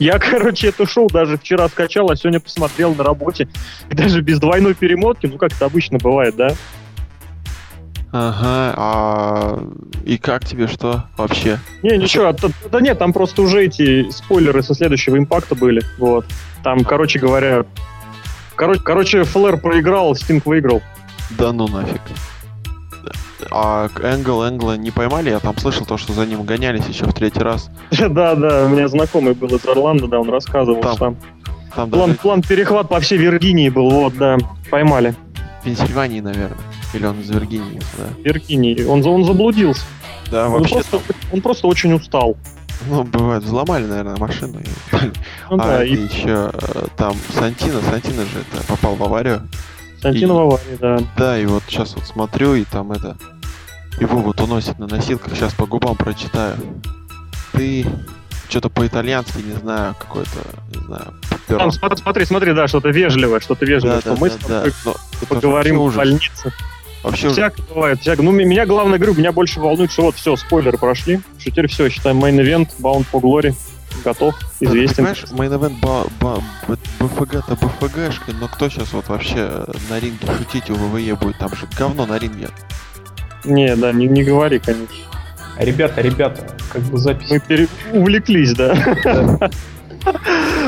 Я, 0.00 0.18
короче, 0.18 0.68
это 0.68 0.86
шоу 0.86 1.08
даже 1.08 1.36
вчера 1.36 1.68
скачал, 1.68 2.10
а 2.10 2.16
сегодня 2.16 2.40
посмотрел 2.40 2.94
на 2.94 3.04
работе. 3.04 3.48
И 3.90 3.94
даже 3.94 4.22
без 4.22 4.40
двойной 4.40 4.74
перемотки, 4.74 5.26
ну, 5.26 5.36
как 5.36 5.52
это 5.52 5.66
обычно 5.66 5.98
бывает, 5.98 6.34
да? 6.34 6.48
Ага, 8.12 8.74
а 8.76 9.62
и 10.04 10.18
как 10.18 10.44
тебе 10.44 10.66
что 10.66 11.04
вообще? 11.16 11.60
Не, 11.82 11.96
ничего, 11.96 12.26
а, 12.26 12.36
да 12.72 12.80
нет, 12.80 12.98
там 12.98 13.12
просто 13.12 13.42
уже 13.42 13.66
эти 13.66 14.10
спойлеры 14.10 14.64
со 14.64 14.74
следующего 14.74 15.16
импакта 15.16 15.54
были, 15.54 15.82
вот. 15.98 16.26
Там, 16.64 16.82
короче 16.82 17.20
говоря, 17.20 17.64
короче, 18.56 18.80
короче, 18.82 19.22
Флэр 19.22 19.58
проиграл, 19.58 20.16
Стинг 20.16 20.46
выиграл. 20.46 20.82
Да 21.38 21.52
ну 21.52 21.68
нафиг. 21.68 22.00
А 23.50 23.88
Энгл 24.02 24.42
Энгла 24.42 24.76
не 24.76 24.90
поймали? 24.90 25.30
Я 25.30 25.40
там 25.40 25.56
слышал 25.58 25.86
то, 25.86 25.96
что 25.96 26.12
за 26.12 26.26
ним 26.26 26.42
гонялись 26.44 26.86
еще 26.86 27.06
в 27.06 27.12
третий 27.12 27.40
раз. 27.40 27.70
Да, 28.10 28.34
да, 28.34 28.66
у 28.66 28.68
меня 28.68 28.88
знакомый 28.88 29.34
был 29.34 29.48
из 29.48 29.64
Орландо, 29.66 30.06
да, 30.06 30.20
он 30.20 30.30
рассказывал, 30.30 30.80
там, 30.80 30.92
что 30.92 30.98
там, 30.98 31.16
там 31.74 31.90
план, 31.90 32.10
даже... 32.10 32.18
план 32.18 32.42
перехват 32.42 32.88
по 32.88 33.00
всей 33.00 33.18
Виргинии 33.18 33.68
был, 33.68 33.90
вот, 33.90 34.16
да, 34.16 34.36
поймали. 34.70 35.14
Пенсильвании, 35.64 36.20
наверное. 36.20 36.56
Или 36.92 37.06
он 37.06 37.20
из 37.20 37.30
Виргинии, 37.30 37.80
да. 37.98 38.04
Виргинии. 38.24 38.84
Он, 38.84 39.04
он 39.06 39.24
заблудился. 39.24 39.82
Да, 40.30 40.46
он 40.46 40.52
вообще 40.52 40.74
просто, 40.74 41.00
он 41.32 41.40
просто 41.40 41.66
очень 41.66 41.92
устал. 41.92 42.36
Ну, 42.88 43.04
бывает, 43.04 43.42
взломали, 43.42 43.84
наверное, 43.84 44.16
машину. 44.16 44.60
Ну, 44.92 45.00
а 45.50 45.56
да, 45.56 45.84
и... 45.84 45.92
еще 45.92 46.50
э, 46.52 46.86
там 46.96 47.14
Сантина, 47.34 47.80
Сантина 47.82 48.22
же 48.22 48.38
это 48.40 48.66
попал 48.66 48.94
в 48.94 49.02
аварию. 49.02 49.42
Сантина 50.00 50.32
и... 50.32 50.34
в 50.34 50.38
аварии, 50.38 50.78
да. 50.80 50.98
Да, 51.16 51.38
и 51.38 51.46
вот 51.46 51.62
сейчас 51.68 51.94
вот 51.94 52.06
смотрю, 52.06 52.54
и 52.54 52.64
там 52.64 52.92
это... 52.92 53.16
Его 54.00 54.18
вот 54.20 54.40
уносит 54.40 54.78
на 54.78 54.86
носилках, 54.86 55.34
сейчас 55.34 55.52
по 55.52 55.66
губам 55.66 55.96
прочитаю. 55.96 56.56
Ты 57.52 57.84
что-то 58.48 58.70
по-итальянски, 58.70 59.38
не 59.38 59.52
знаю, 59.52 59.94
какой-то, 59.98 60.38
не 60.74 60.84
знаю. 60.86 61.14
Там, 61.46 61.70
смотри, 61.70 62.24
смотри, 62.24 62.52
да, 62.52 62.66
что-то 62.68 62.88
вежливое, 62.88 63.40
что-то 63.40 63.66
вежливое, 63.66 63.96
да, 63.96 64.00
что 64.00 64.14
да, 64.14 64.20
мы 64.20 64.28
да, 64.30 64.34
с 64.34 64.38
тобой 64.38 64.72
да. 64.84 65.26
поговорим 65.28 65.78
в 65.80 65.94
больнице. 65.94 66.52
Вообще 67.02 67.30
всяк 67.30 67.54
уже... 67.58 67.68
бывает, 67.68 68.00
всяк. 68.00 68.18
Ну, 68.18 68.30
меня, 68.30 68.66
главное, 68.66 68.98
говорю, 68.98 69.14
меня 69.14 69.32
больше 69.32 69.60
волнует, 69.60 69.90
что 69.90 70.02
вот 70.02 70.16
все, 70.16 70.36
спойлеры 70.36 70.78
прошли, 70.78 71.20
что 71.38 71.50
теперь 71.50 71.66
все, 71.68 71.88
считаем, 71.88 72.22
event, 72.24 72.68
Bound 72.78 73.06
for 73.10 73.20
Glory, 73.20 73.54
готов, 74.00 74.34
известен. 74.60 74.96
Понимаешь, 74.96 75.24
main 75.30 75.50
event 75.58 76.78
БФГ-то 76.98 77.56
БФГшка, 77.56 78.32
но 78.40 78.48
кто 78.48 78.68
сейчас 78.68 78.92
вот 78.92 79.08
вообще 79.08 79.66
на 79.88 79.98
ринге 79.98 80.26
шутить 80.38 80.70
у 80.70 80.74
ВВЕ 80.74 81.14
будет? 81.14 81.38
Там 81.38 81.50
же 81.54 81.66
говно 81.78 82.06
на 82.06 82.18
ринге. 82.18 82.48
Не, 83.44 83.74
да, 83.76 83.92
не, 83.92 84.06
не 84.06 84.22
говори, 84.22 84.58
конечно. 84.58 84.94
Ребята, 85.58 86.00
ребята, 86.00 86.46
как 86.72 86.82
бы 86.82 86.98
запись. 86.98 87.30
Мы 87.30 87.40
пере... 87.40 87.68
увлеклись, 87.92 88.54
да. 88.54 88.74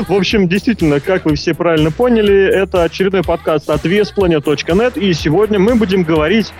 В 0.07 0.13
общем, 0.13 0.47
действительно, 0.47 0.99
как 0.99 1.25
вы 1.25 1.35
все 1.35 1.53
правильно 1.53 1.91
поняли, 1.91 2.45
это 2.45 2.83
очередной 2.83 3.23
подкаст 3.23 3.69
от 3.69 3.83
vesplanet.net, 3.85 4.99
и 4.99 5.13
сегодня 5.13 5.57
мы 5.57 5.75
будем 5.75 6.03
говорить 6.03 6.53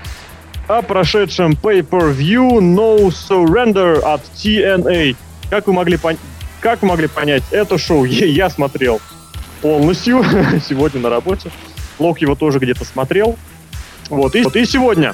о 0.68 0.82
прошедшем 0.82 1.52
Pay-Per-View 1.52 2.60
No 2.60 3.08
Surrender 3.10 4.00
от 4.00 4.22
TNA. 4.36 5.16
Как 5.50 5.68
вы 5.68 5.74
могли, 5.74 5.98
пон... 5.98 6.18
как 6.64 6.82
вы 6.82 6.88
могли 6.88 7.08
понять, 7.08 7.44
это 7.52 7.78
шоу 7.78 8.06
я 8.06 8.50
смотрел 8.50 9.02
полностью 9.62 10.24
сегодня 10.68 11.02
на 11.02 11.10
работе. 11.10 11.52
Лок 12.00 12.20
его 12.20 12.36
тоже 12.36 12.60
где-то 12.60 12.86
смотрел. 12.86 13.38
Вот, 14.10 14.36
и, 14.36 14.44
вот, 14.44 14.56
и 14.56 14.66
сегодня 14.66 15.14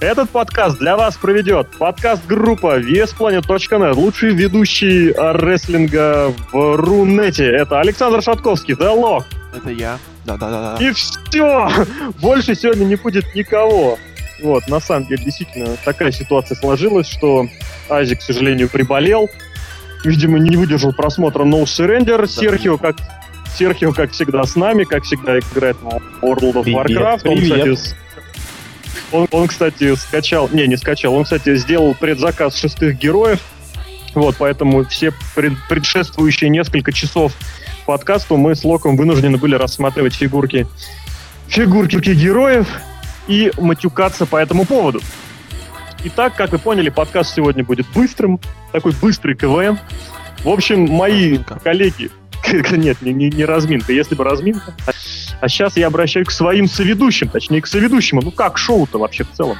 этот 0.00 0.30
подкаст 0.30 0.78
для 0.78 0.96
вас 0.96 1.16
проведет 1.16 1.68
подкаст-группа 1.78 2.80
VSPlanet.net, 2.80 3.94
лучший 3.94 4.34
ведущий 4.34 5.12
рестлинга 5.12 6.34
в 6.52 6.76
Рунете. 6.76 7.46
Это 7.46 7.80
Александр 7.80 8.22
Шатковский, 8.22 8.74
The 8.74 8.94
Lock. 8.94 9.24
Это 9.54 9.70
я. 9.70 9.98
Да-да-да. 10.24 10.76
И 10.80 10.92
все! 10.92 11.70
Больше 12.20 12.54
сегодня 12.54 12.84
не 12.84 12.96
будет 12.96 13.34
никого. 13.34 13.98
Вот, 14.42 14.68
на 14.68 14.80
самом 14.80 15.06
деле, 15.06 15.24
действительно, 15.24 15.76
такая 15.84 16.12
ситуация 16.12 16.56
сложилась, 16.56 17.08
что 17.08 17.46
Азик, 17.88 18.18
к 18.18 18.22
сожалению, 18.22 18.68
приболел. 18.68 19.30
Видимо, 20.06 20.38
не 20.38 20.56
выдержал 20.56 20.92
просмотра 20.92 21.44
No 21.44 21.64
Surrender. 21.64 22.18
Да, 22.18 22.26
Серхио, 22.26 22.78
как 22.78 22.96
Серхио, 23.56 23.92
как 23.92 24.12
всегда, 24.12 24.44
с 24.44 24.54
нами, 24.54 24.84
как 24.84 25.04
всегда, 25.04 25.38
играет 25.38 25.76
в 25.80 26.24
World 26.24 26.54
of 26.54 26.64
Warcraft. 26.64 27.22
Привет. 27.22 27.66
Он, 27.66 27.66
кстати, 27.66 27.96
он, 29.12 29.28
он, 29.30 29.48
кстати, 29.48 29.94
скачал, 29.96 30.48
не, 30.52 30.66
не 30.66 30.76
скачал, 30.76 31.14
он, 31.14 31.24
кстати, 31.24 31.56
сделал 31.56 31.94
предзаказ 31.94 32.56
шестых 32.56 32.98
героев, 32.98 33.40
вот, 34.14 34.36
поэтому 34.38 34.84
все 34.84 35.12
пред, 35.34 35.54
предшествующие 35.68 36.50
несколько 36.50 36.92
часов 36.92 37.32
подкасту 37.84 38.36
мы 38.36 38.54
с 38.54 38.64
Локом 38.64 38.96
вынуждены 38.96 39.38
были 39.38 39.54
рассматривать 39.54 40.14
фигурки, 40.14 40.66
фигурки 41.48 41.96
героев 41.96 42.68
и 43.26 43.52
матюкаться 43.58 44.26
по 44.26 44.36
этому 44.36 44.64
поводу. 44.64 45.00
Итак, 46.04 46.34
как 46.36 46.52
вы 46.52 46.58
поняли, 46.58 46.90
подкаст 46.90 47.34
сегодня 47.34 47.64
будет 47.64 47.86
быстрым, 47.94 48.40
такой 48.72 48.92
быстрый 49.00 49.34
КВН. 49.34 49.78
В 50.44 50.48
общем, 50.48 50.88
мои 50.88 51.38
коллеги... 51.64 52.10
Нет, 52.70 53.02
не, 53.02 53.12
не, 53.12 53.28
не 53.28 53.44
разминка. 53.44 53.92
Если 53.92 54.14
бы 54.14 54.22
разминка... 54.22 54.74
А 55.40 55.48
сейчас 55.48 55.76
я 55.76 55.88
обращаюсь 55.88 56.28
к 56.28 56.30
своим 56.30 56.68
соведущим, 56.68 57.28
точнее, 57.28 57.60
к 57.60 57.66
соведущему. 57.66 58.22
Ну 58.22 58.30
как 58.30 58.56
шоу-то 58.56 58.98
вообще 58.98 59.24
в 59.24 59.32
целом? 59.32 59.58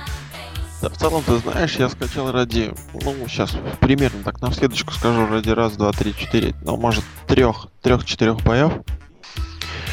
Да, 0.80 0.88
в 0.88 0.96
целом, 0.96 1.22
ты 1.24 1.36
знаешь, 1.38 1.74
я 1.76 1.88
скачал 1.88 2.30
ради, 2.32 2.72
ну, 2.92 3.14
сейчас 3.28 3.56
примерно 3.80 4.22
так 4.22 4.40
на 4.40 4.52
следующку 4.52 4.92
скажу, 4.92 5.26
ради 5.26 5.50
раз, 5.50 5.76
два, 5.76 5.90
три, 5.92 6.14
четыре, 6.14 6.54
ну, 6.62 6.76
может, 6.76 7.02
трех, 7.26 7.68
трех-четырех 7.82 8.42
боев. 8.42 8.72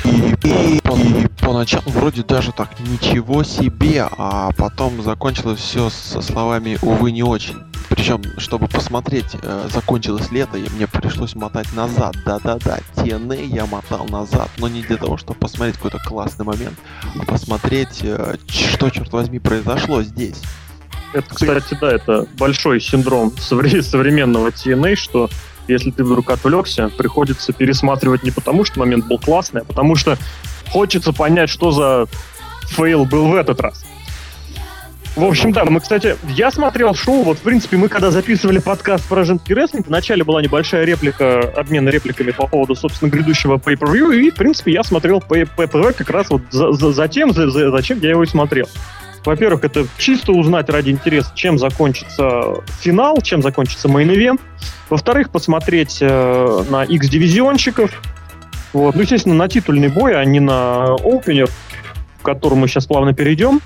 И, 0.06 0.80
поначалу 1.40 1.84
вроде 1.88 2.24
даже 2.24 2.52
так 2.52 2.80
ничего 2.80 3.44
себе, 3.44 4.08
а 4.18 4.52
потом 4.58 5.02
закончилось 5.02 5.59
все 5.59 5.90
со 5.90 6.22
словами 6.22 6.78
увы 6.81 7.12
не 7.12 7.24
очень. 7.24 7.58
Причем, 7.90 8.22
чтобы 8.38 8.68
посмотреть, 8.68 9.36
э, 9.41 9.69
закончилось 9.72 10.31
лето, 10.31 10.58
и 10.58 10.68
мне 10.69 10.88
пришлось 10.88 11.36
мотать 11.36 11.72
назад. 11.74 12.16
Да-да-да, 12.25 12.80
TNA 12.96 13.46
я 13.46 13.66
мотал 13.66 14.06
назад, 14.06 14.50
но 14.58 14.68
не 14.68 14.81
для 14.81 14.97
того, 14.97 15.18
чтобы 15.18 15.40
посмотреть 15.40 15.75
какой-то 15.75 16.00
классный 16.00 16.46
момент, 16.46 16.78
а 17.20 17.25
посмотреть, 17.25 18.00
э, 18.02 18.35
что, 18.47 18.90
черт 18.90 19.12
возьми, 19.12 19.40
произошло 19.40 20.02
здесь. 20.02 20.41
Это, 21.14 21.30
кстати, 21.30 21.78
да, 21.80 21.91
это 21.91 22.25
большой 22.38 22.81
синдром 22.81 23.31
современного 23.38 24.47
TNA, 24.47 24.96
что 24.96 25.30
если 25.68 25.91
ты 25.91 26.03
вдруг 26.03 26.29
отвлекся, 26.29 26.90
приходится 26.90 27.53
пересматривать 27.53 28.24
не 28.24 28.31
потому, 28.31 28.66
что 28.66 28.79
момент 28.79 29.06
был 29.07 29.19
классный, 29.19 29.62
а 29.62 29.66
потому 29.66 29.96
что 29.96 30.18
хочется 30.69 31.13
понять, 31.13 31.50
что 31.50 31.72
за 31.72 32.07
fail 32.67 33.06
был 33.06 33.28
в 33.28 33.35
этот 33.35 33.59
раз. 33.62 33.84
В 35.16 35.23
общем, 35.23 35.52
да, 35.52 35.63
мы, 35.66 35.79
кстати, 35.79 36.18
я 36.29 36.50
смотрел 36.50 36.96
шоу, 36.96 37.22
вот, 37.22 37.38
в 37.38 37.41
принципе, 37.41 37.78
мы 37.78 37.88
когда 37.88 38.09
записывали 38.09 38.57
подкаст 38.57 39.07
про 39.07 39.23
женский 39.23 39.53
рестлинг, 39.53 39.85
вначале 39.85 40.23
была 40.23 40.41
небольшая 40.41 40.85
реплика, 40.85 41.40
обмен 41.56 41.88
репликами 41.88 42.31
по 42.31 42.47
поводу, 42.47 42.73
собственно, 42.73 43.12
грядущего 43.12 43.57
pay-per-view, 43.57 44.16
и, 44.16 44.31
в 44.31 44.35
принципе, 44.35 44.72
я 44.72 44.84
смотрел 44.84 45.19
pay-per-view 45.19 45.94
как 45.94 46.09
раз 46.09 46.31
вот 46.31 46.41
за, 46.50 46.72
за, 46.72 46.91
за 46.91 47.07
тем, 47.07 47.31
за, 47.31 47.52
за, 47.52 47.69
зачем 47.69 48.00
я 48.00 48.09
его 48.09 48.23
и 48.23 48.25
смотрел. 48.25 48.68
Во-первых, 49.25 49.63
это 49.63 49.85
чисто 49.97 50.34
узнать 50.34 50.69
ради 50.69 50.89
интереса, 50.89 51.31
чем 51.34 51.57
закончится 51.57 52.63
финал, 52.81 53.22
чем 53.22 53.41
закончится 53.41 53.88
main 53.88 54.09
event. 54.09 54.41
Во-вторых, 54.89 55.29
посмотреть 55.29 56.00
э, 56.01 56.63
на 56.69 56.84
X-дивизионщиков. 56.84 57.91
Вот. 58.73 58.95
Ну, 58.95 59.01
естественно, 59.01 59.35
на 59.35 59.47
титульный 59.47 59.88
бой, 59.88 60.19
а 60.19 60.25
не 60.25 60.39
на 60.39 60.95
opener, 60.95 61.47
к 62.22 62.25
которому 62.25 62.61
мы 62.61 62.67
сейчас 62.67 62.85
плавно 62.85 63.13
перейдем. 63.13 63.61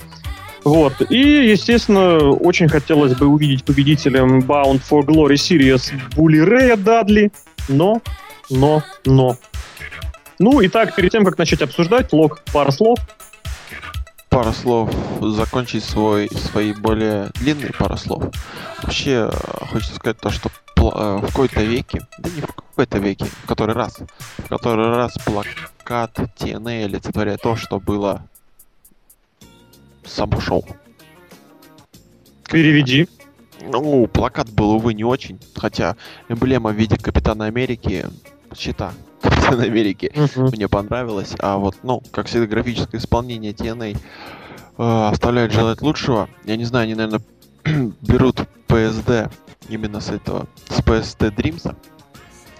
Вот. 0.63 0.93
И, 1.09 1.49
естественно, 1.49 2.17
очень 2.17 2.67
хотелось 2.67 3.15
бы 3.15 3.25
увидеть 3.25 3.63
победителем 3.63 4.39
Bound 4.39 4.81
for 4.87 5.01
Glory 5.01 5.35
Series 5.35 5.91
Були 6.15 6.39
Рэя 6.39 6.75
Дадли, 6.75 7.31
но, 7.69 8.01
но, 8.49 8.83
но. 9.05 9.37
Ну, 10.39 10.61
и 10.61 10.67
так, 10.67 10.93
перед 10.95 11.11
тем, 11.11 11.25
как 11.25 11.37
начать 11.37 11.61
обсуждать, 11.61 12.13
лог 12.13 12.43
пара 12.53 12.71
слов. 12.71 12.99
Пара 14.29 14.51
слов, 14.51 14.93
закончить 15.21 15.83
свой, 15.83 16.29
свои 16.29 16.73
более 16.73 17.29
длинные 17.35 17.71
пара 17.71 17.95
слов. 17.95 18.23
Вообще, 18.83 19.31
хочется 19.71 19.95
сказать 19.95 20.19
то, 20.19 20.29
что 20.29 20.49
э, 20.49 21.17
в 21.17 21.25
какой-то 21.27 21.63
веке, 21.63 22.05
да 22.19 22.29
не 22.29 22.41
в 22.41 22.47
какой-то 22.47 22.99
веке, 22.99 23.25
в 23.25 23.47
который 23.47 23.73
раз, 23.73 23.99
в 24.37 24.47
который 24.47 24.89
раз 24.89 25.13
плакат 25.25 26.19
TNA 26.37 26.85
олицетворяет 26.85 27.41
то, 27.41 27.55
что 27.55 27.79
было 27.79 28.27
само 30.05 30.39
шоу. 30.39 30.65
Переведи. 32.49 33.07
Ну, 33.61 34.07
плакат 34.07 34.49
был, 34.51 34.71
увы, 34.71 34.93
не 34.93 35.03
очень. 35.03 35.39
Хотя 35.55 35.95
эмблема 36.29 36.71
в 36.71 36.75
виде 36.75 36.95
Капитана 36.97 37.45
Америки, 37.45 38.05
щита 38.55 38.93
Капитана 39.47 39.63
Америки, 39.63 40.11
uh-huh. 40.13 40.55
мне 40.55 40.67
понравилось. 40.67 41.33
А 41.39 41.57
вот, 41.57 41.75
ну, 41.83 42.01
как 42.11 42.27
всегда, 42.27 42.47
графическое 42.47 42.99
исполнение 42.99 43.53
TNA 43.53 43.97
э, 44.77 45.07
оставляет 45.11 45.53
желать 45.53 45.81
лучшего. 45.81 46.27
Я 46.43 46.57
не 46.57 46.65
знаю, 46.65 46.83
они, 46.83 46.95
наверное, 46.95 47.21
берут 48.01 48.41
PSD 48.67 49.31
именно 49.69 50.01
с 50.01 50.09
этого, 50.09 50.47
с 50.69 50.79
PSD 50.79 51.33
Dreams. 51.33 51.75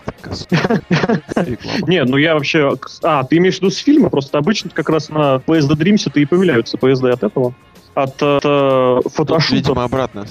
Не, 1.88 2.06
ну 2.06 2.16
я 2.16 2.36
вообще... 2.36 2.78
А, 3.04 3.26
ты 3.26 3.38
имеешь 3.38 3.56
в 3.56 3.58
виду 3.58 3.72
с 3.72 3.78
фильма? 3.78 4.10
Просто 4.10 4.38
обычно 4.38 4.70
как 4.70 4.90
раз 4.90 5.10
на 5.10 5.42
PSD 5.46 5.72
Dreams 5.72 6.04
это 6.06 6.22
и 6.22 6.26
появляются 6.26 6.78
PSD 6.78 7.10
от 7.10 7.24
этого. 7.24 7.54
От, 7.94 8.22
от 8.22 8.46
э, 8.46 9.02
фотошута. 9.10 9.56
Видимо, 9.56 9.84
обратно. 9.84 10.26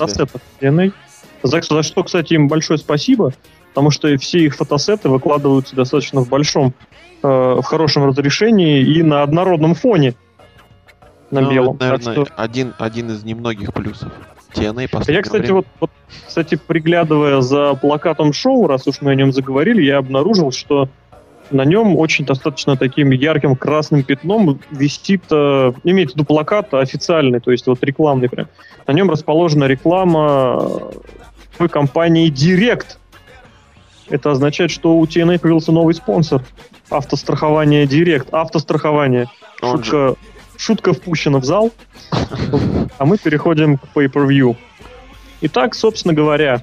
За 1.42 1.62
что, 1.62 2.02
кстати, 2.02 2.32
им 2.34 2.48
большое 2.48 2.78
спасибо, 2.78 3.34
потому 3.76 3.90
что 3.90 4.16
все 4.16 4.38
их 4.38 4.56
фотосеты 4.56 5.10
выкладываются 5.10 5.76
достаточно 5.76 6.22
в 6.22 6.30
большом, 6.30 6.72
э, 7.22 7.28
в 7.28 7.62
хорошем 7.62 8.06
разрешении 8.06 8.80
и 8.80 9.02
на 9.02 9.22
однородном 9.22 9.74
фоне. 9.74 10.14
На 11.30 11.42
ну, 11.42 11.50
белом. 11.50 11.76
Это, 11.76 11.84
наверное, 11.84 12.24
что... 12.24 12.26
один, 12.36 12.72
один 12.78 13.10
из 13.10 13.22
немногих 13.22 13.74
плюсов. 13.74 14.10
TNA 14.54 14.88
Я, 15.12 15.20
кстати, 15.20 15.42
время. 15.42 15.56
вот, 15.56 15.66
вот, 15.80 15.90
кстати, 16.26 16.54
приглядывая 16.54 17.42
за 17.42 17.74
плакатом 17.74 18.32
шоу, 18.32 18.66
раз 18.66 18.86
уж 18.86 19.02
мы 19.02 19.10
о 19.10 19.14
нем 19.14 19.30
заговорили, 19.30 19.82
я 19.82 19.98
обнаружил, 19.98 20.52
что 20.52 20.88
на 21.50 21.66
нем 21.66 21.96
очень 21.98 22.24
достаточно 22.24 22.78
таким 22.78 23.10
ярким 23.10 23.56
красным 23.56 24.04
пятном 24.04 24.58
висит, 24.70 25.24
э, 25.30 25.72
имеется 25.84 26.14
в 26.14 26.16
виду 26.16 26.24
плакат 26.24 26.72
официальный, 26.72 27.40
то 27.40 27.50
есть 27.50 27.66
вот 27.66 27.84
рекламный 27.84 28.30
прям. 28.30 28.48
На 28.86 28.94
нем 28.94 29.10
расположена 29.10 29.64
реклама 29.64 30.80
той 31.58 31.68
компании 31.68 32.30
Direct. 32.30 32.96
Это 34.08 34.30
означает, 34.30 34.70
что 34.70 34.96
у 34.96 35.04
TNA 35.04 35.38
появился 35.38 35.72
новый 35.72 35.94
спонсор. 35.94 36.42
Автострахование 36.90 37.84
Direct. 37.84 38.28
Автострахование. 38.30 39.26
Шутка, 39.60 40.14
шутка 40.56 40.92
впущена 40.92 41.38
в 41.38 41.44
зал. 41.44 41.72
А 42.98 43.04
мы 43.04 43.18
переходим 43.18 43.78
к 43.78 43.84
Pay-Per-View. 43.94 44.56
Итак, 45.42 45.74
собственно 45.74 46.14
говоря, 46.14 46.62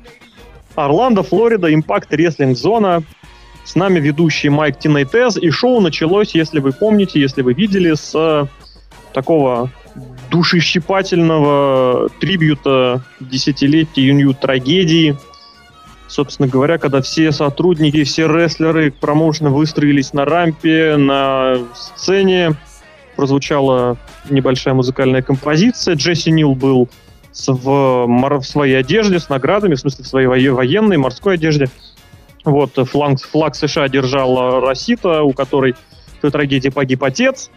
Орландо, 0.76 1.24
Флорида, 1.24 1.72
Impact 1.72 2.10
Wrestling 2.12 2.56
зона. 2.56 3.04
С 3.66 3.76
нами 3.76 4.00
ведущий 4.00 4.50
Майк 4.50 4.80
Тинайтез. 4.80 5.38
И 5.38 5.50
шоу 5.50 5.80
началось, 5.80 6.36
если 6.36 6.60
вы 6.60 6.72
помните, 6.72 7.20
если 7.20 7.42
вы 7.42 7.54
видели, 7.54 7.94
с 7.94 8.12
э, 8.14 8.46
такого 9.14 9.72
душещипательного 10.30 12.10
трибюта 12.20 13.04
десятилетия 13.20 14.08
юнью 14.08 14.34
трагедии. 14.34 15.16
Собственно 16.08 16.48
говоря, 16.48 16.78
когда 16.78 17.02
все 17.02 17.32
сотрудники, 17.32 18.04
все 18.04 18.28
рестлеры 18.28 18.92
промоушена 18.92 19.50
выстроились 19.50 20.14
на 20.14 20.26
рампе, 20.26 20.96
на 20.98 21.58
сцене, 21.74 22.56
прозвучала 23.16 23.98
небольшая 24.30 24.74
музыкальная 24.74 25.22
композиция. 25.22 25.96
Джесси 25.96 26.32
Нил 26.32 26.56
был 26.56 26.90
в, 27.48 28.06
в 28.08 28.44
своей 28.44 28.76
одежде 28.76 29.20
с 29.20 29.30
наградами, 29.30 29.76
в 29.76 29.80
смысле 29.80 30.04
в 30.04 30.08
своей 30.08 30.50
военной, 30.50 30.98
морской 30.98 31.36
одежде. 31.36 31.70
Вот, 32.46 32.72
флаг, 32.90 33.20
флаг 33.20 33.56
США 33.56 33.88
держала 33.88 34.60
Росита, 34.62 35.24
у 35.24 35.34
которой 35.34 35.74
в 35.74 36.22
той 36.22 36.32
трагедии 36.32 36.70
погиб 36.70 37.04
отец. 37.04 37.50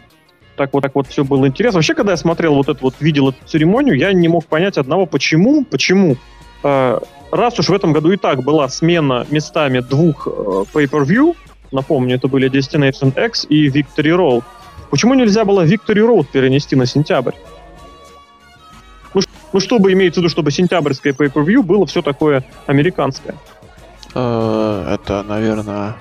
Так 0.55 0.73
вот, 0.73 0.81
так 0.81 0.95
вот 0.95 1.07
все 1.07 1.23
было 1.23 1.45
интересно. 1.47 1.77
Вообще, 1.77 1.93
когда 1.93 2.13
я 2.13 2.17
смотрел 2.17 2.55
вот 2.55 2.69
это 2.69 2.79
вот, 2.81 2.95
видел 2.99 3.29
эту 3.29 3.37
церемонию, 3.45 3.95
я 3.95 4.11
не 4.13 4.27
мог 4.27 4.45
понять 4.45 4.77
одного, 4.77 5.05
почему, 5.05 5.63
почему. 5.63 6.17
Э, 6.63 6.99
раз 7.31 7.59
уж 7.59 7.69
в 7.69 7.73
этом 7.73 7.93
году 7.93 8.11
и 8.11 8.17
так 8.17 8.43
была 8.43 8.69
смена 8.69 9.25
местами 9.29 9.79
двух 9.79 10.27
э, 10.27 10.29
pay-per-view, 10.73 11.35
напомню, 11.71 12.15
это 12.15 12.27
были 12.27 12.49
Destination 12.51 13.13
X 13.25 13.45
и 13.49 13.67
Victory 13.69 14.15
Road, 14.15 14.43
Почему 14.89 15.13
нельзя 15.15 15.43
было 15.45 15.65
Victory 15.65 16.05
Road 16.05 16.27
перенести 16.31 16.75
на 16.75 16.85
сентябрь? 16.85 17.33
Ну, 19.13 19.21
ну 19.53 19.59
чтобы 19.59 19.91
имеется 19.93 20.19
в 20.19 20.23
виду, 20.23 20.29
чтобы 20.29 20.51
сентябрьское 20.51 21.13
pay-per-view 21.13 21.61
было 21.61 21.85
все 21.85 22.01
такое 22.01 22.45
американское. 22.67 23.35
Э, 24.13 24.93
это, 24.93 25.23
наверное, 25.23 25.97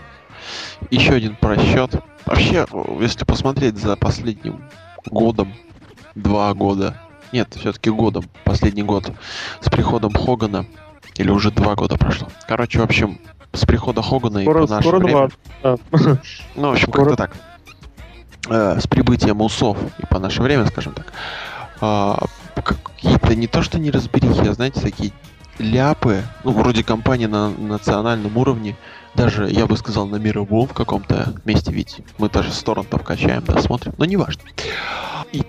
еще 0.90 1.14
один 1.14 1.36
просчет. 1.36 2.00
Вообще, 2.24 2.66
если 3.00 3.24
посмотреть 3.24 3.76
за 3.76 3.96
последним 3.96 4.62
годом, 5.06 5.52
два 6.14 6.54
года, 6.54 7.00
нет, 7.32 7.54
все-таки 7.54 7.90
годом, 7.90 8.24
последний 8.44 8.82
год, 8.82 9.10
с 9.60 9.68
приходом 9.68 10.12
Хогана, 10.12 10.66
или 11.16 11.30
уже 11.30 11.50
два 11.50 11.74
года 11.74 11.96
прошло. 11.96 12.28
Короче, 12.46 12.80
в 12.80 12.82
общем, 12.82 13.18
с 13.52 13.64
прихода 13.64 14.02
Хогана 14.02 14.42
скоро, 14.42 14.64
и 14.64 14.66
по 14.66 14.72
наше 14.72 14.88
время... 14.88 15.30
Два. 15.62 15.78
Ну, 16.54 16.68
в 16.68 16.72
общем, 16.72 16.90
как-то 16.90 17.16
так. 17.16 17.36
Э, 18.48 18.78
с 18.80 18.86
прибытием 18.86 19.40
усов 19.40 19.78
и 19.98 20.06
по 20.06 20.18
наше 20.18 20.42
время, 20.42 20.66
скажем 20.66 20.94
так, 20.94 21.12
э, 21.80 22.14
какие-то 22.62 23.34
не 23.34 23.48
то 23.48 23.62
что 23.62 23.78
не 23.78 23.90
разберихи, 23.90 24.46
а 24.46 24.54
знаете, 24.54 24.80
такие 24.80 25.12
ляпы, 25.58 26.22
ну, 26.44 26.52
вроде 26.52 26.84
компании 26.84 27.26
на 27.26 27.50
национальном 27.50 28.36
уровне, 28.36 28.76
даже, 29.14 29.50
я 29.50 29.66
бы 29.66 29.76
сказал, 29.76 30.06
на 30.06 30.16
мировом 30.16 30.68
в 30.68 30.74
каком-то 30.74 31.34
месте, 31.44 31.72
ведь 31.72 32.00
мы 32.18 32.28
даже 32.28 32.52
с 32.52 32.62
торрентов 32.62 33.02
качаем, 33.02 33.42
да, 33.44 33.60
смотрим, 33.60 33.94
но 33.98 34.04
неважно. 34.04 34.42
И 35.32 35.42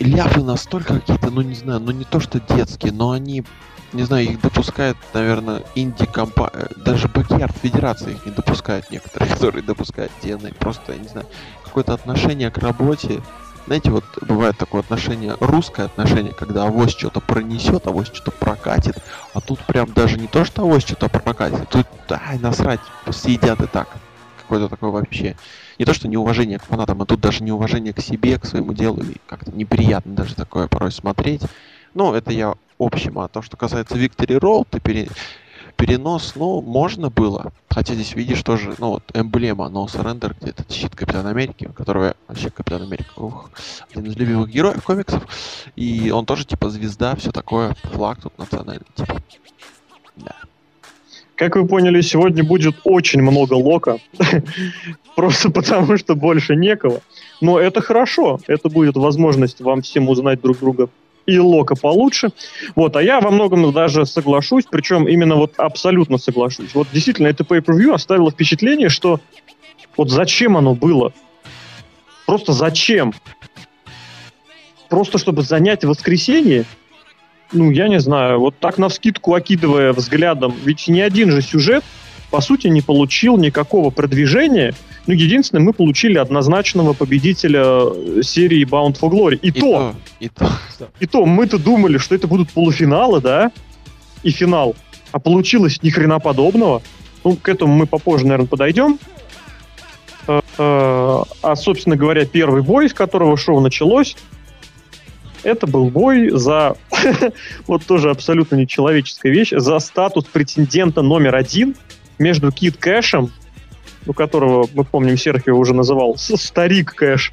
ляпы 0.00 0.40
настолько 0.40 1.00
какие-то, 1.00 1.30
ну, 1.30 1.42
не 1.42 1.54
знаю, 1.54 1.80
ну, 1.80 1.90
не 1.92 2.04
то 2.04 2.20
что 2.20 2.40
детские, 2.40 2.92
но 2.92 3.12
они 3.12 3.44
не 3.94 4.02
знаю, 4.02 4.24
их 4.24 4.40
допускает, 4.40 4.96
наверное, 5.12 5.62
инди 5.76 6.04
компа 6.04 6.50
даже 6.76 7.06
Бакьярд 7.06 7.56
Федерации 7.62 8.12
их 8.12 8.26
не 8.26 8.32
допускает 8.32 8.90
некоторые, 8.90 9.30
которые 9.34 9.62
допускают 9.62 10.10
TNA. 10.20 10.54
Просто, 10.58 10.92
я 10.92 10.98
не 10.98 11.08
знаю, 11.08 11.26
какое-то 11.62 11.94
отношение 11.94 12.50
к 12.50 12.58
работе. 12.58 13.22
Знаете, 13.66 13.90
вот 13.90 14.04
бывает 14.20 14.58
такое 14.58 14.82
отношение, 14.82 15.36
русское 15.40 15.86
отношение, 15.86 16.34
когда 16.34 16.64
авось 16.64 16.90
что-то 16.90 17.20
пронесет, 17.20 17.86
авось 17.86 18.08
что-то 18.08 18.32
прокатит, 18.32 18.98
а 19.32 19.40
тут 19.40 19.60
прям 19.60 19.90
даже 19.92 20.18
не 20.18 20.26
то, 20.26 20.44
что 20.44 20.62
авось 20.62 20.82
что-то 20.82 21.08
прокатит, 21.08 21.66
тут, 21.70 21.86
ай, 22.10 22.38
насрать, 22.38 22.80
съедят 23.10 23.62
и 23.62 23.66
так. 23.66 23.88
Какое-то 24.42 24.68
такое 24.68 24.90
вообще. 24.90 25.36
Не 25.78 25.84
то, 25.84 25.94
что 25.94 26.08
неуважение 26.08 26.58
к 26.58 26.64
фанатам, 26.64 27.02
а 27.02 27.06
тут 27.06 27.20
даже 27.20 27.42
неуважение 27.42 27.92
к 27.92 28.00
себе, 28.00 28.38
к 28.38 28.46
своему 28.46 28.72
делу, 28.72 29.02
и 29.02 29.16
как-то 29.26 29.50
неприятно 29.52 30.14
даже 30.14 30.34
такое 30.34 30.68
порой 30.68 30.92
смотреть. 30.92 31.42
Ну, 31.94 32.12
это 32.14 32.32
я 32.32 32.54
общем, 32.78 33.18
а 33.18 33.28
то, 33.28 33.42
что 33.42 33.56
касается 33.56 33.96
Victory 33.96 34.38
Road, 34.38 34.66
ты 34.70 34.80
пере 34.80 35.08
перенос, 35.76 36.34
ну, 36.36 36.60
можно 36.60 37.10
было. 37.10 37.52
Хотя 37.68 37.94
здесь 37.94 38.14
видишь 38.14 38.42
тоже, 38.42 38.74
ну, 38.78 38.90
вот, 38.90 39.02
эмблема 39.12 39.66
No 39.66 39.86
Surrender, 39.86 40.36
где 40.40 40.50
этот 40.50 40.70
щит 40.70 40.94
Капитана 40.94 41.30
Америки, 41.30 41.68
которого 41.74 42.14
вообще 42.28 42.50
Капитан 42.50 42.82
Америка, 42.82 43.10
ух, 43.16 43.50
один 43.90 44.06
из 44.06 44.16
любимых 44.16 44.50
героев 44.50 44.84
комиксов. 44.84 45.26
И 45.74 46.12
он 46.12 46.26
тоже, 46.26 46.46
типа, 46.46 46.70
звезда, 46.70 47.16
все 47.16 47.32
такое, 47.32 47.74
флаг 47.82 48.20
тут 48.22 48.38
национальный, 48.38 48.86
типа. 48.94 49.20
Да. 50.16 50.36
Как 51.36 51.56
вы 51.56 51.66
поняли, 51.66 52.00
сегодня 52.00 52.44
будет 52.44 52.76
очень 52.84 53.22
много 53.22 53.54
лока. 53.54 53.98
Просто 55.16 55.50
потому, 55.50 55.96
что 55.96 56.14
больше 56.14 56.54
некого. 56.56 57.00
Но 57.40 57.58
это 57.58 57.80
хорошо. 57.80 58.38
Это 58.46 58.68
будет 58.68 58.96
возможность 58.96 59.60
вам 59.60 59.82
всем 59.82 60.08
узнать 60.08 60.40
друг 60.40 60.58
друга 60.58 60.88
и 61.26 61.38
Лока 61.38 61.74
получше. 61.74 62.30
Вот, 62.74 62.96
а 62.96 63.02
я 63.02 63.20
во 63.20 63.30
многом 63.30 63.72
даже 63.72 64.06
соглашусь, 64.06 64.64
причем 64.70 65.08
именно 65.08 65.36
вот 65.36 65.54
абсолютно 65.56 66.18
соглашусь. 66.18 66.74
Вот 66.74 66.88
действительно, 66.92 67.28
это 67.28 67.44
pay-per-view 67.44 67.92
оставило 67.92 68.30
впечатление, 68.30 68.88
что 68.88 69.20
вот 69.96 70.10
зачем 70.10 70.56
оно 70.56 70.74
было? 70.74 71.12
Просто 72.26 72.52
зачем? 72.52 73.14
Просто 74.88 75.18
чтобы 75.18 75.42
занять 75.42 75.84
воскресенье? 75.84 76.64
Ну, 77.54 77.70
я 77.70 77.88
не 77.88 78.00
знаю, 78.00 78.40
вот 78.40 78.58
так 78.58 78.78
на 78.78 78.88
вскидку 78.88 79.34
окидывая 79.34 79.92
взглядом, 79.92 80.54
ведь 80.64 80.88
ни 80.88 81.00
один 81.00 81.30
же 81.30 81.40
сюжет, 81.40 81.84
по 82.30 82.40
сути, 82.40 82.66
не 82.66 82.82
получил 82.82 83.36
никакого 83.36 83.90
продвижения, 83.90 84.74
ну, 85.06 85.14
единственное, 85.14 85.62
мы 85.62 85.72
получили 85.72 86.18
однозначного 86.18 86.94
победителя 86.94 87.62
э, 87.64 88.22
серии 88.22 88.66
Bound 88.66 88.98
for 88.98 89.10
Glory. 89.10 89.36
И, 89.36 89.48
и 89.48 89.52
то, 89.52 89.60
то, 89.60 89.94
и 90.18 90.28
то, 90.28 90.50
и 91.00 91.06
то 91.06 91.26
мы-то 91.26 91.58
думали, 91.58 91.98
что 91.98 92.14
это 92.14 92.26
будут 92.26 92.50
полуфиналы, 92.50 93.20
да, 93.20 93.52
и 94.22 94.30
финал. 94.30 94.74
А 95.12 95.20
получилось 95.20 95.82
ни 95.82 95.90
хрена 95.90 96.18
подобного. 96.18 96.82
Ну, 97.22 97.36
к 97.36 97.48
этому 97.48 97.74
мы 97.74 97.86
попозже, 97.86 98.24
наверное, 98.24 98.48
подойдем. 98.48 98.98
Э, 100.26 100.40
э, 100.58 101.22
а, 101.42 101.54
собственно 101.54 101.96
говоря, 101.96 102.24
первый 102.24 102.62
бой, 102.62 102.88
с 102.88 102.94
которого 102.94 103.36
шоу 103.36 103.60
началось, 103.60 104.16
это 105.44 105.66
был 105.66 105.90
бой 105.90 106.30
за, 106.30 106.76
вот 107.66 107.84
тоже 107.84 108.10
абсолютно 108.10 108.56
нечеловеческая 108.56 109.32
вещь, 109.32 109.52
за 109.56 109.78
статус 109.78 110.24
претендента 110.24 111.02
номер 111.02 111.34
один 111.34 111.74
между 112.18 112.52
Кит 112.52 112.76
Кэшем 112.76 113.30
у 114.06 114.12
которого, 114.12 114.68
мы 114.74 114.84
помним, 114.84 115.16
Серхио 115.16 115.56
уже 115.56 115.74
называл 115.74 116.16
старик 116.16 116.94
кэш. 116.94 117.32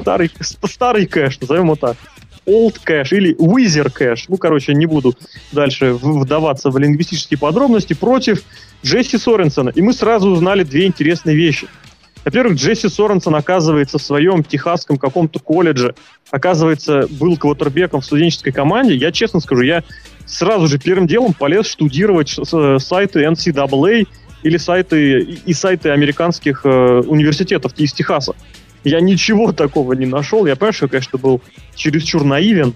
Старый, 0.00 0.30
старый 0.40 1.06
кэш, 1.06 1.40
назовем 1.40 1.64
его 1.64 1.76
так. 1.76 1.96
Old 2.46 2.80
кэш 2.82 3.12
или 3.12 3.34
Wizard 3.36 3.90
кэш. 3.90 4.26
Ну, 4.28 4.36
короче, 4.36 4.74
не 4.74 4.86
буду 4.86 5.14
дальше 5.52 5.92
вдаваться 5.92 6.70
в 6.70 6.78
лингвистические 6.78 7.38
подробности. 7.38 7.94
Против 7.94 8.42
Джесси 8.84 9.18
Соренсона. 9.18 9.70
И 9.70 9.82
мы 9.82 9.92
сразу 9.92 10.30
узнали 10.30 10.62
две 10.62 10.86
интересные 10.86 11.36
вещи. 11.36 11.68
Во-первых, 12.28 12.58
Джесси 12.58 12.90
Соренсон 12.90 13.36
оказывается 13.36 13.96
в 13.96 14.02
своем 14.02 14.44
техасском 14.44 14.98
каком-то 14.98 15.38
колледже, 15.38 15.94
оказывается, 16.30 17.06
был 17.08 17.38
квотербеком 17.38 18.02
в 18.02 18.04
студенческой 18.04 18.50
команде. 18.50 18.96
Я 18.96 19.12
честно 19.12 19.40
скажу, 19.40 19.62
я 19.62 19.82
сразу 20.26 20.66
же 20.66 20.78
первым 20.78 21.06
делом 21.06 21.32
полез 21.32 21.66
штудировать 21.66 22.28
сайты 22.28 23.24
NCAA 23.24 24.06
или 24.42 24.56
сайты, 24.58 25.20
и 25.22 25.54
сайты 25.54 25.88
американских 25.88 26.66
э, 26.66 27.00
университетов 27.06 27.72
из 27.78 27.94
Техаса. 27.94 28.34
Я 28.84 29.00
ничего 29.00 29.52
такого 29.52 29.94
не 29.94 30.04
нашел. 30.04 30.44
Я 30.44 30.54
понимаю, 30.54 30.74
что 30.74 30.84
я, 30.84 30.90
конечно, 30.90 31.18
был 31.18 31.40
чересчур 31.74 32.24
наивен 32.24 32.74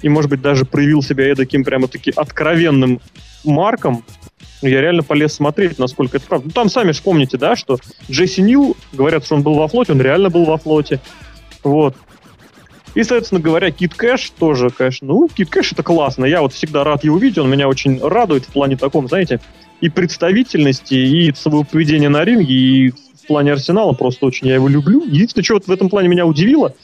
и, 0.00 0.08
может 0.08 0.30
быть, 0.30 0.40
даже 0.40 0.64
проявил 0.64 1.02
себя 1.02 1.34
таким 1.34 1.62
прямо-таки 1.62 2.10
откровенным 2.16 3.02
марком. 3.44 4.02
Я 4.68 4.80
реально 4.80 5.02
полез 5.02 5.34
смотреть, 5.34 5.78
насколько 5.78 6.16
это 6.16 6.26
правда. 6.26 6.46
Ну, 6.46 6.52
там 6.52 6.68
сами 6.68 6.92
вспомните, 6.92 7.36
да, 7.36 7.56
что 7.56 7.78
Джесси 8.10 8.42
Нил, 8.42 8.76
говорят, 8.92 9.24
что 9.24 9.34
он 9.34 9.42
был 9.42 9.54
во 9.54 9.68
флоте, 9.68 9.92
он 9.92 10.00
реально 10.00 10.30
был 10.30 10.44
во 10.44 10.56
флоте. 10.56 11.00
Вот. 11.62 11.96
И, 12.94 13.02
соответственно 13.02 13.40
говоря, 13.40 13.70
Кит 13.70 13.94
Кэш 13.94 14.30
тоже, 14.30 14.70
конечно, 14.70 15.08
ну, 15.08 15.28
Кит 15.28 15.50
Кэш 15.50 15.72
это 15.72 15.82
классно. 15.82 16.24
Я 16.24 16.42
вот 16.42 16.52
всегда 16.52 16.84
рад 16.84 17.02
его 17.04 17.18
видеть, 17.18 17.38
он 17.38 17.50
меня 17.50 17.68
очень 17.68 18.00
радует 18.00 18.44
в 18.44 18.52
плане 18.52 18.76
таком, 18.76 19.08
знаете, 19.08 19.40
и 19.80 19.88
представительности, 19.88 20.94
и 20.94 21.34
своего 21.34 21.64
поведения 21.64 22.08
на 22.08 22.24
ринге, 22.24 22.54
и 22.54 22.90
в 22.90 23.26
плане 23.26 23.52
Арсенала 23.52 23.92
просто 23.92 24.26
очень 24.26 24.46
я 24.46 24.54
его 24.54 24.68
люблю. 24.68 25.02
Единственное, 25.04 25.44
что 25.44 25.54
вот 25.54 25.66
в 25.66 25.72
этом 25.72 25.88
плане 25.88 26.08
меня 26.08 26.24
удивило, 26.24 26.74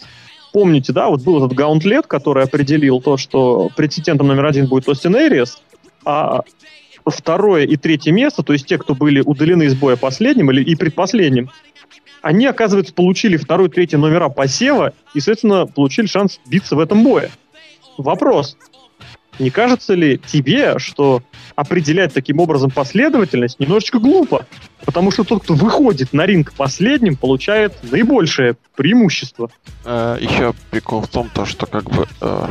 помните, 0.53 0.93
да, 0.93 1.09
вот 1.09 1.23
был 1.23 1.39
этот 1.39 1.57
гаунтлет, 1.57 2.09
который 2.09 2.43
определил 2.43 3.01
то, 3.01 3.17
что 3.17 3.71
претендентом 3.77 4.27
номер 4.27 4.47
один 4.47 4.67
будет 4.67 4.89
Остин 4.89 5.15
Эриас, 5.17 5.63
а 6.05 6.43
второе 7.07 7.65
и 7.65 7.77
третье 7.77 8.13
место, 8.13 8.43
то 8.43 8.53
есть 8.53 8.67
те, 8.67 8.79
кто 8.79 8.95
были 8.95 9.21
удалены 9.21 9.65
из 9.65 9.75
боя 9.75 9.97
последним 9.97 10.51
или 10.51 10.63
и 10.63 10.75
предпоследним, 10.75 11.51
они, 12.23 12.47
оказывается, 12.47 12.93
получили 12.93 13.37
второй, 13.37 13.71
третий 13.71 13.97
номера 13.97 14.29
посева 14.29 14.93
и, 15.15 15.21
соответственно, 15.21 15.67
получили 15.67 16.07
шанс 16.07 16.41
биться 16.47 16.77
в 16.77 16.81
этом 16.81 17.03
бое. 17.03 17.31
Вопрос. 17.97 18.57
Не 19.39 19.49
кажется 19.49 19.95
ли 19.95 20.19
тебе, 20.19 20.79
что 20.79 21.23
определять 21.57 22.13
таким 22.13 22.41
образом 22.41 22.71
последовательность 22.71 23.59
немножечко 23.59 23.99
глупо? 23.99 24.47
Потому 24.85 25.11
что 25.11 25.25
тот, 25.25 25.43
кто 25.43 25.55
выходит 25.55 26.13
на 26.13 26.27
ринг 26.27 26.53
последним, 26.53 27.17
получает 27.17 27.73
наибольшее 27.91 28.57
преимущество. 28.77 29.51
Э, 29.87 30.19
еще 30.21 30.53
прикол 30.71 31.01
в 31.01 31.09
том, 31.09 31.31
то, 31.33 31.47
что 31.47 31.65
как 31.65 31.85
бы 31.85 32.07
э, 32.21 32.49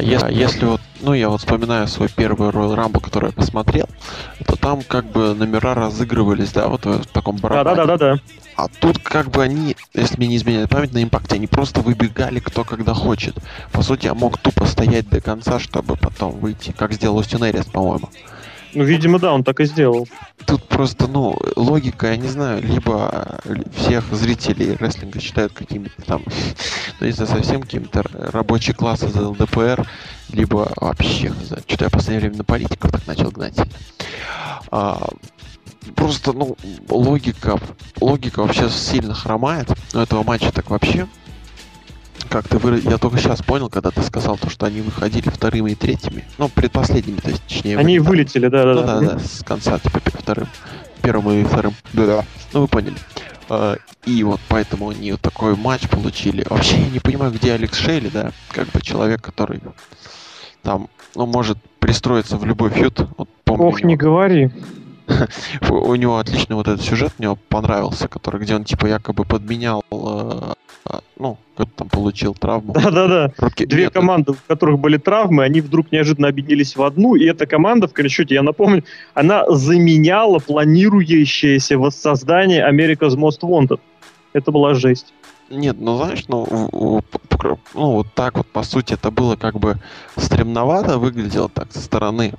если, 0.00 0.32
если 0.32 0.64
вот, 0.64 0.80
ну 1.00 1.14
я 1.14 1.28
вот 1.28 1.40
вспоминаю 1.40 1.86
свой 1.88 2.08
первый 2.08 2.50
Royal 2.50 2.76
Rumble, 2.76 3.00
который 3.00 3.26
я 3.26 3.32
посмотрел, 3.32 3.86
то 4.46 4.56
там 4.56 4.82
как 4.82 5.06
бы 5.06 5.34
номера 5.34 5.74
разыгрывались, 5.74 6.52
да, 6.52 6.68
вот 6.68 6.84
в 6.84 7.06
таком 7.06 7.36
барабане. 7.36 7.76
Да-да-да-да. 7.76 8.20
А 8.56 8.68
тут 8.80 8.98
как 8.98 9.30
бы 9.30 9.42
они, 9.42 9.76
если 9.94 10.16
мне 10.16 10.28
не 10.28 10.36
изменяет 10.36 10.68
память, 10.68 10.92
на 10.92 11.02
импакте 11.02 11.36
они 11.36 11.46
просто 11.46 11.80
выбегали 11.80 12.40
кто 12.40 12.64
когда 12.64 12.92
хочет. 12.92 13.36
По 13.72 13.82
сути, 13.82 14.06
я 14.06 14.14
мог 14.14 14.38
тупо 14.38 14.64
стоять 14.66 15.08
до 15.08 15.20
конца, 15.20 15.60
чтобы 15.60 15.96
потом 15.96 16.32
выйти, 16.32 16.74
как 16.76 16.92
сделал 16.92 17.18
Остин 17.18 17.44
Эрис, 17.44 17.66
по-моему. 17.66 18.10
Ну, 18.78 18.84
видимо, 18.84 19.18
да, 19.18 19.32
он 19.32 19.42
так 19.42 19.58
и 19.58 19.64
сделал. 19.64 20.06
Тут 20.46 20.62
просто, 20.68 21.08
ну, 21.08 21.36
логика, 21.56 22.06
я 22.12 22.16
не 22.16 22.28
знаю, 22.28 22.62
либо 22.62 23.40
всех 23.74 24.04
зрителей 24.14 24.76
рестлинга 24.76 25.18
считают 25.18 25.52
какими-то 25.52 26.00
там, 26.02 26.22
ну, 27.00 27.06
не 27.06 27.10
знаю, 27.10 27.28
совсем 27.28 27.62
какими-то 27.62 28.04
рабочие 28.12 28.76
классы 28.76 29.08
за 29.08 29.30
ЛДПР, 29.30 29.84
либо 30.32 30.70
вообще, 30.76 31.32
что-то 31.66 31.86
я 31.86 31.88
в 31.88 31.92
последнее 31.92 32.20
время 32.20 32.36
на 32.36 32.44
политиков 32.44 32.92
так 32.92 33.04
начал 33.08 33.32
гнать. 33.32 33.56
А, 34.70 35.08
просто, 35.96 36.32
ну, 36.32 36.56
логика, 36.88 37.58
логика 38.00 38.44
вообще 38.44 38.70
сильно 38.70 39.12
хромает 39.12 39.72
у 39.92 39.98
этого 39.98 40.22
матча 40.22 40.52
так 40.52 40.70
вообще. 40.70 41.08
Как 42.30 42.46
ты 42.46 42.58
вы... 42.58 42.80
Я 42.80 42.98
только 42.98 43.18
сейчас 43.18 43.42
понял, 43.42 43.70
когда 43.70 43.90
ты 43.90 44.02
сказал 44.02 44.36
то, 44.36 44.50
что 44.50 44.66
они 44.66 44.80
выходили 44.80 45.28
вторыми 45.30 45.72
и 45.72 45.74
третьими. 45.74 46.24
Ну, 46.36 46.48
предпоследними, 46.48 47.16
то 47.16 47.30
есть, 47.30 47.42
точнее. 47.44 47.78
Они 47.78 47.98
вы... 47.98 48.08
вылетели, 48.10 48.48
да, 48.48 48.64
да, 48.64 48.74
ну, 48.74 48.82
да. 48.82 49.00
да, 49.00 49.18
с 49.18 49.42
конца, 49.42 49.78
типа, 49.78 50.00
вторым. 50.04 50.48
Первым 51.02 51.30
и 51.32 51.44
вторым. 51.44 51.74
Да, 51.92 52.06
да. 52.06 52.24
Ну, 52.52 52.62
вы 52.62 52.68
поняли. 52.68 52.96
А, 53.48 53.76
и 54.04 54.22
вот 54.24 54.40
поэтому 54.48 54.90
они 54.90 55.12
вот 55.12 55.20
такой 55.20 55.56
матч 55.56 55.88
получили. 55.88 56.44
Вообще 56.48 56.78
я 56.78 56.90
не 56.90 56.98
понимаю, 56.98 57.32
где 57.32 57.52
Алекс 57.52 57.78
Шейли, 57.78 58.08
да, 58.08 58.32
как 58.50 58.68
бы 58.68 58.80
человек, 58.82 59.22
который 59.22 59.60
там, 60.62 60.88
ну, 61.14 61.26
может 61.26 61.58
пристроиться 61.78 62.36
в 62.36 62.44
любой 62.44 62.70
фьют. 62.70 63.00
Вот, 63.16 63.28
помню, 63.44 63.64
Ох, 63.64 63.82
не 63.82 63.96
говори. 63.96 64.50
у 65.70 65.94
него 65.94 66.18
отличный 66.18 66.56
вот 66.56 66.68
этот 66.68 66.82
сюжет 66.82 67.12
мне 67.18 67.36
понравился, 67.48 68.08
который, 68.08 68.40
где 68.40 68.54
он 68.54 68.64
типа 68.64 68.86
якобы 68.86 69.24
подменял, 69.24 69.84
э, 69.90 70.52
э 70.90 70.98
ну, 71.18 71.38
как 71.56 71.68
там 71.74 71.88
получил 71.88 72.34
травму. 72.34 72.72
Да-да-да. 72.74 73.32
Руки... 73.38 73.66
Две 73.66 73.84
Нет, 73.84 73.92
команды, 73.92 74.32
у 74.32 74.36
которых 74.46 74.78
были 74.78 74.96
травмы, 74.96 75.44
они 75.44 75.60
вдруг 75.60 75.90
неожиданно 75.92 76.28
объединились 76.28 76.76
в 76.76 76.82
одну, 76.82 77.14
и 77.14 77.24
эта 77.24 77.46
команда, 77.46 77.88
в 77.88 77.92
конечном 77.92 78.26
я 78.30 78.42
напомню, 78.42 78.84
она 79.14 79.44
заменяла 79.48 80.38
планирующееся 80.38 81.78
воссоздание 81.78 82.68
America's 82.68 83.16
Most 83.16 83.40
Wanted. 83.42 83.80
Это 84.32 84.52
была 84.52 84.74
жесть. 84.74 85.12
Нет, 85.50 85.76
ну 85.80 85.96
знаешь, 85.96 86.24
ну, 86.28 86.46
ну 87.74 87.92
вот 87.92 88.06
так 88.14 88.36
вот, 88.36 88.46
по 88.46 88.62
сути, 88.62 88.92
это 88.94 89.10
было 89.10 89.36
как 89.36 89.58
бы 89.58 89.78
стремновато 90.16 90.98
выглядело 90.98 91.48
так 91.48 91.72
со 91.72 91.80
стороны. 91.80 92.34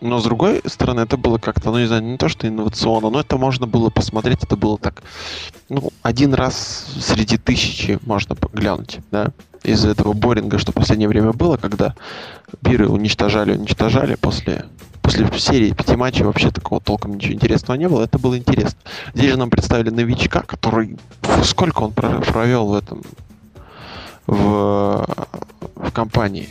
Но 0.00 0.20
с 0.20 0.24
другой 0.24 0.62
стороны, 0.66 1.00
это 1.00 1.16
было 1.16 1.38
как-то, 1.38 1.70
ну 1.72 1.78
не 1.78 1.86
знаю, 1.86 2.02
не 2.02 2.16
то 2.16 2.28
что 2.28 2.46
инновационно, 2.46 3.10
но 3.10 3.20
это 3.20 3.36
можно 3.36 3.66
было 3.66 3.90
посмотреть, 3.90 4.44
это 4.44 4.56
было 4.56 4.78
так, 4.78 5.02
ну, 5.68 5.90
один 6.02 6.34
раз 6.34 6.86
среди 7.00 7.36
тысячи 7.36 7.98
можно 8.06 8.36
глянуть, 8.52 9.00
да, 9.10 9.32
из-за 9.64 9.88
этого 9.88 10.12
боринга, 10.12 10.58
что 10.58 10.70
в 10.70 10.76
последнее 10.76 11.08
время 11.08 11.32
было, 11.32 11.56
когда 11.56 11.94
биры 12.62 12.88
уничтожали, 12.88 13.56
уничтожали 13.56 14.14
после 14.14 14.64
после 15.08 15.26
серии 15.38 15.72
пяти 15.72 15.96
матчей 15.96 16.22
вообще 16.22 16.50
такого 16.50 16.82
толком 16.82 17.14
ничего 17.14 17.32
интересного 17.32 17.78
не 17.78 17.88
было. 17.88 18.04
Это 18.04 18.18
было 18.18 18.36
интересно. 18.36 18.78
Здесь 19.14 19.30
же 19.30 19.38
нам 19.38 19.48
представили 19.48 19.88
новичка, 19.88 20.42
который... 20.42 20.98
Сколько 21.44 21.80
он 21.80 21.92
провел 21.92 22.66
в 22.66 22.74
этом... 22.74 23.02
В, 24.26 25.06
в 25.76 25.90
компании? 25.92 26.50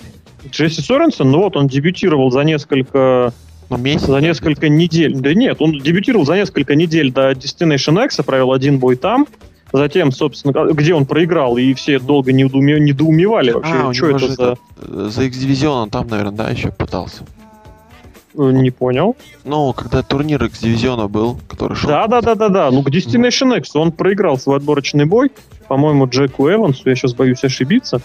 Джесси 0.51 0.81
Соренсон, 0.81 1.31
ну 1.31 1.39
вот 1.39 1.55
он 1.55 1.67
дебютировал 1.67 2.31
за 2.31 2.41
несколько 2.41 3.33
ну, 3.69 3.77
месяц? 3.77 4.07
За 4.07 4.19
несколько 4.19 4.69
недель. 4.69 5.15
Да 5.15 5.33
нет, 5.33 5.61
он 5.61 5.71
дебютировал 5.79 6.25
за 6.25 6.35
несколько 6.35 6.75
недель 6.75 7.11
до 7.11 7.31
Destination 7.31 8.03
X, 8.05 8.17
провел 8.25 8.51
один 8.53 8.79
бой 8.79 8.95
там. 8.95 9.27
Затем, 9.73 10.11
собственно, 10.11 10.53
где 10.71 10.93
он 10.93 11.05
проиграл, 11.05 11.57
и 11.57 11.73
все 11.73 11.99
долго 11.99 12.31
недоуме... 12.31 12.79
недоумевали 12.79 13.51
вообще, 13.51 13.73
а, 13.73 13.93
что 13.93 14.09
это 14.09 14.27
за... 14.29 14.57
Это, 14.81 15.09
за 15.09 15.23
X-Division 15.23 15.83
он 15.83 15.89
там, 15.89 16.07
наверное, 16.07 16.31
да, 16.31 16.49
еще 16.49 16.71
пытался. 16.71 17.25
Э, 18.37 18.51
не 18.51 18.71
понял. 18.71 19.17
Ну, 19.43 19.73
когда 19.73 20.03
турнир 20.03 20.43
X-дивизиона 20.45 21.09
был, 21.09 21.37
который 21.49 21.75
шел... 21.75 21.89
Да, 21.89 22.07
да, 22.07 22.21
да, 22.21 22.35
да, 22.35 22.49
да. 22.49 22.71
Ну, 22.71 22.81
к 22.81 22.89
Destination 22.89 23.57
X 23.57 23.75
он 23.75 23.91
проиграл 23.91 24.37
свой 24.37 24.57
отборочный 24.57 25.05
бой, 25.05 25.31
по-моему, 25.67 26.07
Джеку 26.07 26.49
Эвансу, 26.49 26.87
я 26.89 26.95
сейчас 26.95 27.13
боюсь 27.13 27.43
ошибиться. 27.43 28.01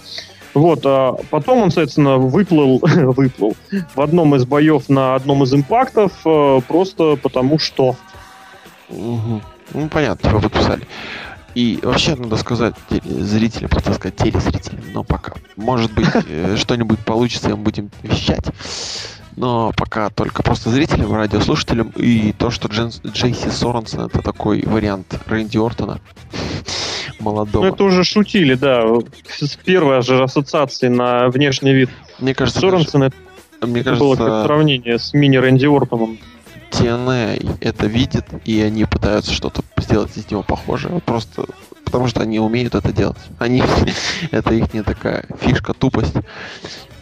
Вот, 0.54 0.80
а 0.84 1.16
потом 1.30 1.62
он, 1.62 1.70
соответственно, 1.70 2.18
выплыл, 2.18 2.78
выплыл 2.82 3.56
в 3.94 4.00
одном 4.00 4.34
из 4.34 4.44
боев 4.44 4.88
на 4.88 5.14
одном 5.14 5.44
из 5.44 5.54
импактов, 5.54 6.12
э, 6.24 6.60
просто 6.68 7.16
потому 7.16 7.58
что. 7.58 7.96
Угу. 8.90 9.40
Ну, 9.74 9.88
понятно, 9.88 10.40
подписали. 10.40 10.86
И 11.54 11.78
вообще 11.82 12.14
надо 12.16 12.36
сказать 12.36 12.74
зрителям, 13.04 13.70
хотел 13.70 13.94
сказать 13.94 14.16
телезрителям, 14.16 14.82
но 14.92 15.04
пока. 15.04 15.34
Может 15.56 15.92
быть, 15.92 16.08
э, 16.28 16.56
что-нибудь 16.56 16.98
получится, 17.00 17.48
и 17.48 17.52
мы 17.52 17.58
будем 17.58 17.90
вещать. 18.02 18.44
Но 19.36 19.72
пока 19.76 20.10
только 20.10 20.42
просто 20.42 20.68
зрителям, 20.68 21.14
радиослушателям. 21.14 21.92
И 21.96 22.32
то, 22.32 22.50
что 22.50 22.68
Джен, 22.68 22.90
Джейси 23.06 23.48
Соренсон 23.48 24.06
это 24.06 24.20
такой 24.20 24.62
вариант 24.66 25.18
Рэнди 25.26 25.56
Ортона 25.56 26.00
молодого. 27.22 27.64
Ну, 27.64 27.72
это 27.72 27.84
уже 27.84 28.04
шутили, 28.04 28.54
да. 28.54 28.84
Первая 29.64 30.02
же 30.02 30.22
ассоциация 30.22 30.90
на 30.90 31.28
внешний 31.28 31.72
вид 31.72 31.90
Мне 32.18 32.34
кажется, 32.34 32.60
Соренсона 32.60 33.10
даже, 33.10 33.22
это, 33.58 33.66
мне 33.66 33.82
кажется, 33.82 34.04
было 34.04 34.16
как 34.16 34.46
сравнение 34.46 34.98
с 34.98 35.14
мини 35.14 35.36
Рэнди 35.36 35.66
Ортоном. 35.66 36.18
TNA 36.72 37.58
это 37.60 37.86
видит, 37.86 38.24
и 38.44 38.60
они 38.60 38.84
пытаются 38.84 39.32
что-то 39.32 39.62
сделать 39.76 40.16
из 40.16 40.30
него 40.30 40.42
похожее. 40.42 41.00
Просто 41.04 41.44
потому 41.92 42.08
что 42.08 42.22
они 42.22 42.40
умеют 42.40 42.74
это 42.74 42.90
делать. 42.90 43.18
Они 43.38 43.62
это 44.30 44.54
их 44.54 44.72
не 44.72 44.82
такая 44.82 45.26
фишка, 45.40 45.74
тупость. 45.74 46.14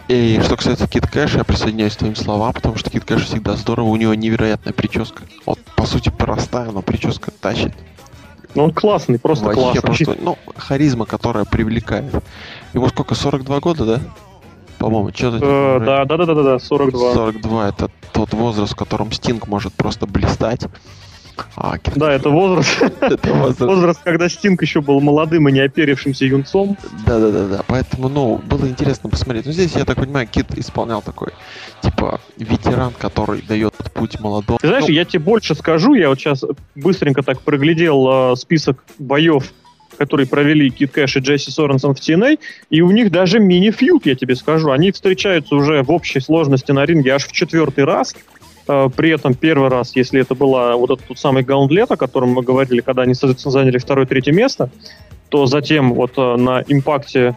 И 0.08 0.40
что 0.44 0.56
касается 0.56 0.88
Кит 0.88 1.06
Кэша, 1.06 1.38
я 1.38 1.44
присоединяюсь 1.44 1.94
к 1.94 1.98
твоим 1.98 2.16
словам, 2.16 2.52
потому 2.52 2.74
что 2.74 2.90
Кит 2.90 3.04
Кэш 3.04 3.26
всегда 3.26 3.54
здорово, 3.54 3.86
у 3.86 3.96
него 3.96 4.12
невероятная 4.14 4.72
прическа. 4.72 5.22
Вот, 5.46 5.60
по 5.76 5.86
сути, 5.86 6.08
простая, 6.08 6.72
но 6.72 6.82
прическа 6.82 7.30
тащит. 7.30 7.72
Ну, 8.54 8.64
он 8.64 8.72
классный, 8.72 9.18
просто 9.18 9.46
Вообще 9.46 9.80
классный. 9.80 9.82
Просто, 9.82 10.16
ну, 10.20 10.38
харизма, 10.56 11.06
которая 11.06 11.44
привлекает. 11.44 12.22
Ему 12.74 12.88
сколько, 12.88 13.14
42 13.14 13.60
года, 13.60 13.84
да? 13.84 14.00
По-моему, 14.78 15.10
что-то... 15.14 15.38
Э, 15.42 15.80
да, 15.84 16.04
да, 16.04 16.16
да, 16.16 16.34
да, 16.34 16.42
да, 16.42 16.58
42. 16.58 17.12
42 17.12 17.68
это 17.68 17.90
тот 18.12 18.32
возраст, 18.32 18.72
в 18.72 18.76
котором 18.76 19.12
Стинг 19.12 19.46
может 19.46 19.74
просто 19.74 20.06
блистать. 20.06 20.66
А, 21.56 21.76
Да, 21.96 22.12
это 22.12 22.30
возраст, 22.30 22.82
это 23.00 23.32
возраст. 23.32 23.60
возраст, 23.60 24.00
когда 24.02 24.28
Стинг 24.28 24.62
еще 24.62 24.80
был 24.80 25.00
молодым 25.00 25.48
и 25.48 25.52
не 25.52 25.60
оперившимся 25.60 26.24
юнцом. 26.24 26.76
Да, 27.06 27.18
да, 27.18 27.30
да, 27.30 27.46
да. 27.46 27.60
Поэтому, 27.66 28.08
ну, 28.08 28.40
было 28.44 28.66
интересно 28.66 29.10
посмотреть. 29.10 29.46
Ну, 29.46 29.52
здесь, 29.52 29.72
я 29.74 29.84
так 29.84 29.96
понимаю, 29.96 30.26
Кит 30.26 30.46
исполнял 30.56 31.02
такой, 31.02 31.32
типа, 31.82 32.20
ветеран, 32.36 32.92
который 32.98 33.42
дает 33.42 33.74
путь 33.94 34.20
молодому. 34.20 34.58
Ты 34.60 34.68
знаешь, 34.68 34.84
Ну, 34.86 34.92
я 34.92 35.04
тебе 35.04 35.22
больше 35.22 35.54
скажу, 35.54 35.94
я 35.94 36.08
вот 36.08 36.18
сейчас 36.18 36.44
быстренько 36.74 37.22
так 37.22 37.40
проглядел 37.42 38.32
э, 38.32 38.36
список 38.36 38.82
боев, 38.98 39.52
которые 39.98 40.26
провели 40.26 40.70
Кит 40.70 40.92
Кэш 40.92 41.16
и 41.16 41.20
Джесси 41.20 41.50
Соренсон 41.50 41.94
в 41.94 41.98
TNA, 41.98 42.38
и 42.70 42.80
у 42.80 42.90
них 42.90 43.10
даже 43.10 43.38
мини-фьюд, 43.38 44.06
я 44.06 44.14
тебе 44.14 44.34
скажу. 44.34 44.70
Они 44.70 44.92
встречаются 44.92 45.54
уже 45.54 45.82
в 45.82 45.90
общей 45.90 46.20
сложности 46.20 46.72
на 46.72 46.86
ринге 46.86 47.12
аж 47.12 47.26
в 47.26 47.32
четвертый 47.32 47.84
раз. 47.84 48.14
Э, 48.70 48.88
При 48.94 49.10
этом 49.10 49.34
первый 49.34 49.68
раз, 49.68 49.96
если 49.96 50.20
это 50.20 50.36
была 50.36 50.76
вот 50.76 50.90
этот 50.90 51.06
тот 51.06 51.18
самый 51.18 51.42
гаунтлет, 51.42 51.90
о 51.90 51.96
котором 51.96 52.30
мы 52.30 52.42
говорили, 52.42 52.80
когда 52.80 53.02
они, 53.02 53.14
заняли 53.14 53.78
второе-третье 53.78 54.32
место, 54.32 54.70
то 55.28 55.46
затем 55.46 55.94
вот 55.94 56.12
э, 56.16 56.36
на 56.36 56.62
импакте 56.68 57.36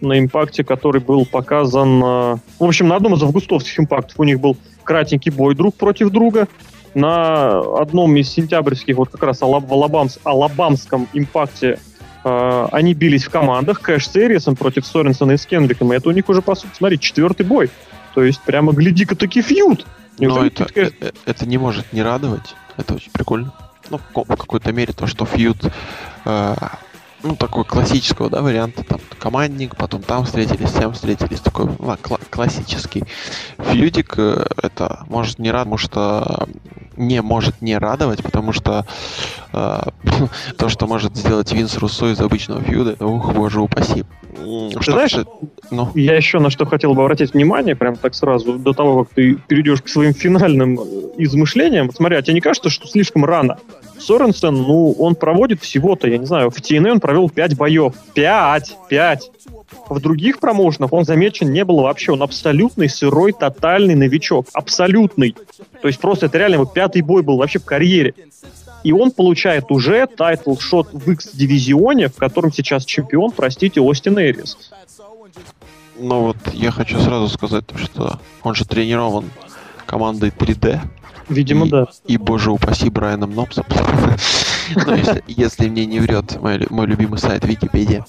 на 0.00 0.18
импакте, 0.18 0.64
который 0.64 1.02
был 1.02 1.26
показан... 1.26 2.02
э, 2.02 2.36
В 2.58 2.64
общем, 2.64 2.88
на 2.88 2.96
одном 2.96 3.14
из 3.14 3.22
августовских 3.22 3.78
импактов 3.80 4.18
у 4.18 4.24
них 4.24 4.40
был 4.40 4.56
кратенький 4.82 5.30
бой 5.30 5.54
друг 5.54 5.74
против 5.74 6.08
друга. 6.08 6.48
На 6.94 7.60
одном 7.78 8.16
из 8.16 8.30
сентябрьских, 8.30 8.96
вот 8.96 9.10
как 9.10 9.22
раз 9.22 9.42
в 9.42 9.44
алабамс- 9.44 10.18
алабамском 10.24 11.06
импакте 11.12 11.78
э, 12.24 12.68
они 12.72 12.94
бились 12.94 13.24
в 13.24 13.30
командах. 13.30 13.82
Кэш 13.82 14.08
с 14.08 14.54
против 14.56 14.86
Соренсона 14.86 15.32
и 15.32 15.36
с. 15.36 15.46
И 15.46 15.94
это 15.94 16.08
у 16.08 16.12
них 16.12 16.30
уже, 16.30 16.40
по 16.40 16.54
сути, 16.54 16.72
смотри, 16.74 16.98
четвертый 16.98 17.44
бой. 17.44 17.68
То 18.14 18.24
есть 18.24 18.40
прямо 18.40 18.72
гляди-ка 18.72 19.14
таки 19.14 19.42
фьют. 19.42 19.86
Но 20.28 20.44
это, 20.44 20.64
Кэш- 20.64 20.94
э- 21.00 21.12
это 21.26 21.46
не 21.46 21.58
может 21.58 21.92
не 21.92 22.02
радовать. 22.02 22.54
Это 22.76 22.94
очень 22.94 23.10
прикольно. 23.12 23.52
Ну, 23.90 23.98
в 23.98 24.02
ко- 24.12 24.24
в 24.24 24.36
какой-то 24.36 24.72
мере 24.72 24.92
то, 24.92 25.06
что 25.06 25.24
фьюд, 25.24 25.56
э, 26.24 26.56
ну, 27.22 27.36
такой 27.36 27.64
классического, 27.64 28.30
да, 28.30 28.40
варианта, 28.40 28.84
там, 28.84 29.00
командник, 29.18 29.76
потом 29.76 30.02
там 30.02 30.24
встретились, 30.24 30.72
тем 30.72 30.92
встретились, 30.92 31.40
такой 31.40 31.66
ла- 31.78 31.98
кла- 32.00 32.20
классический 32.30 33.04
фьюдик, 33.58 34.14
э, 34.16 34.46
это 34.62 35.04
может 35.08 35.38
не 35.38 35.50
радовать, 35.50 35.66
потому 35.66 35.78
что 35.78 36.48
не 36.96 37.22
может 37.22 37.60
не 37.62 37.76
радовать, 37.78 38.22
потому 38.22 38.52
что 38.52 38.84
э, 39.52 39.80
то, 40.56 40.68
что 40.68 40.86
может 40.86 41.16
сделать 41.16 41.52
Винс 41.52 41.78
Руссо 41.78 42.12
из 42.12 42.20
обычного 42.20 42.62
фьюда, 42.62 42.92
это, 42.92 43.06
ух, 43.06 43.32
боже 43.32 43.60
упаси. 43.60 44.04
Что 44.80 44.92
знаешь, 44.92 45.10
касается- 45.10 45.32
ну, 45.70 45.88
Я 45.94 46.16
еще 46.16 46.38
на 46.38 46.50
что 46.50 46.64
хотел 46.66 46.94
бы 46.94 47.02
обратить 47.02 47.34
внимание, 47.34 47.74
прям 47.76 47.96
так 47.96 48.14
сразу, 48.14 48.54
до 48.58 48.72
того, 48.72 49.04
как 49.04 49.14
ты 49.14 49.34
перейдешь 49.34 49.82
к 49.82 49.88
своим 49.88 50.14
финальным 50.14 50.78
э, 50.80 50.82
измышлениям. 51.18 51.90
Смотри, 51.92 52.16
а 52.16 52.22
тебе 52.22 52.34
не 52.34 52.40
кажется, 52.40 52.70
что 52.70 52.86
слишком 52.86 53.24
рано? 53.24 53.58
Соренсен, 53.98 54.54
ну, 54.54 54.92
он 54.92 55.14
проводит 55.14 55.60
всего-то, 55.62 56.08
я 56.08 56.16
не 56.16 56.26
знаю, 56.26 56.50
в 56.50 56.56
TNA 56.58 56.92
он 56.92 57.00
провел 57.00 57.28
5 57.28 57.56
боев. 57.56 57.94
5! 58.14 58.76
5! 58.88 59.30
В 59.88 60.00
других 60.00 60.40
промоушенах 60.40 60.92
он 60.92 61.04
замечен 61.04 61.52
не 61.52 61.64
был 61.64 61.80
вообще. 61.82 62.12
Он 62.12 62.22
абсолютный 62.22 62.88
сырой, 62.88 63.32
тотальный 63.32 63.94
новичок. 63.94 64.46
Абсолютный. 64.52 65.36
То 65.82 65.88
есть 65.88 66.00
просто 66.00 66.26
это 66.26 66.38
реально 66.38 66.54
его 66.54 66.66
пятый 66.66 67.02
бой 67.02 67.22
был 67.22 67.36
вообще 67.36 67.58
в 67.58 67.64
карьере. 67.64 68.14
И 68.82 68.92
он 68.92 69.10
получает 69.10 69.70
уже 69.70 70.06
title 70.06 70.52
shot 70.52 70.88
в 70.92 71.10
X-дивизионе, 71.10 72.08
в 72.08 72.16
котором 72.16 72.52
сейчас 72.52 72.84
чемпион, 72.84 73.30
простите, 73.30 73.80
Остин 73.80 74.18
Эрис. 74.18 74.56
Ну 75.98 76.20
вот 76.20 76.36
я 76.54 76.70
хочу 76.70 76.98
сразу 76.98 77.28
сказать, 77.28 77.66
то, 77.66 77.76
что 77.76 78.18
он 78.42 78.54
же 78.54 78.64
тренирован 78.64 79.26
командой 79.86 80.30
3D. 80.30 80.80
Видимо, 81.28 81.66
И- 81.66 81.68
да. 81.68 81.86
И, 82.06 82.16
боже 82.16 82.50
упаси, 82.50 82.88
Брайаном 82.90 83.34
Нопсом. 83.34 83.64
Ну, 84.76 84.94
если- 85.26 85.68
мне 85.68 85.84
не 85.84 85.98
врет 85.98 86.40
мой 86.40 86.86
любимый 86.86 87.18
сайт 87.18 87.44
Википедия. 87.44 88.06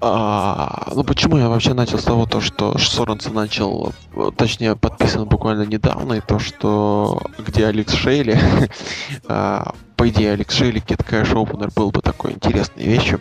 А, 0.00 0.92
Ну, 0.94 1.02
почему 1.02 1.38
я 1.38 1.48
вообще 1.48 1.74
начал 1.74 1.98
с 1.98 2.04
того, 2.04 2.24
то, 2.26 2.40
что 2.40 2.78
Соренсон 2.78 3.34
начал, 3.34 3.92
э, 4.14 4.30
точнее, 4.36 4.76
подписан 4.76 5.24
буквально 5.26 5.62
недавно, 5.62 6.14
и 6.14 6.20
то, 6.20 6.38
что 6.38 7.20
где 7.38 7.66
Алекс 7.66 7.92
Шейли, 7.94 8.38
а, 9.28 9.72
по 9.96 10.08
идее, 10.08 10.32
Алекс 10.32 10.54
Шейли, 10.54 10.78
Кит 10.78 11.02
Кэш 11.02 11.32
Опенер 11.34 11.70
был 11.74 11.90
бы 11.90 12.00
такой 12.00 12.32
интересной 12.32 12.84
вещью. 12.84 13.20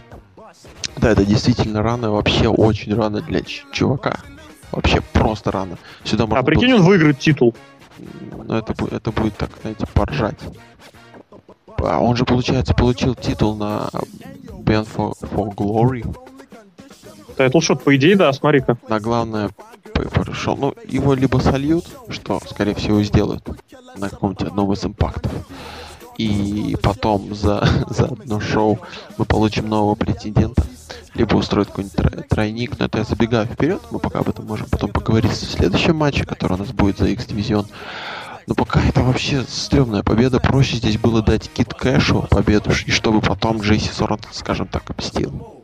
Да, 0.98 1.10
это 1.10 1.26
действительно 1.26 1.82
рано, 1.82 2.12
вообще 2.12 2.48
очень 2.48 2.94
рано 2.96 3.22
для 3.22 3.42
ч- 3.42 3.64
чувака. 3.72 4.20
Вообще 4.72 5.02
просто 5.14 5.52
рано. 5.52 5.78
Сюда 6.04 6.26
можно 6.26 6.40
А 6.40 6.44
было- 6.44 6.46
прикинь, 6.52 6.74
он 6.74 6.84
выиграет 6.84 7.18
титул. 7.18 7.56
ну, 7.98 8.54
это, 8.54 8.76
это 8.92 9.12
будет 9.12 9.36
так, 9.38 9.50
знаете, 9.62 9.88
поржать. 9.94 10.38
А 11.80 12.00
он 12.00 12.16
же, 12.16 12.26
получается, 12.26 12.74
получил 12.76 13.16
титул 13.16 13.56
на 13.56 13.90
Band 14.64 14.88
for, 14.96 15.14
for 15.22 15.54
Glory. 15.56 16.06
Тайтлшот, 17.38 17.84
по 17.84 17.96
идее, 17.96 18.16
да, 18.16 18.34
смотри-ка. 18.34 18.78
На 18.90 19.00
главное 19.00 19.50
п- 19.94 20.10
прошел. 20.10 20.58
Ну, 20.58 20.74
его 20.88 21.14
либо 21.14 21.38
сольют, 21.38 21.86
что, 22.10 22.40
скорее 22.48 22.74
всего, 22.76 23.02
сделают 23.04 23.48
на 23.96 24.10
каком-нибудь 24.10 24.48
одном 24.48 24.74
из 24.74 24.84
импактов. 24.84 25.32
И 26.18 26.76
потом 26.82 27.36
за, 27.36 27.68
за 27.90 28.06
одно 28.06 28.40
шоу 28.40 28.80
мы 29.18 29.26
получим 29.26 29.70
нового 29.70 29.96
претендента. 29.96 30.64
Либо 31.14 31.36
устроить 31.36 31.68
какой-нибудь 31.68 31.96
тро- 31.98 32.24
тройник. 32.28 32.80
Но 32.80 32.86
это 32.86 33.00
я 33.00 33.04
забегаю 33.04 33.46
вперед. 33.46 33.82
Мы 33.92 34.00
пока 34.00 34.20
об 34.20 34.30
этом 34.30 34.46
можем 34.46 34.68
потом 34.70 34.92
поговорить 34.92 35.32
в 35.32 35.52
следующем 35.52 35.96
матче, 35.96 36.26
который 36.26 36.54
у 36.54 36.58
нас 36.58 36.70
будет 36.72 36.98
за 36.98 37.06
X-дивизион. 37.08 37.68
Но 38.48 38.56
пока 38.56 38.82
это 38.82 39.02
вообще 39.02 39.44
стрёмная 39.48 40.04
победа. 40.04 40.40
Проще 40.40 40.78
здесь 40.78 40.98
было 40.98 41.22
дать 41.22 41.50
Кит 41.52 41.74
Кэшу 41.74 42.26
победу, 42.30 42.72
и 42.86 42.92
чтобы 42.92 43.22
потом 43.22 43.60
Джейси 43.62 43.92
Сорнтон, 43.92 44.32
скажем 44.32 44.68
так, 44.68 44.90
обстил. 44.90 45.57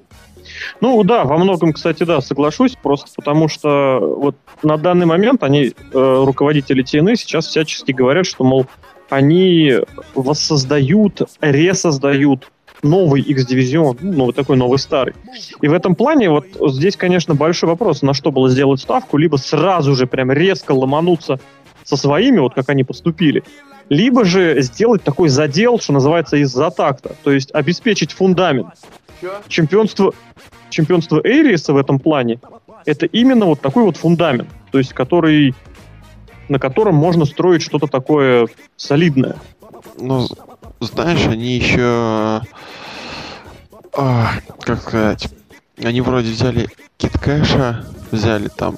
Ну 0.81 1.03
да, 1.03 1.23
во 1.25 1.37
многом, 1.37 1.73
кстати, 1.73 2.03
да, 2.03 2.21
соглашусь, 2.21 2.75
просто 2.81 3.07
потому 3.15 3.47
что 3.47 3.99
вот 3.99 4.35
на 4.61 4.77
данный 4.77 5.05
момент 5.05 5.43
они, 5.43 5.73
э, 5.93 6.23
руководители 6.25 6.83
TNA, 6.83 7.15
сейчас 7.15 7.47
всячески 7.47 7.91
говорят, 7.91 8.25
что, 8.25 8.43
мол, 8.43 8.65
они 9.09 9.73
воссоздают, 10.15 11.21
ресоздают 11.41 12.49
новый 12.83 13.21
X-дивизион, 13.21 13.97
ну, 14.01 14.25
вот 14.25 14.35
такой 14.35 14.57
новый 14.57 14.77
старый. 14.77 15.13
И 15.61 15.67
в 15.67 15.73
этом 15.73 15.95
плане 15.95 16.29
вот 16.29 16.45
здесь, 16.73 16.97
конечно, 16.97 17.33
большой 17.33 17.69
вопрос, 17.69 18.01
на 18.01 18.13
что 18.13 18.31
было 18.31 18.49
сделать 18.49 18.81
ставку, 18.81 19.17
либо 19.17 19.37
сразу 19.37 19.95
же 19.95 20.05
прям 20.05 20.31
резко 20.31 20.73
ломануться 20.73 21.39
со 21.83 21.95
своими, 21.95 22.39
вот 22.39 22.53
как 22.53 22.69
они 22.69 22.83
поступили, 22.83 23.43
либо 23.89 24.25
же 24.25 24.61
сделать 24.61 25.03
такой 25.03 25.29
задел, 25.29 25.79
что 25.79 25.93
называется, 25.93 26.37
из-за 26.37 26.71
такта, 26.71 27.15
то 27.23 27.31
есть 27.31 27.51
обеспечить 27.53 28.11
фундамент. 28.11 28.67
Чемпионство, 29.47 30.13
чемпионство 30.69 31.21
Эйриса 31.23 31.73
в 31.73 31.77
этом 31.77 31.99
плане 31.99 32.39
это 32.85 33.05
именно 33.05 33.45
вот 33.45 33.61
такой 33.61 33.83
вот 33.83 33.97
фундамент, 33.97 34.49
то 34.71 34.77
есть 34.77 34.93
который 34.93 35.55
на 36.49 36.59
котором 36.59 36.95
можно 36.95 37.25
строить 37.25 37.61
что-то 37.61 37.87
такое 37.87 38.47
солидное. 38.75 39.37
Ну, 39.97 40.27
знаешь, 40.79 41.25
они 41.27 41.55
еще... 41.57 42.41
а, 43.97 44.31
как 44.61 44.81
сказать... 44.81 45.29
Они 45.83 46.01
вроде 46.01 46.31
взяли 46.31 46.69
Кит 46.97 47.17
Кэша, 47.17 47.83
взяли 48.11 48.47
там 48.47 48.75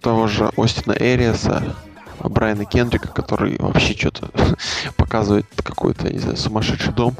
того 0.00 0.28
же 0.28 0.48
Остина 0.56 0.92
Эриаса, 0.92 1.74
а 2.20 2.28
Брайана 2.28 2.64
Кендрика, 2.64 3.08
который 3.08 3.56
вообще 3.58 3.94
что-то 3.94 4.30
показывает 4.96 5.46
какой-то, 5.56 6.12
не 6.12 6.20
знаю, 6.20 6.36
сумасшедший 6.36 6.92
дом. 6.92 7.16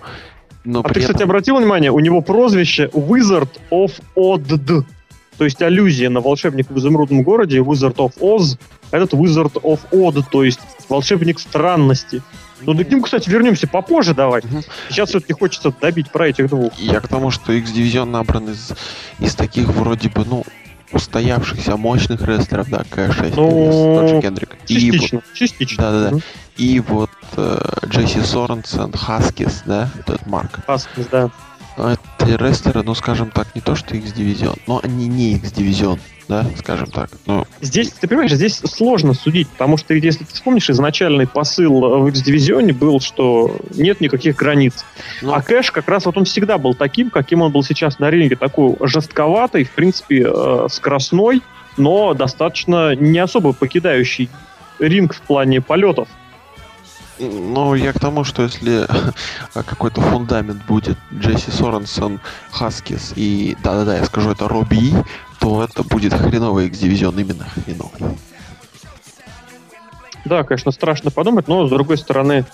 Но 0.65 0.81
А 0.81 0.89
ты, 0.89 1.01
кстати, 1.01 1.17
этом- 1.17 1.29
обратил 1.31 1.57
внимание, 1.57 1.91
у 1.91 1.99
него 2.01 2.21
прозвище 2.23 2.89
Wizard 2.93 3.51
of 3.71 3.93
Odd. 4.17 4.85
То 5.37 5.45
есть 5.45 5.61
аллюзия 5.63 6.11
на 6.11 6.21
волшебника 6.21 6.73
в 6.73 6.79
изумрудном 6.79 7.23
городе, 7.23 7.59
Wizard 7.59 7.97
of 7.97 8.13
Oz, 8.21 8.57
этот 8.93 9.13
Wizard 9.15 9.53
of 9.63 9.81
Odd, 9.91 10.23
то 10.31 10.45
есть 10.45 10.61
волшебник 10.89 11.39
странности. 11.41 12.23
Ну, 12.63 12.73
к 12.83 12.89
ним, 12.89 13.03
кстати, 13.03 13.29
вернемся 13.29 13.67
попозже 13.67 14.15
давай. 14.15 14.43
Сейчас 14.89 15.11
все-таки 15.11 15.33
хочется 15.35 15.75
добить 15.81 16.11
про 16.11 16.29
этих 16.29 16.49
двух. 16.49 16.73
Я 16.79 17.01
к 17.01 17.09
тому, 17.09 17.31
что 17.31 17.53
X-дивизион 17.53 18.11
набран 18.13 18.49
из, 18.51 18.73
из 19.19 19.35
таких 19.35 19.67
вроде 19.69 20.09
бы, 20.09 20.25
ну, 20.25 20.45
устоявшихся 20.93 21.77
мощных 21.77 22.23
рестлеров, 22.23 22.71
да, 22.71 22.85
Кэша, 22.89 23.33
Ну, 23.37 23.99
тот 24.01 24.09
же 24.09 24.21
Кендрик. 24.23 24.57
И 24.69 24.75
вот- 24.91 24.93
Частично, 24.93 25.23
частично. 25.35 25.83
Да-да-да. 25.83 26.11
Мгм. 26.13 26.23
И 26.57 26.81
вот 26.81 27.11
э, 27.37 27.59
Джесси 27.87 28.21
Соренсен, 28.21 28.93
Хаскис, 28.93 29.63
да, 29.67 29.91
вот 29.97 30.15
этот 30.15 30.27
Марк. 30.27 30.61
Хаскинс, 30.67 31.07
да. 31.11 31.31
Это 31.77 32.37
рестлеры, 32.37 32.83
ну, 32.85 32.95
скажем 32.95 33.31
так, 33.31 33.53
не 33.57 33.61
то, 33.61 33.75
что 33.75 33.97
X-дивизион, 33.97 34.55
но 34.69 34.81
они 34.85 35.09
не 35.09 35.33
X-дивизион, 35.33 35.99
да, 36.29 36.47
скажем 36.57 36.87
так. 36.87 37.11
Ну, 37.27 37.45
Здесь, 37.61 37.91
ты 37.91 38.07
понимаешь, 38.07 38.33
здесь 38.33 38.59
сложно 38.59 39.13
судить, 39.13 39.49
потому 39.49 39.77
что 39.77 39.93
если 39.93 40.23
ты 40.23 40.33
вспомнишь, 40.33 40.71
изначальный 40.71 41.27
посыл 41.27 42.01
в 42.01 42.09
X-дивизионе 42.09 42.73
был, 42.73 43.01
что 43.01 43.57
нет 43.73 44.01
никаких 44.01 44.37
границ. 44.37 44.85
Ну. 45.21 45.35
А 45.35 45.43
Кэш 45.43 45.73
как 45.73 45.89
раз 45.89 46.07
вот 46.07 46.17
он 46.17 46.25
всегда 46.27 46.59
был 46.59 46.75
таким, 46.75 47.11
каким 47.11 47.43
он 47.43 47.51
был 47.51 47.65
сейчас 47.65 47.99
на 47.99 48.09
ринге, 48.09 48.37
такой 48.37 48.77
жестковатый, 48.83 49.65
в 49.65 49.71
принципе, 49.71 50.27
э, 50.29 50.69
скоростной, 50.71 51.43
но 51.77 52.15
достаточно 52.15 52.95
не 52.95 53.19
особо 53.19 53.53
покидающий 53.53 54.31
ринг 54.79 55.15
в 55.15 55.21
плане 55.23 55.61
полетов. 55.61 56.09
Ну, 57.19 57.75
я 57.75 57.93
к 57.93 58.01
тому, 58.01 58.25
что 58.25 58.43
если 58.43 58.87
какой-то 59.53 60.01
фундамент 60.01 60.65
будет 60.67 60.99
Джесси 61.13 61.51
Соренсон, 61.51 62.21
Хаскис 62.51 63.13
и, 63.15 63.57
да-да-да, 63.63 63.99
я 63.99 64.05
скажу, 64.05 64.31
это 64.31 64.49
Робби, 64.49 64.93
то 65.39 65.63
это 65.63 65.85
будет 65.85 66.13
хреновый 66.13 66.67
X-дивизион, 66.67 67.19
именно 67.19 67.45
хреновый. 67.45 68.19
Да, 70.25 70.43
конечно, 70.43 70.73
страшно 70.73 71.11
подумать, 71.11 71.49
но 71.49 71.67
с 71.67 71.71
другой 71.71 71.99
стороны, 71.99 72.47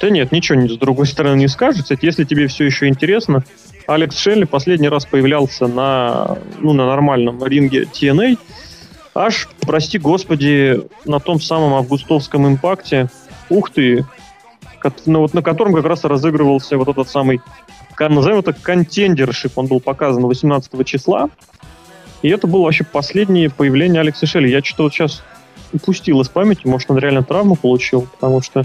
да 0.00 0.10
нет, 0.10 0.30
ничего 0.30 0.68
с 0.68 0.78
другой 0.78 1.06
стороны 1.06 1.36
не 1.36 1.48
скажется. 1.48 1.96
Если 2.00 2.24
тебе 2.24 2.46
все 2.48 2.64
еще 2.64 2.86
интересно, 2.86 3.44
Алекс 3.86 4.16
Шелли 4.16 4.44
последний 4.44 4.88
раз 4.88 5.06
появлялся 5.06 5.66
на, 5.66 6.38
ну, 6.58 6.72
на 6.72 6.86
нормальном 6.86 7.42
ринге 7.44 7.84
TNA, 7.84 8.38
аж, 9.14 9.48
прости 9.60 9.98
господи, 9.98 10.82
на 11.04 11.18
том 11.18 11.40
самом 11.40 11.74
августовском 11.74 12.46
импакте, 12.46 13.08
ух 13.48 13.70
ты, 13.70 14.04
ну, 15.06 15.20
вот 15.20 15.34
на 15.34 15.42
котором 15.42 15.74
как 15.74 15.84
раз 15.84 16.04
разыгрывался 16.04 16.76
вот 16.78 16.88
этот 16.88 17.08
самый, 17.08 17.40
назовем 17.98 18.38
это 18.38 18.52
контендершип, 18.52 19.56
он 19.56 19.66
был 19.66 19.80
показан 19.80 20.24
18 20.24 20.86
числа, 20.86 21.30
и 22.22 22.28
это 22.28 22.46
было 22.46 22.62
вообще 22.62 22.84
последнее 22.84 23.50
появление 23.50 24.00
Алекса 24.00 24.26
Шелли. 24.26 24.48
Я 24.48 24.62
что-то 24.62 24.84
вот 24.84 24.92
сейчас 24.92 25.22
упустил 25.72 26.20
из 26.20 26.28
памяти, 26.28 26.66
может, 26.66 26.90
он 26.90 26.98
реально 26.98 27.22
травму 27.22 27.56
получил, 27.56 28.08
потому 28.12 28.42
что, 28.42 28.64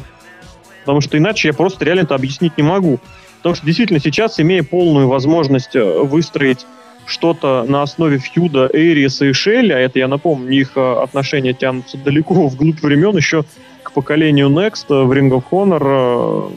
потому 0.82 1.02
что 1.02 1.18
иначе 1.18 1.50
я 1.50 1.54
просто 1.54 1.84
реально 1.86 2.02
это 2.02 2.16
объяснить 2.16 2.58
не 2.58 2.64
могу. 2.64 3.00
Потому 3.38 3.56
что 3.56 3.66
действительно 3.66 4.00
сейчас, 4.00 4.40
имея 4.40 4.64
полную 4.64 5.08
возможность 5.08 5.76
э, 5.76 5.84
выстроить 5.84 6.66
что-то 7.08 7.66
на 7.68 7.82
основе 7.82 8.20
фьюда 8.20 8.70
Эриса 8.72 9.26
и 9.26 9.34
Шелли, 9.34 9.74
а 9.74 9.80
это, 9.80 9.98
я 9.98 10.08
напомню, 10.08 10.52
их 10.52 10.74
э, 10.76 11.02
отношения 11.02 11.54
тянутся 11.54 11.98
далеко 11.98 12.34
вглубь 12.48 12.82
времен, 12.82 13.18
еще 13.18 13.44
к 13.92 13.94
поколению 13.94 14.48
Next 14.50 14.86
э, 14.90 15.04
в 15.04 15.12
Ring 15.12 15.30
of 15.30 15.44
Honor, 15.52 16.50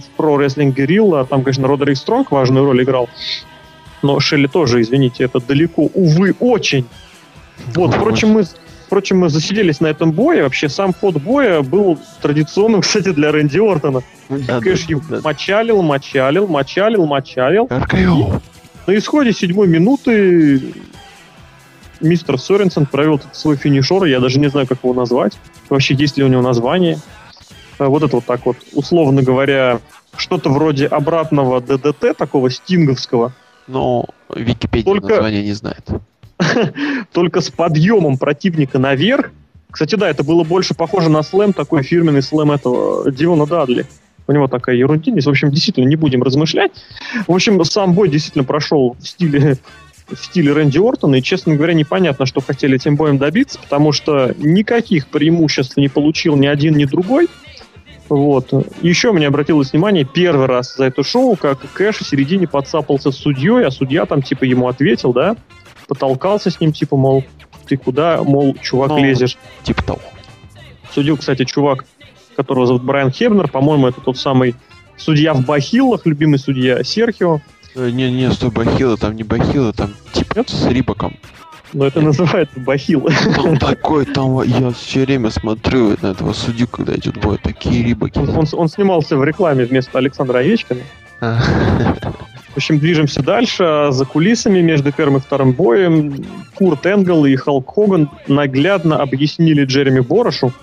в 0.00 0.20
Pro 0.20 0.36
Wrestling 0.36 0.74
Guerrilla, 0.74 1.26
там, 1.26 1.42
конечно, 1.42 1.66
Родерик 1.66 1.96
Стронг 1.96 2.30
важную 2.30 2.66
роль 2.66 2.82
играл, 2.82 3.08
но 4.02 4.20
Шелли 4.20 4.46
тоже, 4.46 4.82
извините, 4.82 5.24
это 5.24 5.40
далеко, 5.40 5.88
увы, 5.94 6.34
очень. 6.38 6.86
Вот, 7.74 7.94
впрочем, 7.94 8.30
мы 8.30 8.44
Впрочем, 8.86 9.18
мы 9.18 9.30
засиделись 9.30 9.80
на 9.80 9.88
этом 9.88 10.12
бое. 10.12 10.44
Вообще, 10.44 10.68
сам 10.68 10.94
ход 10.94 11.16
боя 11.16 11.62
был 11.62 11.98
традиционным, 12.22 12.80
кстати, 12.82 13.10
для 13.10 13.32
Рэнди 13.32 13.58
Ортона. 13.58 14.02
Да, 14.28 14.60
Кэш 14.60 14.86
да, 14.86 14.96
да. 15.08 15.20
мочалил, 15.24 15.82
мочалил, 15.82 16.46
мочалил, 16.46 17.04
мочалил. 17.04 17.68
РКО. 17.68 18.40
На 18.86 18.96
исходе 18.96 19.32
седьмой 19.32 19.66
минуты 19.66 20.72
мистер 22.00 22.38
Соренсон 22.38 22.86
провел 22.86 23.20
свой 23.32 23.56
финишер. 23.56 24.04
Я 24.04 24.20
даже 24.20 24.38
не 24.38 24.48
знаю, 24.48 24.68
как 24.68 24.78
его 24.84 24.94
назвать. 24.94 25.36
Вообще, 25.70 25.94
есть 25.94 26.16
ли 26.16 26.24
у 26.24 26.28
него 26.28 26.42
название. 26.42 26.98
А 27.78 27.88
вот 27.88 28.02
это 28.02 28.16
вот 28.16 28.24
так 28.24 28.46
вот, 28.46 28.56
условно 28.72 29.22
говоря, 29.22 29.80
что-то 30.16 30.50
вроде 30.50 30.86
обратного 30.86 31.60
ДДТ, 31.60 32.16
такого 32.16 32.50
стинговского. 32.50 33.32
Но 33.66 34.06
Википедия 34.34 34.84
Только... 34.84 35.08
название 35.08 35.42
не 35.42 35.52
знает. 35.52 35.88
только 37.12 37.40
с 37.40 37.50
подъемом 37.50 38.18
противника 38.18 38.78
наверх. 38.78 39.30
Кстати, 39.70 39.94
да, 39.94 40.08
это 40.08 40.24
было 40.24 40.44
больше 40.44 40.74
похоже 40.74 41.10
на 41.10 41.22
слэм, 41.22 41.52
такой 41.52 41.82
фирменный 41.82 42.22
слэм 42.22 42.52
этого 42.52 43.10
Диона 43.10 43.46
Дадли. 43.46 43.86
У 44.26 44.32
него 44.32 44.48
такая 44.48 44.76
ерундинность. 44.76 45.26
В 45.26 45.30
общем, 45.30 45.50
действительно, 45.50 45.86
не 45.86 45.96
будем 45.96 46.22
размышлять. 46.22 46.72
В 47.26 47.32
общем, 47.32 47.62
сам 47.64 47.94
бой 47.94 48.08
действительно 48.08 48.44
прошел 48.44 48.96
в 48.98 49.06
стиле 49.06 49.58
в 50.08 50.16
стиле 50.16 50.52
Рэнди 50.52 50.78
Ортона, 50.78 51.16
и, 51.16 51.22
честно 51.22 51.56
говоря, 51.56 51.74
непонятно, 51.74 52.26
что 52.26 52.40
хотели 52.40 52.76
этим 52.76 52.96
боем 52.96 53.18
добиться, 53.18 53.58
потому 53.58 53.92
что 53.92 54.34
никаких 54.38 55.08
преимуществ 55.08 55.76
не 55.76 55.88
получил 55.88 56.36
ни 56.36 56.46
один, 56.46 56.76
ни 56.76 56.84
другой. 56.84 57.28
Вот. 58.08 58.52
Еще 58.82 59.10
мне 59.12 59.26
обратилось 59.26 59.72
внимание 59.72 60.04
первый 60.04 60.46
раз 60.46 60.76
за 60.76 60.84
это 60.84 61.02
шоу, 61.02 61.36
как 61.36 61.58
Кэш 61.72 61.98
в 61.98 62.06
середине 62.06 62.46
подцапался 62.46 63.10
с 63.10 63.16
судьей, 63.16 63.66
а 63.66 63.70
судья 63.70 64.06
там 64.06 64.22
типа 64.22 64.44
ему 64.44 64.68
ответил, 64.68 65.12
да, 65.12 65.36
потолкался 65.88 66.50
с 66.50 66.60
ним, 66.60 66.72
типа, 66.72 66.96
мол, 66.96 67.24
ты 67.66 67.76
куда, 67.76 68.22
мол, 68.22 68.56
чувак, 68.62 68.90
ну, 68.90 68.98
лезешь. 68.98 69.36
Типа 69.64 69.82
того. 69.82 70.00
Судил, 70.92 71.16
кстати, 71.16 71.44
чувак, 71.44 71.84
которого 72.36 72.66
зовут 72.66 72.84
Брайан 72.84 73.10
Хебнер, 73.10 73.48
по-моему, 73.48 73.88
это 73.88 74.00
тот 74.00 74.16
самый 74.18 74.54
судья 74.96 75.34
в 75.34 75.44
Бахиллах, 75.44 76.06
любимый 76.06 76.38
судья 76.38 76.82
Серхио. 76.84 77.40
Э, 77.76 78.30
стой, 78.32 78.50
Бахилы, 78.50 78.96
там 78.96 79.14
не 79.16 79.22
Бахилы, 79.22 79.72
там 79.74 79.94
Нет? 80.34 80.48
с 80.48 80.66
Рибаком. 80.66 81.14
Но 81.74 81.86
это 81.86 82.00
называется 82.00 82.58
Бахилы. 82.58 83.12
Там 83.34 83.58
такой, 83.58 84.06
там 84.06 84.40
я 84.42 84.70
все 84.70 85.04
время 85.04 85.30
смотрю 85.30 85.96
на 86.00 86.12
этого 86.12 86.32
судью, 86.32 86.68
когда 86.68 86.94
идет 86.94 87.20
бой, 87.20 87.38
такие 87.42 87.84
Рибаки. 87.84 88.18
Он, 88.18 88.30
он, 88.30 88.46
он 88.52 88.68
снимался 88.68 89.16
в 89.18 89.24
рекламе 89.24 89.66
вместо 89.66 89.98
Александра 89.98 90.38
Овечкина. 90.38 90.80
А. 91.20 91.38
В 92.54 92.56
общем, 92.56 92.78
движемся 92.78 93.22
дальше. 93.22 93.88
За 93.90 94.06
кулисами 94.06 94.60
между 94.60 94.90
первым 94.90 95.18
и 95.18 95.20
вторым 95.20 95.52
боем 95.52 96.24
Курт 96.54 96.86
Энгл 96.86 97.26
и 97.26 97.36
Халк 97.36 97.74
Хоган 97.74 98.08
наглядно 98.26 99.02
объяснили 99.02 99.64
Джереми 99.64 100.00
Борошу 100.00 100.54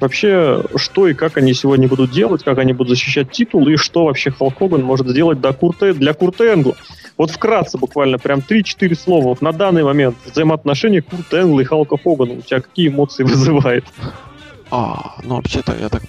вообще, 0.00 0.62
что 0.76 1.08
и 1.08 1.14
как 1.14 1.36
они 1.36 1.54
сегодня 1.54 1.88
будут 1.88 2.10
делать, 2.10 2.44
как 2.44 2.58
они 2.58 2.72
будут 2.72 2.90
защищать 2.90 3.30
титул, 3.30 3.66
и 3.68 3.76
что 3.76 4.04
вообще 4.04 4.30
Халк 4.30 4.58
Хоган 4.58 4.82
может 4.82 5.08
сделать 5.08 5.40
для 5.40 5.52
Курта, 5.52 5.92
для 5.94 6.14
Курта 6.14 6.52
Энгла. 6.52 6.76
Вот 7.16 7.30
вкратце 7.30 7.78
буквально, 7.78 8.18
прям 8.18 8.40
3-4 8.40 8.94
слова. 8.94 9.24
Вот 9.24 9.42
на 9.42 9.52
данный 9.52 9.84
момент 9.84 10.16
взаимоотношения 10.24 11.02
Курта 11.02 11.40
Энгла 11.40 11.60
и 11.60 11.64
Халка 11.64 11.96
Хогана 11.96 12.34
у 12.34 12.40
тебя 12.42 12.60
какие 12.60 12.88
эмоции 12.88 13.22
вызывает? 13.24 13.84
А, 14.70 15.16
ну 15.22 15.36
вообще-то 15.36 15.74
я 15.78 15.88
так 15.88 16.02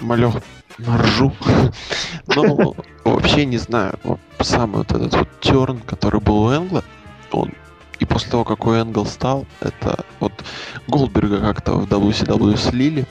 малек 0.00 0.42
наржу. 0.78 1.32
Ну, 2.34 2.74
вообще 3.04 3.46
не 3.46 3.56
знаю. 3.56 3.98
Самый 4.40 4.78
вот 4.78 4.92
этот 4.92 5.14
вот 5.14 5.28
терн, 5.40 5.78
который 5.78 6.20
был 6.20 6.42
у 6.42 6.52
Энгла, 6.52 6.82
он 7.30 7.52
и 7.98 8.04
после 8.04 8.30
того, 8.30 8.44
как 8.44 8.66
у 8.66 8.72
Энгл 8.72 9.06
стал, 9.06 9.46
это 9.60 10.04
вот 10.20 10.32
Голдберга 10.86 11.40
как-то 11.40 11.72
в 11.72 11.84
WCW 11.86 12.56
слили, 12.56 13.06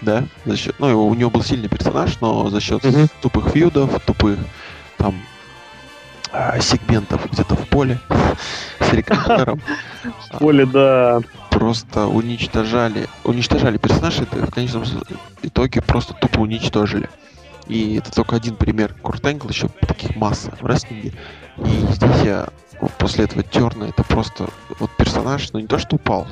да, 0.00 0.24
за 0.44 0.56
счет, 0.56 0.74
ну, 0.78 1.06
у 1.06 1.14
него 1.14 1.30
был 1.30 1.42
сильный 1.42 1.68
персонаж, 1.68 2.20
но 2.20 2.48
за 2.50 2.60
счет 2.60 2.84
mm-hmm. 2.84 3.10
тупых 3.20 3.48
фьюдов, 3.50 4.00
тупых 4.04 4.38
там 4.96 5.14
а, 6.32 6.58
сегментов 6.60 7.30
где-то 7.30 7.56
в 7.56 7.68
поле 7.68 7.98
с 8.80 8.92
рекордером. 8.92 9.60
В 10.30 10.38
поле, 10.38 10.66
да. 10.66 11.20
Просто 11.50 12.06
уничтожали, 12.06 13.08
уничтожали 13.24 13.78
персонажа, 13.78 14.22
это 14.22 14.46
в 14.46 14.50
конечном 14.50 14.84
итоге 15.42 15.82
просто 15.82 16.14
тупо 16.14 16.40
уничтожили. 16.40 17.08
И 17.66 17.96
это 17.96 18.12
только 18.12 18.36
один 18.36 18.56
пример. 18.56 18.94
Курт 19.02 19.26
Энгл 19.26 19.48
еще 19.48 19.68
таких 19.80 20.14
масса 20.16 20.52
в 20.60 20.66
рестлинге. 20.66 21.12
И 21.64 21.92
здесь 21.92 22.22
я 22.24 22.48
после 22.98 23.24
этого 23.24 23.42
Терна 23.42 23.84
это 23.84 24.04
просто 24.04 24.48
вот 24.78 24.90
персонаж, 24.96 25.52
ну 25.52 25.60
не 25.60 25.66
то 25.66 25.78
что 25.78 25.96
упал, 25.96 26.26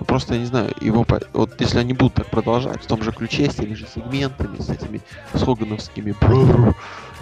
ну, 0.00 0.06
просто, 0.06 0.34
я 0.34 0.40
не 0.40 0.46
знаю, 0.46 0.72
его, 0.80 1.06
вот 1.32 1.60
если 1.60 1.78
они 1.78 1.92
будут 1.92 2.14
так 2.14 2.26
продолжать 2.26 2.82
в 2.82 2.86
том 2.86 3.02
же 3.02 3.12
ключе, 3.12 3.50
с 3.50 3.54
теми 3.54 3.74
же 3.74 3.86
сегментами, 3.86 4.60
с 4.60 4.68
этими 4.68 5.00
с 5.32 5.42
Хогановскими 5.42 6.14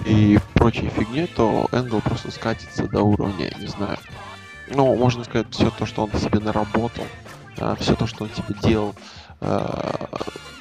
и 0.06 0.38
прочей 0.54 0.88
фигней, 0.88 1.26
то 1.26 1.68
Энгл 1.72 2.00
просто 2.00 2.30
скатится 2.30 2.88
до 2.88 3.02
уровня, 3.02 3.52
не 3.58 3.66
знаю. 3.66 3.98
Ну, 4.68 4.96
можно 4.96 5.24
сказать, 5.24 5.48
все 5.50 5.70
то, 5.70 5.84
что 5.84 6.04
он 6.04 6.12
себе 6.18 6.40
наработал, 6.40 7.04
а, 7.58 7.76
все 7.76 7.94
то, 7.94 8.06
что 8.06 8.24
он 8.24 8.30
тебе 8.30 8.56
делал, 8.62 8.94
а, 9.40 10.08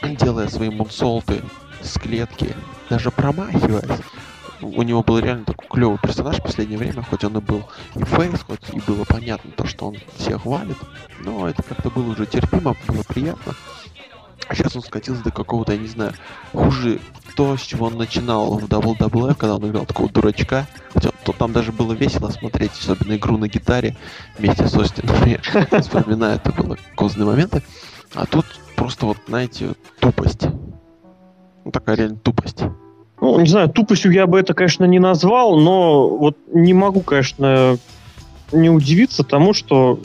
делая 0.04 0.50
свои 0.50 0.70
мунсолты 0.70 1.42
с 1.82 1.98
клетки, 1.98 2.54
даже 2.90 3.10
промахиваясь, 3.10 4.02
у 4.62 4.82
него 4.84 5.04
был 5.04 5.20
реально 5.20 5.46
такой 5.46 5.68
клевый 5.68 6.00
персонаж 6.02 6.40
в 6.40 6.44
последнее 6.44 6.78
время, 6.78 7.04
хоть 7.04 7.24
он 7.24 7.38
и 7.38 7.42
был 7.42 7.64
и 7.96 8.04
фейс, 8.04 8.42
хоть 8.46 8.70
и 8.74 8.80
было 8.80 9.04
понятно 9.04 9.52
то, 9.52 9.66
что 9.66 9.88
он 9.88 9.98
всех 10.18 10.46
валит, 10.46 10.78
но 11.20 11.48
это 11.48 11.64
как-то 11.64 11.90
было 11.90 12.12
уже 12.12 12.26
терпимо, 12.26 12.76
было 12.88 13.04
приятно. 13.04 13.56
А 14.48 14.56
сейчас 14.56 14.76
он 14.76 14.82
скатился 14.82 15.24
до 15.24 15.32
какого-то, 15.32 15.72
я 15.72 15.78
не 15.78 15.88
знаю, 15.88 16.14
хуже 16.52 17.00
то, 17.36 17.56
с 17.56 17.62
чего 17.62 17.88
он 17.88 17.98
начинал 17.98 18.60
в 18.60 18.66
WWE, 18.66 19.36
когда 19.36 19.56
он 19.56 19.70
играл 19.70 19.86
такого 19.86 20.10
дурачка. 20.10 20.68
Хотя 20.94 21.12
то 21.24 21.32
там 21.32 21.54
даже 21.54 21.72
было 21.72 21.94
весело 21.94 22.30
смотреть, 22.30 22.72
особенно 22.72 23.16
игру 23.16 23.38
на 23.38 23.48
гитаре 23.48 23.96
вместе 24.38 24.68
с 24.68 24.76
Остином. 24.76 25.16
Я 25.72 25.82
вспоминаю, 25.82 26.36
это 26.36 26.52
было 26.52 26.78
козные 26.96 27.26
моменты. 27.26 27.64
А 28.14 28.26
тут 28.26 28.46
просто 28.76 29.06
вот, 29.06 29.18
знаете, 29.28 29.74
тупость. 30.00 30.44
Ну, 31.64 31.72
такая 31.72 31.96
реально 31.96 32.18
тупость. 32.18 32.64
Ну, 33.22 33.40
не 33.40 33.48
знаю, 33.48 33.70
тупостью 33.70 34.12
я 34.12 34.26
бы 34.26 34.40
это, 34.40 34.56
конечно, 34.56 34.84
не 34.86 34.98
назвал, 34.98 35.58
но 35.58 36.10
вот 36.10 36.38
не 36.52 36.74
могу, 36.74 37.02
конечно, 37.02 37.78
не 38.52 38.70
удивиться 38.70 39.24
тому, 39.24 39.54
что 39.54 40.00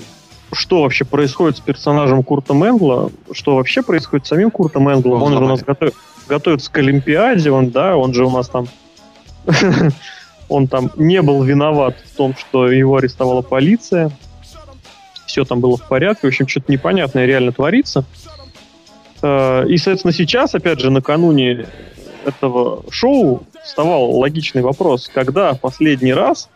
что 0.53 0.83
вообще 0.83 1.05
происходит 1.05 1.57
с 1.57 1.61
персонажем 1.61 2.23
Курта 2.23 2.55
Мэнгла, 2.55 3.11
что 3.33 3.57
вообще 3.57 3.83
происходит 3.83 4.27
с 4.27 4.29
самим 4.29 4.51
Куртом 4.51 4.85
Мэнглом. 4.85 5.23
Он 5.23 5.33
же 5.33 5.45
у 5.45 5.49
нас 5.49 5.63
готов, 5.63 5.91
готовится 6.29 6.71
к 6.71 6.79
Олимпиаде, 6.79 7.51
он, 7.51 7.71
да, 7.71 7.97
он 7.97 8.15
же 8.15 8.25
у 8.25 8.31
нас 8.31 8.49
там... 8.49 8.69
он 10.49 10.69
там 10.69 10.93
не 10.97 11.21
был 11.23 11.43
виноват 11.43 11.97
в 12.13 12.17
том, 12.17 12.35
что 12.37 12.71
его 12.71 12.97
арестовала 12.97 13.43
полиция. 13.43 14.11
Все 15.27 15.45
там 15.45 15.61
было 15.61 15.77
в 15.77 15.89
порядке. 15.89 16.21
В 16.23 16.29
общем, 16.29 16.47
что-то 16.47 16.71
непонятное 16.71 17.27
реально 17.27 17.51
творится. 17.51 18.05
Э, 19.23 19.67
и, 19.67 19.77
соответственно, 19.79 20.13
сейчас, 20.13 20.55
опять 20.55 20.79
же, 20.79 20.91
накануне 20.91 21.67
этого 22.27 22.85
шоу 22.91 23.45
вставал 23.65 24.11
логичный 24.19 24.63
вопрос, 24.63 25.09
когда 25.13 25.55
последний 25.55 26.13
раз 26.13 26.49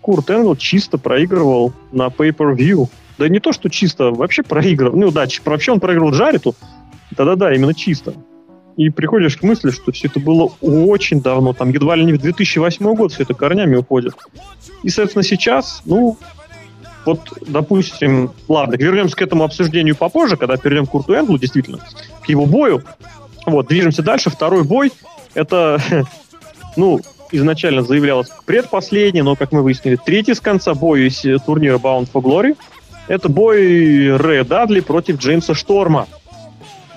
Курт 0.00 0.30
Энгл 0.30 0.56
чисто 0.56 0.96
проигрывал 0.96 1.72
на 1.92 2.06
Pay-Per-View. 2.06 2.88
Да 3.18 3.28
не 3.28 3.40
то, 3.40 3.52
что 3.52 3.68
чисто, 3.68 4.10
вообще 4.10 4.42
проигрывал. 4.42 4.96
Ну 4.96 5.10
да, 5.10 5.26
вообще 5.44 5.72
он 5.72 5.80
проигрывал 5.80 6.12
Джариту. 6.12 6.54
Да-да-да, 7.10 7.52
именно 7.52 7.74
чисто. 7.74 8.14
И 8.76 8.90
приходишь 8.90 9.36
к 9.36 9.42
мысли, 9.42 9.70
что 9.70 9.90
все 9.90 10.06
это 10.06 10.20
было 10.20 10.52
очень 10.60 11.20
давно, 11.20 11.52
там 11.52 11.70
едва 11.70 11.96
ли 11.96 12.04
не 12.04 12.12
в 12.12 12.20
2008 12.20 12.94
год 12.94 13.12
все 13.12 13.24
это 13.24 13.34
корнями 13.34 13.74
уходит. 13.74 14.14
И, 14.84 14.88
соответственно, 14.88 15.24
сейчас, 15.24 15.82
ну, 15.84 16.16
вот, 17.04 17.32
допустим, 17.46 18.30
ладно, 18.46 18.76
вернемся 18.76 19.16
к 19.16 19.22
этому 19.22 19.42
обсуждению 19.42 19.96
попозже, 19.96 20.36
когда 20.36 20.56
перейдем 20.56 20.86
к 20.86 20.90
Курту 20.90 21.14
Энглу, 21.14 21.38
действительно, 21.38 21.80
к 22.22 22.28
его 22.28 22.46
бою. 22.46 22.84
Вот, 23.46 23.66
движемся 23.68 24.02
дальше. 24.02 24.30
Второй 24.30 24.64
бой, 24.64 24.92
это, 25.34 25.80
ну, 26.76 27.00
изначально 27.32 27.82
заявлялось 27.82 28.30
предпоследний, 28.46 29.22
но, 29.22 29.36
как 29.36 29.52
мы 29.52 29.62
выяснили, 29.62 29.96
третий 29.96 30.34
с 30.34 30.40
конца 30.40 30.74
бой 30.74 31.06
из 31.06 31.20
турнира 31.44 31.78
Bound 31.78 32.08
for 32.12 32.22
Glory. 32.22 32.56
Это 33.06 33.28
бой 33.28 34.16
Рэя 34.16 34.44
Дадли 34.44 34.80
против 34.80 35.18
Джеймса 35.18 35.54
Шторма. 35.54 36.06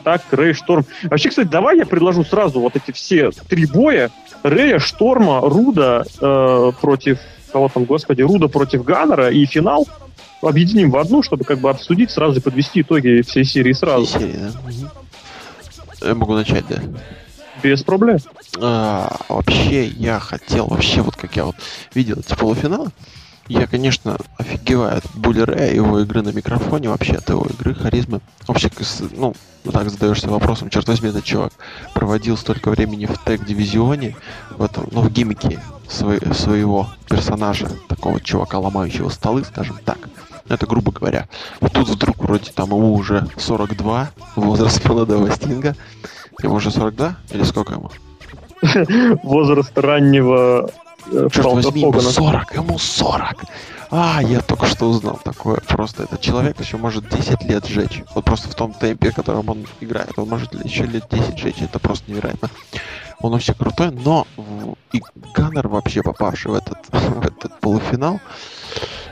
Так, 0.03 0.23
Рэй 0.31 0.53
Шторм. 0.53 0.85
Вообще, 1.03 1.29
кстати, 1.29 1.47
давай 1.47 1.77
я 1.77 1.85
предложу 1.85 2.23
сразу 2.23 2.59
вот 2.59 2.75
эти 2.75 2.91
все 2.91 3.29
три 3.47 3.65
боя. 3.65 4.09
Рэя, 4.43 4.79
Шторма, 4.79 5.41
Руда 5.41 6.03
э, 6.19 6.71
против 6.81 7.19
кого 7.51 7.69
там, 7.69 7.85
господи, 7.85 8.21
Руда 8.21 8.47
против 8.47 8.83
Ганнера 8.83 9.29
и 9.29 9.45
финал 9.45 9.87
объединим 10.41 10.89
в 10.89 10.97
одну, 10.97 11.21
чтобы 11.21 11.43
как 11.43 11.59
бы 11.59 11.69
обсудить 11.69 12.09
сразу 12.09 12.39
и 12.39 12.41
подвести 12.41 12.81
итоги 12.81 13.21
всей 13.21 13.43
серии 13.43 13.73
сразу. 13.73 14.05
Всей 14.05 14.19
серии, 14.19 14.37
да? 14.37 14.91
Я 16.01 16.15
могу 16.15 16.33
начать, 16.33 16.65
да? 16.67 16.81
Без 17.63 17.83
проблем. 17.83 18.17
А, 18.59 19.17
вообще, 19.29 19.85
я 19.87 20.19
хотел, 20.19 20.67
вообще, 20.67 21.01
вот 21.01 21.15
как 21.15 21.35
я 21.35 21.45
вот 21.45 21.55
видел 21.93 22.17
эти 22.19 22.35
полуфиналы, 22.35 22.89
я, 23.47 23.67
конечно, 23.67 24.17
офигеваю 24.37 24.97
от 24.97 25.03
Буллера 25.13 25.67
его 25.67 25.99
игры 25.99 26.21
на 26.21 26.29
микрофоне, 26.29 26.89
вообще 26.89 27.13
от 27.13 27.29
его 27.29 27.45
игры, 27.45 27.75
харизмы. 27.75 28.21
Вообще, 28.47 28.71
ну, 29.11 29.35
так 29.71 29.89
задаешься 29.89 30.29
вопросом, 30.29 30.69
черт 30.69 30.87
возьми, 30.87 31.09
этот 31.09 31.25
чувак 31.25 31.51
проводил 31.93 32.37
столько 32.37 32.71
времени 32.71 33.05
в 33.05 33.17
тег-дивизионе, 33.23 34.15
в 34.51 34.63
этом, 34.63 34.87
ну, 34.91 35.01
в 35.01 35.11
гиммике 35.11 35.59
свой, 35.89 36.19
своего 36.33 36.89
персонажа, 37.09 37.69
такого 37.87 38.21
чувака, 38.21 38.57
ломающего 38.57 39.09
столы, 39.09 39.43
скажем 39.43 39.77
так. 39.83 39.97
Это 40.51 40.65
грубо 40.65 40.91
говоря. 40.91 41.27
И 41.61 41.67
тут 41.67 41.87
вдруг 41.87 42.17
вроде 42.17 42.51
там 42.51 42.69
ему 42.69 42.93
уже 42.93 43.27
42, 43.37 44.11
возраст 44.35 44.85
молодого 44.89 45.31
Стинга. 45.31 45.75
Ему 46.43 46.55
уже 46.55 46.71
42? 46.71 47.15
Или 47.31 47.43
сколько 47.43 47.73
ему? 47.73 47.91
Возраст 49.23 49.75
раннего 49.75 50.69
э, 51.11 51.27
Черт 51.31 51.45
возьми, 51.47 51.81
ему 51.81 51.99
40, 51.99 52.53
ему 52.55 52.77
40. 52.77 53.43
А, 53.93 54.21
я 54.21 54.39
только 54.41 54.67
что 54.67 54.89
узнал 54.89 55.19
такое. 55.23 55.57
Просто 55.67 56.03
этот 56.03 56.21
человек 56.21 56.59
еще 56.59 56.77
может 56.77 57.09
10 57.09 57.43
лет 57.43 57.65
жечь. 57.65 58.03
Вот 58.15 58.23
просто 58.23 58.49
в 58.49 58.55
том 58.55 58.73
темпе, 58.73 59.11
в 59.11 59.15
котором 59.15 59.49
он 59.49 59.65
играет. 59.81 60.11
Он 60.17 60.29
может 60.29 60.53
еще 60.63 60.85
лет 60.85 61.05
10 61.09 61.37
жечь. 61.37 61.61
Это 61.61 61.79
просто 61.79 62.09
невероятно. 62.09 62.49
Он 63.19 63.33
вообще 63.33 63.53
крутой, 63.53 63.91
но 63.91 64.25
и 64.93 65.01
Ганнер 65.33 65.67
вообще 65.67 66.01
попавший 66.01 66.51
в 66.51 66.55
этот, 66.55 66.77
в 66.91 67.25
этот 67.25 67.59
полуфинал, 67.59 68.19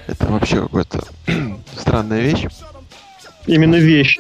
это 0.09 0.25
вообще 0.27 0.61
какая-то 0.61 1.03
странная 1.77 2.21
вещь. 2.21 2.45
Именно 3.47 3.75
вещь. 3.75 4.17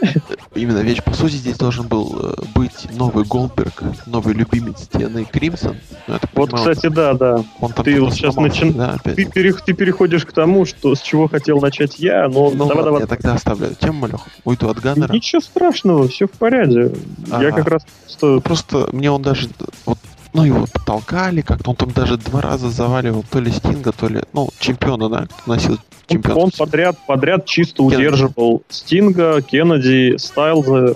Именно 0.55 0.79
вещь. 0.79 1.03
По 1.03 1.13
сути, 1.13 1.33
здесь 1.33 1.57
должен 1.57 1.87
был 1.87 2.17
э, 2.19 2.33
быть 2.55 2.87
новый 2.95 3.25
Голдберг, 3.25 3.83
новый 4.07 4.33
любимец 4.33 4.83
стены 4.83 5.25
Кримсон. 5.25 5.77
Ну, 6.07 6.17
вот, 6.33 6.49
понимаю, 6.49 6.71
кстати, 6.71 6.87
он, 6.87 6.93
да, 6.93 7.13
да. 7.13 7.43
Он 7.59 7.71
ты 7.73 8.01
вот 8.01 8.13
сейчас 8.13 8.35
начин... 8.37 8.73
да, 8.73 8.97
ты, 9.03 9.25
пере... 9.25 9.53
ты 9.53 9.73
переходишь 9.73 10.25
к 10.25 10.31
тому, 10.31 10.65
что 10.65 10.95
с 10.95 11.01
чего 11.01 11.27
хотел 11.27 11.59
начать 11.59 11.99
я, 11.99 12.27
но 12.27 12.49
ну, 12.49 12.67
давай, 12.67 12.77
ладно, 12.77 12.83
давай. 12.83 13.01
Я 13.01 13.07
тогда 13.07 13.33
оставляю 13.33 13.75
тему, 13.75 13.99
Малех. 13.99 14.21
Уйду 14.45 14.69
от 14.69 14.79
Ганнера. 14.79 15.13
Ничего 15.13 15.41
страшного, 15.41 16.07
все 16.07 16.25
в 16.25 16.31
порядке. 16.31 16.91
Ага. 17.29 17.43
Я 17.43 17.51
как 17.51 17.67
раз 17.67 17.85
просто... 18.05 18.39
Просто 18.39 18.89
мне 18.93 19.11
он 19.11 19.21
даже... 19.21 19.49
Вот 19.85 19.99
ну, 20.39 20.45
его 20.45 20.65
потолкали 20.71 21.41
как-то, 21.41 21.71
он 21.71 21.75
там 21.75 21.91
даже 21.91 22.17
два 22.17 22.41
раза 22.41 22.69
заваливал 22.69 23.25
то 23.29 23.39
ли 23.39 23.51
Стинга, 23.51 23.91
то 23.91 24.07
ли, 24.07 24.21
ну, 24.33 24.49
чемпиона, 24.59 25.09
да, 25.09 25.27
носил 25.45 25.77
чемпион. 26.07 26.37
Он 26.37 26.51
подряд, 26.57 26.97
подряд 27.05 27.45
чисто 27.45 27.77
Кеннеди. 27.77 27.95
удерживал 27.95 28.63
Стинга, 28.69 29.41
Кеннеди, 29.41 30.17
Стайлза, 30.17 30.95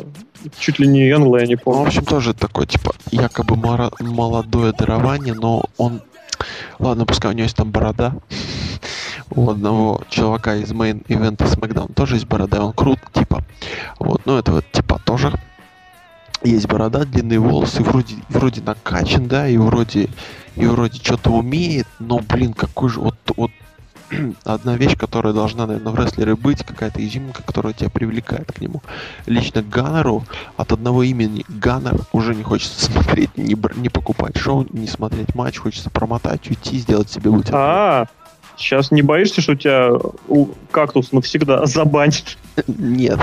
чуть 0.57 0.79
ли 0.79 0.87
не 0.87 1.11
Энгла, 1.11 1.37
я 1.37 1.45
не 1.45 1.55
помню. 1.55 1.79
Ну, 1.79 1.85
в 1.85 1.87
общем, 1.87 2.05
тоже 2.05 2.33
такой, 2.33 2.67
типа, 2.67 2.93
якобы 3.11 3.55
молодое 3.55 4.71
дарование, 4.71 5.33
но 5.33 5.65
он... 5.77 6.01
Ладно, 6.79 7.05
пускай 7.05 7.31
у 7.31 7.33
него 7.33 7.43
есть 7.43 7.55
там 7.55 7.71
борода. 7.71 8.15
У 9.29 9.49
одного 9.49 10.01
чувака 10.09 10.55
из 10.55 10.71
main 10.71 11.01
event 11.01 11.38
а 11.38 11.45
SmackDown 11.45 11.93
тоже 11.93 12.15
есть 12.15 12.27
борода, 12.27 12.63
он 12.63 12.73
крут, 12.73 12.99
типа. 13.13 13.43
Вот, 13.99 14.21
ну, 14.25 14.37
это 14.37 14.51
вот, 14.51 14.65
типа, 14.71 14.99
тоже 15.03 15.33
есть 16.43 16.67
борода, 16.67 17.05
длинные 17.05 17.39
волосы, 17.39 17.83
вроде, 17.83 18.15
вроде 18.29 18.61
накачан, 18.61 19.27
да, 19.27 19.47
и 19.47 19.57
вроде, 19.57 20.09
и 20.55 20.65
вроде 20.65 20.99
что-то 20.99 21.31
умеет, 21.31 21.87
но, 21.99 22.19
блин, 22.19 22.53
какой 22.53 22.89
же, 22.89 22.99
вот, 22.99 23.15
вот 23.35 23.51
одна 24.43 24.75
вещь, 24.75 24.97
которая 24.97 25.33
должна, 25.33 25.65
наверное, 25.65 25.91
в 25.91 25.99
рестлере 25.99 26.35
быть, 26.35 26.63
какая-то 26.63 27.05
изюминка, 27.05 27.43
которая 27.43 27.73
тебя 27.73 27.89
привлекает 27.89 28.51
к 28.51 28.61
нему. 28.61 28.81
Лично 29.25 29.61
Ганнеру 29.61 30.25
от 30.57 30.71
одного 30.71 31.03
имени 31.03 31.45
Ганнер 31.47 32.01
уже 32.11 32.35
не 32.35 32.43
хочется 32.43 32.85
смотреть, 32.91 33.35
не, 33.37 33.55
не 33.75 33.89
покупать 33.89 34.37
шоу, 34.37 34.65
не 34.71 34.87
смотреть 34.87 35.35
матч, 35.35 35.57
хочется 35.57 35.89
промотать, 35.89 36.49
уйти, 36.49 36.77
сделать 36.77 37.09
себе 37.09 37.29
бутерброд. 37.31 37.53
А, 37.53 38.07
сейчас 38.57 38.91
не 38.91 39.01
боишься, 39.01 39.41
что 39.41 39.55
тебя 39.55 39.91
кактус 40.71 41.11
навсегда 41.11 41.65
забанит? 41.65 42.37
Нет. 42.67 43.19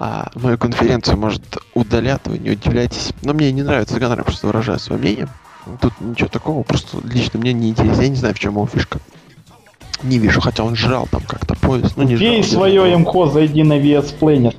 А 0.00 0.30
мою 0.34 0.56
конференцию 0.58 1.16
может 1.18 1.42
удалят, 1.74 2.26
вы 2.26 2.38
не 2.38 2.50
удивляйтесь. 2.50 3.12
Но 3.22 3.32
мне 3.32 3.50
не 3.50 3.62
нравится 3.62 3.98
Ганнер, 3.98 4.22
просто 4.22 4.46
выражаю 4.46 4.78
свое 4.78 5.00
мнение. 5.00 5.28
Тут 5.80 5.92
ничего 6.00 6.28
такого, 6.28 6.62
просто 6.62 6.98
лично 7.04 7.40
мне 7.40 7.52
не 7.52 7.70
интересно. 7.70 8.02
Я 8.02 8.08
не 8.08 8.16
знаю, 8.16 8.34
в 8.34 8.38
чем 8.38 8.54
его 8.54 8.66
фишка. 8.66 9.00
Не 10.04 10.18
вижу, 10.18 10.40
хотя 10.40 10.62
он 10.62 10.76
жрал 10.76 11.08
там 11.10 11.22
как-то 11.22 11.56
поезд. 11.56 11.94
Ну, 11.96 12.04
не 12.04 12.14
Бей 12.14 12.42
жрал, 12.42 12.52
свое 12.52 12.96
МХО, 12.96 13.26
зайди 13.26 13.64
на 13.64 13.78
VS 13.78 14.14
Planner. 14.20 14.54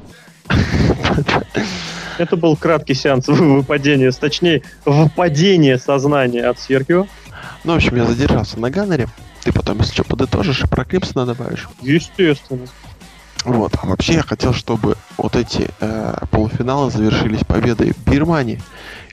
Это 2.17 2.35
был 2.35 2.57
краткий 2.57 2.93
сеанс 2.93 3.27
выпадения, 3.27 4.11
точнее, 4.11 4.63
выпадения 4.83 5.77
сознания 5.77 6.43
от 6.43 6.59
Серхио. 6.59 7.07
Ну, 7.63 7.73
в 7.73 7.75
общем, 7.77 7.95
я 7.95 8.05
задержался 8.05 8.59
на 8.59 8.69
Ганнере. 8.69 9.07
Ты 9.43 9.53
потом, 9.53 9.79
если 9.79 9.93
что, 9.93 10.03
подытожишь 10.03 10.63
и 10.63 10.67
про 10.67 10.83
Кримсона 10.83 11.25
добавишь. 11.25 11.69
Естественно. 11.81 12.67
Вот. 13.45 13.73
А 13.81 13.87
вообще 13.87 14.15
я 14.15 14.21
хотел, 14.21 14.53
чтобы 14.53 14.95
вот 15.17 15.35
эти 15.35 15.69
э, 15.79 16.15
полуфиналы 16.31 16.91
завершились 16.91 17.43
победой 17.45 17.93
Бирмании 18.05 18.61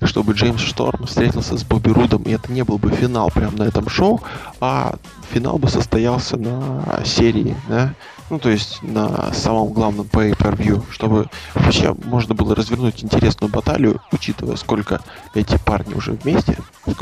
и 0.01 0.05
чтобы 0.05 0.33
Джеймс 0.33 0.61
Шторм 0.61 1.07
встретился 1.07 1.57
с 1.57 1.63
Бобби 1.63 1.91
Рудом, 1.91 2.23
и 2.25 2.33
это 2.33 2.53
не 2.53 2.65
был 2.65 2.79
бы 2.79 2.91
финал 2.91 3.31
прямо 3.31 3.57
на 3.57 3.63
этом 3.65 3.89
шоу, 3.89 4.21
а 4.61 4.97
финал 5.31 5.59
бы 5.59 5.69
состоялся 5.69 6.37
на 6.37 7.03
series, 7.05 7.57
да, 7.69 7.95
ну, 8.29 8.39
то 8.39 8.49
есть 8.49 8.83
на 8.83 9.33
самом 9.33 9.73
главном 9.73 10.07
pay-per-view, 10.11 10.83
чтобы 10.91 11.27
вообще 11.55 11.95
можно 12.05 12.35
было 12.35 12.55
развернуть 12.55 13.05
интересную 13.05 13.51
баталию, 13.51 14.01
учитывая, 14.13 14.57
сколько 14.57 15.01
эти 15.35 15.59
парни 15.65 15.95
уже 15.95 16.13
вместе. 16.13 16.57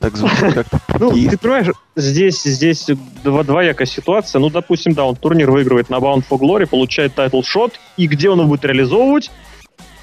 Так 0.00 0.16
звучит 0.16 0.38
как-то. 0.54 0.80
Ну, 0.98 1.10
ты 1.10 1.36
понимаешь, 1.36 1.68
здесь, 1.96 2.42
здесь 2.42 2.86
два, 3.22 3.42
двоякая 3.44 3.86
ситуация. 3.86 4.38
Ну, 4.38 4.50
допустим, 4.50 4.92
да, 4.94 5.04
он 5.04 5.16
турнир 5.16 5.50
выигрывает 5.50 5.90
на 5.90 5.96
Bound 5.96 6.24
for 6.28 6.38
Glory, 6.38 6.66
получает 6.66 7.14
title 7.14 7.42
shot, 7.42 7.74
и 7.96 8.06
где 8.06 8.30
он 8.30 8.38
его 8.38 8.48
будет 8.48 8.64
реализовывать? 8.64 9.30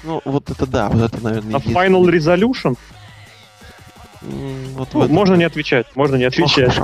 Ну, 0.04 0.20
вот 0.24 0.50
это 0.50 0.66
да, 0.66 0.88
вот 0.88 1.02
это, 1.02 1.22
наверное, 1.22 1.56
А 1.56 1.58
Final 1.58 2.04
Resolution? 2.08 2.76
Вот 4.22 4.88
ну, 4.94 5.08
можно 5.08 5.34
не 5.34 5.44
отвечать, 5.44 5.86
можно 5.94 6.16
не 6.16 6.24
отвечать. 6.26 6.78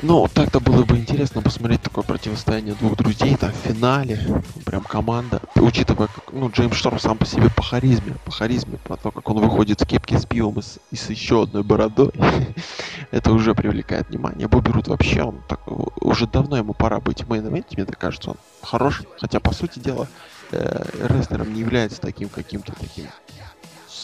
Ну, 0.00 0.28
так-то 0.32 0.60
было 0.60 0.84
бы 0.84 0.96
интересно 0.96 1.42
посмотреть 1.42 1.82
такое 1.82 2.04
противостояние 2.04 2.74
двух 2.74 2.96
друзей, 2.96 3.34
там, 3.34 3.50
в 3.50 3.56
финале, 3.56 4.20
прям 4.64 4.82
команда, 4.84 5.40
учитывая, 5.56 6.06
как, 6.06 6.32
ну, 6.32 6.48
Джеймс 6.50 6.76
Шторм 6.76 7.00
сам 7.00 7.18
по 7.18 7.26
себе 7.26 7.50
по 7.50 7.62
харизме, 7.62 8.14
по 8.24 8.30
харизме, 8.30 8.78
по 8.84 8.96
тому, 8.96 9.10
как 9.10 9.28
он 9.28 9.40
выходит 9.40 9.80
в 9.80 9.86
кепке 9.86 10.16
с 10.20 10.24
пивом 10.24 10.60
и 10.60 10.62
с, 10.62 10.78
и 10.92 10.96
с 10.96 11.10
еще 11.10 11.42
одной 11.42 11.64
бородой, 11.64 12.12
это 13.10 13.32
уже 13.32 13.56
привлекает 13.56 14.08
внимание. 14.08 14.46
Бобби 14.46 14.70
Рут 14.70 14.86
вообще, 14.86 15.24
он 15.24 15.42
так, 15.48 15.60
уже 16.00 16.28
давно 16.28 16.56
ему 16.56 16.74
пора 16.74 17.00
быть 17.00 17.26
мейн 17.26 17.48
мне 17.48 17.84
так 17.84 17.98
кажется, 17.98 18.30
он 18.30 18.36
хорош, 18.62 19.02
хотя, 19.20 19.40
по 19.40 19.52
сути 19.52 19.80
дела, 19.80 20.06
э, 20.52 20.84
рестлером 21.08 21.52
не 21.52 21.60
является 21.60 22.00
таким 22.00 22.28
каким-то 22.28 22.72
таким 22.78 23.06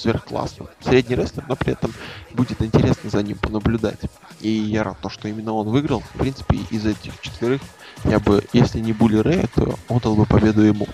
сверхклассным. 0.05 0.69
Средний 0.81 1.17
рестлер, 1.17 1.45
но 1.49 1.57
при 1.57 1.73
этом 1.73 1.93
будет 2.33 2.61
интересно 2.63 3.11
за 3.11 3.23
ним 3.23 3.39
понаблюдать. 3.39 3.99
И 4.41 4.51
я 4.51 4.85
рад, 4.85 4.99
то, 5.01 5.09
что 5.09 5.29
именно 5.29 5.55
он 5.55 5.69
выиграл. 5.69 6.03
В 6.15 6.19
принципе, 6.19 6.59
из 6.71 6.85
этих 6.85 7.19
четверых 7.21 7.63
я 8.05 8.19
бы, 8.19 8.45
если 8.53 8.81
не 8.81 8.93
Були 8.93 9.17
Рэя, 9.17 9.49
то 9.55 9.79
отдал 9.89 10.15
бы 10.15 10.27
победу 10.27 10.63
ему. 10.63 10.87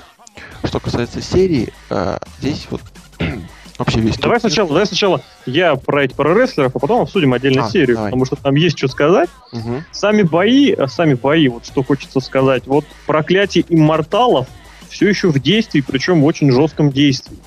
Что 0.64 0.78
касается 0.78 1.20
серии, 1.20 1.72
э, 1.90 2.18
здесь 2.38 2.68
вот 2.70 2.82
вообще 3.78 4.00
весь... 4.00 4.16
Давай 4.18 4.38
сначала, 4.38 4.68
давай 4.68 4.86
сначала 4.86 5.20
я 5.44 5.74
про 5.74 6.04
эти 6.04 6.14
про 6.14 6.32
рестлеров, 6.34 6.76
а 6.76 6.78
потом 6.78 7.02
обсудим 7.02 7.32
отдельно 7.32 7.66
А, 7.66 7.70
серию, 7.70 7.96
давай. 7.96 8.10
потому 8.10 8.24
что 8.26 8.36
там 8.36 8.54
есть 8.54 8.78
что 8.78 8.86
сказать. 8.86 9.28
Мгм. 9.52 9.84
Сами 9.90 10.22
бои, 10.22 10.76
сами 10.86 11.14
бои, 11.14 11.48
вот 11.48 11.66
что 11.66 11.82
хочется 11.82 12.20
сказать, 12.20 12.66
вот 12.66 12.84
проклятие 13.06 13.64
имморталов 13.68 14.46
все 14.88 15.08
еще 15.08 15.28
в 15.28 15.40
действии, 15.40 15.80
причем 15.86 16.22
в 16.22 16.24
очень 16.26 16.50
жестком 16.52 16.90
действии. 16.90 17.38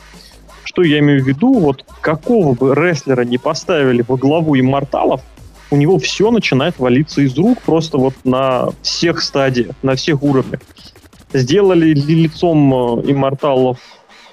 Что 0.73 0.81
я 0.81 0.99
имею 0.99 1.23
в 1.23 1.27
виду, 1.27 1.53
вот 1.53 1.85
какого 2.01 2.55
бы 2.55 2.73
рестлера 2.73 3.21
не 3.21 3.37
поставили 3.37 4.03
во 4.07 4.17
главу 4.17 4.59
имморталов, 4.59 5.21
у 5.69 5.75
него 5.75 5.99
все 5.99 6.31
начинает 6.31 6.79
валиться 6.79 7.21
из 7.21 7.37
рук 7.37 7.61
просто 7.61 7.99
вот 7.99 8.15
на 8.23 8.69
всех 8.81 9.21
стадиях, 9.21 9.75
на 9.83 9.95
всех 9.95 10.23
уровнях. 10.23 10.61
Сделали 11.31 11.93
ли 11.93 12.23
лицом 12.23 12.73
э, 12.73 13.11
имморталов 13.11 13.79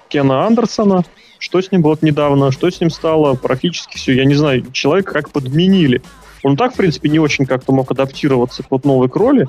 Кена 0.08 0.46
Андерсона, 0.46 1.04
что 1.38 1.60
с 1.60 1.70
ним 1.72 1.82
вот 1.82 2.02
недавно, 2.02 2.52
что 2.52 2.70
с 2.70 2.80
ним 2.80 2.88
стало, 2.88 3.34
практически 3.34 3.98
все, 3.98 4.14
я 4.14 4.24
не 4.24 4.34
знаю, 4.34 4.70
человека 4.72 5.12
как 5.12 5.30
подменили. 5.30 6.02
Он 6.42 6.56
так, 6.56 6.72
в 6.72 6.76
принципе, 6.76 7.10
не 7.10 7.18
очень 7.18 7.44
как-то 7.44 7.72
мог 7.72 7.90
адаптироваться 7.90 8.62
к 8.62 8.70
вот 8.70 8.86
новой 8.86 9.08
роли, 9.08 9.46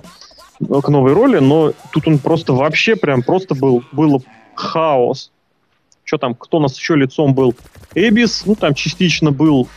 к 0.60 0.88
новой 0.89 1.13
роли, 1.13 1.39
но 1.39 1.71
тут 1.91 2.08
он 2.08 2.19
просто 2.19 2.51
вообще 2.51 2.97
прям 2.97 3.23
просто 3.23 3.56
был, 3.56 3.82
было 3.93 4.21
хаос. 4.56 5.32
Что 6.12 6.17
там, 6.17 6.36
кто 6.36 6.58
у 6.58 6.60
нас 6.60 6.78
еще 6.78 6.97
лицом 6.97 7.34
был? 7.34 7.56
Эбис, 7.95 8.43
ну 8.45 8.56
там 8.56 8.74
частично 8.74 9.32
был, 9.32 9.69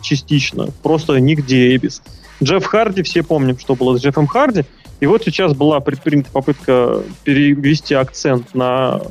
частично, 0.00 0.68
просто 0.82 1.18
нигде 1.18 1.76
Эбис. 1.76 2.00
Джефф 2.42 2.64
Харди, 2.64 3.02
все 3.02 3.22
помним, 3.22 3.58
что 3.58 3.74
было 3.74 3.98
с 3.98 4.02
Джеффом 4.02 4.26
Харди. 4.26 4.64
И 5.00 5.06
вот 5.06 5.22
сейчас 5.22 5.52
была 5.52 5.80
предпринята 5.80 6.30
попытка 6.30 7.02
перевести 7.24 7.92
акцент 7.92 8.54
на 8.54 9.02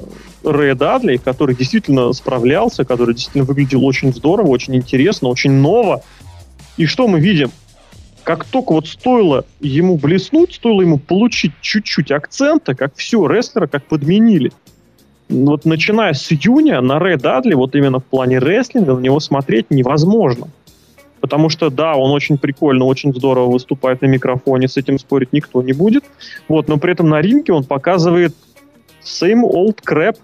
Рэя 0.43 0.73
Дадли, 0.73 1.17
который 1.17 1.53
действительно 1.53 2.13
справлялся, 2.13 2.83
который 2.83 3.13
действительно 3.13 3.43
выглядел 3.43 3.85
очень 3.85 4.11
здорово, 4.11 4.47
очень 4.47 4.75
интересно, 4.75 5.27
очень 5.27 5.51
ново. 5.51 6.01
И 6.77 6.87
что 6.87 7.07
мы 7.07 7.19
видим? 7.19 7.51
Как 8.23 8.43
только 8.43 8.73
вот 8.73 8.87
стоило 8.87 9.45
ему 9.59 9.97
блеснуть, 9.97 10.55
стоило 10.55 10.81
ему 10.81 10.97
получить 10.97 11.51
чуть-чуть 11.61 12.09
акцента, 12.09 12.73
как 12.73 12.95
все, 12.95 13.27
рестлера 13.27 13.67
как 13.67 13.85
подменили. 13.85 14.51
Вот 15.31 15.63
начиная 15.63 16.13
с 16.13 16.29
июня 16.31 16.81
на 16.81 16.99
Рэя 16.99 17.17
Дадли, 17.17 17.53
вот 17.53 17.73
именно 17.73 17.99
в 17.99 18.03
плане 18.03 18.39
рестлинга, 18.39 18.95
на 18.95 18.99
него 18.99 19.21
смотреть 19.21 19.67
невозможно. 19.69 20.49
Потому 21.21 21.49
что, 21.49 21.69
да, 21.69 21.95
он 21.95 22.11
очень 22.11 22.37
прикольно, 22.37 22.83
очень 22.83 23.13
здорово 23.13 23.49
выступает 23.49 24.01
на 24.01 24.07
микрофоне, 24.07 24.67
с 24.67 24.75
этим 24.75 24.99
спорить 24.99 25.31
никто 25.31 25.61
не 25.61 25.71
будет. 25.71 26.03
Вот, 26.49 26.67
но 26.67 26.77
при 26.77 26.91
этом 26.91 27.07
на 27.07 27.21
ринге 27.21 27.53
он 27.53 27.63
показывает 27.63 28.35
same 29.01 29.43
old 29.43 29.77
crap. 29.85 30.17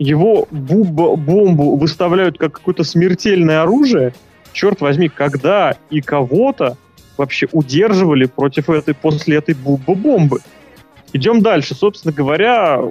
Его 0.00 0.48
буба- 0.50 1.16
бомбу 1.16 1.76
выставляют 1.76 2.36
как 2.36 2.52
какое-то 2.52 2.82
смертельное 2.82 3.62
оружие. 3.62 4.12
Черт 4.52 4.80
возьми, 4.80 5.08
когда 5.08 5.76
и 5.90 6.00
кого-то 6.00 6.76
вообще 7.16 7.46
удерживали 7.52 8.24
против 8.24 8.70
этой, 8.70 8.94
после 8.94 9.36
этой 9.36 9.54
буба-бомбы. 9.54 10.40
Идем 11.12 11.42
дальше. 11.42 11.76
Собственно 11.76 12.12
говоря, 12.12 12.82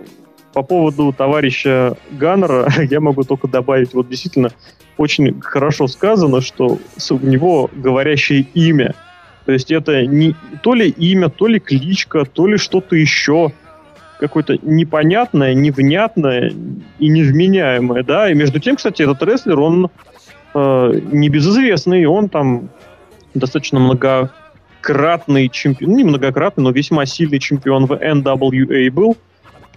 по 0.54 0.62
поводу 0.62 1.12
товарища 1.12 1.98
Ганнера 2.12 2.72
я 2.90 3.00
могу 3.00 3.24
только 3.24 3.48
добавить, 3.48 3.94
вот 3.94 4.10
действительно 4.10 4.52
очень 4.98 5.42
хорошо 5.42 5.88
сказано, 5.88 6.42
что 6.42 6.78
у 7.10 7.26
него 7.26 7.70
говорящее 7.74 8.46
имя. 8.54 8.94
То 9.46 9.52
есть 9.52 9.72
это 9.72 10.06
не 10.06 10.36
то 10.62 10.74
ли 10.74 10.90
имя, 10.90 11.30
то 11.30 11.48
ли 11.48 11.60
кличка, 11.60 12.26
то 12.26 12.48
ли 12.48 12.58
что-то 12.58 12.96
еще 12.96 13.52
какое-то 14.20 14.58
непонятное, 14.62 15.54
невнятное 15.54 16.54
и 17.00 17.10
невменяемое, 17.10 18.04
да. 18.04 18.32
И 18.32 18.36
между 18.36 18.60
тем, 18.60 18.78
кстати, 18.78 19.02
этот 19.02 19.22
рестлер, 19.24 19.60
он 19.60 19.90
э, 20.54 21.00
небезызвестный, 21.12 22.06
он 22.06 22.30
там 22.30 22.70
достаточно 23.34 23.80
многократный 23.80 25.50
чемпион, 25.50 25.92
ну, 25.92 25.98
не 25.98 26.04
многократный, 26.06 26.64
но 26.64 26.72
весьма 26.72 27.06
сильный 27.06 27.40
чемпион 27.40 27.86
в 27.86 27.92
NWA 27.92 28.90
был. 28.92 29.18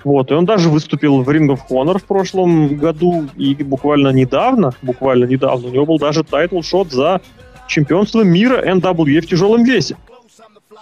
Вот, 0.04 0.30
и 0.30 0.34
он 0.34 0.44
даже 0.44 0.68
выступил 0.68 1.22
в 1.22 1.28
Ring 1.28 1.48
of 1.48 1.60
Honor 1.68 1.98
в 1.98 2.04
прошлом 2.04 2.76
году, 2.76 3.28
и 3.36 3.54
буквально 3.54 4.08
недавно, 4.08 4.72
буквально 4.82 5.24
недавно, 5.24 5.68
у 5.68 5.70
него 5.70 5.86
был 5.86 5.98
даже 5.98 6.22
title 6.22 6.61
shot 6.61 6.92
за 6.92 7.20
чемпионство 7.66 8.22
мира 8.22 8.62
NWA 8.64 9.20
в 9.20 9.26
тяжелом 9.26 9.64
весе. 9.64 9.96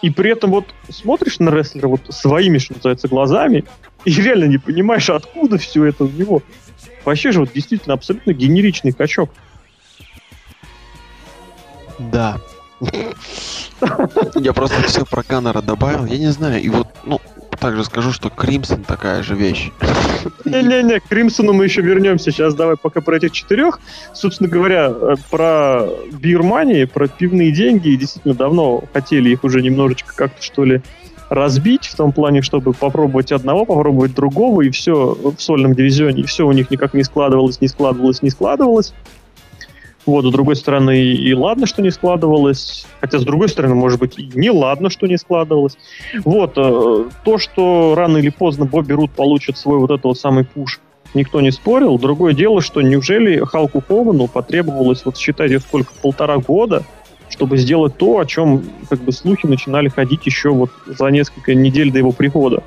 И 0.03 0.11
при 0.11 0.33
этом 0.33 0.51
вот 0.51 0.67
смотришь 0.91 1.39
на 1.39 1.49
рестлера 1.49 1.89
вот 1.89 2.01
своими, 2.11 2.59
что 2.59 2.75
называется, 2.75 3.09
глазами, 3.09 3.65
и 4.05 4.13
реально 4.13 4.45
не 4.45 4.59
понимаешь, 4.59 5.09
откуда 5.09 5.57
все 5.57 5.85
это 5.85 6.05
у 6.05 6.09
него. 6.09 6.43
Вообще 7.05 7.33
же 7.33 7.41
вот 7.41 7.53
действительно 7.55 7.95
абсолютно 7.95 8.33
генеричный 8.33 8.93
качок. 8.93 9.31
Да. 11.99 12.39
Я 14.35 14.53
просто 14.53 14.83
все 14.83 15.07
про 15.07 15.23
Ганнера 15.23 15.63
добавил. 15.63 16.05
Я 16.07 16.19
не 16.19 16.33
знаю, 16.33 16.61
и 16.61 16.69
вот, 16.69 16.89
ну, 17.05 17.21
также 17.57 17.85
скажу, 17.85 18.13
что 18.13 18.31
Кримсон 18.31 18.85
такая 18.85 19.23
же 19.23 19.35
вещь. 19.35 19.71
Не-не-не, 20.45 21.01
к 21.01 21.05
Кримсону 21.09 21.53
мы 21.53 21.65
еще 21.65 21.83
вернемся. 21.83 22.31
Сейчас 22.31 22.55
давай 22.55 22.77
пока 22.77 23.01
про 23.01 23.17
этих 23.17 23.33
четырех. 23.33 23.81
Собственно 24.13 24.49
говоря, 24.49 24.91
э, 24.91 25.15
про 25.31 25.87
бирмании, 26.13 26.85
про 26.85 27.09
пивные 27.09 27.51
деньги. 27.51 27.95
Действительно, 27.95 28.35
давно 28.35 28.85
хотели 28.93 29.31
их 29.31 29.45
уже 29.45 29.63
немножечко 29.63 30.15
как-то, 30.15 30.43
что 30.43 30.65
ли, 30.65 30.83
разбить 31.29 31.87
в 31.87 31.97
том 31.97 32.13
плане, 32.13 32.43
чтобы 32.43 32.73
попробовать 32.73 33.33
одного, 33.33 33.65
попробовать 33.65 34.15
другого, 34.15 34.63
и 34.63 34.71
все 34.71 35.15
в 35.15 35.41
сольном 35.41 35.75
дивизионе, 35.75 36.23
и 36.23 36.27
все 36.27 36.47
у 36.47 36.53
них 36.53 36.71
никак 36.71 36.95
не 36.95 37.03
складывалось, 37.03 37.61
не 37.61 37.69
складывалось, 37.69 38.23
не 38.23 38.31
складывалось. 38.31 38.95
Вот, 40.07 40.27
с 40.27 40.31
другой 40.31 40.57
стороны, 40.57 40.99
и, 40.99 41.33
ладно, 41.35 41.67
что 41.67 41.81
не 41.81 41.91
складывалось. 41.91 42.87
Хотя, 43.01 43.19
с 43.19 43.25
другой 43.25 43.49
стороны, 43.49 43.75
может 43.75 43.99
быть, 43.99 44.19
и 44.19 44.31
не 44.35 44.51
ладно, 44.51 44.91
что 44.91 45.07
не 45.07 45.17
складывалось. 45.17 45.79
Вот, 46.25 46.53
э, 46.57 47.05
то, 47.25 47.39
что 47.39 47.95
рано 47.97 48.19
или 48.19 48.29
поздно 48.29 48.67
Бобби 48.67 48.93
Рут 48.93 49.13
получит 49.13 49.57
свой 49.57 49.79
вот 49.79 49.91
этот 49.91 50.05
вот 50.05 50.19
самый 50.19 50.45
пуш, 50.45 50.81
никто 51.15 51.41
не 51.41 51.51
спорил. 51.51 51.99
Другое 51.99 52.35
дело, 52.35 52.61
что 52.61 52.83
неужели 52.83 53.39
Халку 53.39 53.83
Хогану 53.87 54.29
потребовалось, 54.29 55.05
вот 55.05 55.17
считайте, 55.17 55.59
сколько, 55.61 55.93
полтора 56.03 56.37
года, 56.39 56.85
чтобы 57.31 57.57
сделать 57.57 57.97
то, 57.97 58.19
о 58.19 58.27
чем 58.27 58.63
как 58.91 59.01
бы 59.01 59.13
слухи 59.13 59.47
начинали 59.47 59.89
ходить 59.89 60.27
еще 60.27 60.51
вот 60.51 60.71
за 60.87 61.07
несколько 61.07 61.55
недель 61.55 61.91
до 61.91 61.99
его 61.99 62.13
прихода. 62.13 62.63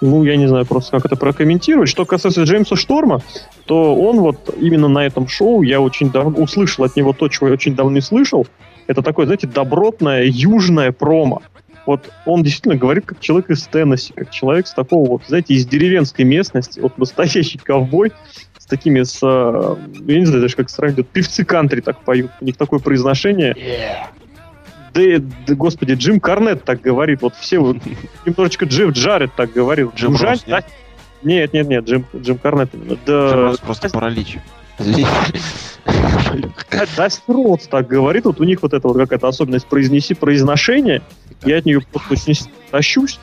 Ну, 0.00 0.24
я 0.24 0.36
не 0.36 0.46
знаю 0.46 0.64
просто, 0.64 0.92
как 0.92 1.06
это 1.06 1.16
прокомментировать. 1.16 1.88
Что 1.88 2.04
касается 2.04 2.42
Джеймса 2.44 2.76
Шторма, 2.76 3.20
то 3.66 3.94
он 3.94 4.20
вот 4.20 4.54
именно 4.58 4.88
на 4.88 5.04
этом 5.06 5.28
шоу, 5.28 5.62
я 5.62 5.80
очень 5.80 6.10
давно 6.10 6.38
услышал 6.38 6.84
от 6.84 6.96
него 6.96 7.12
то, 7.12 7.28
чего 7.28 7.48
я 7.48 7.54
очень 7.54 7.74
давно 7.74 7.92
не 7.92 8.00
слышал. 8.00 8.46
Это 8.86 9.02
такое, 9.02 9.26
знаете, 9.26 9.46
добротное 9.46 10.24
южное 10.24 10.90
промо. 10.90 11.42
Вот 11.86 12.10
он 12.24 12.42
действительно 12.42 12.76
говорит 12.76 13.04
как 13.06 13.20
человек 13.20 13.50
из 13.50 13.62
Теннесси, 13.64 14.12
как 14.14 14.30
человек 14.30 14.66
с 14.66 14.74
такого 14.74 15.08
вот, 15.08 15.22
знаете, 15.26 15.54
из 15.54 15.66
деревенской 15.66 16.24
местности, 16.24 16.80
вот 16.80 16.96
настоящий 16.98 17.58
ковбой, 17.58 18.12
с 18.58 18.66
такими, 18.66 19.02
с, 19.02 19.18
э, 19.22 19.76
я 20.06 20.18
не 20.18 20.24
знаю 20.24 20.42
даже 20.42 20.56
как 20.56 20.70
сравнить, 20.70 20.98
вот 20.98 21.08
певцы 21.08 21.44
кантри 21.44 21.80
так 21.80 22.00
поют, 22.02 22.30
у 22.40 22.44
них 22.44 22.56
такое 22.56 22.80
произношение. 22.80 23.54
Да, 24.94 25.02
да, 25.46 25.54
господи, 25.54 25.92
Джим 25.92 26.20
Карнет 26.20 26.64
так 26.64 26.80
говорит, 26.80 27.22
вот 27.22 27.34
все 27.36 27.58
вот, 27.58 27.76
немножечко 28.26 28.64
Джефф 28.66 28.92
Джаред 28.92 29.34
так 29.34 29.52
говорил. 29.52 29.92
Джим 29.94 30.12
Джужань, 30.12 30.30
Росс, 30.30 30.46
нет? 30.46 30.64
да? 30.66 30.72
Нет, 31.22 31.52
нет, 31.52 31.68
нет, 31.68 31.84
Джим, 31.84 32.06
Джим 32.16 32.38
Карнет 32.38 32.70
именно. 32.72 32.96
Да, 33.06 33.28
Джим 33.28 33.40
Росс 33.40 33.58
просто 33.58 33.90
паралич. 33.90 34.38
Извини. 34.78 35.06
Да, 36.70 36.86
Дасти 36.96 37.22
Роудс 37.26 37.66
так 37.66 37.88
говорит, 37.88 38.24
вот 38.24 38.40
у 38.40 38.44
них 38.44 38.62
вот 38.62 38.72
это 38.72 38.86
вот 38.86 38.96
какая-то 38.96 39.28
особенность 39.28 39.66
произнеси, 39.66 40.14
произношения, 40.14 41.02
я 41.44 41.58
от 41.58 41.66
нее 41.66 41.80
просто 41.80 42.12
очень 42.12 42.46
тащусь. 42.70 43.18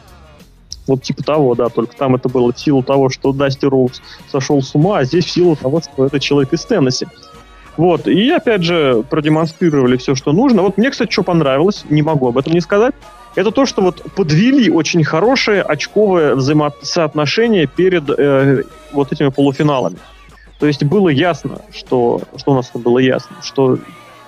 Вот 0.88 1.04
типа 1.04 1.24
того, 1.24 1.56
да, 1.56 1.70
только 1.70 1.96
там 1.96 2.16
это 2.16 2.30
было 2.30 2.52
в 2.52 2.60
силу 2.60 2.82
того, 2.82 3.10
что 3.10 3.34
Дасти 3.34 3.66
Роудс 3.66 4.02
сошел 4.32 4.62
с 4.62 4.74
ума, 4.74 5.00
а 5.00 5.04
здесь 5.04 5.26
в 5.26 5.30
силу 5.30 5.56
того, 5.56 5.82
что 5.82 6.06
это 6.06 6.20
человек 6.20 6.54
из 6.54 6.64
Теннесси. 6.66 7.08
Вот, 7.78 8.08
и 8.08 8.32
опять 8.32 8.64
же 8.64 9.04
продемонстрировали 9.08 9.98
все, 9.98 10.16
что 10.16 10.34
нужно. 10.34 10.64
Вот 10.64 10.78
мне, 10.78 10.90
кстати, 10.90 11.12
что 11.12 11.24
понравилось, 11.24 11.86
не 11.90 12.02
могу 12.02 12.28
об 12.28 12.38
этом 12.38 12.54
не 12.54 12.60
сказать, 12.60 12.96
это 13.36 13.52
то, 13.52 13.68
что 13.68 13.84
вот 13.84 14.04
подвели 14.16 14.70
очень 14.72 15.04
хорошее 15.04 15.62
очковое 15.62 16.34
взаимосоотношение 16.34 17.68
перед 17.68 18.10
э, 18.10 18.64
вот 18.92 19.12
этими 19.12 19.30
полуфиналами. 19.30 19.98
То 20.60 20.66
есть 20.66 20.84
было 20.84 21.10
ясно, 21.10 21.62
что... 21.72 22.22
Что 22.36 22.52
у 22.54 22.56
нас 22.56 22.70
там 22.70 22.82
было 22.82 22.98
ясно? 22.98 23.38
Что 23.44 23.78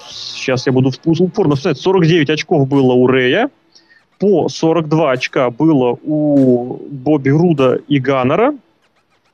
сейчас 0.08 0.68
я 0.68 0.72
буду 0.72 0.92
упорно 1.06 1.56
вспоминать. 1.56 1.82
49 1.82 2.30
очков 2.30 2.68
было 2.68 2.94
у 2.94 3.08
Рэя, 3.08 3.50
по 4.20 4.48
42 4.48 5.12
очка 5.12 5.50
было 5.50 5.98
у 6.04 6.78
Бобби 6.92 7.30
Руда 7.30 7.78
и 7.88 8.00
Ганнера, 8.00 8.54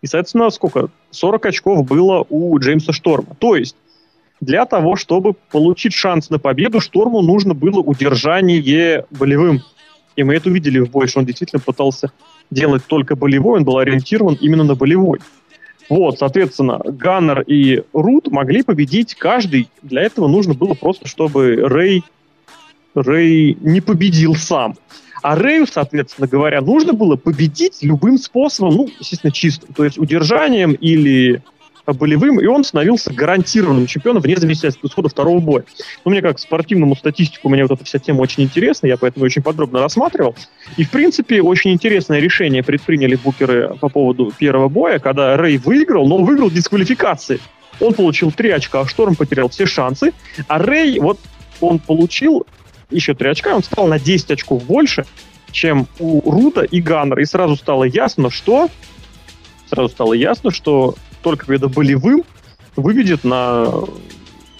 и, 0.01 0.07
соответственно, 0.07 0.51
сколько? 0.51 0.89
40 1.11 1.45
очков 1.47 1.85
было 1.85 2.25
у 2.29 2.57
Джеймса 2.59 2.93
Шторма. 2.93 3.35
То 3.39 3.55
есть 3.55 3.75
для 4.41 4.65
того, 4.65 4.95
чтобы 4.95 5.33
получить 5.51 5.93
шанс 5.93 6.29
на 6.29 6.39
победу, 6.39 6.79
Шторму 6.79 7.21
нужно 7.21 7.53
было 7.53 7.79
удержание 7.79 9.05
болевым. 9.09 9.61
И 10.15 10.23
мы 10.23 10.35
это 10.35 10.49
увидели 10.49 10.79
в 10.79 10.89
бою, 10.89 11.07
что 11.07 11.19
он 11.19 11.25
действительно 11.25 11.61
пытался 11.61 12.11
делать 12.51 12.83
только 12.85 13.15
болевой, 13.15 13.59
он 13.59 13.65
был 13.65 13.77
ориентирован 13.77 14.35
именно 14.35 14.63
на 14.63 14.75
болевой. 14.75 15.19
Вот, 15.89 16.17
соответственно, 16.19 16.79
Ганнер 16.83 17.41
и 17.41 17.83
Рут 17.93 18.31
могли 18.31 18.63
победить 18.63 19.15
каждый. 19.15 19.69
Для 19.81 20.01
этого 20.01 20.27
нужно 20.27 20.53
было 20.53 20.73
просто, 20.73 21.07
чтобы 21.07 21.55
Рэй, 21.55 22.03
Рэй 22.95 23.57
не 23.61 23.81
победил 23.81 24.35
сам. 24.35 24.75
А 25.21 25.35
Рэю, 25.35 25.67
соответственно 25.67 26.27
говоря, 26.27 26.61
нужно 26.61 26.93
было 26.93 27.15
победить 27.15 27.79
любым 27.81 28.17
способом, 28.17 28.75
ну, 28.75 28.89
естественно, 28.99 29.31
чистым, 29.31 29.73
то 29.73 29.83
есть 29.83 29.97
удержанием 29.97 30.73
или 30.73 31.41
болевым, 31.93 32.39
и 32.39 32.45
он 32.45 32.63
становился 32.63 33.13
гарантированным 33.13 33.87
чемпионом 33.87 34.21
вне 34.21 34.35
зависимости 34.35 34.77
от 34.77 34.89
исхода 34.89 35.09
второго 35.09 35.39
боя. 35.39 35.65
Ну, 36.03 36.11
мне 36.11 36.21
как 36.21 36.39
спортивному 36.39 36.95
статистику, 36.95 37.49
мне 37.49 37.63
вот 37.63 37.71
эта 37.71 37.83
вся 37.85 37.99
тема 37.99 38.21
очень 38.21 38.43
интересна, 38.43 38.87
я 38.87 38.97
поэтому 38.97 39.25
очень 39.25 39.41
подробно 39.41 39.79
рассматривал. 39.79 40.35
И, 40.77 40.83
в 40.83 40.89
принципе, 40.89 41.41
очень 41.41 41.71
интересное 41.71 42.19
решение 42.19 42.63
предприняли 42.63 43.15
букеры 43.15 43.75
по 43.79 43.89
поводу 43.89 44.31
первого 44.37 44.69
боя, 44.69 44.99
когда 44.99 45.37
Рэй 45.37 45.57
выиграл, 45.57 46.07
но 46.07 46.17
выиграл 46.17 46.49
дисквалификации. 46.49 47.39
Он 47.79 47.93
получил 47.93 48.31
три 48.31 48.51
очка, 48.51 48.81
а 48.81 48.87
Шторм 48.87 49.15
потерял 49.15 49.49
все 49.49 49.65
шансы, 49.65 50.13
а 50.47 50.59
Рэй, 50.59 50.99
вот 50.99 51.19
он 51.61 51.79
получил 51.79 52.45
еще 52.89 53.13
три 53.13 53.29
очка, 53.29 53.55
он 53.55 53.63
стал 53.63 53.87
на 53.87 53.99
10 53.99 54.31
очков 54.31 54.63
больше, 54.63 55.05
чем 55.51 55.87
у 55.99 56.29
Рута 56.29 56.61
и 56.61 56.81
Ганнера. 56.81 57.21
И 57.21 57.25
сразу 57.25 57.55
стало 57.55 57.85
ясно, 57.85 58.29
что 58.29 58.69
сразу 59.67 59.89
стало 59.89 60.13
ясно, 60.13 60.51
что 60.51 60.95
только 61.25 61.47
когда 61.47 61.67
болевым 61.67 62.23
выведет 62.75 63.23
на 63.23 63.65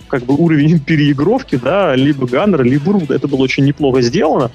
как 0.07 0.23
бы 0.23 0.33
уровень 0.33 0.79
переигровки, 0.85 1.57
да, 1.57 1.95
либо 1.95 2.27
Ганнера, 2.27 2.63
либо 2.63 2.91
Руда. 2.91 3.13
Это 3.13 3.27
было 3.27 3.43
очень 3.43 3.65
неплохо 3.65 4.01
сделано. 4.01 4.49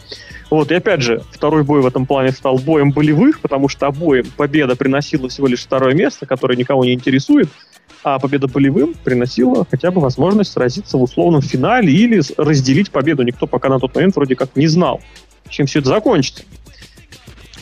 Вот, 0.50 0.72
и 0.72 0.74
опять 0.74 1.02
же, 1.02 1.22
второй 1.30 1.62
бой 1.62 1.82
в 1.82 1.86
этом 1.86 2.06
плане 2.06 2.32
стал 2.32 2.58
боем 2.58 2.90
болевых, 2.90 3.38
потому 3.38 3.68
что 3.68 3.86
обоим 3.86 4.26
победа 4.36 4.74
приносила 4.74 5.28
всего 5.28 5.46
лишь 5.46 5.62
второе 5.62 5.94
место, 5.94 6.26
которое 6.26 6.56
никого 6.56 6.84
не 6.84 6.94
интересует, 6.94 7.48
а 8.02 8.18
победа 8.18 8.48
болевым 8.48 8.94
приносила 9.04 9.64
хотя 9.70 9.92
бы 9.92 10.00
возможность 10.00 10.50
сразиться 10.50 10.98
в 10.98 11.02
условном 11.04 11.42
финале 11.42 11.92
или 11.92 12.20
разделить 12.36 12.90
победу. 12.90 13.22
Никто 13.22 13.46
пока 13.46 13.68
на 13.68 13.78
тот 13.78 13.94
момент 13.94 14.16
вроде 14.16 14.34
как 14.34 14.56
не 14.56 14.66
знал, 14.66 15.00
чем 15.48 15.66
все 15.66 15.78
это 15.78 15.90
закончится. 15.90 16.42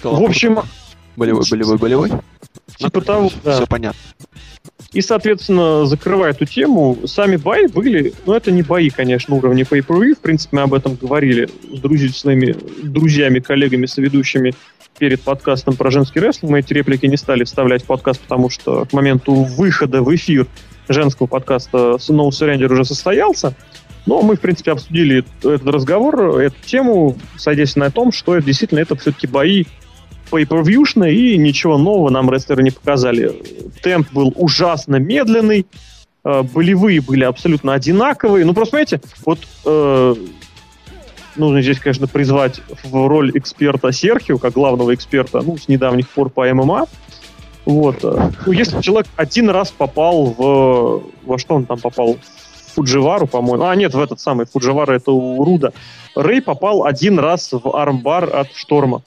В 0.03 0.22
общем... 0.22 0.61
Болевой, 1.16 1.44
болевой, 1.51 1.76
болевой? 1.76 2.11
Типа 2.77 3.01
того, 3.01 3.31
да. 3.45 3.55
Все 3.57 3.66
понятно. 3.66 4.01
И, 4.93 5.03
соответственно, 5.03 5.85
закрывая 5.87 6.31
эту 6.31 6.47
тему, 6.47 6.97
сами 7.05 7.37
бои 7.37 7.66
были, 7.66 8.14
ну, 8.25 8.33
это 8.33 8.51
не 8.51 8.62
бои, 8.62 8.89
конечно, 8.89 9.35
уровня 9.35 9.64
pay 9.64 9.85
per. 9.85 10.14
В 10.14 10.19
принципе, 10.19 10.57
мы 10.57 10.62
об 10.62 10.75
этом 10.75 10.95
говорили 10.95 11.49
с, 11.73 11.79
друзьями, 11.81 12.53
с 12.53 12.87
друзьями, 12.87 13.41
коллегами, 13.41 13.87
соведущими 13.87 14.55
перед 14.99 15.21
подкастом 15.21 15.77
про 15.77 15.91
женский 15.91 16.21
рестлинг. 16.21 16.53
Мы 16.53 16.61
эти 16.61 16.73
реплики 16.73 17.07
не 17.07 17.16
стали 17.16 17.45
вставлять 17.45 17.83
в 17.83 17.87
подкаст, 17.87 18.21
потому 18.21 18.49
что 18.49 18.87
к 18.87 18.93
моменту 18.93 19.35
выхода 19.35 20.03
в 20.03 20.14
эфир 20.14 20.47
женского 20.89 21.27
подкаста 21.27 21.99
No 22.09 22.29
Surrender 22.31 22.73
уже 22.73 22.85
состоялся. 22.85 23.55
Но 24.07 24.23
мы, 24.23 24.37
в 24.37 24.41
принципе, 24.41 24.73
обсудили 24.73 25.19
этот 25.41 25.66
разговор, 25.66 26.41
эту 26.41 26.57
тему, 26.64 27.19
садясь 27.37 27.77
на 27.77 27.91
том, 27.91 28.11
что 28.11 28.37
это 28.37 28.47
действительно 28.47 28.79
это 28.79 28.97
все-таки 28.97 29.27
бои 29.27 29.66
pay-per-viewшно, 30.31 31.11
и 31.11 31.37
ничего 31.37 31.79
нового 31.79 32.11
нам 32.11 32.31
рестлеры 32.31 32.62
не 32.62 32.70
показали. 32.70 33.35
Темп 33.83 34.12
был 34.12 34.33
ужасно 34.37 34.97
медленный, 34.97 35.66
э, 36.24 36.43
болевые 36.43 37.01
были 37.01 37.24
абсолютно 37.24 37.74
одинаковые. 37.74 38.45
Ну, 38.45 38.55
просто, 38.55 38.72
понимаете, 38.72 39.01
вот 39.24 39.39
э, 39.64 40.14
нужно 41.37 41.62
здесь, 41.62 41.79
конечно, 41.79 42.07
призвать 42.07 42.61
в 42.85 43.09
роль 43.09 43.31
эксперта 43.35 43.93
Серхио, 43.93 44.39
как 44.39 44.53
главного 44.53 44.95
эксперта, 44.95 45.41
ну, 45.41 45.57
с 45.57 45.68
недавних 45.68 46.09
пор 46.09 46.31
по 46.31 46.45
ММА. 46.53 46.87
Вот. 47.64 47.99
Э, 48.03 48.31
ну, 48.47 48.53
если 48.53 48.81
человек 48.81 49.07
один 49.16 49.51
раз 49.51 49.70
попал 49.70 50.35
в... 50.37 51.03
Во 51.24 51.39
что 51.39 51.55
он 51.55 51.66
там 51.66 51.79
попал? 51.79 52.14
В 52.14 52.74
Фудживару, 52.74 53.26
по-моему. 53.26 53.64
А, 53.64 53.74
нет, 53.74 53.93
в 53.93 54.01
этот 54.01 54.20
самый 54.20 54.47
Фудживара 54.47 54.93
это 54.93 55.11
у 55.11 55.45
Руда. 55.45 55.72
Рэй 56.14 56.41
попал 56.41 56.85
один 56.85 57.18
раз 57.18 57.51
в 57.53 57.76
армбар 57.76 58.35
от 58.35 58.53
Шторма. 58.55 59.03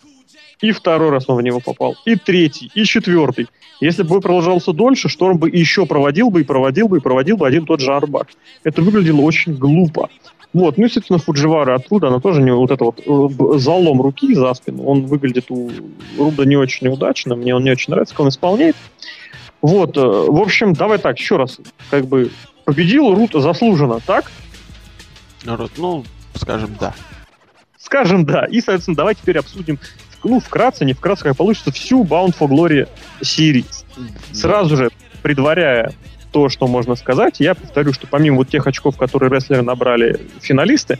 И 0.61 0.71
второй 0.71 1.09
раз 1.09 1.25
он 1.27 1.37
в 1.37 1.41
него 1.41 1.59
попал. 1.59 1.95
И 2.05 2.15
третий, 2.15 2.71
и 2.75 2.83
четвертый. 2.85 3.47
Если 3.79 4.03
бы 4.03 4.21
продолжался 4.21 4.73
дольше, 4.73 5.09
Шторм 5.09 5.39
бы 5.39 5.49
еще 5.49 5.87
проводил 5.87 6.29
бы, 6.29 6.41
и 6.41 6.43
проводил 6.43 6.87
бы, 6.87 6.97
и 6.97 7.01
проводил 7.01 7.37
бы 7.37 7.47
один 7.47 7.65
тот 7.65 7.79
же 7.79 7.91
арбак. 7.93 8.27
Это 8.63 8.81
выглядело 8.81 9.21
очень 9.21 9.55
глупо. 9.55 10.09
Вот, 10.53 10.77
ну, 10.77 10.85
естественно, 10.85 11.17
Фудживара 11.17 11.75
оттуда, 11.75 12.09
она 12.09 12.19
тоже 12.19 12.41
не 12.41 12.53
вот 12.53 12.71
это 12.71 12.83
вот 12.83 12.99
э, 12.99 13.57
залом 13.57 14.01
руки 14.01 14.35
за 14.35 14.53
спину, 14.53 14.83
он 14.83 15.05
выглядит 15.05 15.45
у 15.49 15.71
Руда 16.17 16.43
не 16.43 16.57
очень 16.57 16.87
неудачно, 16.87 17.35
мне 17.35 17.55
он 17.55 17.63
не 17.63 17.71
очень 17.71 17.91
нравится, 17.91 18.13
как 18.13 18.21
он 18.21 18.29
исполняет. 18.29 18.75
Вот, 19.61 19.95
э, 19.95 20.01
в 20.01 20.41
общем, 20.41 20.73
давай 20.73 20.97
так, 20.97 21.17
еще 21.17 21.37
раз, 21.37 21.57
как 21.89 22.05
бы 22.05 22.31
победил 22.65 23.13
Рут 23.15 23.31
заслуженно, 23.33 24.01
так? 24.05 24.29
Ну, 25.77 26.03
скажем, 26.35 26.75
да. 26.77 26.93
Скажем, 27.77 28.25
да. 28.25 28.45
И, 28.45 28.59
соответственно, 28.59 28.97
давай 28.97 29.15
теперь 29.15 29.37
обсудим 29.37 29.79
ну, 30.23 30.39
вкратце, 30.39 30.85
не 30.85 30.93
вкратце, 30.93 31.23
как 31.23 31.37
получится, 31.37 31.71
всю 31.71 32.03
Bound 32.03 32.35
for 32.37 32.47
Glory 32.47 32.87
Series. 33.21 33.85
Сразу 34.31 34.77
же, 34.77 34.89
предваряя 35.21 35.93
то, 36.31 36.49
что 36.49 36.67
можно 36.67 36.95
сказать, 36.95 37.39
я 37.39 37.55
повторю, 37.55 37.93
что 37.93 38.07
помимо 38.07 38.37
вот 38.37 38.49
тех 38.49 38.65
очков, 38.65 38.97
которые 38.97 39.29
рестлеры 39.29 39.61
набрали 39.63 40.19
финалисты, 40.41 40.99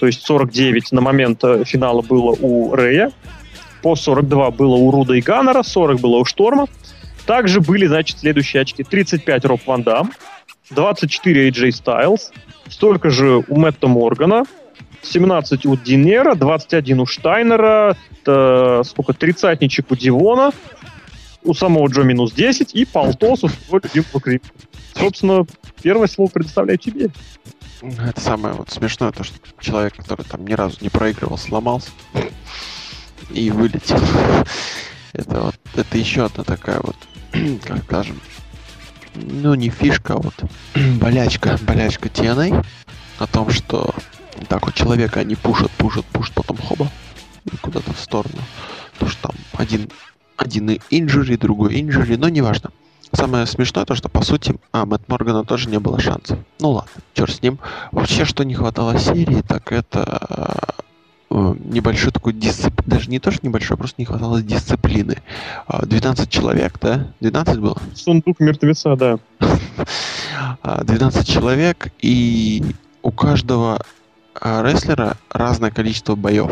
то 0.00 0.06
есть 0.06 0.24
49 0.24 0.92
на 0.92 1.00
момент 1.00 1.44
э, 1.44 1.64
финала 1.64 2.02
было 2.02 2.36
у 2.40 2.74
Рэя, 2.74 3.12
по 3.82 3.96
42 3.96 4.50
было 4.52 4.74
у 4.76 4.90
Руда 4.90 5.16
и 5.16 5.20
Ганнера, 5.20 5.62
40 5.62 6.00
было 6.00 6.16
у 6.16 6.24
Шторма. 6.24 6.66
Также 7.26 7.60
были, 7.60 7.86
значит, 7.86 8.18
следующие 8.18 8.62
очки. 8.62 8.82
35 8.82 9.44
Роб 9.44 9.60
Ван 9.66 9.82
Дам, 9.82 10.12
24 10.70 11.50
AJ 11.50 11.68
Styles, 11.68 12.32
столько 12.68 13.10
же 13.10 13.44
у 13.46 13.56
Мэтта 13.56 13.88
Моргана, 13.88 14.44
17 15.02 15.66
у 15.66 15.76
Динера, 15.76 16.34
21 16.34 17.00
у 17.00 17.06
Штайнера, 17.06 17.96
сколько, 18.22 19.12
тридцатничек 19.12 19.90
у 19.90 19.96
Дивона, 19.96 20.52
у 21.44 21.54
самого 21.54 21.88
Джо 21.88 22.02
минус 22.02 22.32
10 22.32 22.74
и 22.74 22.84
Полтос 22.84 23.44
у 23.44 23.48
своего 23.48 23.80
любимого 23.82 24.20
Крип. 24.20 24.44
Собственно, 24.94 25.46
первое 25.82 26.06
слово 26.06 26.28
предоставляю 26.28 26.78
тебе. 26.78 27.10
Это 27.82 28.20
самое 28.20 28.54
вот 28.54 28.70
смешное, 28.70 29.10
то, 29.10 29.24
что 29.24 29.36
человек, 29.58 29.96
который 29.96 30.24
там 30.24 30.46
ни 30.46 30.52
разу 30.52 30.78
не 30.80 30.88
проигрывал, 30.88 31.36
сломался 31.36 31.90
и 33.30 33.50
вылетел. 33.50 33.98
Это 35.12 35.40
вот, 35.40 35.56
это 35.74 35.98
еще 35.98 36.24
одна 36.24 36.42
такая 36.42 36.80
вот, 36.80 36.96
как 37.64 37.84
скажем, 37.84 38.18
ну 39.14 39.52
не 39.54 39.68
фишка, 39.68 40.14
а 40.14 40.16
вот 40.16 40.34
болячка, 40.98 41.58
болячка 41.66 42.08
TNA 42.08 42.64
о 43.18 43.26
том, 43.26 43.50
что 43.50 43.94
так 44.48 44.66
вот 44.66 44.74
человека 44.74 45.20
они 45.20 45.34
пушат, 45.34 45.70
пушат, 45.72 46.04
пушат, 46.06 46.34
потом 46.34 46.56
хоба, 46.56 46.88
и 47.44 47.56
куда-то 47.56 47.92
в 47.92 47.98
сторону. 47.98 48.38
То, 48.98 49.08
что 49.08 49.28
там 49.28 49.36
один, 49.54 49.90
один 50.36 50.78
инжури, 50.90 51.36
другой 51.36 51.80
инжури, 51.80 52.16
но 52.16 52.28
неважно. 52.28 52.70
Самое 53.14 53.44
смешное 53.46 53.84
то, 53.84 53.94
что 53.94 54.08
по 54.08 54.22
сути, 54.22 54.58
а, 54.72 54.86
Мэтт 54.86 55.06
Моргана 55.08 55.44
тоже 55.44 55.68
не 55.68 55.78
было 55.78 56.00
шансов. 56.00 56.38
Ну 56.60 56.70
ладно, 56.70 56.90
черт 57.12 57.34
с 57.34 57.42
ним. 57.42 57.58
Вообще, 57.90 58.24
что 58.24 58.42
не 58.42 58.54
хватало 58.54 58.98
серии, 58.98 59.42
так 59.42 59.70
это 59.70 60.78
э, 61.32 61.54
небольшой 61.64 62.10
такой 62.10 62.32
дисциплины, 62.32 62.82
даже 62.86 63.10
не 63.10 63.18
то, 63.18 63.30
что 63.30 63.46
небольшой, 63.46 63.76
а 63.76 63.78
просто 63.78 63.96
не 64.00 64.06
хватало 64.06 64.40
дисциплины. 64.40 65.18
12 65.68 66.26
а, 66.26 66.30
человек, 66.30 66.78
да? 66.80 67.08
12 67.20 67.58
было? 67.58 67.76
Сундук 67.94 68.40
мертвеца, 68.40 68.96
да. 68.96 69.18
12 70.62 71.20
а, 71.20 71.24
человек, 71.24 71.92
и 72.00 72.62
у 73.02 73.10
каждого 73.10 73.84
рестлера 74.40 75.16
разное 75.30 75.70
количество 75.70 76.14
боев. 76.14 76.50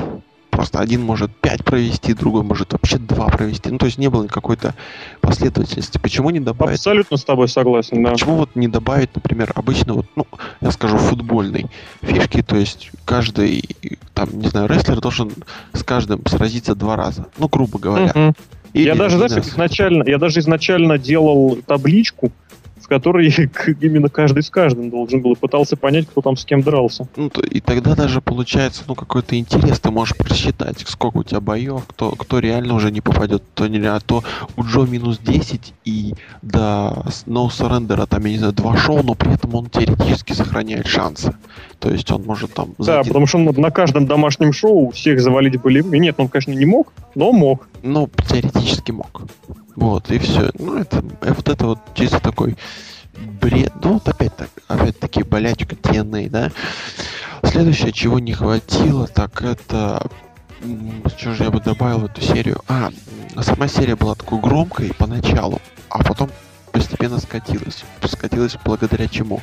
Просто 0.50 0.80
один 0.80 1.02
может 1.02 1.34
5 1.36 1.64
провести, 1.64 2.12
другой 2.12 2.42
может 2.42 2.72
вообще 2.72 2.98
2 2.98 3.26
провести. 3.28 3.70
Ну, 3.70 3.78
то 3.78 3.86
есть 3.86 3.98
не 3.98 4.08
было 4.08 4.26
какой-то 4.26 4.74
последовательности. 5.20 5.98
Почему 5.98 6.30
не 6.30 6.40
добавить... 6.40 6.78
Абсолютно 6.78 7.16
с 7.16 7.24
тобой 7.24 7.48
согласен, 7.48 8.02
да. 8.02 8.10
Почему 8.10 8.34
вот 8.36 8.50
не 8.56 8.66
добавить, 8.68 9.14
например, 9.14 9.52
обычно 9.54 9.94
вот, 9.94 10.06
ну, 10.16 10.26
я 10.60 10.70
скажу, 10.72 10.98
футбольной 10.98 11.66
фишки, 12.02 12.42
то 12.42 12.56
есть 12.56 12.90
каждый, 13.04 13.64
там, 14.12 14.28
не 14.32 14.48
знаю, 14.48 14.68
рестлер 14.68 15.00
должен 15.00 15.30
с 15.72 15.84
каждым 15.84 16.26
сразиться 16.26 16.74
два 16.74 16.96
раза. 16.96 17.26
Ну, 17.38 17.48
грубо 17.48 17.78
говоря. 17.78 18.12
Угу. 18.14 18.34
Или, 18.72 18.86
я 18.88 18.94
даже, 18.96 19.16
знаешь, 19.16 19.46
изначально, 19.46 20.04
я 20.06 20.18
даже 20.18 20.40
изначально 20.40 20.98
делал 20.98 21.58
табличку, 21.66 22.32
который 22.90 23.28
именно 23.80 24.08
каждый 24.08 24.42
с 24.42 24.50
каждым 24.50 24.90
должен 24.90 25.22
был 25.22 25.32
и 25.32 25.36
пытался 25.36 25.76
понять, 25.76 26.08
кто 26.08 26.20
там 26.20 26.36
с 26.36 26.44
кем 26.44 26.60
дрался. 26.60 27.08
Ну, 27.16 27.30
то, 27.30 27.40
и 27.40 27.60
тогда 27.60 27.94
даже 27.94 28.20
получается, 28.20 28.82
ну, 28.88 28.94
какой-то 28.94 29.38
интерес, 29.38 29.78
ты 29.78 29.90
можешь 29.90 30.16
просчитать, 30.16 30.84
сколько 30.86 31.18
у 31.18 31.22
тебя 31.22 31.40
боев, 31.40 31.84
кто, 31.86 32.10
кто 32.10 32.40
реально 32.40 32.74
уже 32.74 32.90
не 32.90 33.00
попадет, 33.00 33.44
кто 33.54 33.68
не 33.68 33.80
а 33.80 33.98
то 34.00 34.22
у 34.56 34.64
Джо 34.64 34.80
минус 34.80 35.18
10 35.18 35.72
и 35.84 36.14
до 36.42 37.04
No 37.26 37.48
Surrender, 37.48 38.06
там, 38.06 38.24
я 38.24 38.32
не 38.32 38.38
знаю, 38.38 38.52
два 38.52 38.76
шоу, 38.76 39.02
но 39.02 39.14
при 39.14 39.32
этом 39.32 39.54
он 39.54 39.70
теоретически 39.70 40.32
сохраняет 40.32 40.86
шансы. 40.86 41.32
То 41.80 41.90
есть 41.90 42.10
он 42.10 42.24
может 42.24 42.52
там... 42.52 42.74
Да, 42.78 43.02
потому 43.02 43.26
что 43.26 43.38
он 43.38 43.44
на 43.44 43.70
каждом 43.70 44.06
домашнем 44.06 44.52
шоу 44.52 44.90
всех 44.90 45.20
завалить 45.20 45.60
были... 45.60 45.82
Нет, 45.82 46.16
он, 46.18 46.28
конечно, 46.28 46.52
не 46.52 46.66
мог, 46.66 46.92
но 47.14 47.32
мог. 47.32 47.68
Ну, 47.82 48.08
теоретически 48.28 48.92
мог. 48.92 49.22
Вот, 49.76 50.10
и 50.10 50.18
все. 50.18 50.50
Ну, 50.58 50.76
это, 50.76 51.02
э, 51.22 51.32
вот 51.32 51.48
это 51.48 51.66
вот 51.66 51.78
чисто 51.94 52.20
такой 52.20 52.56
бред. 53.40 53.72
Ну, 53.82 53.94
вот 53.94 54.06
опять 54.08 54.36
так, 54.36 54.50
опять-таки 54.68 55.22
болячка 55.22 55.74
TNA, 55.74 56.28
да. 56.28 56.52
Следующее, 57.42 57.92
чего 57.92 58.18
не 58.18 58.34
хватило, 58.34 59.06
так 59.06 59.40
это 59.42 60.06
что 61.16 61.32
же 61.32 61.44
я 61.44 61.50
бы 61.50 61.60
добавил 61.60 62.00
в 62.00 62.04
эту 62.04 62.20
серию? 62.20 62.60
А, 62.68 62.90
сама 63.40 63.66
серия 63.66 63.96
была 63.96 64.14
такой 64.14 64.40
громкой 64.40 64.92
поначалу, 64.92 65.60
а 65.88 66.04
потом 66.04 66.30
постепенно 66.72 67.18
скатилась. 67.18 67.84
Скатилась 68.04 68.56
благодаря 68.64 69.08
чему? 69.08 69.40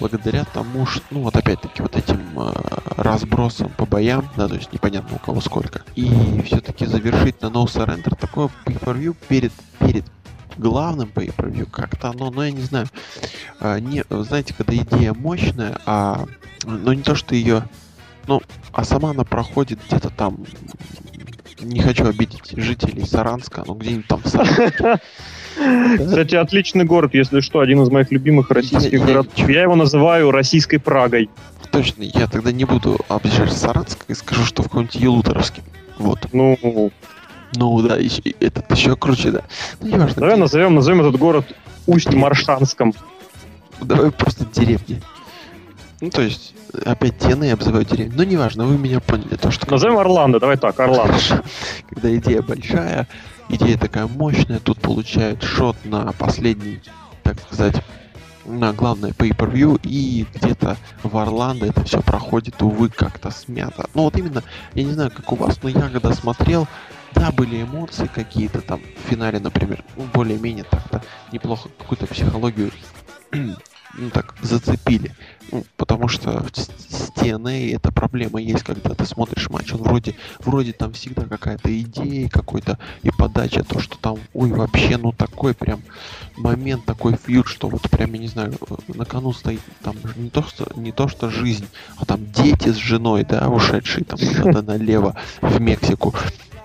Благодаря 0.00 0.44
тому, 0.44 0.86
что, 0.86 1.02
ну 1.10 1.22
вот 1.22 1.36
опять-таки 1.36 1.82
вот 1.82 1.96
этим 1.96 2.20
э, 2.38 2.52
разбросом 2.96 3.70
по 3.70 3.86
боям, 3.86 4.28
да, 4.36 4.48
то 4.48 4.54
есть 4.54 4.72
непонятно 4.72 5.16
у 5.16 5.18
кого 5.18 5.40
сколько. 5.40 5.82
И 5.94 6.42
все-таки 6.44 6.86
завершить 6.86 7.40
на 7.42 7.46
No 7.46 7.64
Surrender 7.64 8.14
такое 8.16 8.50
pay-per-view 8.64 9.16
перед, 9.28 9.52
перед 9.78 10.04
главным 10.56 11.10
pay-per-view 11.14 11.68
как-то 11.70 12.10
оно, 12.10 12.30
ну 12.30 12.42
я 12.42 12.50
не 12.50 12.62
знаю, 12.62 12.86
э, 13.60 13.80
не, 13.80 14.04
знаете, 14.08 14.54
когда 14.54 14.74
идея 14.74 15.14
мощная, 15.14 15.78
а, 15.86 16.26
ну 16.64 16.92
не 16.92 17.02
то, 17.02 17.14
что 17.14 17.34
ее, 17.34 17.64
ну, 18.26 18.42
а 18.72 18.84
сама 18.84 19.10
она 19.10 19.24
проходит 19.24 19.80
где-то 19.86 20.10
там 20.10 20.44
не 21.60 21.80
хочу 21.80 22.06
обидеть 22.06 22.52
жителей 22.56 23.06
Саранска, 23.06 23.64
но 23.66 23.74
где-нибудь 23.74 24.06
там 24.06 24.22
в 24.22 24.28
Саранске. 24.28 25.00
Кстати, 25.56 26.34
отличный 26.34 26.84
город, 26.84 27.14
если 27.14 27.40
что, 27.40 27.60
один 27.60 27.82
из 27.82 27.88
моих 27.90 28.10
любимых 28.10 28.50
российских 28.50 29.00
я, 29.00 29.06
городов. 29.06 29.32
Я, 29.36 29.46
я 29.46 29.62
его 29.62 29.74
называю 29.74 30.30
российской 30.30 30.78
Прагой. 30.78 31.30
Точно, 31.70 32.02
я 32.02 32.26
тогда 32.26 32.52
не 32.52 32.64
буду 32.64 32.98
обижать 33.08 33.52
Саранск 33.52 34.04
и 34.08 34.14
скажу, 34.14 34.44
что 34.44 34.62
в 34.62 34.66
каком-нибудь 34.66 34.96
Елуторовске. 34.96 35.62
Вот. 35.98 36.28
Ну, 36.32 36.90
ну 37.54 37.82
да, 37.82 37.96
еще, 37.96 38.22
этот 38.40 38.70
еще 38.70 38.96
круче, 38.96 39.30
да. 39.30 39.42
Ну, 39.80 39.88
не 39.88 39.96
важно. 39.96 40.20
Давай 40.20 40.36
назовем, 40.36 40.74
назовем 40.74 41.00
этот 41.00 41.18
город 41.18 41.46
Усть-Маршанском. 41.86 42.92
Давай 43.80 44.10
просто 44.10 44.44
деревни. 44.44 45.00
Ну, 46.00 46.10
то 46.10 46.20
есть, 46.20 46.54
опять 46.84 47.18
тены 47.18 47.44
я 47.44 47.54
обзываю 47.54 47.84
деревню. 47.84 48.12
Ну, 48.16 48.22
неважно, 48.24 48.66
вы 48.66 48.76
меня 48.76 49.00
поняли. 49.00 49.36
То, 49.36 49.50
что... 49.50 49.70
Назовем 49.70 49.98
Орландо, 49.98 50.38
давай 50.38 50.58
так, 50.58 50.78
Орландо. 50.78 51.16
Когда 51.88 52.14
идея 52.16 52.42
большая, 52.42 53.08
идея 53.48 53.78
такая 53.78 54.06
мощная, 54.06 54.58
тут 54.58 54.80
получает 54.80 55.42
шот 55.42 55.76
на 55.84 56.12
последний, 56.12 56.80
так 57.22 57.40
сказать, 57.40 57.82
на 58.44 58.72
главное 58.72 59.10
pay-per-view, 59.10 59.80
и 59.82 60.26
где-то 60.34 60.76
в 61.02 61.16
Орландо 61.16 61.66
это 61.66 61.84
все 61.84 62.00
проходит, 62.00 62.62
увы, 62.62 62.88
как-то 62.88 63.30
смято. 63.30 63.88
Ну 63.94 64.02
вот 64.02 64.16
именно, 64.16 64.42
я 64.74 64.84
не 64.84 64.92
знаю, 64.92 65.10
как 65.10 65.32
у 65.32 65.36
вас, 65.36 65.58
но 65.62 65.68
я 65.68 65.88
когда 65.88 66.12
смотрел, 66.12 66.68
да, 67.14 67.32
были 67.32 67.62
эмоции 67.62 68.08
какие-то 68.12 68.60
там 68.60 68.80
в 68.80 69.10
финале, 69.10 69.38
например, 69.40 69.84
ну, 69.96 70.04
более-менее 70.12 70.64
так-то 70.64 71.02
неплохо 71.32 71.68
какую-то 71.78 72.06
психологию 72.06 72.70
ну 73.32 74.10
так, 74.10 74.34
зацепили. 74.42 75.14
Ну, 75.52 75.64
потому 75.76 76.08
что 76.08 76.44
с 76.54 77.10
TNA 77.14 77.76
эта 77.76 77.92
проблема 77.92 78.40
есть, 78.40 78.64
когда 78.64 78.94
ты 78.94 79.04
смотришь 79.04 79.48
матч, 79.48 79.72
он 79.72 79.82
вроде, 79.82 80.14
вроде 80.40 80.72
там 80.72 80.92
всегда 80.92 81.22
какая-то 81.22 81.80
идея, 81.80 82.28
какой-то 82.28 82.78
и 83.02 83.10
подача, 83.10 83.62
то, 83.62 83.78
что 83.78 83.96
там, 83.98 84.18
ой, 84.34 84.50
вообще, 84.50 84.96
ну 84.96 85.12
такой 85.12 85.54
прям 85.54 85.82
момент, 86.36 86.84
такой 86.84 87.16
фьюд, 87.16 87.46
что 87.46 87.68
вот 87.68 87.82
прям, 87.90 88.12
я 88.14 88.18
не 88.18 88.28
знаю, 88.28 88.54
на 88.88 89.04
кону 89.04 89.32
стоит 89.32 89.60
там 89.82 89.96
не 90.16 90.30
то, 90.30 90.42
что, 90.42 90.68
не 90.76 90.92
то, 90.92 91.08
что 91.08 91.30
жизнь, 91.30 91.66
а 91.96 92.04
там 92.04 92.20
дети 92.32 92.70
с 92.70 92.76
женой, 92.76 93.24
да, 93.24 93.48
ушедшие 93.48 94.04
там 94.04 94.18
куда-то 94.36 94.62
налево 94.62 95.16
в 95.40 95.60
Мексику. 95.60 96.14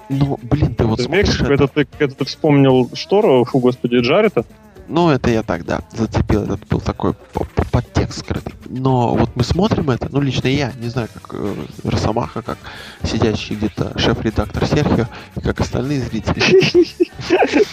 Ну, 0.10 0.38
блин, 0.42 0.76
ты 0.76 0.86
вот 0.86 1.00
смотришь... 1.00 1.28
Мексику, 1.28 1.54
это... 1.54 1.64
это, 1.66 1.68
ты, 1.68 1.88
это 2.00 2.16
ты 2.16 2.26
вспомнил 2.26 2.90
что, 2.94 3.46
фу, 3.46 3.60
господи, 3.60 3.98
Джарета? 3.98 4.46
Ну, 4.88 5.10
это 5.10 5.30
я 5.30 5.44
так, 5.44 5.66
да, 5.66 5.82
зацепил. 5.92 6.44
Это 6.44 6.60
был 6.70 6.82
такой 6.82 7.14
подтекст 7.72 8.20
скрытый. 8.20 8.54
Но 8.68 9.16
вот 9.16 9.36
мы 9.36 9.44
смотрим 9.44 9.90
это, 9.90 10.08
ну, 10.12 10.22
лично 10.22 10.48
я, 10.48 10.72
не 10.80 10.90
знаю, 10.90 11.08
как 11.14 11.34
э, 11.34 11.56
Росомаха, 11.84 12.42
как 12.42 12.58
сидящий 13.04 13.56
где-то 13.56 13.98
шеф-редактор 13.98 14.66
Серхио, 14.66 15.08
и 15.36 15.40
как 15.40 15.62
остальные 15.62 16.02
зрители. 16.02 16.42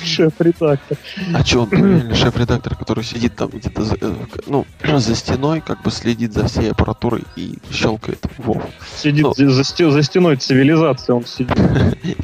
Шеф-редактор. 0.05 0.97
А 1.35 1.45
что 1.45 1.63
он, 1.63 1.71
реально 1.73 2.15
шеф-редактор, 2.15 2.77
который 2.77 3.05
сидит 3.05 3.37
там 3.37 3.49
где-то, 3.51 3.85
за, 3.85 3.97
э, 4.01 4.15
ну, 4.47 4.67
за 4.85 5.15
стеной, 5.15 5.61
как 5.61 5.83
бы 5.83 5.91
следит 5.91 6.33
за 6.33 6.47
всей 6.47 6.71
аппаратурой 6.71 7.25
и 7.37 7.59
щелкает 7.71 8.25
Вов. 8.39 8.63
Сидит 8.97 9.25
ну, 9.25 9.35
за, 9.35 9.91
за 9.91 10.03
стеной 10.03 10.37
цивилизации, 10.37 11.13
он 11.13 11.27
сидит. 11.27 11.59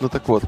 Ну 0.00 0.08
так 0.10 0.28
вот, 0.28 0.42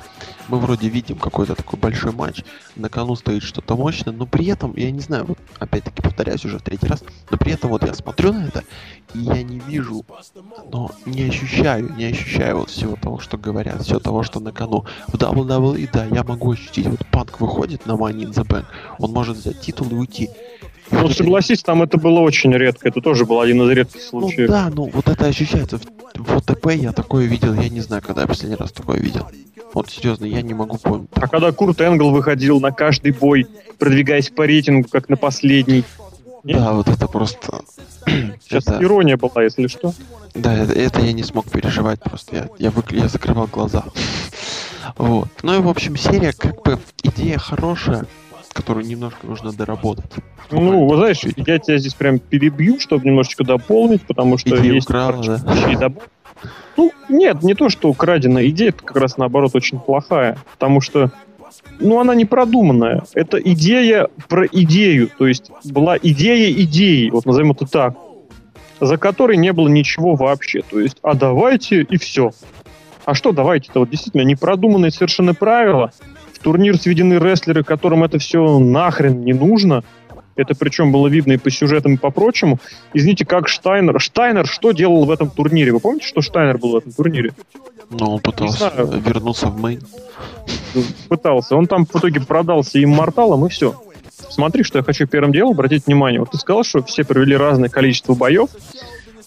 мы 0.48 0.58
вроде 0.58 0.88
видим 0.88 1.16
какой-то 1.16 1.54
такой 1.54 1.78
большой 1.78 2.12
матч, 2.12 2.44
на 2.76 2.88
кону 2.88 3.16
стоит 3.16 3.42
что-то 3.42 3.76
мощное, 3.76 4.12
но 4.12 4.26
при 4.26 4.46
этом, 4.46 4.74
я 4.76 4.90
не 4.90 5.00
знаю, 5.00 5.24
вот 5.26 5.38
опять-таки 5.58 6.02
повторяюсь 6.02 6.44
уже 6.44 6.58
в 6.58 6.62
третий 6.62 6.86
раз, 6.86 7.02
но 7.30 7.36
при 7.36 7.52
этом 7.52 7.70
вот 7.70 7.84
я 7.84 7.94
смотрю 7.94 8.32
на 8.32 8.46
это, 8.46 8.64
и 9.14 9.18
я 9.18 9.42
не 9.42 9.58
вижу, 9.60 10.04
но 10.70 10.90
не 11.04 11.24
ощущаю, 11.24 11.92
не 11.96 12.04
ощущаю 12.04 12.58
вот 12.58 12.70
всего 12.70 12.96
того, 12.96 13.18
что 13.18 13.38
говорят, 13.38 13.82
всего 13.82 13.98
того, 13.98 14.22
что 14.22 14.40
на 14.40 14.52
кону. 14.52 14.84
В 15.08 15.14
WWE, 15.14 15.88
да, 15.92 16.04
я 16.06 16.22
могу 16.24 16.52
ощутить, 16.52 16.86
вот 16.86 17.00
Панк 17.10 17.40
выходит 17.40 17.86
на 17.86 17.92
Money 17.92 18.24
in 18.24 18.32
the 18.32 18.46
Bank, 18.46 18.66
он 18.98 19.12
может 19.12 19.36
взять 19.36 19.60
титул 19.60 19.88
и 19.90 19.94
уйти. 19.94 20.30
Ну, 20.90 21.08
согласись, 21.08 21.62
там 21.62 21.82
это 21.82 21.98
было 21.98 22.20
очень 22.20 22.52
редко. 22.52 22.88
Это 22.88 23.00
тоже 23.00 23.24
был 23.24 23.40
один 23.40 23.60
из 23.62 23.70
редких 23.70 24.00
ну 24.12 24.20
случаев. 24.20 24.48
Ну 24.48 24.54
да, 24.54 24.70
ну 24.72 24.90
вот 24.92 25.08
это 25.08 25.26
ощущается. 25.26 25.80
В 26.14 26.36
ОТП 26.36 26.70
я 26.72 26.92
такое 26.92 27.26
видел, 27.26 27.54
я 27.54 27.68
не 27.68 27.80
знаю, 27.80 28.02
когда 28.02 28.22
я 28.22 28.28
последний 28.28 28.56
раз 28.56 28.72
такое 28.72 28.98
видел. 28.98 29.26
Вот 29.74 29.90
серьезно, 29.90 30.24
я 30.24 30.42
не 30.42 30.54
могу 30.54 30.78
помнить. 30.78 31.08
А 31.14 31.28
когда 31.28 31.52
Курт 31.52 31.80
Энгл 31.80 32.10
выходил 32.10 32.60
на 32.60 32.72
каждый 32.72 33.12
бой, 33.12 33.46
продвигаясь 33.78 34.30
по 34.30 34.46
рейтингу, 34.46 34.88
как 34.88 35.08
на 35.08 35.16
последний. 35.16 35.84
Нет? 36.44 36.58
Да, 36.58 36.72
вот 36.72 36.88
это 36.88 37.08
просто... 37.08 37.62
Сейчас 38.06 38.66
это... 38.68 38.82
ирония 38.82 39.16
была, 39.16 39.42
если 39.42 39.66
что. 39.66 39.92
Да, 40.34 40.54
это, 40.54 40.72
это 40.72 41.00
я 41.00 41.12
не 41.12 41.24
смог 41.24 41.50
переживать 41.50 42.00
просто. 42.00 42.36
Я, 42.36 42.48
я, 42.58 42.70
выкли... 42.70 43.00
я 43.00 43.08
закрывал 43.08 43.48
глаза. 43.48 43.84
вот. 44.96 45.28
Ну 45.42 45.54
и, 45.56 45.60
в 45.60 45.68
общем, 45.68 45.96
серия, 45.96 46.32
как 46.32 46.62
бы, 46.62 46.78
идея 47.02 47.38
хорошая, 47.38 48.06
которую 48.52 48.86
немножко 48.86 49.26
нужно 49.26 49.52
доработать. 49.52 50.10
Ну, 50.50 50.86
вы 50.86 50.96
знаешь, 50.96 51.22
я 51.36 51.58
тебя 51.58 51.78
здесь 51.78 51.94
прям 51.94 52.18
перебью, 52.18 52.78
чтобы 52.78 53.04
немножечко 53.04 53.44
дополнить, 53.44 54.02
потому 54.02 54.38
что 54.38 54.56
Идею 54.56 54.74
есть 54.76 54.88
украл, 54.88 55.22
да. 55.22 55.92
Ну, 56.76 56.92
нет, 57.08 57.42
не 57.42 57.54
то, 57.54 57.68
что 57.68 57.88
украденная 57.88 58.48
идея, 58.48 58.72
как 58.72 58.96
раз 58.96 59.16
наоборот 59.16 59.54
очень 59.54 59.78
плохая, 59.78 60.38
потому 60.52 60.80
что 60.80 61.10
ну, 61.78 62.00
она 62.00 62.14
не 62.14 62.24
продуманная. 62.24 63.02
Это 63.14 63.38
идея 63.38 64.08
про 64.28 64.46
идею. 64.46 65.10
То 65.18 65.26
есть 65.26 65.50
была 65.64 65.96
идея 66.00 66.50
идеи, 66.62 67.10
вот 67.10 67.26
назовем 67.26 67.52
это 67.52 67.66
так, 67.66 67.94
за 68.80 68.96
которой 68.96 69.36
не 69.36 69.52
было 69.52 69.68
ничего 69.68 70.14
вообще. 70.14 70.62
То 70.62 70.80
есть, 70.80 70.98
а 71.02 71.14
давайте 71.14 71.82
и 71.82 71.96
все. 71.98 72.32
А 73.04 73.14
что 73.14 73.32
давайте? 73.32 73.70
Это 73.70 73.80
вот 73.80 73.90
действительно 73.90 74.22
непродуманные 74.22 74.90
совершенно 74.90 75.34
правила. 75.34 75.92
В 76.32 76.38
турнир 76.38 76.76
сведены 76.76 77.14
рестлеры, 77.14 77.62
которым 77.62 78.04
это 78.04 78.18
все 78.18 78.58
нахрен 78.58 79.22
не 79.22 79.32
нужно. 79.32 79.84
Это 80.36 80.54
причем 80.54 80.92
было 80.92 81.08
видно 81.08 81.32
и 81.32 81.36
по 81.38 81.50
сюжетам, 81.50 81.94
и 81.94 81.96
по 81.96 82.10
прочему. 82.10 82.58
Извините, 82.92 83.24
как 83.24 83.48
Штайнер. 83.48 83.98
Штайнер 83.98 84.46
что 84.46 84.72
делал 84.72 85.04
в 85.04 85.10
этом 85.10 85.30
турнире? 85.30 85.72
Вы 85.72 85.80
помните, 85.80 86.06
что 86.06 86.20
Штайнер 86.20 86.58
был 86.58 86.72
в 86.72 86.76
этом 86.76 86.92
турнире? 86.92 87.32
Ну, 87.90 88.14
он 88.14 88.20
пытался 88.20 88.70
вернуться 88.76 89.46
в 89.48 89.60
мейн. 89.60 89.82
Пытался. 91.08 91.56
Он 91.56 91.66
там 91.66 91.86
в 91.86 91.96
итоге 91.96 92.20
продался 92.20 92.82
имморталом, 92.82 93.46
и 93.46 93.48
все. 93.48 93.80
Смотри, 94.28 94.62
что 94.62 94.78
я 94.78 94.84
хочу 94.84 95.06
первым 95.06 95.32
делом 95.32 95.52
обратить 95.52 95.86
внимание. 95.86 96.20
Вот 96.20 96.30
ты 96.30 96.38
сказал, 96.38 96.64
что 96.64 96.82
все 96.82 97.04
провели 97.04 97.36
разное 97.36 97.68
количество 97.68 98.14
боев, 98.14 98.50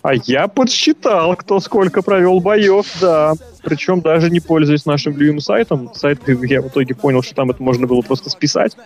а 0.01 0.13
я 0.13 0.47
подсчитал, 0.47 1.35
кто 1.35 1.59
сколько 1.59 2.01
провел 2.01 2.39
боев, 2.39 2.85
да. 3.01 3.33
Причем 3.63 3.99
даже 4.01 4.29
не 4.29 4.39
пользуясь 4.39 4.85
нашим 4.85 5.17
любимым 5.17 5.41
сайтом. 5.41 5.91
Сайт, 5.93 6.21
я 6.27 6.61
в 6.61 6.67
итоге 6.67 6.95
понял, 6.95 7.21
что 7.21 7.35
там 7.35 7.51
это 7.51 7.61
можно 7.61 7.87
было 7.87 8.01
просто 8.01 8.29
списать. 8.29 8.77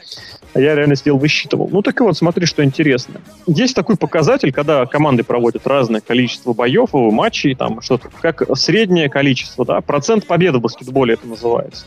А 0.54 0.60
я 0.60 0.76
реально 0.76 0.96
сделал, 0.96 1.20
высчитывал. 1.20 1.70
Ну 1.72 1.82
так 1.84 2.00
и 2.00 2.04
вот, 2.04 2.18
смотри, 2.18 2.46
что 2.46 2.64
интересно. 2.64 3.22
Есть 3.46 3.76
такой 3.76 3.96
показатель, 3.96 4.52
когда 4.52 4.86
команды 4.86 5.24
проводят 5.24 5.68
разное 5.68 6.02
количество 6.02 6.54
боев, 6.54 6.90
матчей, 6.94 7.54
там 7.54 7.82
что-то, 7.82 8.10
как 8.22 8.44
среднее 8.58 9.10
количество, 9.10 9.66
да, 9.66 9.82
процент 9.82 10.26
победы 10.26 10.58
в 10.58 10.62
баскетболе 10.62 11.14
это 11.14 11.28
называется. 11.28 11.86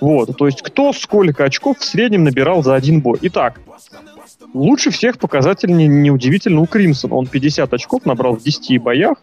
Вот, 0.00 0.36
то 0.36 0.46
есть 0.46 0.62
кто 0.62 0.92
сколько 0.92 1.44
очков 1.44 1.78
в 1.78 1.84
среднем 1.84 2.24
набирал 2.24 2.62
за 2.62 2.74
один 2.74 3.00
бой. 3.00 3.18
Итак, 3.22 3.60
лучше 4.54 4.90
всех 4.90 5.18
показатель 5.18 5.74
не- 5.74 5.86
неудивительно 5.86 6.60
у 6.60 6.66
Кримсона. 6.66 7.14
Он 7.14 7.26
50 7.26 7.72
очков 7.72 8.04
набрал 8.04 8.36
в 8.36 8.42
10 8.42 8.78
боях. 8.78 9.18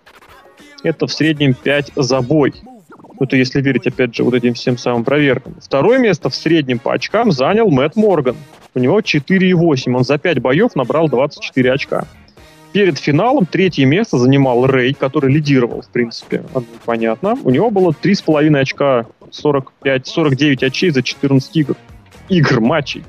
Это 0.83 1.07
в 1.07 1.13
среднем 1.13 1.53
5 1.53 1.91
за 1.95 2.21
бой. 2.21 2.53
Это 3.19 3.37
если 3.37 3.61
верить, 3.61 3.87
опять 3.87 4.15
же, 4.15 4.23
вот 4.23 4.33
этим 4.33 4.53
всем 4.53 4.77
самым 4.77 5.03
проверкам. 5.03 5.55
Второе 5.61 5.99
место 5.99 6.29
в 6.29 6.35
среднем 6.35 6.79
по 6.79 6.93
очкам 6.93 7.31
занял 7.31 7.69
Мэтт 7.69 7.95
Морган. 7.95 8.35
У 8.73 8.79
него 8.79 8.99
4,8. 8.99 9.95
Он 9.95 10.03
за 10.03 10.17
5 10.17 10.39
боев 10.39 10.75
набрал 10.75 11.07
24 11.07 11.71
очка. 11.71 12.05
Перед 12.73 12.97
финалом 12.97 13.45
третье 13.45 13.85
место 13.85 14.17
занимал 14.17 14.65
Рэй, 14.65 14.95
который 14.95 15.31
лидировал, 15.31 15.83
в 15.83 15.89
принципе, 15.89 16.43
оно 16.55 16.65
понятно. 16.85 17.37
У 17.43 17.51
него 17.51 17.69
было 17.69 17.91
3,5 17.91 18.59
очка, 18.59 19.05
45, 19.29 20.07
49 20.07 20.63
очей 20.63 20.89
за 20.89 21.03
14 21.03 21.55
игр. 21.55 21.75
Игр, 22.29 22.59
матчей. 22.61 23.03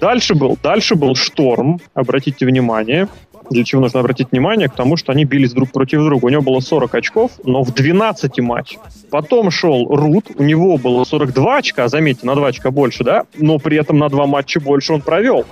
Дальше 0.00 0.34
был, 0.34 0.58
дальше 0.62 0.94
был 0.94 1.14
Шторм, 1.14 1.80
обратите 1.94 2.46
внимание. 2.46 3.08
Для 3.50 3.62
чего 3.64 3.82
нужно 3.82 4.00
обратить 4.00 4.32
внимание? 4.32 4.68
К 4.68 4.74
тому, 4.74 4.96
что 4.96 5.12
они 5.12 5.24
бились 5.24 5.52
друг 5.52 5.70
против 5.70 6.02
друга. 6.02 6.24
У 6.24 6.28
него 6.28 6.42
было 6.42 6.58
40 6.60 6.94
очков, 6.96 7.32
но 7.44 7.62
в 7.62 7.72
12 7.72 8.40
матчах. 8.40 8.80
Потом 9.10 9.50
шел 9.52 9.86
Рут, 9.86 10.26
у 10.36 10.42
него 10.42 10.78
было 10.78 11.04
42 11.04 11.58
очка, 11.58 11.86
заметьте, 11.88 12.26
на 12.26 12.34
2 12.34 12.48
очка 12.48 12.70
больше, 12.72 13.04
да? 13.04 13.24
Но 13.36 13.58
при 13.58 13.78
этом 13.78 13.98
на 13.98 14.08
2 14.08 14.26
матча 14.26 14.58
больше 14.60 14.94
он 14.94 15.00
провел. 15.00 15.44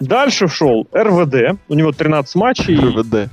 Дальше 0.00 0.48
шел 0.48 0.86
РВД, 0.94 1.58
у 1.68 1.74
него 1.74 1.92
13 1.92 2.34
матчей. 2.36 2.76
РВД. 2.78 3.30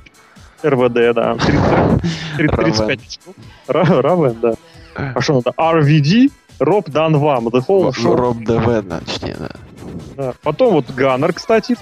РВД, 0.62 1.14
да. 1.14 1.34
30 1.34 2.00
30 2.36 2.56
35 2.56 3.00
очков. 3.00 3.34
Ра- 3.68 4.00
Равен, 4.00 4.36
да. 4.42 4.54
А 4.94 5.20
что 5.22 5.34
надо? 5.34 5.52
RVD, 5.56 6.30
Роб 6.64 6.88
Дан 6.88 7.16
Вам, 7.18 7.48
The 7.48 7.64
Whole 7.66 7.90
Show. 7.90 8.14
Роб 8.14 8.38
ДВ, 8.44 8.82
начни, 8.82 9.34
да. 9.38 9.50
Да. 10.16 10.34
Потом 10.42 10.74
вот 10.74 10.90
Ганнер, 10.90 11.32
кстати. 11.32 11.76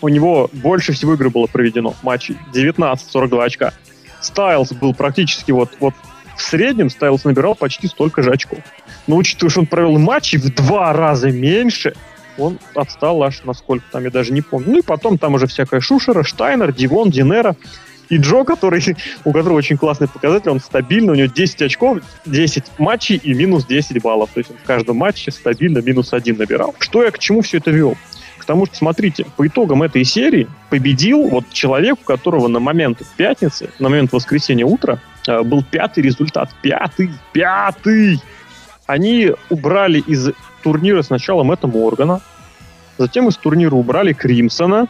У 0.00 0.08
него 0.08 0.50
больше 0.52 0.92
всего 0.92 1.14
игр 1.14 1.30
было 1.30 1.46
проведено. 1.46 1.94
Матчей 2.02 2.36
19, 2.52 3.10
42 3.10 3.44
очка. 3.44 3.72
Стайлз 4.20 4.72
был 4.72 4.94
практически 4.94 5.52
вот, 5.52 5.70
вот 5.80 5.94
в 6.36 6.42
среднем 6.42 6.90
Стайлз 6.90 7.24
набирал 7.24 7.54
почти 7.54 7.86
столько 7.86 8.22
же 8.22 8.30
очков. 8.30 8.58
Но 9.06 9.16
учитывая, 9.16 9.50
что 9.50 9.60
он 9.60 9.66
провел 9.66 9.98
матчи 9.98 10.36
в 10.36 10.54
два 10.54 10.92
раза 10.92 11.30
меньше, 11.30 11.94
он 12.38 12.58
отстал 12.74 13.22
аж 13.22 13.44
на 13.44 13.54
сколько 13.54 13.84
там, 13.92 14.04
я 14.04 14.10
даже 14.10 14.32
не 14.32 14.42
помню. 14.42 14.72
Ну 14.72 14.78
и 14.78 14.82
потом 14.82 15.18
там 15.18 15.34
уже 15.34 15.46
всякая 15.46 15.80
Шушера, 15.80 16.22
Штайнер, 16.22 16.72
Дивон, 16.72 17.10
Динера. 17.10 17.56
И 18.12 18.18
Джо, 18.18 18.44
который, 18.44 18.84
у 19.24 19.32
которого 19.32 19.56
очень 19.56 19.78
классный 19.78 20.06
показатель, 20.06 20.50
он 20.50 20.60
стабильно, 20.60 21.12
у 21.12 21.14
него 21.14 21.28
10 21.34 21.62
очков, 21.62 21.98
10 22.26 22.64
матчей 22.78 23.16
и 23.16 23.32
минус 23.32 23.64
10 23.64 24.02
баллов. 24.02 24.28
То 24.34 24.40
есть 24.40 24.50
он 24.50 24.58
в 24.58 24.66
каждом 24.66 24.98
матче 24.98 25.30
стабильно 25.30 25.78
минус 25.78 26.12
1 26.12 26.36
набирал. 26.36 26.74
Что 26.78 27.02
я 27.02 27.10
к 27.10 27.18
чему 27.18 27.40
все 27.40 27.56
это 27.56 27.70
вел? 27.70 27.96
К 28.36 28.44
тому, 28.44 28.66
что, 28.66 28.76
смотрите, 28.76 29.24
по 29.36 29.46
итогам 29.46 29.82
этой 29.82 30.04
серии 30.04 30.46
победил 30.68 31.26
вот 31.26 31.44
человек, 31.52 32.00
у 32.02 32.04
которого 32.04 32.48
на 32.48 32.60
момент 32.60 33.00
пятницы, 33.16 33.70
на 33.78 33.88
момент 33.88 34.12
воскресенья 34.12 34.66
утра 34.66 35.00
э, 35.26 35.42
был 35.42 35.64
пятый 35.64 36.02
результат. 36.02 36.50
Пятый! 36.60 37.08
Пятый! 37.32 38.20
Они 38.84 39.32
убрали 39.48 40.00
из 40.00 40.32
турнира 40.62 41.00
сначала 41.00 41.44
Мэтта 41.44 41.66
Моргана, 41.66 42.20
затем 42.98 43.28
из 43.28 43.36
турнира 43.38 43.74
убрали 43.74 44.12
Кримсона, 44.12 44.88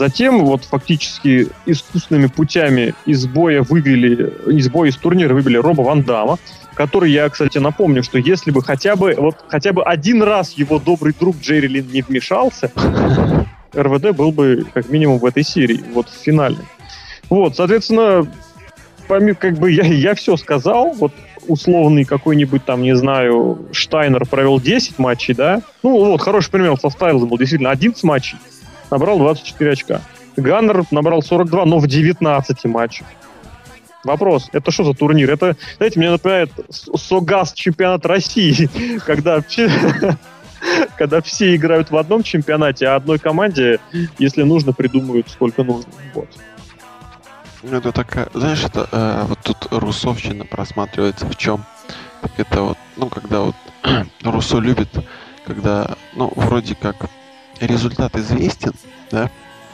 затем 0.00 0.46
вот 0.46 0.64
фактически 0.64 1.48
искусственными 1.66 2.26
путями 2.26 2.94
из 3.04 3.26
боя 3.26 3.62
вывели, 3.62 4.32
из 4.50 4.70
боя 4.70 4.88
из 4.88 4.96
турнира 4.96 5.34
вывели 5.34 5.58
Роба 5.58 5.82
Ван 5.82 6.02
Дамма, 6.02 6.38
который 6.74 7.12
я, 7.12 7.28
кстати, 7.28 7.58
напомню, 7.58 8.02
что 8.02 8.16
если 8.16 8.50
бы 8.50 8.62
хотя 8.62 8.96
бы 8.96 9.14
вот 9.18 9.36
хотя 9.48 9.74
бы 9.74 9.84
один 9.84 10.22
раз 10.22 10.54
его 10.54 10.78
добрый 10.78 11.14
друг 11.20 11.36
Джерри 11.38 11.68
Лин 11.68 11.88
не 11.92 12.00
вмешался, 12.00 12.72
РВД 13.74 14.12
был 14.16 14.32
бы 14.32 14.64
как 14.72 14.88
минимум 14.88 15.18
в 15.18 15.26
этой 15.26 15.42
серии, 15.42 15.84
вот 15.92 16.08
в 16.08 16.14
финальной. 16.14 16.64
Вот, 17.28 17.56
соответственно, 17.56 18.26
помимо, 19.06 19.34
как 19.34 19.58
бы 19.58 19.70
я, 19.70 19.84
я 19.84 20.14
все 20.14 20.38
сказал, 20.38 20.94
вот 20.94 21.12
условный 21.46 22.06
какой-нибудь 22.06 22.64
там, 22.64 22.80
не 22.80 22.96
знаю, 22.96 23.66
Штайнер 23.72 24.24
провел 24.24 24.58
10 24.58 24.98
матчей, 24.98 25.34
да? 25.34 25.60
Ну, 25.82 25.90
вот, 26.06 26.22
хороший 26.22 26.50
пример 26.50 26.78
со 26.78 26.88
Стайлзом 26.88 27.28
был 27.28 27.36
действительно 27.36 27.70
11 27.70 28.02
матчей, 28.04 28.38
набрал 28.90 29.18
24 29.18 29.72
очка. 29.72 30.00
Ганнер 30.36 30.84
набрал 30.90 31.22
42, 31.22 31.64
но 31.64 31.78
в 31.78 31.86
19 31.86 32.64
матчах. 32.66 33.06
Вопрос, 34.04 34.48
это 34.52 34.70
что 34.70 34.84
за 34.84 34.94
турнир? 34.94 35.30
Это, 35.30 35.56
знаете, 35.76 35.98
мне 35.98 36.10
напоминает 36.10 36.50
Согаз 36.70 37.52
чемпионат 37.52 38.06
России, 38.06 38.68
когда 39.06 39.42
когда 40.96 41.20
все 41.20 41.54
играют 41.54 41.90
в 41.90 41.96
одном 41.96 42.22
чемпионате, 42.22 42.86
а 42.86 42.96
одной 42.96 43.18
команде, 43.18 43.78
если 44.18 44.42
нужно, 44.42 44.72
придумают 44.72 45.28
сколько 45.28 45.62
нужно. 45.62 45.92
Вот. 46.14 46.28
Ну, 47.62 47.76
это 47.76 47.92
такая, 47.92 48.28
знаешь, 48.32 48.64
это 48.64 48.88
э, 48.90 49.24
вот 49.28 49.38
тут 49.42 49.68
русовщина 49.70 50.46
просматривается 50.46 51.26
в 51.26 51.36
чем? 51.36 51.64
Это 52.36 52.62
вот, 52.62 52.78
ну, 52.96 53.08
когда 53.08 53.40
вот 53.40 53.56
Руссо 54.22 54.58
любит, 54.58 54.88
когда, 55.46 55.96
ну, 56.14 56.32
вроде 56.36 56.74
как 56.74 56.96
результат 57.60 58.16
известен, 58.16 58.72
да, 59.10 59.30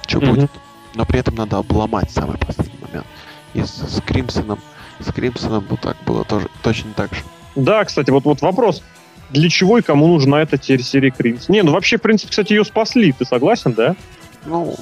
что 0.06 0.20
Мгм. 0.20 0.34
будет, 0.34 0.50
но 0.94 1.04
при 1.04 1.20
этом 1.20 1.34
надо 1.34 1.58
обломать 1.58 2.10
самый 2.10 2.36
последний 2.38 2.78
момент. 2.80 3.06
И 3.54 3.62
с, 3.62 3.70
с 3.70 4.00
Кримсоном, 4.02 4.58
с 5.00 5.12
Кримсоном 5.12 5.64
вот 5.68 5.80
так 5.80 5.96
было 6.04 6.24
тоже, 6.24 6.48
точно 6.62 6.92
так 6.94 7.14
же. 7.14 7.20
Да, 7.54 7.84
кстати, 7.84 8.10
вот, 8.10 8.24
вот 8.24 8.42
вопрос. 8.42 8.82
Для 9.30 9.48
чего 9.48 9.78
и 9.78 9.82
кому 9.82 10.06
нужна 10.06 10.42
эта 10.42 10.60
серия 10.62 11.10
Кримс? 11.10 11.48
Не, 11.48 11.62
ну 11.62 11.72
вообще, 11.72 11.96
в 11.96 12.02
принципе, 12.02 12.30
кстати, 12.30 12.52
ее 12.52 12.64
спасли. 12.64 13.12
Ты 13.12 13.24
согласен, 13.24 13.72
да? 13.72 13.96
Ну, 14.44 14.76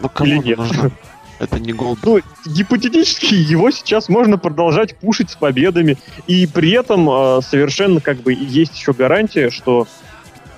ну 0.00 0.08
кому 0.08 0.30
Или 0.30 0.48
нет? 0.48 0.58
нужна? 0.58 0.90
Это 1.40 1.58
не 1.58 1.72
голд. 1.72 1.98
Ну, 2.02 2.20
гипотетически 2.46 3.34
его 3.34 3.70
сейчас 3.70 4.10
можно 4.10 4.36
продолжать 4.36 4.94
пушить 4.96 5.30
с 5.30 5.36
победами, 5.36 5.96
и 6.26 6.46
при 6.46 6.70
этом 6.72 7.08
э, 7.10 7.40
совершенно 7.40 8.00
как 8.02 8.18
бы 8.18 8.34
есть 8.34 8.76
еще 8.76 8.92
гарантия, 8.92 9.48
что 9.48 9.88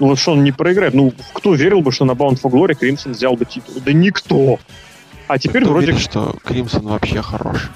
ну 0.02 0.08
вот 0.08 0.18
что 0.18 0.32
он 0.32 0.42
не 0.42 0.50
проиграет. 0.50 0.94
Ну, 0.94 1.14
кто 1.32 1.54
верил 1.54 1.80
бы, 1.80 1.92
что 1.92 2.04
на 2.04 2.10
Bound 2.10 2.42
for 2.42 2.50
Glory 2.50 2.74
Кримсон 2.74 3.12
взял 3.12 3.36
бы 3.36 3.44
титул? 3.44 3.76
Да 3.86 3.92
никто. 3.92 4.58
А 5.28 5.38
теперь 5.38 5.62
Кто 5.62 5.70
вроде... 5.70 5.86
верит, 5.86 6.00
что 6.00 6.36
Кримсон 6.42 6.82
вообще 6.88 7.22
хорош. 7.22 7.70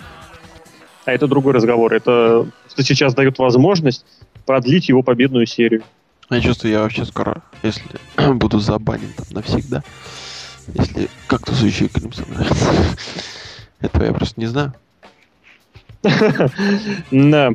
А 1.04 1.12
это 1.12 1.28
другой 1.28 1.52
разговор. 1.52 1.94
Это 1.94 2.50
что 2.68 2.82
сейчас 2.82 3.14
дает 3.14 3.38
возможность 3.38 4.04
продлить 4.44 4.88
его 4.88 5.04
победную 5.04 5.46
серию. 5.46 5.84
Я 6.28 6.40
чувствую, 6.40 6.72
я 6.72 6.80
вообще 6.80 7.04
скоро, 7.04 7.44
если 7.62 7.84
буду 8.32 8.58
забанен 8.58 9.12
там 9.16 9.26
навсегда, 9.30 9.84
если 10.74 11.08
кактусующий 11.28 11.86
Кримсон 11.86 12.24
нравится. 12.28 12.72
Этого 13.80 14.02
я 14.02 14.12
просто 14.12 14.40
не 14.40 14.46
знаю. 14.46 14.74
Да. 17.12 17.52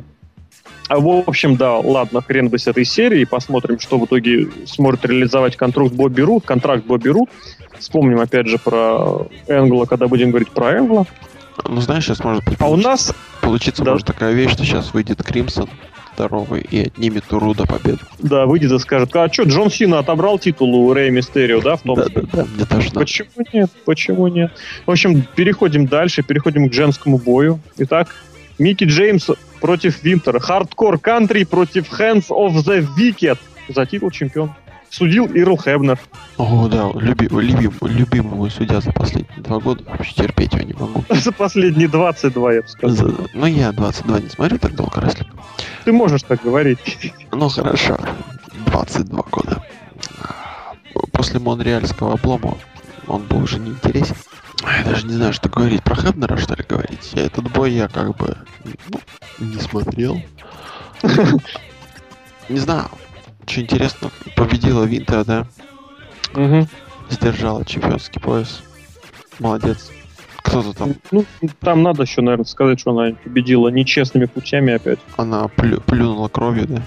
А, 0.92 1.00
В 1.00 1.24
общем, 1.26 1.56
да, 1.56 1.78
ладно, 1.78 2.20
хрен 2.20 2.50
бы 2.50 2.58
с 2.58 2.66
этой 2.66 2.84
серией. 2.84 3.26
Посмотрим, 3.26 3.80
что 3.80 3.98
в 3.98 4.04
итоге 4.04 4.48
сможет 4.66 5.06
реализовать 5.06 5.56
контракт 5.56 5.94
Бобби 5.94 6.20
Рут. 6.20 6.44
Контракт 6.44 6.84
Бобби 6.84 7.08
Рут. 7.08 7.30
Вспомним 7.78 8.20
опять 8.20 8.46
же 8.46 8.58
про 8.58 9.26
Энгла, 9.48 9.86
когда 9.86 10.06
будем 10.06 10.28
говорить 10.28 10.50
про 10.50 10.72
Энгла. 10.72 11.06
Ну, 11.66 11.80
знаешь, 11.80 12.04
сейчас 12.04 12.22
может 12.22 12.44
быть 12.44 12.56
А 12.58 12.68
у 12.68 12.76
нас, 12.76 13.14
получится 13.40 13.82
да. 13.82 13.92
может 13.92 14.06
такая 14.06 14.32
вещь, 14.34 14.52
что 14.52 14.64
сейчас 14.64 14.92
выйдет 14.92 15.22
Кримсон 15.22 15.70
здоровый 16.14 16.60
и 16.60 16.82
отнимет 16.82 17.24
у 17.32 17.38
Руда 17.38 17.64
победу. 17.64 18.00
да, 18.18 18.44
выйдет 18.44 18.70
и 18.72 18.78
скажет, 18.78 19.16
а 19.16 19.32
что, 19.32 19.44
Джон 19.44 19.70
Сина 19.70 19.98
отобрал 19.98 20.38
титул 20.38 20.74
у 20.74 20.92
Рэя 20.92 21.10
Мистерио, 21.10 21.62
да, 21.62 21.76
в 21.76 21.82
том 21.82 21.96
Да, 21.96 22.04
да, 22.14 22.22
да, 22.30 22.44
мне 22.44 22.66
тоже 22.66 22.88
надо. 22.88 23.00
Почему 23.00 23.28
нет? 23.50 23.70
Почему 23.86 24.28
нет? 24.28 24.52
В 24.84 24.90
общем, 24.90 25.26
переходим 25.34 25.86
дальше, 25.86 26.22
переходим 26.22 26.68
к 26.68 26.72
женскому 26.74 27.16
бою. 27.16 27.60
Итак, 27.78 28.14
Микки 28.58 28.84
Джеймс 28.84 29.28
против 29.60 30.02
Винтера. 30.02 30.38
Хардкор 30.40 30.98
кантри 30.98 31.44
против 31.44 31.90
Hands 31.98 32.26
of 32.28 32.54
the 32.64 32.86
Wicked. 32.96 33.38
За 33.68 33.86
титул 33.86 34.10
чемпион. 34.10 34.52
Судил 34.90 35.24
Ирл 35.26 35.56
Хебнер. 35.56 35.98
О, 36.36 36.68
да, 36.68 36.90
люби, 36.94 37.26
любим, 37.30 37.72
любимый 37.80 38.34
мой 38.36 38.50
судья 38.50 38.80
за 38.82 38.92
последние 38.92 39.40
два 39.42 39.58
года. 39.58 39.82
Вообще 39.88 40.12
терпеть 40.14 40.52
его 40.52 40.64
не 40.64 40.74
могу. 40.74 41.02
За 41.10 41.32
последние 41.32 41.88
22, 41.88 42.52
я 42.52 42.60
бы 42.62 42.68
сказал. 42.68 42.96
За- 43.08 43.16
Ну, 43.32 43.46
я 43.46 43.72
22 43.72 44.20
не 44.20 44.28
смотрю 44.28 44.58
так 44.58 44.74
долго, 44.74 45.00
Раслик. 45.00 45.28
Ты 45.86 45.92
можешь 45.92 46.22
так 46.24 46.42
говорить. 46.42 47.12
Ну, 47.32 47.48
хорошо. 47.48 47.96
22 48.66 49.22
года. 49.30 49.62
После 51.12 51.40
монреальского 51.40 52.14
облома 52.14 52.58
он 53.06 53.22
был 53.22 53.42
уже 53.44 53.58
неинтересен. 53.58 54.16
Я 54.64 54.84
даже 54.84 55.06
не 55.06 55.14
знаю, 55.14 55.32
что 55.32 55.48
говорить. 55.48 55.82
Про 55.82 55.96
Хебнера, 55.96 56.36
что 56.36 56.54
ли, 56.54 56.64
говорить? 56.68 57.10
Я 57.14 57.26
этот 57.26 57.50
бой 57.50 57.72
я 57.72 57.88
как 57.88 58.16
бы 58.16 58.36
ну, 58.88 59.00
не 59.46 59.58
смотрел. 59.58 60.20
Не 62.48 62.58
знаю. 62.58 62.86
Что 63.46 63.60
интересно, 63.60 64.10
победила 64.36 64.84
Винтер, 64.84 65.24
да? 65.24 65.46
Мгм. 66.34 66.68
Сдержала 67.10 67.64
чемпионский 67.64 68.20
пояс. 68.20 68.62
Молодец. 69.40 69.90
Кто-то 70.38 70.72
там, 70.72 70.94
Ну, 71.10 71.24
там 71.60 71.82
надо 71.82 72.02
еще, 72.02 72.20
наверное, 72.20 72.44
сказать, 72.46 72.80
что 72.80 72.90
она 72.96 73.14
победила 73.14 73.68
нечестными 73.68 74.24
путями 74.26 74.72
опять. 74.72 74.98
она 75.16 75.44
плю- 75.56 75.80
плюнула 75.80 76.28
кровью, 76.28 76.66
да? 76.68 76.82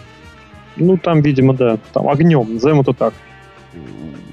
Ну, 0.78 0.98
там, 0.98 1.22
видимо, 1.22 1.54
да, 1.54 1.78
там 1.94 2.10
огнем, 2.10 2.54
назовем 2.54 2.82
это 2.82 2.94
так. 2.94 3.14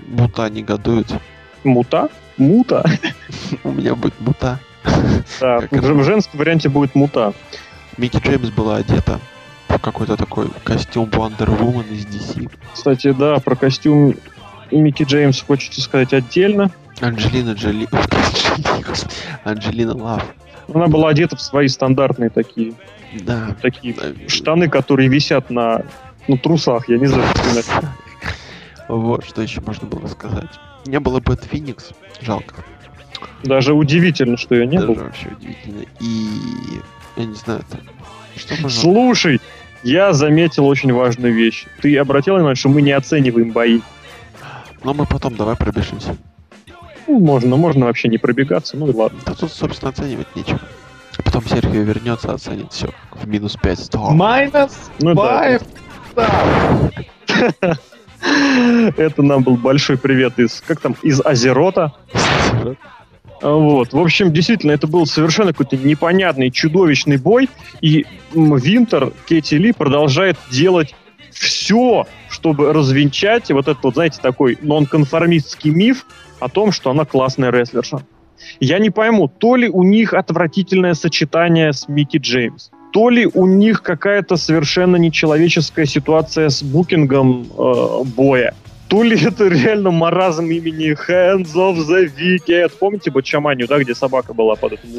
Мута 0.09 0.49
негодует. 0.51 1.07
Мута? 1.63 2.09
Мута? 2.43 2.85
У 3.65 3.71
меня 3.71 3.95
будет 3.95 4.21
мута. 4.21 4.59
Да, 5.41 5.61
в, 5.71 6.05
женском 6.05 6.41
варианте 6.41 6.69
будет 6.69 6.95
мута. 6.95 7.33
Микки 7.97 8.19
Джеймс 8.19 8.51
была 8.51 8.77
одета 8.77 9.21
в 9.69 9.79
какой-то 9.79 10.17
такой 10.17 10.49
костюм 10.65 11.09
Wonder 11.11 11.47
Woman 11.59 11.89
из 11.93 12.05
DC. 12.07 12.51
Кстати, 12.75 13.13
да, 13.13 13.39
про 13.39 13.55
костюм 13.55 14.15
Микки 14.71 15.05
Джеймс 15.05 15.41
хочется 15.41 15.81
сказать 15.81 16.13
отдельно. 16.13 16.71
Анджелина 17.01 17.53
Джоли... 17.53 17.89
Анджелина 19.45 19.97
Лав. 19.97 20.25
Она 20.73 20.87
была 20.87 21.11
одета 21.11 21.37
в 21.37 21.41
свои 21.41 21.69
стандартные 21.69 22.31
такие, 22.31 22.75
Да. 23.23 23.57
такие 23.61 23.95
штаны, 24.29 24.69
которые 24.69 25.09
висят 25.09 25.51
на, 25.51 25.83
на 26.29 26.37
трусах, 26.39 26.89
я 26.89 26.99
не 26.99 27.07
знаю. 27.07 27.29
Вот, 28.89 29.25
что 29.25 29.41
еще 29.41 29.61
можно 29.63 29.87
было 29.87 30.07
сказать. 30.07 30.51
Не 30.87 31.01
было 31.01 31.21
Бэт 31.21 31.45
Феникс, 31.45 31.91
жалко. 32.21 32.57
Даже 33.43 33.73
удивительно, 33.75 34.37
что 34.37 34.55
ее 34.55 34.67
не 34.67 34.79
Даже 34.79 34.93
было. 34.93 35.05
вообще 35.05 35.29
удивительно. 35.29 35.85
И 36.01 36.29
я 37.17 37.25
не 37.25 37.35
знаю, 37.35 37.61
это... 37.69 37.81
Что 38.37 38.55
можно... 38.63 38.71
Слушай, 38.81 39.41
я 39.83 40.13
заметил 40.13 40.67
очень 40.67 40.93
важную 40.93 41.35
вещь. 41.35 41.67
Ты 41.81 41.97
обратил 41.99 42.35
внимание, 42.35 42.57
что 42.57 42.69
мы 42.69 42.83
не 42.83 42.93
оцениваем 42.93 43.51
бои? 43.51 43.81
Но 44.85 44.95
мы 44.95 45.07
потом 45.07 45.37
давай 45.37 45.57
пробежимся. 45.57 46.17
Ну, 47.07 47.19
можно, 47.21 47.57
можно 47.57 47.87
вообще 47.87 48.09
не 48.09 48.19
пробегаться, 48.19 48.77
ну 48.77 48.89
и 48.89 48.95
ладно. 48.95 49.19
Да 49.27 49.35
тут, 49.35 49.53
собственно, 49.53 49.91
оценивать 49.91 50.35
нечего. 50.35 50.61
Потом 51.25 51.47
Серхио 51.47 51.83
вернется, 51.83 52.33
оценит 52.33 52.73
все 52.73 52.91
в 53.13 53.27
минус 53.29 53.57
5 53.61 53.79
100. 53.79 54.11
Майнус 54.13 54.91
Ну 55.01 55.15
да. 55.15 55.59
5. 55.59 55.63
Да. 56.17 57.79
Это 58.97 59.23
нам 59.23 59.43
был 59.43 59.57
большой 59.57 59.99
привет 59.99 60.39
из, 60.39 60.63
как 60.67 60.81
там, 60.81 60.97
из 61.03 61.21
Азерота. 61.25 61.95
Вот. 63.41 63.93
В 63.93 63.99
общем, 63.99 64.33
действительно, 64.33 64.71
это 64.73 64.87
был 64.87 65.07
совершенно 65.07 65.53
какой-то 65.53 65.77
непонятный, 65.77 66.51
чудовищный 66.51 67.17
бой. 67.17 67.49
И 67.81 68.07
Винтер, 68.33 69.13
Кэти 69.27 69.57
Ли 69.57 69.73
продолжает 69.73 70.37
делать 70.51 70.95
все, 71.33 72.07
чтобы 72.29 72.73
развенчать 72.73 73.51
вот 73.51 73.69
этот, 73.69 73.83
вот, 73.83 73.95
знаете, 73.95 74.21
такой 74.23 74.59
нонконформистский 74.61 75.71
миф 75.71 76.07
о 76.41 76.49
том, 76.49 76.73
что 76.73 76.91
она 76.91 77.05
классная 77.05 77.51
рестлерша. 77.51 78.05
Я 78.61 78.79
не 78.79 78.91
пойму, 78.91 79.29
то 79.29 79.57
ли 79.57 79.69
у 79.69 79.83
них 79.83 80.15
отвратительное 80.15 80.95
сочетание 80.95 81.73
с 81.73 81.89
Микки 81.89 82.19
Джеймс, 82.19 82.71
то 82.93 83.09
ли 83.09 83.27
у 83.27 83.47
них 83.47 83.83
какая-то 83.83 84.37
совершенно 84.37 84.97
нечеловеческая 84.97 85.87
ситуация 85.87 86.51
с 86.51 86.63
букингом 86.63 87.47
э, 87.57 88.05
боя, 88.05 88.55
то 88.89 89.03
ли 89.03 89.19
это 89.25 89.49
реально 89.49 89.91
маразм 89.91 90.47
имени 90.51 90.93
Hands 91.09 91.53
of 91.55 91.79
the 91.89 92.11
Wicked. 92.15 92.73
Помните 92.79 93.11
Бачаманию, 93.11 93.67
да, 93.67 93.79
где 93.79 93.95
собака 93.95 94.35
была 94.35 94.55
под 94.55 94.75
этим? 94.75 94.91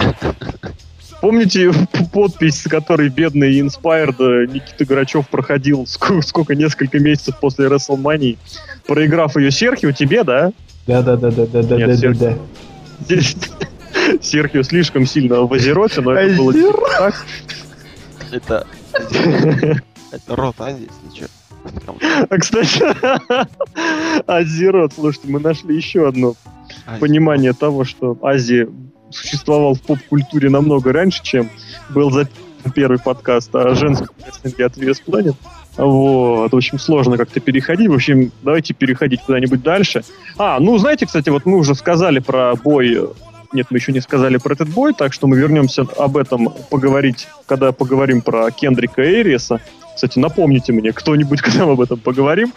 Помните 1.22 1.72
подпись, 2.12 2.64
с 2.64 2.68
которой 2.68 3.08
бедный 3.08 3.60
Inspired 3.60 4.16
э, 4.20 4.48
Никита 4.52 4.84
Грачев 4.84 5.30
проходил 5.30 5.86
сколько, 5.88 6.28
сколько, 6.28 6.56
несколько 6.56 7.00
месяцев 7.00 7.40
после 7.40 7.68
WrestleMania, 7.68 8.38
проиграв 8.88 9.38
ее 9.38 9.52
Серхио, 9.52 9.92
тебе, 9.92 10.24
да? 10.24 10.52
Да, 10.86 11.02
да, 11.02 11.16
да, 11.16 11.32
да, 11.32 11.46
да, 11.46 11.64
да, 11.64 11.78
да, 11.78 11.96
да, 11.96 12.14
да. 13.08 13.16
Серхио 14.22 14.64
слишком 14.64 15.06
сильно 15.06 15.42
в 15.42 15.54
Азероте, 15.54 16.02
но 16.02 16.14
это 16.14 16.36
было 16.36 16.54
типа 16.54 16.90
так. 16.98 17.26
Это... 18.34 18.66
Это 20.12 20.36
рот 20.36 20.56
Азии, 20.60 20.90
если 21.12 21.26
что. 21.26 21.34
А, 22.30 22.38
кстати, 22.38 22.84
Азерот, 24.28 24.94
слушайте, 24.94 25.30
мы 25.30 25.40
нашли 25.40 25.76
еще 25.76 26.08
одно 26.08 26.36
Азия. 26.86 27.00
понимание 27.00 27.54
того, 27.54 27.84
что 27.86 28.18
Азия 28.22 28.68
существовал 29.10 29.76
в 29.76 29.82
поп-культуре 29.82 30.50
намного 30.50 30.92
раньше, 30.92 31.24
чем 31.24 31.50
был 31.90 32.12
записан 32.12 32.44
первый 32.76 33.00
подкаст 33.00 33.56
о 33.56 33.76
женском 33.76 34.16
рестлинге 34.26 34.66
от 34.66 34.78
VS 34.78 35.02
Planet. 35.06 35.36
Вот, 35.78 36.52
в 36.52 36.56
общем, 36.56 36.80
сложно 36.80 37.18
как-то 37.18 37.40
переходить. 37.40 37.88
В 37.88 37.94
общем, 37.94 38.32
давайте 38.42 38.74
переходить 38.74 39.22
куда-нибудь 39.22 39.64
дальше. 39.64 40.04
А, 40.38 40.60
ну, 40.60 40.78
знаете, 40.78 41.06
кстати, 41.06 41.30
вот 41.30 41.46
мы 41.46 41.58
уже 41.58 41.76
сказали 41.76 42.20
про 42.20 42.56
бой 42.56 43.10
нет, 43.54 43.68
мы 43.70 43.78
еще 43.78 43.92
не 43.92 44.02
сказали 44.02 44.38
про 44.38 44.54
этот 44.54 44.70
бой, 44.70 44.94
так 44.94 45.14
что 45.14 45.28
мы 45.28 45.38
вернемся 45.38 45.86
об 45.98 46.18
этом 46.18 46.54
поговорить, 46.70 47.28
когда 47.46 47.72
поговорим 47.72 48.22
про 48.22 48.50
Кендрика 48.52 49.04
Эриса. 49.04 49.62
Кстати, 49.96 50.18
напомните 50.18 50.74
мне 50.74 50.92
кто-нибудь, 50.92 51.42
когда 51.44 51.66
мы 51.66 51.74
об 51.74 51.82
этом 51.82 52.00
поговорим. 52.00 52.54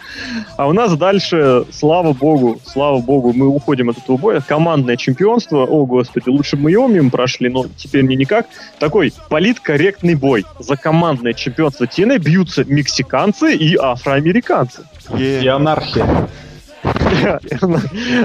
А 0.57 0.67
у 0.67 0.73
нас 0.73 0.95
дальше, 0.97 1.65
слава 1.71 2.13
богу, 2.13 2.59
слава 2.65 2.99
богу, 2.99 3.31
мы 3.33 3.47
уходим 3.47 3.89
от 3.89 3.97
этого 3.99 4.17
боя. 4.17 4.41
Командное 4.41 4.97
чемпионство, 4.97 5.59
о 5.59 5.85
господи, 5.85 6.29
лучше 6.29 6.55
бы 6.55 6.63
мы 6.63 6.71
его 6.71 6.87
мимо 6.87 7.09
прошли, 7.09 7.49
но 7.49 7.65
теперь 7.77 8.05
не 8.05 8.15
никак. 8.15 8.47
Такой 8.79 9.13
политкорректный 9.29 10.15
бой. 10.15 10.45
За 10.59 10.75
командное 10.75 11.33
чемпионство 11.33 11.85
TNA 11.85 12.17
бьются 12.19 12.65
мексиканцы 12.65 13.55
и 13.55 13.75
афроамериканцы. 13.75 14.81
Е. 15.15 15.43
И 15.43 15.47
анархия. 15.47 16.27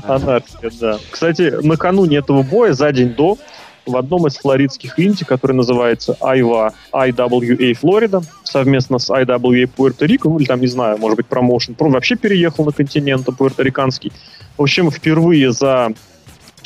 Анархия, 0.05 0.71
да. 0.81 0.99
Кстати, 1.11 1.55
накануне 1.63 2.19
этого 2.19 2.43
боя, 2.43 2.73
за 2.73 2.93
день 2.93 3.11
до, 3.11 3.39
в 3.87 3.97
одном 3.97 4.27
из 4.27 4.37
флоридских 4.37 4.99
инди, 4.99 5.25
который 5.25 5.53
называется 5.53 6.17
IWA, 6.21 6.73
IWA 6.93 7.75
Флорида, 7.75 8.23
совместно 8.45 8.99
с 8.99 9.11
IWA 9.11 9.71
Пуэрто-Рико, 9.77 10.29
ну 10.29 10.39
или 10.39 10.47
там, 10.47 10.61
не 10.61 10.67
знаю, 10.67 10.99
может 10.99 11.17
быть, 11.17 11.27
промоушен, 11.27 11.75
про 11.75 11.89
вообще 11.89 12.17
переехал 12.17 12.65
на 12.65 12.73
континент 12.73 13.27
пуэрториканский. 13.37 14.13
В 14.57 14.63
общем, 14.63 14.91
впервые 14.91 15.53
за 15.53 15.93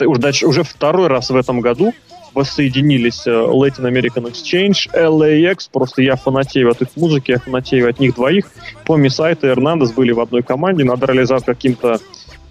уже, 0.01 0.47
уже 0.47 0.63
второй 0.63 1.09
раз 1.09 1.31
в 1.31 1.37
этом 1.37 1.61
году 1.61 1.95
воссоединились 2.37 3.27
э, 3.27 3.31
Latin 3.31 3.91
American 3.91 4.31
Exchange, 4.31 4.89
LAX, 4.95 5.69
просто 5.73 6.03
я 6.03 6.17
фанатею 6.17 6.71
от 6.71 6.83
их 6.83 6.89
музыки, 6.97 7.33
я 7.33 7.39
фанатею 7.39 7.89
от 7.89 7.99
них 7.99 8.15
двоих. 8.15 8.45
Помни 8.85 9.09
Сайт 9.09 9.43
и 9.43 9.49
Эрнандес 9.49 9.93
были 9.93 10.13
в 10.13 10.21
одной 10.21 10.43
команде, 10.43 10.85
надрали 10.85 11.25
за 11.25 11.41
каким-то, 11.41 11.99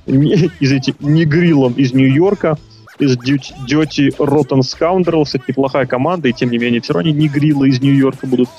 не- 0.07 0.51
извините, 0.59 0.95
негрилом 0.99 1.73
из 1.73 1.93
Нью-Йорка, 1.93 2.57
из 2.97 3.17
Dirty 3.17 4.15
Rotten 4.17 4.61
Scoundrels, 4.61 5.29
это 5.33 5.43
неплохая 5.47 5.85
команда, 5.85 6.29
и 6.29 6.33
тем 6.33 6.49
не 6.49 6.57
менее 6.57 6.81
все 6.81 6.93
равно 6.93 7.09
они 7.09 7.17
негрилы 7.23 7.69
из 7.69 7.81
Нью-Йорка 7.81 8.25
будут. 8.25 8.49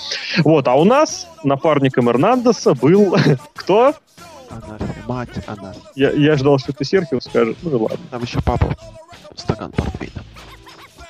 Вот, 0.45 0.69
а 0.69 0.75
у 0.75 0.85
нас 0.85 1.27
напарником 1.43 2.09
Эрнандеса 2.09 2.75
был 2.75 3.17
кто? 3.55 3.95
Анархия. 4.49 5.03
Мать 5.09 5.29
анархия. 5.47 5.83
Я, 5.97 6.11
я 6.13 6.37
ждал, 6.37 6.59
что 6.59 6.73
ты 6.73 6.85
Серхио 6.85 7.21
скажешь, 7.21 7.57
ну 7.63 7.71
и 7.71 7.75
ладно. 7.81 7.99
Там 8.11 8.23
еще 8.23 8.41
папа. 8.43 8.77
Стакан 9.35 9.73
портвейна. 9.73 10.23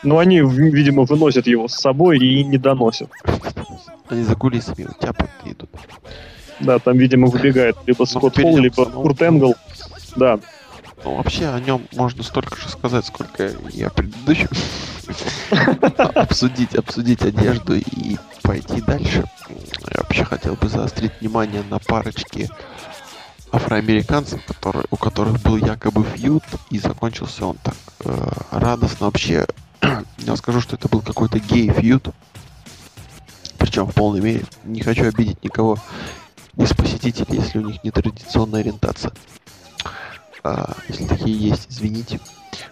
Но 0.02 0.18
они, 0.18 0.40
в- 0.42 0.52
видимо, 0.52 1.04
выносят 1.04 1.46
его 1.46 1.68
с 1.68 1.74
собой 1.74 2.18
и 2.18 2.44
не 2.44 2.58
доносят. 2.58 3.10
Они 4.08 4.22
за 4.22 4.34
кулисами 4.36 4.84
у 4.84 5.00
тебя 5.02 5.14
идут. 5.44 5.70
Да, 6.60 6.78
там, 6.78 6.96
видимо, 6.96 7.26
выбегает 7.28 7.76
либо 7.86 8.00
Ну, 8.00 8.06
Скотт 8.06 8.36
Холл, 8.40 8.56
либо. 8.58 8.86
Курт 8.86 9.20
Энгл. 9.22 9.54
Да. 10.16 10.38
Ну, 11.04 11.14
вообще 11.16 11.46
о 11.48 11.60
нем 11.60 11.82
можно 11.94 12.22
столько 12.22 12.56
же 12.56 12.68
сказать, 12.68 13.04
сколько 13.06 13.46
и 13.48 13.82
о 13.82 13.90
предыдущем. 13.90 14.48
Обсудить, 16.14 16.74
обсудить 16.74 17.22
одежду 17.22 17.74
и 17.76 18.16
пойти 18.42 18.80
дальше. 18.80 19.24
Я 19.48 20.02
вообще 20.02 20.24
хотел 20.24 20.54
бы 20.54 20.68
заострить 20.68 21.12
внимание 21.20 21.62
на 21.70 21.78
парочке 21.78 22.48
афроамериканцев, 23.52 24.44
которые, 24.46 24.84
у 24.90 24.96
которых 24.96 25.40
был 25.42 25.56
якобы 25.56 26.04
фьюд, 26.04 26.42
и 26.70 26.78
закончился 26.78 27.46
он 27.46 27.56
так 27.62 27.76
э, 28.04 28.28
радостно. 28.50 29.06
Вообще, 29.06 29.46
я 30.18 30.36
скажу, 30.36 30.60
что 30.60 30.76
это 30.76 30.88
был 30.88 31.00
какой-то 31.00 31.38
гей-фьюд. 31.38 32.08
Причем 33.58 33.86
в 33.86 33.94
полной 33.94 34.20
мере. 34.20 34.44
Не 34.64 34.82
хочу 34.82 35.06
обидеть 35.06 35.42
никого 35.42 35.78
из 36.56 36.72
посетителей, 36.72 37.38
если 37.38 37.58
у 37.58 37.66
них 37.66 37.82
нетрадиционная 37.84 38.60
ориентация. 38.60 39.12
А, 40.42 40.74
если 40.88 41.06
такие 41.06 41.36
есть, 41.36 41.66
извините. 41.68 42.20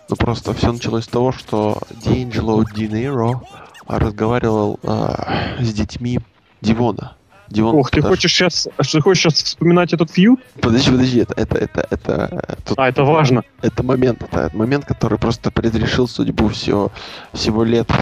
Но 0.09 0.17
просто 0.17 0.55
все 0.55 0.73
началось 0.73 1.05
с 1.05 1.09
того, 1.09 1.33
что 1.33 1.81
Диэнджело 2.05 2.65
Динейро 2.65 3.43
разговаривал 3.87 4.79
а, 4.83 5.57
с 5.61 5.73
детьми 5.73 6.21
Дивона. 6.61 7.17
Дивон 7.55 7.77
Ох, 7.77 7.91
ты 7.91 8.03
хочешь 8.03 8.33
сейчас, 8.33 8.69
ты 8.93 9.01
хочешь 9.01 9.23
сейчас 9.23 9.43
вспоминать 9.43 9.93
этот 9.93 10.11
фьюд? 10.11 10.41
Подожди, 10.61 10.91
подожди, 10.91 11.21
это, 11.21 11.35
это, 11.37 11.59
это, 11.59 11.87
это, 11.91 12.57
тут- 12.65 12.79
А, 12.79 12.89
это 12.89 13.05
важно. 13.05 13.45
это 13.63 13.83
момент, 13.85 14.23
это 14.23 14.51
момент, 14.55 14.85
который 14.85 15.19
просто 15.19 15.51
предрешил 15.53 16.09
судьбу 16.09 16.49
всего, 16.49 16.91
всего 17.33 17.65
лета. 17.65 17.95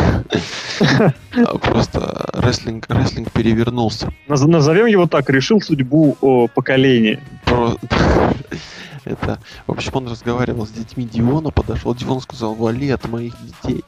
А, 1.34 1.56
Просто 1.58 2.28
рестлинг, 2.34 2.86
рестлинг 2.90 3.30
перевернулся. 3.32 4.12
Наз- 4.28 4.46
Назовем 4.46 4.86
его 4.86 5.06
так, 5.06 5.30
решил 5.30 5.60
судьбу 5.60 6.16
поколения. 6.54 7.20
Это, 9.04 9.38
в 9.66 9.72
общем, 9.72 9.90
он 9.94 10.08
разговаривал 10.08 10.66
с 10.66 10.70
детьми 10.70 11.04
Дивона, 11.04 11.50
подошел 11.50 11.94
Дивон, 11.94 12.20
сказал, 12.20 12.54
вали 12.54 12.90
от 12.90 13.08
моих 13.08 13.34
детей. 13.42 13.82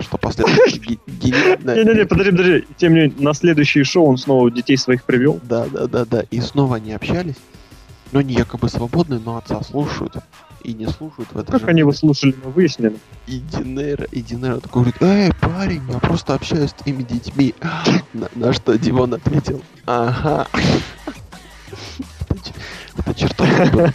Что 0.00 0.18
гениальное- 0.18 1.76
Не-не-не, 1.84 2.06
подожди, 2.06 2.30
подожди. 2.32 2.64
Тем 2.76 2.94
не 2.94 3.00
менее, 3.00 3.16
на 3.18 3.34
следующее 3.34 3.84
шоу 3.84 4.06
он 4.06 4.18
снова 4.18 4.50
детей 4.50 4.76
своих 4.76 5.04
привел. 5.04 5.40
Да, 5.42 5.66
да, 5.66 5.86
да, 5.86 6.04
да. 6.04 6.24
И 6.30 6.40
снова 6.40 6.76
они 6.76 6.92
общались. 6.92 7.36
Но 8.12 8.20
они 8.20 8.34
якобы 8.34 8.68
свободны, 8.68 9.18
но 9.18 9.36
отца 9.36 9.62
слушают. 9.62 10.16
И 10.62 10.72
не 10.74 10.86
слушают 10.88 11.28
в 11.32 11.38
это 11.38 11.52
Как 11.52 11.60
же 11.60 11.66
они 11.68 11.80
его 11.80 11.92
слушали, 11.92 12.34
мы 12.44 12.50
выяснили. 12.50 12.96
И 13.26 13.38
Динера, 13.38 14.04
и 14.04 14.20
Динера 14.20 14.58
такой 14.58 14.82
говорит, 14.82 15.02
эй, 15.02 15.32
парень, 15.40 15.82
я 15.88 15.98
просто 15.98 16.34
общаюсь 16.34 16.70
с 16.70 16.74
твоими 16.74 17.02
детьми. 17.02 17.54
На, 18.12 18.28
на 18.34 18.52
что 18.52 18.76
Дивон 18.76 19.14
ответил, 19.14 19.62
ага. 19.86 20.48
Это 22.98 23.14
чертовски 23.14 23.70
был 23.72 23.88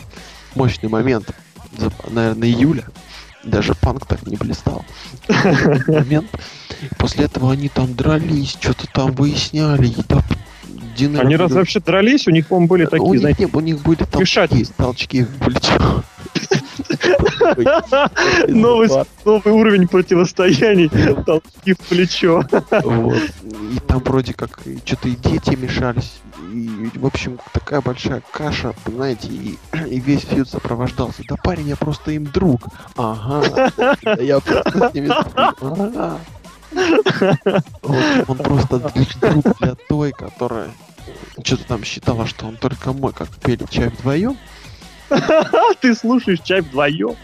мощный 0.55 0.89
момент. 0.89 1.29
Наверное, 2.09 2.47
июля. 2.47 2.85
Даже 3.43 3.73
панк 3.75 4.05
так 4.05 4.25
не 4.27 4.35
блистал. 4.35 4.85
Момент. 5.87 6.27
После 6.97 7.25
этого 7.25 7.51
они 7.51 7.69
там 7.69 7.93
дрались, 7.95 8.51
что-то 8.59 8.85
там 8.93 9.11
выясняли. 9.13 9.87
И 9.87 9.95
да, 10.07 10.21
Динера 10.95 11.21
Они 11.21 11.35
раз 11.35 11.51
вообще 11.51 11.79
дрались, 11.79 12.27
у 12.27 12.31
них, 12.31 12.47
по-моему, 12.47 12.67
были 12.67 12.85
у 12.85 12.89
такие, 12.89 13.09
них, 13.09 13.19
знаете, 13.19 13.45
не- 13.45 13.51
у 13.51 13.59
них 13.59 13.81
были 13.81 13.97
толчки, 13.97 14.17
вмешательства. 14.17 14.85
толчки 14.85 15.23
в 15.23 15.37
плечо. 15.39 16.03
новый, 18.47 18.89
новый 19.25 19.53
уровень 19.53 19.87
противостояний, 19.87 20.89
толчки 21.25 21.73
в 21.73 21.79
плечо. 21.79 22.45
Вот. 22.83 23.17
И 23.73 23.79
там 23.87 23.99
вроде 23.99 24.33
как 24.33 24.59
что-то 24.85 25.09
и 25.09 25.15
дети 25.15 25.55
мешались. 25.55 26.21
И, 26.51 26.91
в 26.97 27.05
общем, 27.05 27.39
такая 27.53 27.81
большая 27.81 28.21
каша, 28.31 28.73
понимаете, 28.83 29.27
и, 29.29 29.57
и 29.87 29.99
весь 29.99 30.21
фьюд 30.21 30.49
сопровождался. 30.49 31.23
Да 31.27 31.35
парень, 31.37 31.69
я 31.69 31.75
просто 31.75 32.11
им 32.11 32.25
друг. 32.25 32.61
Ага. 32.97 33.71
Я 34.19 34.39
просто 34.39 34.89
с 34.89 34.93
ними. 34.93 35.11
Ага. 35.61 36.19
Вот, 37.81 38.29
он 38.29 38.37
просто 38.37 38.79
друг 39.19 39.57
для 39.59 39.75
той, 39.89 40.11
которая 40.11 40.69
что-то 41.43 41.65
там 41.65 41.83
считала, 41.83 42.25
что 42.25 42.47
он 42.47 42.57
только 42.57 42.93
мой, 42.93 43.13
как 43.13 43.29
пели 43.37 43.65
чай 43.69 43.89
вдвоем. 43.89 44.37
Ты 45.81 45.95
слушаешь 45.95 46.39
чай 46.41 46.61
вдвоем. 46.61 47.15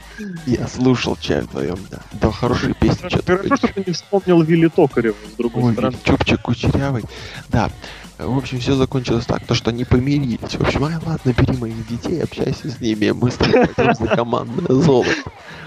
Я 0.46 0.68
слушал 0.68 1.16
чай 1.16 1.42
вдвоем, 1.42 1.80
да. 1.90 2.00
Да, 2.14 2.32
хорошие 2.32 2.74
песни. 2.74 3.08
Хорошо, 3.26 3.56
что 3.56 3.68
ты 3.68 3.84
не 3.86 3.94
вспомнил 3.94 4.42
Вилли 4.42 4.68
Токарева, 4.68 5.16
с 5.32 5.38
другой 5.38 5.64
Ой, 5.64 5.74
стороны. 5.74 5.98
Чупчик 6.04 6.42
кучерявый. 6.42 7.04
Да. 7.50 7.70
В 8.18 8.38
общем, 8.38 8.60
все 8.60 8.74
закончилось 8.74 9.26
так, 9.26 9.46
то, 9.46 9.54
что 9.54 9.70
они 9.70 9.86
помирились. 9.86 10.40
В 10.40 10.62
общем, 10.62 10.86
ай, 10.86 10.96
ладно, 11.06 11.34
бери 11.38 11.58
моих 11.58 11.88
детей, 11.88 12.24
общайся 12.24 12.70
с 12.70 12.82
ними, 12.82 13.12
мы 13.12 13.30
с 13.30 13.36
тобой 13.36 13.68
за 13.78 14.08
командное 14.08 14.76
золото. 14.76 15.12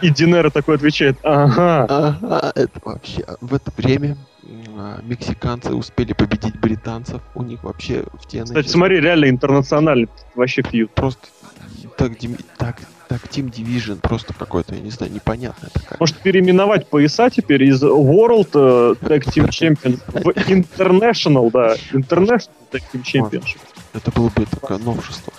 И 0.03 0.11
Динера 0.11 0.51
такой 0.51 0.76
отвечает, 0.76 1.16
ага. 1.22 1.84
Ага, 1.88 2.53
это 2.57 2.80
вообще... 2.84 3.24
В 3.40 3.55
это 3.55 3.70
время 3.76 4.16
а, 4.76 5.01
мексиканцы 5.03 5.72
успели 5.72 6.12
победить 6.12 6.59
британцев. 6.59 7.20
У 7.34 7.42
них 7.42 7.62
вообще 7.62 8.05
в 8.14 8.26
TNA 8.26 8.44
Кстати, 8.44 8.66
сейчас 8.66 8.72
смотри, 8.72 9.01
реально 9.01 9.28
интернациональный 9.28 10.09
вообще 10.34 10.62
фьюд. 10.62 10.90
просто 10.90 11.28
так, 11.96 12.12
так, 12.57 12.76
так 13.11 13.22
Team 13.24 13.50
Division 13.50 13.98
просто 14.00 14.32
какой-то, 14.32 14.76
я 14.76 14.80
не 14.80 14.90
знаю, 14.90 15.12
непонятная 15.12 15.68
такая. 15.74 15.96
Может 15.98 16.18
переименовать 16.18 16.88
пояса 16.88 17.28
теперь 17.28 17.64
из 17.64 17.82
World 17.82 18.50
э, 18.54 18.94
Tag 19.04 19.24
Team 19.24 19.48
Champion 19.48 19.98
в 20.06 20.28
International, 20.48 21.50
да, 21.50 21.74
International 21.92 22.50
Tag 22.70 22.82
Team 22.92 23.02
Championship. 23.02 23.58
Это 23.94 24.12
было 24.12 24.28
бы 24.28 24.46
такое 24.46 24.78
новшество. 24.78 25.32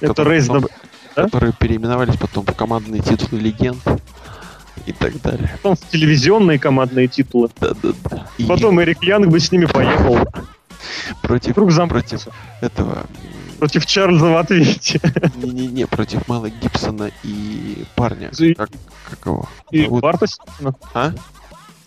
Это 0.00 0.22
рейс 0.22 0.46
Да? 0.46 1.24
Которые 1.24 1.52
переименовались 1.58 2.16
потом 2.16 2.46
в 2.46 2.54
командные 2.54 3.02
титулы 3.02 3.40
легенд 3.40 3.82
и 4.86 4.92
так 4.92 5.20
далее. 5.20 5.50
потом 5.56 5.74
в 5.74 5.88
телевизионные 5.88 6.60
командные 6.60 7.08
титулы. 7.08 7.50
Да-да-да. 7.58 8.28
И 8.38 8.44
Потом 8.44 8.80
Эрик 8.80 9.02
Янг 9.02 9.26
бы 9.26 9.40
с 9.40 9.50
ними 9.50 9.66
поехал. 9.66 10.20
против, 11.22 11.56
Вдруг 11.56 11.72
против 11.88 12.28
этого... 12.60 13.06
Против 13.58 13.86
Чарльза 13.86 14.26
в 14.26 14.36
ответе. 14.36 15.00
Не-не-не, 15.36 15.86
против 15.86 16.28
Мэла 16.28 16.48
Гибсона 16.50 17.10
и 17.24 17.84
парня. 17.96 18.30
И- 18.38 18.54
Как, 18.54 18.70
как 19.10 19.26
его? 19.26 19.48
И 19.70 19.84
зовут? 19.84 20.02
Барта 20.02 20.26
Симпсона. 20.26 20.74
А? 20.94 21.12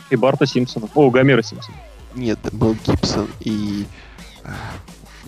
И 0.10 0.16
Барта 0.16 0.46
Симпсона. 0.46 0.90
О, 0.96 1.10
Гомера 1.10 1.42
Симпсона. 1.42 1.78
Нет, 2.14 2.40
Мэл 2.52 2.76
Гибсон 2.86 3.28
и... 3.40 3.86
а, 4.44 4.50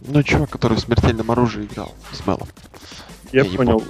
Ну, 0.02 0.22
чувак, 0.22 0.50
который 0.50 0.76
в 0.76 0.82
смертельном 0.82 1.32
оружии 1.32 1.64
играл 1.66 1.96
с 2.12 2.26
Мелом. 2.28 2.48
Я, 3.32 3.44
не 3.44 3.56
понял. 3.56 3.82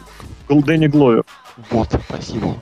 Гл- 0.48 0.62
Дэнни 0.64 0.88
Гловер. 0.88 1.24
Вот, 1.70 1.90
спасибо. 2.08 2.56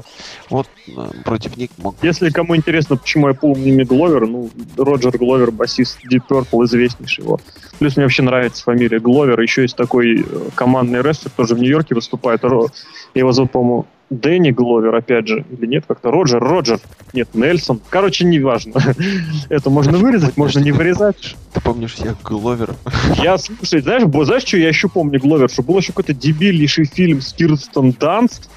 Вот 0.50 0.68
э, 0.88 0.92
против 1.24 1.56
них 1.58 1.70
мог... 1.78 1.96
Если 2.02 2.30
кому 2.30 2.56
интересно, 2.56 2.98
почему 2.98 3.30
я 3.30 3.34
помню 3.34 3.86
Гловер, 3.86 4.28
ну, 4.28 4.50
Роджер 4.78 5.18
Гловер, 5.18 5.52
басист 5.52 6.00
Deep 6.12 6.24
Purple, 6.30 6.66
известнейший 6.66 7.24
его. 7.24 7.40
Плюс 7.80 7.96
мне 7.96 8.06
вообще 8.06 8.24
нравится 8.24 8.64
фамилия 8.64 9.00
Гловер. 9.00 9.40
Еще 9.40 9.62
есть 9.62 9.76
такой 9.76 10.22
э, 10.22 10.50
командный 10.56 11.02
рестлер, 11.02 11.32
тоже 11.32 11.56
в 11.56 11.60
Нью-Йорке 11.60 11.96
выступает. 11.96 12.44
Его 12.44 13.32
зовут, 13.32 13.52
по-моему, 13.52 13.86
Дэнни 14.12 14.52
Гловер, 14.52 14.94
опять 14.94 15.28
же. 15.28 15.46
Или 15.58 15.66
нет, 15.68 15.86
как-то 15.88 16.12
Роджер, 16.12 16.44
Роджер. 16.44 16.80
Нет, 17.14 17.30
Нельсон. 17.34 17.80
Короче, 17.90 18.26
неважно. 18.26 18.74
Это 19.50 19.70
можно 19.70 19.98
вырезать, 19.98 20.36
можно 20.36 20.60
не 20.60 20.74
вырезать. 20.74 21.38
Ты 21.54 21.62
помнишь 21.62 21.94
всех 21.94 22.22
Гловеров? 22.22 22.76
Я, 23.24 23.38
слушай, 23.38 23.80
знаешь, 23.80 24.04
знаешь, 24.04 24.44
что 24.44 24.58
я 24.58 24.68
еще 24.68 24.90
помню 24.90 25.20
Гловер? 25.20 25.50
Что 25.50 25.64
был 25.64 25.78
еще 25.78 25.94
какой-то 25.94 26.14
дебильнейший 26.14 26.86
фильм 26.86 27.22
с 27.22 27.32
Кирстен 27.32 27.92
Данст, 27.92 28.50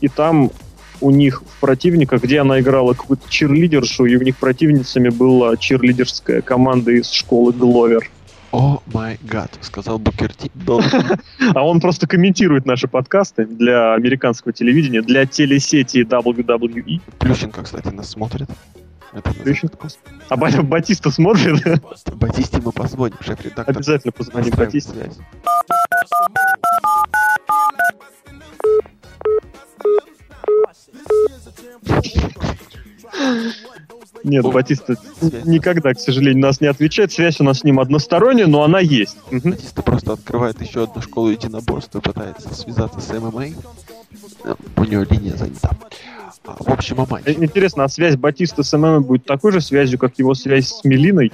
и 0.00 0.08
там 0.08 0.50
у 1.00 1.10
них 1.10 1.42
в 1.42 1.60
противниках, 1.60 2.22
где 2.22 2.40
она 2.40 2.60
играла 2.60 2.94
какую-то 2.94 3.28
чирлидершу, 3.28 4.04
и 4.04 4.16
у 4.16 4.22
них 4.22 4.36
противницами 4.36 5.08
была 5.08 5.56
чирлидерская 5.56 6.42
команда 6.42 6.92
из 6.92 7.10
школы 7.10 7.52
Гловер. 7.52 8.10
О 8.52 8.82
май 8.92 9.18
гад, 9.22 9.56
сказал 9.60 9.98
Букер 9.98 10.34
Ти. 10.34 10.50
Должен 10.54 11.04
А 11.54 11.64
он 11.64 11.80
просто 11.80 12.08
комментирует 12.08 12.66
наши 12.66 12.88
подкасты 12.88 13.46
для 13.46 13.94
американского 13.94 14.52
телевидения, 14.52 15.02
для 15.02 15.24
телесети 15.24 15.98
WWE. 15.98 17.00
Плющенко, 17.18 17.62
кстати, 17.62 17.88
нас 17.88 18.10
смотрит. 18.10 18.48
Это 19.12 19.32
Плющенко? 19.32 19.88
А 20.28 20.36
Ба- 20.36 20.62
Батиста 20.62 21.10
смотрит? 21.10 21.80
Батисте 22.14 22.60
мы 22.64 22.72
позвоним, 22.72 23.16
шеф-редактор. 23.20 23.76
Обязательно 23.76 24.12
позвоним 24.12 24.52
Батисте. 24.56 25.10
Нет, 34.22 34.44
Батиста 34.44 34.96
никогда, 35.44 35.94
к 35.94 36.00
сожалению, 36.00 36.42
нас 36.42 36.60
не 36.60 36.66
отвечает. 36.66 37.12
Связь 37.12 37.40
у 37.40 37.44
нас 37.44 37.60
с 37.60 37.64
ним 37.64 37.80
односторонняя, 37.80 38.46
но 38.46 38.62
она 38.62 38.80
есть. 38.80 39.16
Мгм. 39.30 39.52
Батиста 39.52 39.82
просто 39.82 40.12
открывает 40.12 40.60
еще 40.60 40.84
одну 40.84 41.00
школу 41.02 41.30
единоборства 41.30 41.98
и 41.98 42.02
пытается 42.02 42.54
связаться 42.54 43.00
с 43.00 43.08
ММА. 43.12 43.46
Э, 44.44 44.54
У 44.76 44.84
него 44.84 45.06
линия 45.08 45.36
занята. 45.36 45.70
А, 46.44 46.56
В 46.58 46.68
общем, 46.68 47.00
о 47.00 47.04
Э, 47.04 47.06
матче. 47.08 47.32
Интересно, 47.32 47.84
а 47.84 47.88
связь 47.88 48.16
Батиста 48.16 48.62
с 48.62 48.76
ММ 48.76 49.04
будет 49.04 49.24
такой 49.24 49.52
же 49.52 49.60
связью, 49.60 49.98
как 49.98 50.18
его 50.18 50.34
связь 50.34 50.68
с 50.68 50.84
Мелиной? 50.84 51.32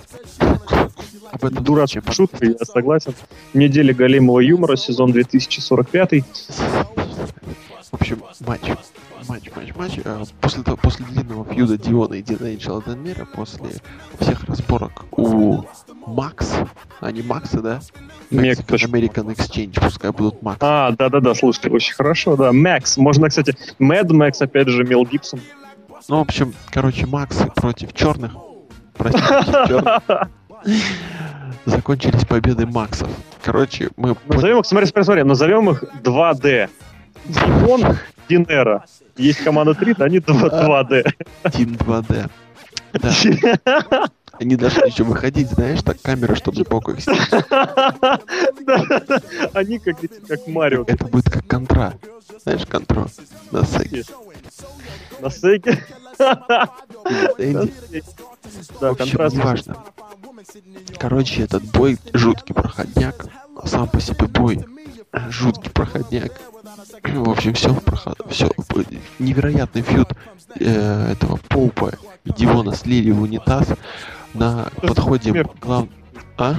Об 1.32 1.44
этом 1.44 1.64
Дурацкая 1.64 2.02
шутка, 2.12 2.46
я 2.46 2.64
согласен. 2.64 3.14
Неделя 3.52 3.92
голимого 3.92 4.40
юмора, 4.40 4.76
сезон 4.76 5.12
2045. 5.12 6.24
В 7.90 7.94
общем, 7.94 8.22
матч. 8.46 8.62
Матч, 9.28 9.50
матч, 9.54 9.74
матч. 9.76 10.00
А, 10.04 10.24
После, 10.40 10.62
того, 10.62 10.76
после 10.76 11.06
длинного 11.06 11.44
фьюда 11.44 11.78
Диона 11.78 12.14
и 12.14 12.22
Дина 12.22 12.46
Эйнджела 12.46 12.82
Денмира, 12.82 13.24
после 13.24 13.70
всех 14.18 14.44
разборок 14.44 15.04
у 15.12 15.64
Макс, 16.06 16.52
они 17.00 17.22
Максы, 17.22 17.60
да? 17.60 17.80
Мек, 18.30 18.58
Mexican 18.58 18.64
точно. 18.66 18.86
American 18.88 19.36
Exchange, 19.36 19.80
пускай 19.80 20.10
будут 20.10 20.42
Макс. 20.42 20.58
А, 20.60 20.90
да-да-да, 20.92 21.34
слушайте, 21.34 21.70
очень 21.70 21.94
хорошо, 21.94 22.36
да. 22.36 22.52
Макс, 22.52 22.96
можно, 22.96 23.28
кстати, 23.28 23.56
Мэд 23.78 24.10
Макс, 24.10 24.42
опять 24.42 24.68
же, 24.68 24.82
Мел 24.84 25.04
Гибсон. 25.04 25.40
Ну, 26.08 26.18
в 26.18 26.20
общем, 26.20 26.54
короче, 26.70 27.06
Максы 27.06 27.46
против 27.54 27.92
черных. 27.92 28.32
Простите, 28.96 29.26
черных. 29.68 30.02
Закончились 31.66 32.24
победой 32.24 32.66
Максов. 32.66 33.08
Короче, 33.42 33.90
мы... 33.96 34.16
Назовем 34.26 34.58
их, 34.58 34.66
смотри, 34.66 34.86
смотри, 34.86 35.04
смотри, 35.04 35.22
назовем 35.22 35.70
их 35.70 35.84
2D. 36.02 36.68
Димон, 37.28 37.96
Динера. 38.28 38.84
Есть 39.16 39.42
команда 39.42 39.74
3, 39.74 39.94
да 39.94 40.04
они 40.06 40.18
2, 40.20 40.34
2D. 40.34 41.04
Team 41.44 41.76
2D. 41.78 42.30
Да, 42.92 43.12
они 44.38 44.56
должны 44.56 44.84
еще 44.86 45.04
выходить, 45.04 45.48
знаешь, 45.50 45.82
так 45.82 46.00
камера, 46.02 46.34
чтобы 46.34 46.58
сбоку 46.58 46.92
их 46.92 47.00
снять. 47.02 47.30
Они 49.54 49.78
как 49.78 50.02
эти, 50.04 50.12
как 50.26 50.46
Марио. 50.46 50.84
Это 50.86 51.06
будет 51.06 51.30
как 51.30 51.46
контра. 51.46 51.94
Знаешь, 52.42 52.66
контра 52.66 53.06
на 53.50 53.64
Сеге. 53.64 54.04
На. 55.20 55.28
Энди. 57.38 58.02
Да, 58.80 58.88
В 58.88 58.92
общем, 58.92 59.18
контраст. 59.18 59.36
неважно. 59.36 59.76
Короче, 60.98 61.42
этот 61.42 61.62
бой 61.64 61.98
жуткий 62.12 62.54
проходняк. 62.54 63.26
Сам 63.64 63.88
по 63.88 64.00
себе 64.00 64.26
бой 64.26 64.64
жуткий 65.30 65.70
проходняк. 65.70 66.32
В 67.02 67.30
общем, 67.30 67.54
все 67.54 67.74
проход... 67.74 68.20
все 68.28 68.50
невероятный 69.18 69.82
фьюд 69.82 70.12
э, 70.58 71.12
этого 71.12 71.38
Поупа 71.48 71.92
Дивона 72.24 72.74
слили 72.74 73.10
в 73.10 73.22
унитаз. 73.22 73.68
На 74.34 74.68
Это 74.76 74.88
подходе 74.88 75.44
глав... 75.60 75.86
А? 76.38 76.54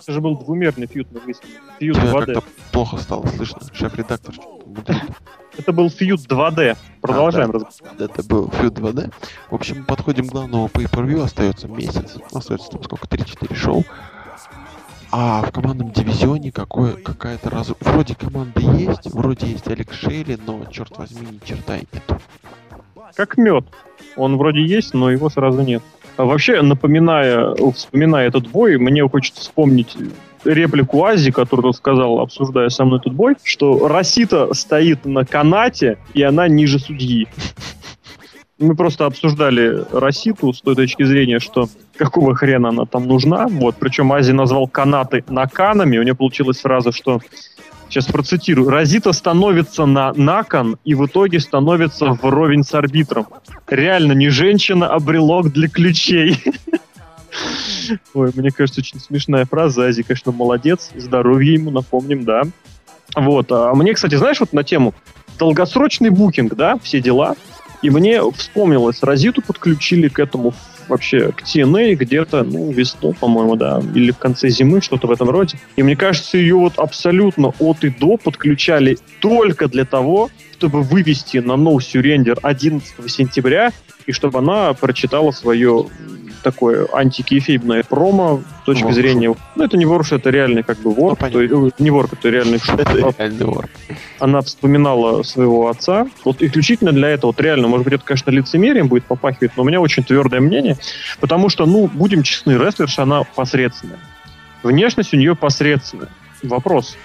Это 0.00 0.12
же 0.12 0.20
был 0.20 0.38
двумерный 0.38 0.86
выставке. 0.86 1.54
Фьюд 1.78 1.96
Тебя 1.96 2.10
2D. 2.10 2.24
как-то 2.26 2.42
плохо 2.72 2.96
стало 2.98 3.26
слышно. 3.26 3.60
Шеф-редактор. 3.72 4.34
Это 5.56 5.72
был 5.72 5.90
фьюд 5.90 6.20
2D. 6.20 6.76
Продолжаем 7.00 7.50
да. 7.50 7.58
разговор. 7.58 7.94
Это 7.98 8.22
был 8.22 8.46
Feud 8.46 8.74
2D. 8.74 9.12
В 9.50 9.54
общем, 9.54 9.84
подходим 9.84 10.28
к 10.28 10.32
главному 10.32 10.66
pay-per-view. 10.66 11.22
Остается 11.22 11.68
месяц. 11.68 12.16
Остается 12.32 12.70
там 12.70 12.82
сколько? 12.82 13.06
3-4 13.06 13.54
шоу. 13.54 13.84
А 15.10 15.42
в 15.42 15.52
командном 15.52 15.90
дивизионе 15.92 16.52
какое, 16.52 16.92
какая-то 16.92 17.50
раз... 17.50 17.72
Вроде 17.80 18.14
команда 18.14 18.60
есть, 18.60 19.10
вроде 19.12 19.46
есть 19.46 19.66
Алекс 19.66 19.94
Шейли, 19.96 20.38
но, 20.46 20.64
черт 20.70 20.96
возьми, 20.98 21.26
ни 21.30 21.46
черта 21.46 21.78
и 21.78 21.84
нету. 21.92 22.20
Как 23.14 23.38
мед. 23.38 23.64
Он 24.16 24.36
вроде 24.36 24.62
есть, 24.62 24.92
но 24.94 25.10
его 25.10 25.30
сразу 25.30 25.62
нет. 25.62 25.82
А 26.16 26.24
вообще, 26.24 26.60
напоминая, 26.62 27.54
вспоминая 27.72 28.28
этот 28.28 28.48
бой, 28.48 28.76
мне 28.76 29.08
хочется 29.08 29.40
вспомнить 29.40 29.96
реплику 30.44 31.04
Ази, 31.04 31.30
которую 31.30 31.68
он 31.68 31.74
сказал, 31.74 32.20
обсуждая 32.20 32.68
со 32.68 32.84
мной 32.84 32.98
этот 32.98 33.14
бой, 33.14 33.36
что 33.42 33.88
Расита 33.88 34.52
стоит 34.52 35.04
на 35.04 35.24
канате, 35.24 35.98
и 36.14 36.22
она 36.22 36.48
ниже 36.48 36.78
судьи. 36.78 37.28
Мы 38.58 38.74
просто 38.74 39.06
обсуждали 39.06 39.84
Раситу 39.92 40.52
с 40.52 40.60
той 40.60 40.74
точки 40.74 41.04
зрения, 41.04 41.38
что 41.38 41.68
какого 41.96 42.34
хрена 42.34 42.70
она 42.70 42.86
там 42.86 43.06
нужна. 43.06 43.46
Вот, 43.48 43.76
причем 43.78 44.12
Ази 44.12 44.32
назвал 44.32 44.66
канаты 44.66 45.24
наканами. 45.28 45.98
У 45.98 46.02
него 46.02 46.16
получилась 46.16 46.60
фраза, 46.60 46.92
что 46.92 47.20
Сейчас 47.88 48.04
процитирую. 48.04 48.68
Розита 48.68 49.12
становится 49.12 49.86
на 49.86 50.12
након 50.12 50.76
и 50.84 50.94
в 50.94 51.06
итоге 51.06 51.40
становится 51.40 52.10
вровень 52.10 52.62
с 52.62 52.74
арбитром. 52.74 53.26
Реально, 53.66 54.12
не 54.12 54.28
женщина, 54.28 54.88
а 54.88 55.00
брелок 55.00 55.50
для 55.50 55.68
ключей. 55.68 56.36
Ой, 58.14 58.30
мне 58.34 58.50
кажется, 58.50 58.82
очень 58.82 59.00
смешная 59.00 59.46
фраза. 59.46 59.86
Ази, 59.86 60.02
конечно, 60.02 60.32
молодец. 60.32 60.90
Здоровья 60.96 61.54
ему, 61.54 61.70
напомним, 61.70 62.24
да. 62.24 62.42
Вот. 63.16 63.50
А 63.52 63.74
мне, 63.74 63.94
кстати, 63.94 64.16
знаешь, 64.16 64.40
вот 64.40 64.52
на 64.52 64.64
тему 64.64 64.94
долгосрочный 65.38 66.10
букинг, 66.10 66.54
да, 66.54 66.76
все 66.82 67.00
дела. 67.00 67.36
И 67.82 67.90
мне 67.90 68.20
вспомнилось, 68.32 69.02
Розиту 69.02 69.42
подключили 69.42 70.08
к 70.08 70.18
этому 70.18 70.54
вообще 70.88 71.32
к 71.32 71.42
TNA 71.42 71.94
где-то, 71.94 72.42
ну, 72.42 72.72
весной, 72.72 73.14
по-моему, 73.14 73.56
да, 73.56 73.82
или 73.94 74.10
в 74.10 74.18
конце 74.18 74.48
зимы, 74.48 74.80
что-то 74.80 75.06
в 75.06 75.10
этом 75.10 75.28
роде. 75.30 75.58
И 75.76 75.82
мне 75.82 75.96
кажется, 75.96 76.38
ее 76.38 76.56
вот 76.56 76.78
абсолютно 76.78 77.52
от 77.58 77.84
и 77.84 77.90
до 77.90 78.16
подключали 78.16 78.98
только 79.20 79.68
для 79.68 79.84
того, 79.84 80.30
чтобы 80.52 80.82
вывести 80.82 81.38
на 81.38 81.52
No 81.52 81.76
Surrender 81.76 82.38
11 82.42 83.10
сентября, 83.10 83.72
и 84.06 84.12
чтобы 84.12 84.38
она 84.38 84.72
прочитала 84.72 85.30
свое 85.30 85.86
такое 86.50 86.86
антикефибное 86.92 87.82
промо 87.82 88.40
с 88.62 88.64
точки 88.64 88.84
Воркшоп. 88.84 89.02
зрения... 89.02 89.34
Ну, 89.54 89.64
это 89.64 89.76
не 89.76 89.86
ворш, 89.86 90.12
это 90.12 90.30
реальный 90.30 90.62
как 90.62 90.78
бы 90.78 90.92
ворк. 90.92 91.20
Ну, 91.20 91.30
то 91.30 91.40
есть, 91.42 91.80
не 91.80 91.90
ворк, 91.90 92.14
это 92.14 92.28
реальный 92.30 92.58
шут. 92.58 92.80
Вор. 93.40 93.68
Она 94.18 94.40
вспоминала 94.40 95.22
своего 95.22 95.68
отца. 95.68 96.06
Вот 96.24 96.42
исключительно 96.42 96.92
для 96.92 97.08
этого, 97.08 97.30
вот 97.30 97.40
реально, 97.40 97.68
может 97.68 97.84
быть, 97.84 97.94
это, 97.94 98.04
конечно, 98.04 98.30
лицемерием 98.30 98.88
будет 98.88 99.04
попахивать, 99.04 99.52
но 99.56 99.62
у 99.62 99.66
меня 99.66 99.80
очень 99.80 100.02
твердое 100.02 100.40
мнение, 100.40 100.78
потому 101.20 101.48
что, 101.48 101.66
ну, 101.66 101.86
будем 101.92 102.22
честны, 102.22 102.52
рестлерша, 102.52 103.02
она 103.02 103.24
посредственная. 103.24 103.98
Внешность 104.62 105.12
у 105.14 105.16
нее 105.16 105.34
посредственная. 105.36 106.08
Вопрос. 106.42 106.96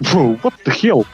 What 0.00 0.54
the 0.66 0.72
hell? 0.82 1.06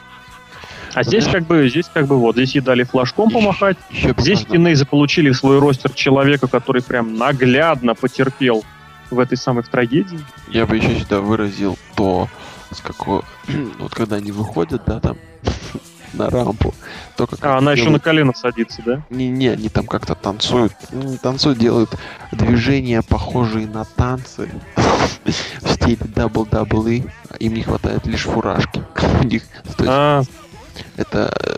А 0.93 1.03
здесь 1.03 1.25
как 1.27 1.43
бы, 1.45 1.69
здесь 1.69 1.89
как 1.93 2.07
бы 2.07 2.17
вот, 2.17 2.35
здесь 2.35 2.55
ей 2.55 2.61
дали 2.61 2.83
флажком 2.83 3.29
помахать, 3.29 3.77
Еще 3.91 4.13
Здесь 4.17 4.47
можно- 4.47 4.65
Тиней 4.65 4.85
получили 4.85 5.29
в 5.31 5.37
свой 5.37 5.59
ростер 5.59 5.91
человека, 5.93 6.47
который 6.47 6.81
прям 6.81 7.17
наглядно 7.17 7.95
потерпел 7.95 8.63
в 9.09 9.19
этой 9.19 9.37
самой 9.37 9.63
в 9.63 9.69
трагедии. 9.69 10.19
Я 10.49 10.65
бы 10.65 10.77
еще 10.77 10.99
сюда 10.99 11.21
выразил 11.21 11.77
то, 11.95 12.27
с 12.71 12.79
какого... 12.81 13.23
вот 13.79 13.93
когда 13.93 14.17
они 14.17 14.31
выходят, 14.31 14.83
да, 14.85 14.99
там, 14.99 15.17
на 16.13 16.29
рампу, 16.29 16.73
то 17.15 17.27
как... 17.27 17.39
А, 17.43 17.57
она 17.57 17.71
еще 17.73 17.83
на 17.83 17.87
делают- 17.89 18.03
колено 18.03 18.33
садится, 18.35 18.81
да? 18.85 19.01
Не-не, 19.09 19.49
они 19.49 19.69
там 19.69 19.85
как-то 19.87 20.15
танцуют. 20.15 20.73
Ну, 20.91 21.03
не 21.03 21.17
танцуют, 21.17 21.57
делают 21.59 21.89
движения, 22.31 23.01
похожие 23.01 23.67
на 23.67 23.85
танцы 23.85 24.49
в 25.61 25.69
стиле 25.71 25.97
WWE. 25.97 27.09
Им 27.39 27.53
не 27.53 27.61
хватает 27.63 28.05
лишь 28.05 28.23
фуражки. 28.23 28.83
У 29.21 29.23
них 29.25 29.43
то 29.77 29.83
есть 29.83 29.87
А, 29.87 30.21
это 30.97 31.33
э, 31.43 31.55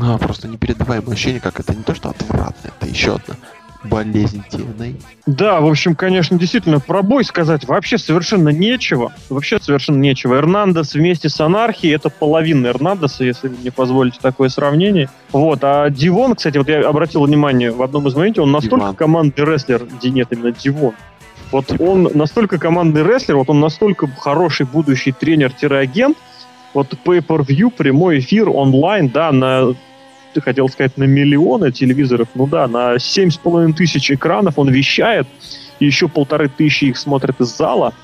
а, 0.00 0.18
просто 0.18 0.48
непередаваемое 0.48 1.12
ощущение, 1.12 1.40
как 1.40 1.60
это 1.60 1.74
не 1.74 1.82
то, 1.82 1.94
что 1.94 2.10
отвратно, 2.10 2.70
это 2.76 2.86
еще 2.90 3.16
одна 3.16 3.36
болезнь 3.84 4.42
TNA. 4.50 5.00
да, 5.26 5.60
в 5.60 5.66
общем, 5.66 5.94
конечно, 5.94 6.38
действительно, 6.38 6.80
про 6.80 7.02
бой 7.02 7.24
сказать 7.24 7.66
вообще 7.66 7.98
совершенно 7.98 8.50
нечего. 8.50 9.12
Вообще 9.28 9.58
совершенно 9.58 9.98
нечего. 9.98 10.36
Эрнандес 10.36 10.94
вместе 10.94 11.28
с 11.28 11.40
Анархией 11.40 11.94
это 11.94 12.10
половина 12.10 12.68
Эрнандеса, 12.68 13.24
если 13.24 13.48
вы 13.48 13.56
мне 13.56 13.72
позволите 13.72 14.18
такое 14.20 14.48
сравнение. 14.48 15.08
Вот, 15.32 15.60
а 15.62 15.88
Дивон, 15.88 16.34
кстати, 16.34 16.58
вот 16.58 16.68
я 16.68 16.86
обратил 16.86 17.24
внимание 17.24 17.70
в 17.70 17.82
одном 17.82 18.06
из 18.08 18.14
моментов, 18.14 18.44
он 18.44 18.52
настолько 18.52 18.84
Диван. 18.84 18.96
командный 18.96 19.44
рестлер, 19.44 19.86
нет, 20.02 20.28
именно 20.30 20.52
Дивон. 20.52 20.94
Вот 21.52 21.80
он 21.80 22.08
настолько 22.14 22.58
командный 22.58 23.02
рестлер, 23.02 23.36
вот 23.36 23.50
он 23.50 23.60
настолько 23.60 24.06
хороший 24.06 24.66
будущий 24.66 25.12
тренер-агент, 25.12 26.16
вот 26.74 26.94
pay-per-view, 27.04 27.70
прямой 27.70 28.20
эфир, 28.20 28.48
онлайн, 28.48 29.08
да, 29.08 29.32
на, 29.32 29.74
ты 30.32 30.40
хотел 30.40 30.68
сказать, 30.68 30.96
на 30.96 31.04
миллионы 31.04 31.72
телевизоров, 31.72 32.28
ну 32.34 32.46
да, 32.46 32.68
на 32.68 32.98
семь 32.98 33.30
с 33.30 33.36
половиной 33.36 33.74
тысяч 33.74 34.10
экранов 34.10 34.58
он 34.58 34.68
вещает, 34.70 35.26
и 35.78 35.86
еще 35.86 36.08
полторы 36.08 36.48
тысячи 36.48 36.86
их 36.86 36.98
смотрят 36.98 37.40
из 37.40 37.56
зала. 37.56 37.94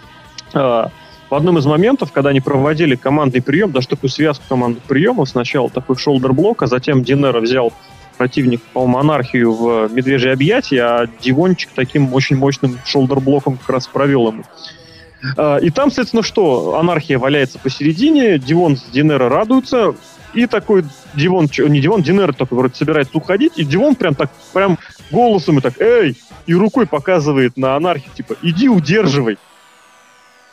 А, 0.54 0.90
в 1.28 1.34
одном 1.34 1.58
из 1.58 1.66
моментов, 1.66 2.12
когда 2.12 2.30
они 2.30 2.40
проводили 2.40 2.94
командный 2.94 3.42
прием, 3.42 3.72
даже 3.72 3.88
такую 3.88 4.10
связку 4.10 4.44
командных 4.48 4.84
приемов, 4.84 5.28
сначала 5.28 5.68
такой 5.68 5.96
шолдер-блок, 5.96 6.62
а 6.62 6.66
затем 6.66 7.02
Динера 7.02 7.40
взял 7.40 7.72
противник 8.16 8.62
по 8.72 8.86
монархию 8.86 9.52
в 9.52 9.88
медвежье 9.92 10.32
объятие, 10.32 10.82
а 10.82 11.06
Дивончик 11.20 11.70
таким 11.74 12.14
очень 12.14 12.36
мощным 12.36 12.78
шолдер-блоком 12.84 13.58
как 13.58 13.68
раз 13.68 13.86
провел 13.86 14.28
ему. 14.28 14.44
А, 15.36 15.58
И 15.58 15.70
там, 15.70 15.90
соответственно, 15.90 16.22
что? 16.22 16.78
Анархия 16.78 17.18
валяется 17.18 17.58
посередине, 17.58 18.38
Дивон 18.38 18.76
с 18.76 18.82
Динера 18.84 19.28
радуются, 19.28 19.94
и 20.34 20.46
такой 20.46 20.84
Дивон, 21.14 21.48
не 21.68 21.80
Дивон, 21.80 22.02
Динера 22.02 22.32
такой 22.32 22.58
вроде 22.58 22.74
собирается 22.74 23.16
уходить, 23.16 23.54
и 23.56 23.64
Дивон 23.64 23.94
прям 23.94 24.14
так, 24.14 24.30
прям 24.52 24.78
голосом 25.10 25.58
и 25.58 25.60
так, 25.62 25.80
эй, 25.80 26.16
и 26.46 26.54
рукой 26.54 26.86
показывает 26.86 27.56
на 27.56 27.74
анархию, 27.76 28.12
типа, 28.14 28.36
иди 28.42 28.68
удерживай. 28.68 29.38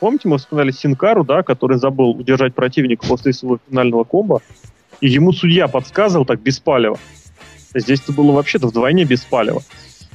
Помните, 0.00 0.28
мы 0.28 0.38
вспоминали 0.38 0.70
Синкару, 0.70 1.24
да, 1.24 1.42
который 1.42 1.78
забыл 1.78 2.10
удержать 2.10 2.54
противника 2.54 3.06
после 3.06 3.32
своего 3.32 3.58
финального 3.68 4.04
комбо, 4.04 4.42
и 5.00 5.08
ему 5.08 5.32
судья 5.32 5.68
подсказывал 5.68 6.24
так 6.24 6.40
беспалево. 6.40 6.98
Здесь 7.74 8.00
это 8.00 8.12
было 8.12 8.32
вообще-то 8.32 8.68
вдвойне 8.68 9.04
беспалево. 9.04 9.62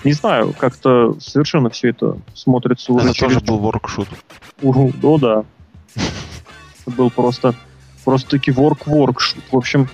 Не 0.03 0.13
знаю, 0.13 0.53
как-то 0.57 1.15
совершенно 1.19 1.69
все 1.69 1.89
это 1.89 2.17
смотрится 2.33 2.93
уже 2.93 3.09
Это 3.09 3.19
тоже 3.19 3.35
через- 3.35 3.47
был 3.47 3.57
воркшут. 3.57 4.07
Угу, 4.61 4.93
ну 5.01 5.17
да. 5.17 5.43
Это 5.95 6.91
был 6.95 7.09
просто, 7.09 7.53
просто 8.05 8.29
таки 8.31 8.51
ворк-ворк. 8.51 9.21
В 9.51 9.57
общем, 9.57 9.89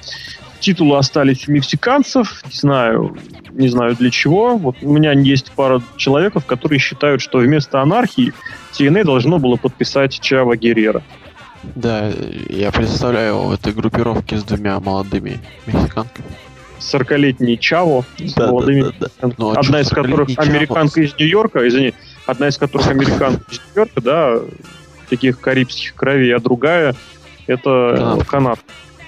титулы 0.60 0.98
остались 0.98 1.48
у 1.48 1.52
мексиканцев. 1.52 2.44
Не 2.46 2.56
знаю, 2.56 3.18
не 3.52 3.68
знаю 3.68 3.96
для 3.96 4.12
чего. 4.12 4.58
Вот 4.58 4.78
у 4.82 4.94
меня 4.94 5.12
есть 5.14 5.52
пара 5.52 5.82
человеков, 5.98 6.46
которые 6.46 6.80
считают, 6.80 7.22
что 7.22 7.40
вместо 7.40 7.82
анархии 7.82 8.34
TNA 8.74 9.04
должно 9.04 9.40
было 9.40 9.56
подписать 9.56 10.20
Чава 10.20 10.56
Геррера. 10.56 11.02
Да, 11.76 12.12
я 12.50 12.72
представляю 12.72 13.50
этой 13.52 13.74
группировке 13.74 14.38
с 14.38 14.44
двумя 14.44 14.80
молодыми 14.80 15.40
мексиканками. 15.66 16.28
40-летний 16.94 17.60
Чаво 17.60 18.06
с 18.18 18.38
молодыми 18.38 18.94
да, 19.00 19.10
да. 19.22 19.32
Ну, 19.38 19.52
а 19.52 19.60
одна 19.60 19.82
из 19.82 19.90
которых 19.90 20.30
40-летний 20.30 20.36
Чаво? 20.36 20.50
американка 20.50 21.02
из 21.02 21.18
Нью-Йорка, 21.18 21.68
извини, 21.68 21.94
одна 22.26 22.48
из 22.48 22.58
которых 22.58 22.88
американка 22.88 23.44
из 23.52 23.60
Нью-Йорка, 23.60 24.02
да, 24.02 24.40
таких 25.10 25.40
карибских 25.40 25.96
кровей, 25.96 26.36
а 26.36 26.40
другая 26.40 26.96
это. 27.48 28.20
Канад. 28.28 28.60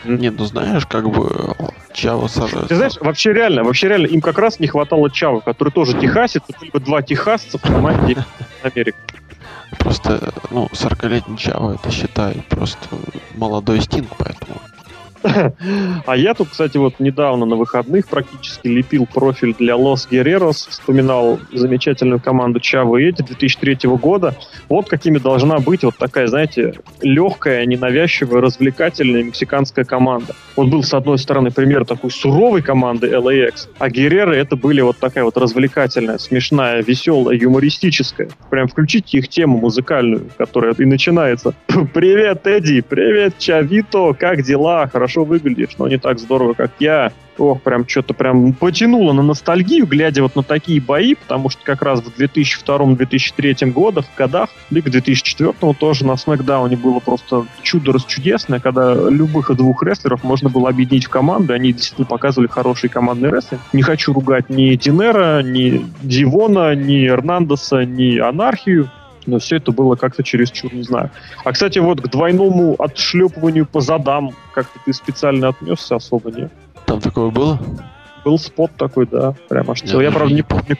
Не, 0.06 0.30
ну 0.30 0.46
знаешь, 0.46 0.86
как 0.86 1.10
бы 1.10 1.56
Чаво 1.94 2.28
Сара... 2.28 2.68
Ты 2.68 2.76
знаешь, 2.76 2.98
вообще 3.02 3.34
реально, 3.34 3.64
вообще 3.64 3.88
реально, 3.88 4.08
им 4.08 4.22
как 4.22 4.38
раз 4.38 4.60
не 4.60 4.68
хватало 4.68 5.10
Чава, 5.10 5.40
который 5.40 5.70
тоже 5.70 6.00
техасец, 6.00 6.44
бы 6.72 6.80
два 6.80 7.02
техасца 7.02 7.58
в 7.58 7.62
команде 7.62 8.16
Америки. 8.62 8.96
Просто, 9.80 10.34
ну, 10.50 10.68
40-летний 10.72 11.38
Чаво, 11.38 11.76
это 11.76 11.92
считай 11.92 12.42
просто 12.50 12.88
молодой 13.36 13.82
Стинг, 13.82 14.10
поэтому... 14.18 14.62
А 15.24 16.16
я 16.16 16.34
тут, 16.34 16.50
кстати, 16.50 16.78
вот 16.78 17.00
недавно 17.00 17.46
на 17.46 17.56
выходных 17.56 18.08
практически 18.08 18.68
лепил 18.68 19.06
профиль 19.06 19.54
для 19.58 19.76
Лос 19.76 20.08
Герерос, 20.10 20.68
вспоминал 20.68 21.40
замечательную 21.52 22.20
команду 22.20 22.60
Чава 22.60 22.98
Эти 22.98 23.22
2003 23.22 23.90
года. 23.98 24.36
Вот 24.70 24.88
какими 24.88 25.18
должна 25.18 25.60
быть 25.60 25.84
вот 25.84 25.98
такая, 25.98 26.28
знаете, 26.28 26.74
легкая, 27.02 27.66
ненавязчивая, 27.66 28.42
развлекательная 28.42 29.24
мексиканская 29.24 29.86
команда. 29.86 30.34
Вот 30.56 30.68
был, 30.68 30.84
с 30.84 30.94
одной 30.94 31.18
стороны, 31.18 31.52
пример 31.52 31.86
такой 31.86 32.12
суровой 32.12 32.62
команды 32.62 33.08
LAX, 33.08 33.68
а 33.80 33.90
Гереры 33.90 34.36
это 34.36 34.56
были 34.56 34.82
вот 34.82 34.98
такая 34.98 35.24
вот 35.24 35.38
развлекательная, 35.38 36.18
смешная, 36.18 36.84
веселая, 36.84 37.38
юмористическая. 37.38 38.30
Прям 38.50 38.68
включите 38.68 39.18
их 39.20 39.28
тему 39.30 39.58
музыкальную, 39.58 40.30
которая 40.38 40.74
и 40.78 40.86
начинается. 40.86 41.54
Привет, 41.94 42.46
Эдди! 42.46 42.82
Привет, 42.82 43.38
Чавито! 43.38 44.14
Как 44.14 44.44
дела? 44.44 44.88
Хорошо 44.88 45.07
выглядишь, 45.16 45.78
но 45.78 45.88
не 45.88 45.98
так 45.98 46.20
здорово, 46.20 46.54
как 46.54 46.72
я. 46.80 47.12
Ох, 47.38 47.62
прям 47.62 47.88
что-то 47.88 48.14
прям 48.16 48.54
потянуло 48.54 49.14
на 49.14 49.22
ностальгию, 49.22 49.86
глядя 49.86 50.24
вот 50.24 50.36
на 50.36 50.42
такие 50.42 50.82
бои, 50.82 51.14
потому 51.14 51.50
что 51.50 51.64
как 51.64 51.84
раз 51.84 52.02
в 52.02 52.20
2002-2003 52.20 53.72
годах, 53.72 54.06
годах, 54.18 54.50
к 54.70 54.74
2004 54.74 55.54
тоже 55.80 56.06
на 56.06 56.18
Смакдауне 56.18 56.78
было 56.78 57.00
просто 57.00 57.46
чудо 57.62 57.94
расчудесное, 57.94 58.60
когда 58.60 58.94
любых 58.94 59.56
двух 59.56 59.84
рестлеров 59.84 60.24
можно 60.24 60.50
было 60.50 60.70
объединить 60.70 61.06
в 61.06 61.10
команды, 61.10 61.54
они 61.54 61.74
действительно 61.74 62.08
показывали 62.08 62.48
хороший 62.48 62.90
командный 62.90 63.30
рестлинг. 63.30 63.62
Не 63.72 63.84
хочу 63.84 64.14
ругать 64.14 64.50
ни 64.50 64.76
Динера, 64.76 65.44
ни 65.44 65.86
Дивона, 66.02 66.74
ни 66.74 67.08
Эрнандеса, 67.08 67.86
ни 67.86 68.18
Анархию, 68.18 68.90
но 69.28 69.40
все 69.40 69.58
это 69.58 69.72
было 69.72 69.96
как-то 69.96 70.24
чересчур, 70.24 70.74
не 70.74 70.84
знаю. 70.84 71.12
А, 71.44 71.52
кстати, 71.52 71.80
вот 71.80 72.02
к 72.02 72.08
двойному 72.08 72.76
отшлепыванию 72.80 73.66
по 73.66 73.82
задам 73.82 74.32
как-то 74.54 74.80
ты 74.84 74.94
специально 74.94 75.50
отнесся 75.50 75.96
особо, 75.96 76.32
нет? 76.32 76.52
Там 76.86 77.02
такое 77.02 77.30
было? 77.30 77.60
Был 78.26 78.40
спот 78.40 78.72
такой, 78.78 79.06
да, 79.06 79.36
прям 79.50 79.70
аж 79.70 79.82
целый. 79.82 80.06
Я, 80.06 80.12
правда, 80.12 80.34
не 80.34 80.38
не 80.38 80.44
помню, 80.44 80.78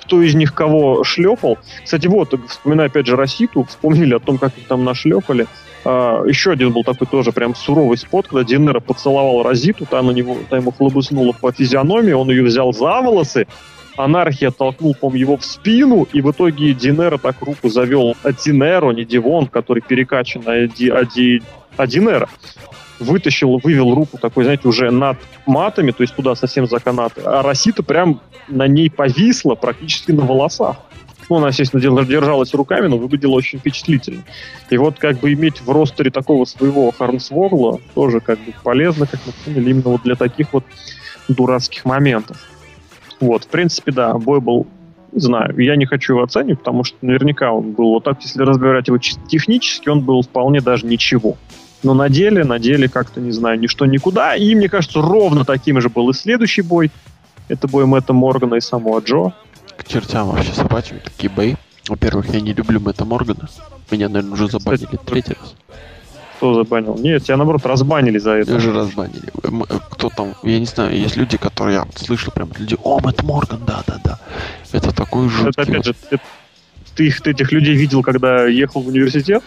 кто 0.00 0.22
из 0.22 0.34
них 0.34 0.54
кого 0.54 1.02
шлепал. 1.02 1.58
Кстати, 1.82 2.06
вот, 2.06 2.34
вспоминая 2.48 2.86
опять 2.86 3.06
же 3.06 3.16
Роситу, 3.16 3.64
вспомнили 3.64 4.14
о 4.14 4.20
том, 4.20 4.38
как 4.38 4.56
их 4.56 4.66
там 4.66 4.84
нашлепали. 4.84 5.46
А, 5.84 6.24
еще 6.24 6.52
один 6.52 6.72
был 6.72 6.84
такой 6.84 7.06
тоже 7.06 7.32
прям 7.32 7.54
суровый 7.54 7.96
спот, 7.96 8.28
когда 8.28 8.44
Динера 8.44 8.80
поцеловал 8.80 9.42
Розиту, 9.42 9.86
та 9.86 10.02
на 10.02 10.10
него, 10.10 10.36
та 10.48 10.56
ему 10.56 10.72
хлобыснула 10.72 11.32
по 11.32 11.52
физиономии, 11.52 12.12
он 12.12 12.30
ее 12.30 12.44
взял 12.44 12.72
за 12.72 13.00
волосы, 13.00 13.46
Анархия 13.96 14.50
толкнул, 14.50 14.94
по 14.94 15.12
его 15.14 15.36
в 15.36 15.44
спину, 15.44 16.06
и 16.12 16.20
в 16.20 16.30
итоге 16.30 16.74
Динера 16.74 17.18
так 17.18 17.40
руку 17.40 17.68
завел 17.68 18.14
от 18.22 18.36
Динеро, 18.36 18.92
не 18.92 19.04
Дивон, 19.04 19.46
который 19.46 19.82
перекачан 19.82 20.42
на 20.44 20.66
Ди, 20.66 20.90
Ади, 20.90 21.42
а 21.76 21.86
Динера. 21.86 22.28
Вытащил, 22.98 23.58
вывел 23.62 23.94
руку 23.94 24.18
такой, 24.18 24.44
знаете, 24.44 24.68
уже 24.68 24.90
над 24.90 25.18
матами, 25.46 25.90
то 25.90 26.02
есть 26.02 26.14
туда 26.14 26.34
совсем 26.34 26.66
за 26.66 26.78
канаты. 26.78 27.22
А 27.24 27.42
Росита 27.42 27.82
прям 27.82 28.20
на 28.48 28.66
ней 28.66 28.90
повисла 28.90 29.54
практически 29.54 30.12
на 30.12 30.24
волосах. 30.24 30.76
Ну, 31.28 31.36
она, 31.36 31.48
естественно, 31.48 31.82
держалась 32.04 32.54
руками, 32.54 32.86
но 32.86 32.98
выглядела 32.98 33.32
очень 33.32 33.58
впечатлительно. 33.58 34.22
И 34.70 34.76
вот 34.76 34.98
как 34.98 35.18
бы 35.18 35.32
иметь 35.32 35.60
в 35.60 35.70
ростере 35.70 36.10
такого 36.10 36.44
своего 36.44 36.90
Харнсворла 36.92 37.80
тоже 37.94 38.20
как 38.20 38.38
бы 38.38 38.52
полезно, 38.62 39.06
как 39.06 39.20
мы 39.26 39.32
поняли, 39.44 39.70
именно 39.70 39.90
вот 39.90 40.02
для 40.02 40.14
таких 40.14 40.52
вот 40.52 40.64
дурацких 41.28 41.84
моментов. 41.84 42.36
Вот, 43.20 43.44
в 43.44 43.48
принципе, 43.48 43.92
да, 43.92 44.14
бой 44.14 44.40
был, 44.40 44.66
знаю, 45.12 45.58
я 45.58 45.76
не 45.76 45.86
хочу 45.86 46.14
его 46.14 46.22
оценивать, 46.22 46.58
потому 46.58 46.84
что 46.84 46.96
наверняка 47.02 47.52
он 47.52 47.72
был 47.72 47.90
вот 47.90 48.04
так, 48.04 48.20
если 48.22 48.42
разбирать 48.42 48.88
его 48.88 48.98
технически, 48.98 49.88
он 49.88 50.00
был 50.00 50.22
вполне 50.22 50.60
даже 50.60 50.86
ничего. 50.86 51.36
Но 51.82 51.94
на 51.94 52.08
деле, 52.08 52.44
на 52.44 52.58
деле 52.58 52.88
как-то, 52.88 53.20
не 53.20 53.30
знаю, 53.30 53.60
ничто 53.60 53.86
никуда. 53.86 54.34
И 54.34 54.54
мне 54.54 54.68
кажется, 54.68 55.00
ровно 55.00 55.44
таким 55.44 55.80
же 55.80 55.88
был 55.88 56.10
и 56.10 56.14
следующий 56.14 56.62
бой. 56.62 56.90
Это 57.48 57.68
бой 57.68 57.86
Мэтта 57.86 58.12
Моргана 58.12 58.56
и 58.56 58.60
самого 58.60 59.00
Джо. 59.00 59.32
К 59.76 59.86
чертям 59.86 60.28
вообще 60.28 60.52
собачьим 60.52 60.98
такие 61.04 61.30
бои. 61.30 61.54
Во-первых, 61.88 62.34
я 62.34 62.40
не 62.40 62.52
люблю 62.52 62.80
Мэтта 62.80 63.04
Моргана. 63.04 63.48
Меня, 63.90 64.08
наверное, 64.08 64.32
уже 64.32 64.48
забанили 64.48 64.86
Кстати, 64.86 65.00
третий 65.04 65.34
раз. 65.40 65.54
Кто 66.36 66.54
забанил? 66.54 66.96
Нет, 66.98 67.24
тебя, 67.24 67.36
наоборот, 67.36 67.64
разбанили 67.64 68.18
за 68.18 68.32
это. 68.32 68.50
Меня 68.50 68.58
уже 68.58 68.72
разбанили. 68.72 69.28
Э, 69.42 69.78
Кто 69.90 70.10
там, 70.10 70.34
я 70.42 70.58
не 70.58 70.66
знаю, 70.66 70.96
есть 70.98 71.16
люди, 71.16 71.36
которые 71.36 71.76
я 71.76 71.86
слышал 71.96 72.32
прям, 72.32 72.50
люди, 72.58 72.76
о, 72.82 73.00
Мэтт 73.00 73.22
Морган, 73.22 73.60
да-да-да. 73.66 74.18
Это 74.72 74.92
такой 74.92 75.26
Это, 75.26 75.34
жуткий. 75.36 75.62
опять 75.62 75.84
же, 75.84 75.94
это- 76.10 76.22
ты, 76.94 77.06
их, 77.08 77.20
ты 77.20 77.30
этих 77.32 77.52
людей 77.52 77.74
видел, 77.74 78.02
когда 78.02 78.46
ехал 78.46 78.80
в 78.82 78.88
университет? 78.88 79.42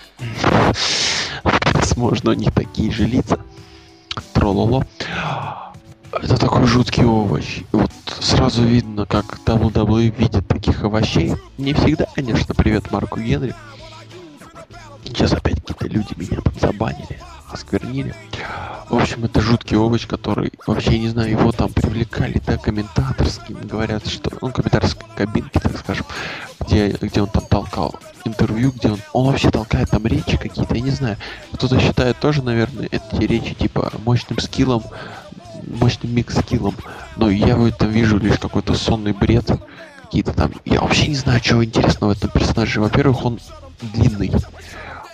Возможно, 1.74 2.32
у 2.32 2.34
них 2.34 2.52
такие 2.54 2.92
же 2.92 3.06
лица. 3.06 3.40
Трололо. 4.34 4.86
Это 6.12 6.38
такой 6.38 6.66
жуткий 6.66 7.04
овощ. 7.06 7.62
Вот 7.72 7.92
сразу 8.20 8.64
видно, 8.64 9.06
как 9.06 9.26
WWE 9.46 10.14
видит 10.18 10.48
таких 10.48 10.84
овощей. 10.84 11.34
Не 11.58 11.74
всегда, 11.74 12.06
конечно, 12.16 12.54
привет 12.56 12.92
Марку 12.92 13.20
Генри. 13.20 13.54
Сейчас 15.10 15.34
опять 15.34 15.60
какие-то 15.60 15.88
люди 15.88 16.14
меня 16.16 16.40
там 16.42 16.54
забанили, 16.60 17.20
осквернили. 17.52 18.16
В 18.90 18.96
общем, 18.96 19.26
это 19.26 19.42
жуткий 19.42 19.76
овощ, 19.76 20.08
который, 20.08 20.52
вообще 20.66 21.00
не 21.00 21.10
знаю, 21.10 21.32
его 21.32 21.52
там 21.52 21.74
привлекали, 21.74 22.42
да, 22.46 22.58
комментаторским, 22.58 23.58
говорят, 23.68 24.08
что, 24.08 24.32
ну, 24.42 24.52
комментаторской 24.52 25.08
кабинки, 25.16 25.60
так 25.60 25.78
скажем, 25.78 26.06
где, 26.60 26.90
где 27.02 27.22
он 27.22 27.28
там 27.28 27.44
толкал 27.46 27.96
интервью, 28.24 28.72
где 28.72 28.90
он, 28.90 29.00
он 29.14 29.28
вообще 29.28 29.50
толкает 29.50 29.90
там 29.90 30.06
речи 30.06 30.38
какие-то, 30.38 30.76
я 30.76 30.82
не 30.82 30.92
знаю. 30.92 31.18
Кто-то 31.54 31.80
считает 31.80 32.20
тоже, 32.20 32.44
наверное, 32.44 32.88
эти 32.92 33.24
речи 33.24 33.56
типа 33.56 33.92
мощным 34.06 34.40
скиллом, 34.40 34.84
мощным 35.66 36.14
микс-скиллом, 36.14 36.76
но 37.16 37.30
я 37.30 37.56
в 37.56 37.66
этом 37.66 37.90
вижу 37.90 38.18
лишь 38.18 38.38
какой-то 38.38 38.76
сонный 38.76 39.14
бред, 39.14 39.50
какие-то 40.04 40.34
там, 40.34 40.52
я 40.66 40.82
вообще 40.82 41.08
не 41.08 41.16
знаю, 41.16 41.40
чего 41.42 41.66
интересного 41.66 42.14
в 42.14 42.18
этом 42.18 42.30
персонаже. 42.30 42.80
Во-первых, 42.80 43.26
он 43.26 43.40
длинный, 43.82 44.32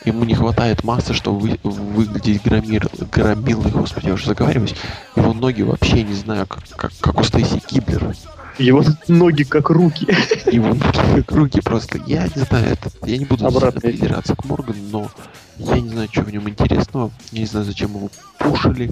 ему 0.06 0.24
не 0.24 0.34
хватает 0.36 0.84
массы, 0.84 1.14
чтобы 1.14 1.40
вы- 1.40 1.60
выглядеть 1.64 2.44
громир, 2.44 2.90
громилой, 3.12 3.72
господи, 3.72 4.08
я 4.08 4.14
уже 4.14 4.28
заговариваюсь. 4.28 4.76
Его 5.16 5.34
ноги 5.34 5.62
вообще 5.62 6.04
не 6.04 6.14
знаю, 6.14 6.48
как, 6.48 6.64
как, 6.70 6.92
как 7.00 7.20
у 7.20 7.24
Стейси 7.24 7.60
Киблер. 7.60 8.16
Его 8.58 8.84
ноги 9.08 9.44
как 9.44 9.70
руки. 9.70 10.08
Его 10.52 10.70
ноги 10.70 11.22
как 11.22 11.32
руки 11.32 11.62
просто. 11.62 12.00
Я 12.08 12.24
не 12.36 12.42
знаю, 12.44 12.68
это, 12.68 12.90
я 13.06 13.18
не 13.18 13.26
буду 13.26 13.50
придираться 13.72 14.36
к 14.36 14.46
Моргану, 14.46 14.80
но 14.92 15.12
я 15.58 15.80
не 15.82 15.90
знаю, 15.90 16.08
что 16.12 16.22
в 16.22 16.32
нем 16.32 16.48
интересного. 16.48 17.12
Я 17.32 17.40
не 17.40 17.46
знаю, 17.46 17.66
зачем 17.66 17.90
его 17.96 18.10
пушили. 18.40 18.92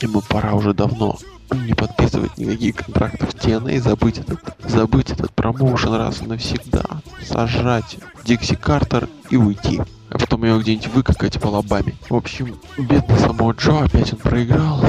Ему 0.00 0.22
пора 0.22 0.54
уже 0.54 0.72
давно 0.72 1.18
не 1.54 1.74
подписывать 1.74 2.38
никаких 2.38 2.76
контрактов 2.76 3.34
TNA, 3.34 3.80
забыть 3.80 4.18
этот, 4.18 4.40
забыть 4.64 5.10
этот 5.10 5.32
промоушен 5.32 5.94
раз 5.94 6.22
и 6.22 6.26
навсегда, 6.26 6.84
сожрать 7.22 7.98
Дикси 8.24 8.54
Картер 8.54 9.08
и 9.30 9.36
уйти. 9.36 9.80
А 10.10 10.18
потом 10.18 10.44
его 10.44 10.58
где-нибудь 10.58 10.88
выкакать 10.88 11.40
по 11.40 11.48
лобами. 11.48 11.94
В 12.08 12.14
общем, 12.16 12.56
бедный 12.76 13.18
самого 13.18 13.52
Джо, 13.52 13.84
опять 13.84 14.12
он 14.12 14.18
проиграл. 14.18 14.84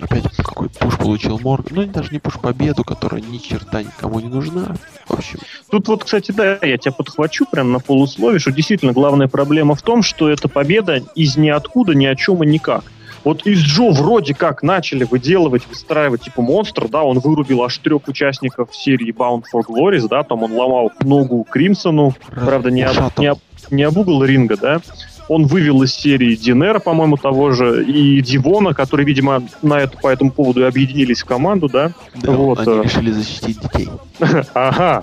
Опять 0.00 0.24
какой 0.36 0.68
пуш 0.70 0.96
получил 0.96 1.38
Морган. 1.38 1.76
Ну, 1.76 1.86
даже 1.86 2.12
не 2.12 2.18
пуш 2.18 2.34
победу, 2.34 2.84
которая 2.84 3.20
ни 3.20 3.38
черта 3.38 3.82
никому 3.82 4.20
не 4.20 4.28
нужна. 4.28 4.76
В 5.06 5.14
общем, 5.14 5.40
Тут 5.70 5.88
вот, 5.88 6.04
кстати, 6.04 6.32
да, 6.32 6.58
я 6.62 6.78
тебя 6.78 6.92
подхвачу 6.92 7.46
прям 7.50 7.72
на 7.72 7.80
полусловие, 7.80 8.38
что 8.38 8.52
действительно 8.52 8.92
главная 8.92 9.28
проблема 9.28 9.74
в 9.74 9.82
том, 9.82 10.02
что 10.02 10.30
эта 10.30 10.48
победа 10.48 11.02
из 11.14 11.36
ниоткуда, 11.36 11.94
ни 11.94 12.06
о 12.06 12.14
чем 12.14 12.42
и 12.42 12.46
никак. 12.46 12.84
Вот 13.24 13.46
из 13.46 13.60
Джо 13.60 13.90
вроде 13.90 14.34
как 14.34 14.62
начали 14.62 15.04
выделывать, 15.04 15.66
выстраивать 15.68 16.22
типа 16.22 16.42
монстр, 16.42 16.88
да, 16.88 17.02
он 17.02 17.18
вырубил 17.18 17.62
аж 17.62 17.78
трех 17.78 18.08
участников 18.08 18.74
серии 18.74 19.12
Bound 19.12 19.44
for 19.52 19.62
Glories, 19.66 20.08
да, 20.08 20.22
там 20.22 20.42
он 20.42 20.52
ломал 20.52 20.92
ногу 21.00 21.46
Кримсону, 21.48 22.14
правда, 22.30 22.70
не 22.70 22.82
об, 22.82 22.96
не, 23.18 23.26
об, 23.26 23.38
не 23.70 23.82
об 23.82 23.96
угол 23.96 24.24
ринга, 24.24 24.56
да, 24.56 24.80
он 25.28 25.46
вывел 25.46 25.82
из 25.82 25.94
серии 25.94 26.34
Динера, 26.34 26.78
по-моему, 26.78 27.16
того 27.16 27.50
же, 27.50 27.84
и 27.84 28.20
Дивона, 28.22 28.72
которые, 28.72 29.06
видимо, 29.06 29.42
на 29.62 29.80
это, 29.80 29.96
по 29.98 30.08
этому 30.08 30.30
поводу 30.30 30.62
и 30.62 30.64
объединились 30.64 31.22
в 31.22 31.26
команду, 31.26 31.68
да, 31.68 31.92
Да, 32.14 32.32
вот, 32.32 32.60
они 32.60 32.78
э. 32.78 32.82
решили 32.82 33.10
защитить 33.10 33.60
детей. 33.60 33.88
Ага. 34.54 35.02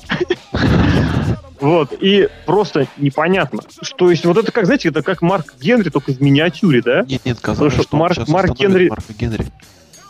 Вот, 1.60 1.94
и 2.00 2.28
просто 2.46 2.88
непонятно. 2.98 3.62
Что 3.82 4.10
есть, 4.12 4.26
вот 4.26 4.38
это 4.38 4.52
как, 4.52 4.66
знаете, 4.66 4.90
это 4.90 5.02
как 5.02 5.22
Марк 5.22 5.56
Генри, 5.60 5.90
только 5.90 6.12
в 6.14 6.22
миниатюре, 6.22 6.82
да? 6.82 7.06
Нет, 7.08 7.22
нет, 7.26 7.40
казалось, 7.40 7.74
Слушай, 7.74 7.88
что 7.88 7.98
Марк- 7.98 8.28
Марк 8.28 8.58
Генри- 8.58 8.90
Марка 8.90 9.14
Генри. 9.14 9.46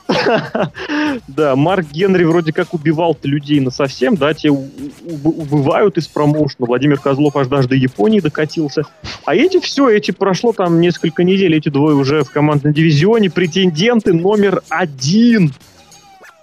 Да, 1.27 1.55
Марк 1.55 1.87
Генри 1.91 2.23
вроде 2.25 2.53
как 2.53 2.73
убивал-то 2.73 3.27
людей 3.27 3.59
на 3.59 3.71
совсем, 3.71 4.15
да, 4.15 4.33
те 4.33 4.51
убывают 4.51 5.97
из 5.97 6.07
промоушена. 6.07 6.67
Владимир 6.67 6.99
Козлов 6.99 7.35
аж 7.35 7.47
даже 7.47 7.67
до 7.67 7.75
Японии 7.75 8.19
докатился. 8.19 8.83
А 9.25 9.35
эти 9.35 9.59
все, 9.59 9.89
эти 9.89 10.11
прошло 10.11 10.53
там 10.53 10.79
несколько 10.79 11.23
недель, 11.23 11.55
эти 11.55 11.69
двое 11.69 11.95
уже 11.95 12.23
в 12.23 12.29
командном 12.31 12.73
дивизионе, 12.73 13.29
претенденты 13.29 14.13
номер 14.13 14.61
один. 14.69 15.53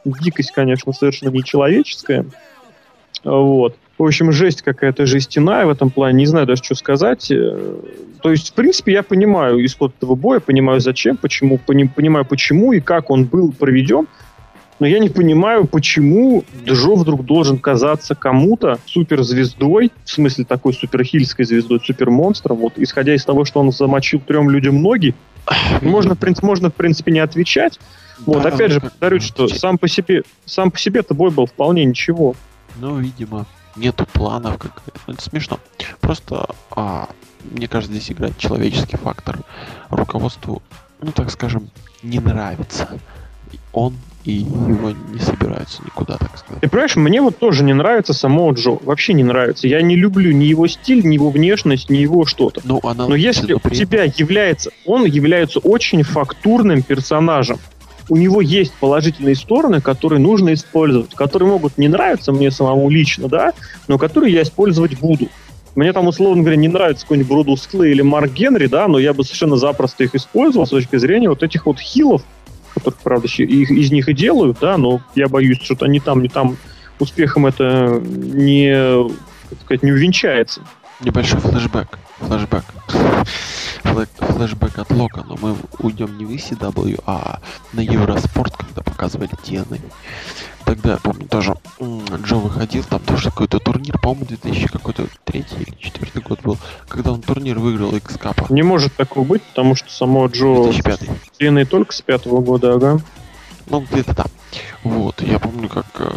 Дикость, 0.04 0.50
конечно, 0.52 0.92
совершенно 0.92 1.30
нечеловеческая. 1.30 2.26
Вот. 3.24 3.76
В 4.02 4.04
общем, 4.04 4.32
жесть 4.32 4.62
какая-то 4.62 5.06
жестяная 5.06 5.64
в 5.64 5.70
этом 5.70 5.88
плане, 5.88 6.18
не 6.18 6.26
знаю 6.26 6.44
даже, 6.44 6.60
что 6.64 6.74
сказать. 6.74 7.30
Э, 7.30 7.76
То 8.20 8.32
есть, 8.32 8.50
в 8.50 8.54
принципе, 8.54 8.94
я 8.94 9.04
понимаю 9.04 9.64
исход 9.64 9.94
этого 9.96 10.16
боя, 10.16 10.40
понимаю 10.40 10.80
зачем, 10.80 11.16
почему, 11.16 11.56
пони- 11.56 11.86
понимаю 11.86 12.24
почему 12.24 12.72
и 12.72 12.80
как 12.80 13.10
он 13.10 13.26
был 13.26 13.52
проведен, 13.52 14.08
но 14.80 14.88
я 14.88 14.98
не 14.98 15.08
понимаю, 15.08 15.68
почему 15.68 16.42
Джо 16.66 16.96
вдруг 16.96 17.24
должен 17.24 17.58
казаться 17.58 18.16
кому-то 18.16 18.80
суперзвездой, 18.86 19.92
в 20.02 20.10
смысле 20.10 20.46
такой 20.46 20.74
суперхильской 20.74 21.44
звездой, 21.44 21.78
супермонстром, 21.78 22.56
вот 22.56 22.72
исходя 22.78 23.14
из 23.14 23.24
того, 23.24 23.44
что 23.44 23.60
он 23.60 23.70
замочил 23.70 24.18
трем 24.18 24.50
людям 24.50 24.82
ноги, 24.82 25.14
можно, 25.80 26.16
в 26.16 26.18
принципе, 26.18 26.44
можно, 26.48 26.70
в 26.70 26.74
принципе, 26.74 27.12
не 27.12 27.20
отвечать. 27.20 27.78
Вот, 28.26 28.42
Да, 28.42 28.48
опять 28.48 28.72
же, 28.72 28.80
повторюсь, 28.80 29.22
что 29.22 29.46
сам 29.46 29.78
по 29.78 29.86
себе, 29.86 30.24
сам 30.44 30.72
по 30.72 30.78
себе-то 30.80 31.14
бой 31.14 31.30
был 31.30 31.46
вполне 31.46 31.84
ничего. 31.84 32.34
Ну, 32.80 32.96
видимо, 32.98 33.46
нету 33.76 34.06
планов, 34.12 34.58
как 34.58 34.82
ну, 35.06 35.14
это 35.14 35.22
смешно. 35.22 35.58
Просто, 36.00 36.46
а, 36.70 37.08
мне 37.44 37.68
кажется, 37.68 37.94
здесь 37.94 38.10
играет 38.10 38.38
человеческий 38.38 38.96
фактор. 38.96 39.38
Руководству, 39.90 40.62
ну 41.00 41.12
так 41.12 41.30
скажем, 41.30 41.70
не 42.02 42.20
нравится. 42.20 42.88
Он 43.72 43.96
и 44.24 44.32
его 44.32 44.92
не 45.12 45.18
собираются 45.18 45.82
никуда, 45.84 46.16
так 46.16 46.38
сказать. 46.38 46.60
Ты 46.60 46.68
понимаешь, 46.68 46.94
мне 46.96 47.20
вот 47.20 47.38
тоже 47.38 47.64
не 47.64 47.74
нравится 47.74 48.12
само 48.12 48.52
Джо. 48.52 48.78
Вообще 48.82 49.14
не 49.14 49.24
нравится. 49.24 49.66
Я 49.66 49.82
не 49.82 49.96
люблю 49.96 50.30
ни 50.32 50.44
его 50.44 50.68
стиль, 50.68 51.04
ни 51.04 51.14
его 51.14 51.30
внешность, 51.30 51.90
ни 51.90 51.98
его 51.98 52.24
что-то. 52.24 52.60
Ну, 52.64 52.80
она 52.84 53.08
Но 53.08 53.16
если 53.16 53.54
у 53.54 53.58
при 53.58 53.74
тебя 53.74 54.04
является... 54.04 54.70
Он 54.86 55.04
является 55.04 55.58
очень 55.58 56.04
фактурным 56.04 56.82
персонажем. 56.82 57.58
У 58.08 58.16
него 58.16 58.40
есть 58.40 58.72
положительные 58.74 59.36
стороны, 59.36 59.80
которые 59.80 60.20
нужно 60.20 60.54
использовать, 60.54 61.14
которые 61.14 61.50
могут 61.50 61.78
не 61.78 61.88
нравиться 61.88 62.32
мне 62.32 62.50
самому 62.50 62.90
лично, 62.90 63.28
да, 63.28 63.52
но 63.88 63.98
которые 63.98 64.32
я 64.32 64.42
использовать 64.42 64.98
буду. 64.98 65.28
Мне 65.74 65.92
там, 65.92 66.06
условно 66.06 66.42
говоря, 66.42 66.56
не 66.56 66.68
нравится 66.68 67.04
какой-нибудь 67.04 67.30
Бродус 67.30 67.66
Клей 67.66 67.92
или 67.92 68.02
Марк 68.02 68.32
Генри, 68.32 68.66
да, 68.66 68.88
но 68.88 68.98
я 68.98 69.14
бы 69.14 69.24
совершенно 69.24 69.56
запросто 69.56 70.04
их 70.04 70.14
использовал 70.14 70.66
с 70.66 70.70
точки 70.70 70.96
зрения 70.96 71.30
вот 71.30 71.42
этих 71.42 71.64
вот 71.64 71.78
хилов, 71.78 72.22
которых, 72.74 72.98
правда, 73.00 73.28
их, 73.28 73.70
из 73.70 73.90
них 73.90 74.08
и 74.08 74.12
делают, 74.12 74.58
да, 74.60 74.76
но 74.76 75.00
я 75.14 75.28
боюсь, 75.28 75.60
что 75.62 75.76
они 75.84 76.00
там, 76.00 76.22
не 76.22 76.28
там 76.28 76.56
успехом 76.98 77.46
это 77.46 78.02
не, 78.04 78.74
как 79.48 79.60
сказать, 79.64 79.82
не 79.82 79.92
увенчается. 79.92 80.60
Небольшой 81.00 81.40
флешбэк. 81.40 81.98
Флешбэк. 82.20 82.64
Флешбэк 83.82 84.78
от 84.78 84.90
Лока, 84.90 85.24
но 85.28 85.36
мы 85.40 85.56
уйдем 85.78 86.16
не 86.18 86.24
в 86.24 86.30
ECW, 86.30 87.02
а 87.06 87.40
на 87.72 87.80
Евроспорт, 87.80 88.56
когда 88.56 88.82
показывали 88.82 89.30
TNA. 89.30 89.80
Тогда, 90.64 90.92
я 90.92 90.96
помню, 90.98 91.26
тоже 91.26 91.56
Джо 91.80 92.36
выходил, 92.36 92.84
там 92.84 93.00
тоже 93.00 93.30
какой-то 93.30 93.58
турнир, 93.58 93.98
по-моему, 93.98 94.26
2000 94.26 94.68
какой-то 94.68 95.06
третий 95.24 95.56
или 95.56 95.74
четвертый 95.78 96.22
год 96.22 96.40
был, 96.42 96.56
когда 96.88 97.12
он 97.12 97.20
турнир 97.20 97.58
выиграл 97.58 97.94
X 97.96 98.14
Cup. 98.14 98.52
Не 98.52 98.62
может 98.62 98.94
такого 98.94 99.24
быть, 99.24 99.42
потому 99.42 99.74
что 99.74 99.90
само 99.90 100.26
Джо 100.26 100.62
2005. 100.64 101.00
TNA 101.40 101.64
только 101.66 101.92
с 101.92 102.00
пятого 102.00 102.40
года, 102.40 102.74
ага. 102.74 103.00
Ну, 103.66 103.80
где-то 103.80 104.14
там. 104.14 104.26
Вот, 104.84 105.20
я 105.22 105.38
помню, 105.38 105.68
как 105.68 105.86
э, 105.98 106.10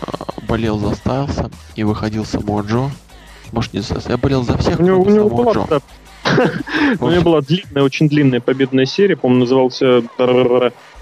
болел 0.48 0.78
за 0.80 0.96
Стайлса 0.96 1.50
и 1.76 1.84
выходил 1.84 2.26
само 2.26 2.62
Джо. 2.62 2.90
Может, 3.52 3.74
не 3.74 3.80
за 3.80 4.02
я 4.08 4.18
болел 4.18 4.44
за 4.44 4.58
всех, 4.58 4.80
У 4.80 4.84
него, 4.84 5.02
у 5.02 5.10
него 5.10 5.30
самого 5.30 5.44
была, 5.44 5.54
Джо. 5.54 5.82
Да, 6.26 6.52
у 7.00 7.10
него 7.10 7.22
была 7.22 7.42
длинная, 7.42 7.84
очень 7.84 8.10
длинная 8.10 8.42
победная 8.42 8.86
серия, 8.86 9.16
по-моему, 9.16 9.42
назывался 9.42 10.04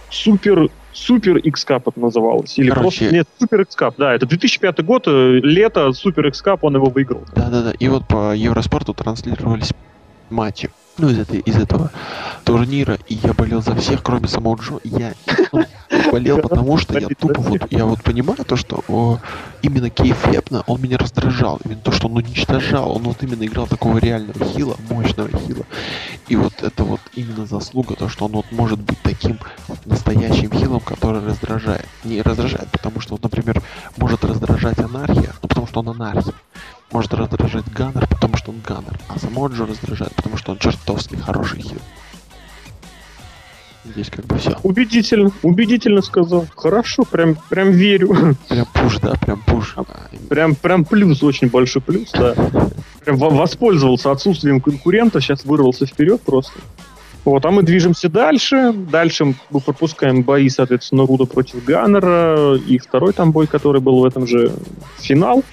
Супер 0.10 0.70
Супер 0.94 1.38
X 1.38 1.66
Cup 1.68 1.84
это 1.88 2.00
называлось. 2.00 2.58
Или 2.60 2.70
Короче. 2.70 3.00
просто... 3.00 3.16
Нет, 3.16 3.28
Супер 3.40 3.62
X 3.62 3.76
Cup, 3.76 3.96
да. 3.98 4.14
Это 4.14 4.28
2005 4.28 4.86
год, 4.86 5.08
э, 5.08 5.40
лето, 5.42 5.92
Супер 5.92 6.28
X 6.28 6.44
Cup, 6.46 6.60
он 6.62 6.76
его 6.76 6.86
выиграл. 6.86 7.24
Да-да-да. 7.36 7.72
И 7.72 7.88
вот 7.88 8.08
по 8.08 8.34
Евроспорту 8.34 8.94
транслировались 8.94 9.72
матчи. 10.30 10.70
Ну, 10.98 11.10
из, 11.10 11.18
этой, 11.18 11.40
из 11.40 11.56
этого 11.56 11.92
турнира. 12.44 13.00
И 13.08 13.16
я 13.16 13.34
болел 13.34 13.64
за 13.64 13.76
всех, 13.76 14.04
кроме 14.04 14.28
самого 14.28 14.56
Джо. 14.58 14.80
Я 14.84 15.14
ну, 15.52 15.64
болел, 16.12 16.38
потому 16.40 16.78
что 16.78 17.00
я 17.00 17.08
тупо 17.08 17.42
вот, 17.42 17.72
я 17.72 17.86
вот 17.86 18.04
понимаю 18.04 18.46
то, 18.46 18.56
что 18.56 18.84
о, 18.88 19.18
именно 19.64 19.90
кейфепно 19.90 20.64
он 20.68 20.82
меня 20.82 21.00
раздражал. 21.00 21.60
Именно 21.66 21.82
то, 21.82 21.92
что 21.92 22.08
он 22.08 22.18
уничтожал. 22.18 22.96
Он 22.96 23.04
вот 23.04 23.24
именно 23.24 23.44
играл 23.44 23.66
такого 23.66 23.98
реального 23.98 24.46
хила, 24.46 24.76
мощного 24.90 25.30
хила. 25.30 25.66
И 26.28 26.36
вот 26.36 26.62
это 26.62 26.84
вот 26.84 27.02
именно 27.16 27.48
заслуга, 27.48 27.96
то, 27.96 28.08
что 28.08 28.26
он 28.26 28.34
вот 28.34 28.46
может 28.52 28.80
быть 28.80 29.00
таким 29.02 29.40
настоящим 29.86 30.52
хилом, 30.52 30.80
который 30.80 31.26
раздражает. 31.26 31.88
Не 32.04 32.22
раздражает, 32.22 32.70
потому 32.70 33.02
что, 33.02 33.14
вот, 33.14 33.24
например, 33.24 33.64
может 33.98 34.24
раздражать 34.24 34.78
анархия, 34.78 35.34
ну, 35.42 35.50
потому 35.50 35.66
что 35.66 35.80
он 35.80 35.90
анархия. 35.90 36.34
Может 36.94 37.16
раздражать 37.16 37.66
Ганнер, 37.74 38.08
потому 38.08 38.38
что 38.38 38.52
он 38.52 38.62
Ганнер. 38.66 39.00
А 39.08 39.18
само 39.18 39.48
Джо 39.48 39.66
раздражает, 39.66 40.14
потому 40.14 40.38
что 40.38 40.52
он 40.52 40.60
чертовски 40.60 41.16
хороший 41.16 41.62
хил. 41.62 41.80
Здесь 43.84 44.10
как 44.12 44.26
бы 44.26 44.38
все. 44.38 44.56
Убедительно, 44.62 45.32
убедительно 45.42 46.02
сказал. 46.04 46.46
Хорошо, 46.56 47.04
прям, 47.04 47.36
прям 47.50 47.72
верю. 47.72 48.38
Прям 48.48 48.68
пуш, 48.74 49.00
да, 49.00 49.16
прям 49.16 49.42
пуш. 49.42 49.76
Прям, 50.30 50.54
прям 50.56 50.86
плюс, 50.86 51.24
очень 51.24 51.50
большой 51.50 51.82
плюс, 51.82 52.12
да. 52.12 52.36
Прям 53.04 53.18
во- 53.18 53.32
воспользовался 53.32 54.12
отсутствием 54.12 54.62
конкурента, 54.62 55.20
сейчас 55.20 55.44
вырвался 55.44 55.88
вперед 55.88 56.22
просто. 56.22 56.54
Вот, 57.26 57.44
а 57.46 57.52
мы 57.52 57.64
движемся 57.64 58.08
дальше. 58.08 58.72
Дальше 58.74 59.36
мы 59.50 59.60
пропускаем 59.60 60.24
бои, 60.24 60.48
соответственно, 60.50 61.06
Руда 61.06 61.26
против 61.26 61.64
Ганнера 61.66 62.56
и 62.56 62.78
второй 62.78 63.14
там 63.14 63.32
бой, 63.32 63.48
который 63.48 63.82
был 63.82 64.00
в 64.00 64.06
этом 64.06 64.28
же 64.28 64.54
финал. 65.00 65.44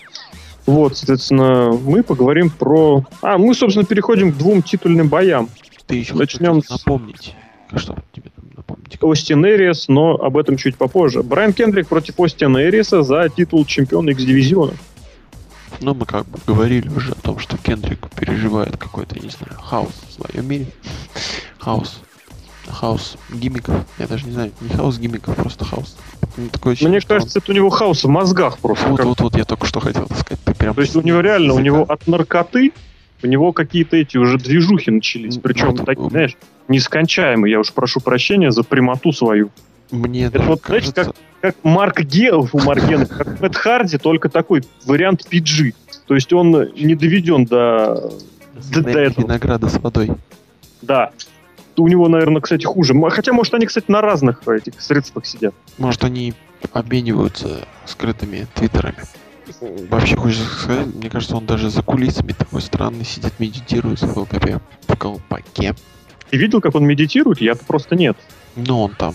Вот, 0.70 0.96
соответственно, 0.96 1.72
мы 1.72 2.02
поговорим 2.04 2.48
про... 2.48 3.04
А, 3.22 3.38
мы, 3.38 3.54
собственно, 3.54 3.84
переходим 3.84 4.32
к 4.32 4.36
двум 4.36 4.62
титульным 4.62 5.08
боям. 5.08 5.48
Ты 5.86 5.96
еще 5.96 6.14
Начнем 6.14 6.62
с- 6.62 6.70
напомнить. 6.70 7.34
А 7.70 7.78
Что 7.78 7.96
тебе 8.12 8.30
напомнить? 8.56 8.96
Остин 9.00 9.44
Эриас, 9.44 9.88
но 9.88 10.12
об 10.14 10.36
этом 10.36 10.56
чуть 10.56 10.76
попозже. 10.76 11.22
Брайан 11.24 11.52
Кендрик 11.52 11.88
против 11.88 12.20
Остина 12.20 12.58
Эриаса 12.62 13.02
за 13.02 13.28
титул 13.28 13.64
чемпиона 13.64 14.10
X-дивизиона. 14.10 14.74
Ну, 15.80 15.94
мы 15.94 16.06
как 16.06 16.26
бы 16.26 16.38
говорили 16.46 16.88
уже 16.88 17.12
о 17.12 17.14
том, 17.16 17.38
что 17.40 17.56
Кендрик 17.58 18.08
переживает 18.10 18.76
какой-то, 18.76 19.16
не 19.18 19.30
знаю, 19.30 19.58
хаос 19.60 19.90
в 20.08 20.12
своем 20.22 20.46
мире. 20.48 20.66
Хаос. 21.58 22.00
Хаос 22.68 23.16
гиммиков. 23.32 23.74
Я 23.98 24.06
даже 24.06 24.26
не 24.26 24.32
знаю, 24.32 24.52
не 24.60 24.68
хаос 24.68 24.98
гиммиков, 24.98 25.34
просто 25.34 25.64
хаос. 25.64 25.96
Ну, 26.36 26.48
такое 26.50 26.74
ощущение, 26.74 26.92
Мне 26.92 27.00
что 27.00 27.14
он- 27.14 27.20
кажется, 27.20 27.38
это 27.40 27.50
у 27.50 27.54
него 27.54 27.70
хаос 27.70 28.04
в 28.04 28.08
мозгах 28.08 28.58
просто. 28.58 28.86
Вот, 28.88 28.96
как- 28.98 29.06
вот, 29.06 29.20
вот, 29.20 29.36
я 29.36 29.44
только 29.44 29.66
что 29.66 29.80
хотел 29.80 30.06
сказать. 30.06 30.38
Прям 30.60 30.74
То 30.74 30.82
есть 30.82 30.94
у 30.94 31.00
него 31.00 31.20
реально, 31.20 31.54
у 31.54 31.58
него 31.58 31.84
от 31.88 32.06
наркоты, 32.06 32.72
у 33.22 33.26
него 33.26 33.52
какие-то 33.52 33.96
эти 33.96 34.18
уже 34.18 34.36
движухи 34.36 34.90
начались. 34.90 35.36
М, 35.36 35.42
Причем 35.42 35.70
вот, 35.70 35.86
такие, 35.86 36.10
знаешь, 36.10 36.36
нескончаемые. 36.68 37.50
Я 37.52 37.60
уж 37.60 37.72
прошу 37.72 38.00
прощения 38.00 38.50
за 38.50 38.62
прямоту 38.62 39.12
свою. 39.12 39.50
Мне 39.90 40.26
Это 40.26 40.42
вот, 40.42 40.60
кажется... 40.60 41.12
Как 41.40 41.56
Марк 41.62 42.02
Геов 42.02 42.54
у 42.54 42.58
Маргена, 42.60 43.06
как 43.06 43.40
Мэтт 43.40 43.56
Харди, 43.56 43.96
только 43.96 44.28
такой 44.28 44.62
вариант 44.84 45.26
PG. 45.30 45.74
То 46.06 46.14
есть 46.14 46.30
он 46.34 46.50
не 46.74 46.94
доведен 46.94 47.46
до... 47.46 48.12
до- 48.74 48.82
до 48.82 48.90
этого. 48.90 49.24
Винограда 49.24 49.70
с 49.70 49.78
водой. 49.78 50.10
Да. 50.82 51.10
У 51.78 51.88
него, 51.88 52.08
наверное, 52.08 52.42
кстати, 52.42 52.66
хуже. 52.66 52.94
Хотя, 53.08 53.32
может, 53.32 53.54
они, 53.54 53.64
кстати, 53.64 53.86
на 53.88 54.02
разных 54.02 54.46
этих 54.46 54.78
средствах 54.82 55.24
сидят. 55.24 55.54
Может, 55.78 56.04
они 56.04 56.34
обмениваются 56.74 57.66
скрытыми 57.86 58.46
твиттерами. 58.54 58.98
Вообще, 59.88 60.16
хочется 60.16 60.44
сказать, 60.44 60.94
мне 60.94 61.10
кажется, 61.10 61.36
он 61.36 61.46
даже 61.46 61.70
за 61.70 61.82
кулисами 61.82 62.32
такой 62.32 62.60
странный 62.60 63.04
сидит, 63.04 63.32
медитирует 63.38 64.00
в 64.00 64.16
ЛКП 64.16 64.60
в 64.86 64.96
колпаке. 64.96 65.74
Ты 66.30 66.36
видел, 66.36 66.60
как 66.60 66.74
он 66.74 66.86
медитирует? 66.86 67.40
Я-то 67.40 67.64
просто 67.64 67.96
нет. 67.96 68.16
Но 68.56 68.84
он 68.84 68.94
там 68.94 69.14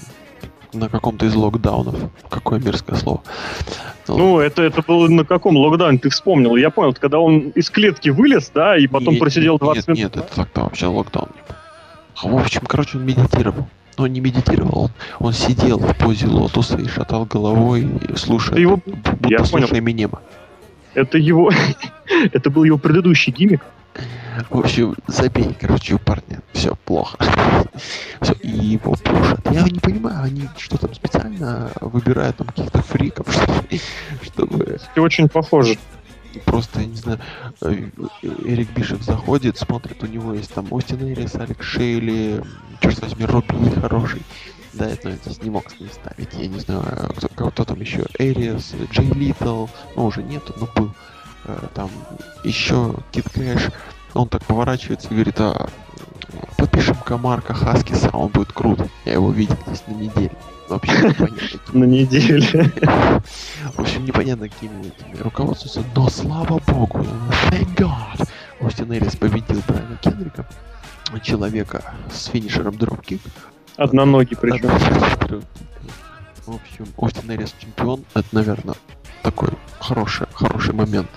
на 0.73 0.89
каком-то 0.89 1.25
из 1.25 1.35
локдаунов. 1.35 1.95
Какое 2.29 2.59
мерзкое 2.59 2.97
слово. 2.97 3.21
Ну, 4.07 4.39
это, 4.39 4.61
это 4.61 4.81
было 4.81 5.07
на 5.07 5.25
каком 5.25 5.57
локдауне, 5.57 5.97
ты 5.97 6.09
вспомнил. 6.09 6.55
Я 6.55 6.69
понял, 6.69 6.93
когда 6.93 7.19
он 7.19 7.49
из 7.49 7.69
клетки 7.69 8.09
вылез, 8.09 8.51
да, 8.53 8.77
и 8.77 8.87
потом 8.87 9.13
Нет, 9.13 9.21
просидел 9.21 9.53
нет, 9.53 9.61
20 9.61 9.87
нет, 9.87 9.97
минут. 9.97 10.15
Нет, 10.15 10.25
это 10.25 10.35
так-то 10.35 10.61
вообще 10.63 10.87
локдаун. 10.87 11.29
А, 12.21 12.27
в 12.27 12.35
общем, 12.35 12.61
короче, 12.67 12.97
он 12.97 13.05
медитировал. 13.05 13.67
Но 13.97 14.03
он 14.05 14.13
не 14.13 14.19
медитировал, 14.19 14.83
он, 14.83 14.91
он 15.19 15.33
сидел 15.33 15.79
в 15.79 15.95
позе 15.97 16.27
лотоса 16.27 16.77
и 16.77 16.87
шатал 16.87 17.25
головой, 17.25 17.87
слушая, 18.15 18.59
его- 18.59 18.75
бу- 18.77 18.95
будто 18.95 19.29
я 19.29 19.39
слушая 19.45 19.67
понял. 19.69 19.79
Эминема. 19.79 20.21
Это 20.93 21.17
его... 21.17 21.51
это 22.33 22.49
был 22.49 22.63
его 22.63 22.77
предыдущий 22.77 23.31
гиммик. 23.31 23.61
В 24.49 24.59
общем, 24.59 24.95
забей, 25.07 25.55
короче, 25.59 25.95
у 25.95 25.99
парня 25.99 26.41
все 26.51 26.75
плохо. 26.83 27.17
Все, 28.21 28.33
и 28.41 28.49
его 28.49 28.93
пушат. 28.95 29.39
Я 29.51 29.63
не 29.63 29.79
понимаю, 29.79 30.23
они 30.23 30.49
что 30.57 30.77
там 30.77 30.93
специально 30.93 31.71
выбирают 31.79 32.35
там 32.37 32.47
каких-то 32.47 32.81
фриков, 32.81 33.27
чтобы, 34.23 34.77
И 34.95 34.99
очень 34.99 35.29
похоже. 35.29 35.77
Просто, 36.39 36.81
я 36.81 36.87
не 36.87 36.95
знаю, 36.95 37.19
э, 37.61 37.89
Эрик 38.21 38.71
Бишев 38.71 39.03
заходит, 39.03 39.57
смотрит, 39.57 40.03
у 40.03 40.07
него 40.07 40.33
есть 40.33 40.53
там 40.53 40.67
Остин 40.71 41.01
Эрис, 41.11 41.35
Алекс 41.35 41.65
Шейли, 41.65 42.43
черт 42.81 42.99
возьми, 43.01 43.25
Робби 43.25 43.53
Ли 43.55 43.71
хороший. 43.81 44.21
Да, 44.73 44.87
это 44.89 45.09
я 45.09 45.15
здесь 45.15 45.41
не 45.41 45.49
мог 45.49 45.69
с 45.71 45.79
ним 45.79 45.89
ставить. 45.89 46.33
Я 46.33 46.47
не 46.47 46.59
знаю, 46.59 46.83
кто, 47.15 47.27
кто, 47.29 47.49
кто 47.49 47.63
там 47.63 47.79
еще. 47.79 48.05
Эриас, 48.19 48.73
Джей 48.91 49.09
Литл. 49.11 49.67
Ну, 49.95 50.05
уже 50.05 50.21
нету, 50.21 50.53
но 50.59 50.67
был. 50.75 50.91
э, 51.45 51.67
там 51.73 51.89
еще 52.43 52.95
Кит 53.11 53.29
Кэш, 53.33 53.71
он 54.13 54.27
так 54.27 54.43
поворачивается 54.45 55.07
и 55.07 55.11
говорит, 55.13 55.39
а 55.39 55.69
подпишем-ка 56.57 57.17
Марка 57.17 57.53
Хаскиса, 57.53 58.09
он 58.09 58.29
будет 58.29 58.51
крут. 58.51 58.79
Я 59.05 59.13
его 59.13 59.31
видел 59.31 59.57
здесь 59.67 59.83
на 59.87 59.93
неделе. 59.93 60.31
Вообще 60.69 60.93
непонятно. 60.93 61.59
На 61.73 61.83
неделе. 61.83 62.71
В 63.75 63.79
общем, 63.79 64.05
непонятно, 64.05 64.49
какими 64.49 64.87
этими 64.87 65.21
руководствуются, 65.21 65.83
но 65.95 66.09
слава 66.09 66.59
богу, 66.67 67.05
thank 67.51 67.75
God, 67.75 68.27
Остин 68.61 68.91
Эрис 68.93 69.15
победил 69.15 69.61
Брайана 69.67 69.97
Кенрика, 70.01 70.47
человека 71.21 71.93
с 72.11 72.25
финишером 72.25 72.77
дропкик. 72.77 73.21
Одноногий 73.77 74.35
причем. 74.35 74.69
В 76.45 76.55
общем, 76.55 76.87
Остин 76.97 77.31
Эрис 77.31 77.53
чемпион, 77.59 78.03
это, 78.13 78.27
наверное, 78.31 78.75
такой 79.21 79.49
хороший, 79.79 80.27
хороший 80.33 80.73
момент 80.73 81.09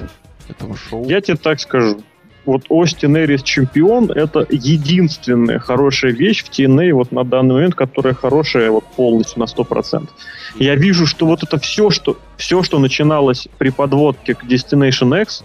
этого 0.48 0.76
шоу. 0.76 1.08
Я 1.08 1.20
тебе 1.20 1.36
так 1.36 1.60
скажу. 1.60 2.02
Вот 2.48 2.62
Остин 2.70 3.14
Эрис 3.14 3.42
чемпион 3.42 4.10
это 4.10 4.46
единственная 4.48 5.58
хорошая 5.58 6.12
вещь 6.12 6.42
в 6.42 6.48
TNA 6.48 6.94
вот 6.94 7.12
на 7.12 7.22
данный 7.22 7.56
момент, 7.56 7.74
которая 7.74 8.14
хорошая 8.14 8.70
вот 8.70 8.86
полностью 8.96 9.40
на 9.40 9.44
100%. 9.44 10.08
Я 10.58 10.74
вижу, 10.74 11.04
что 11.04 11.26
вот 11.26 11.42
это 11.42 11.58
все, 11.58 11.90
что, 11.90 12.16
все, 12.38 12.62
что 12.62 12.78
начиналось 12.78 13.48
при 13.58 13.68
подводке 13.68 14.34
к 14.34 14.44
Destination 14.44 15.20
X, 15.20 15.44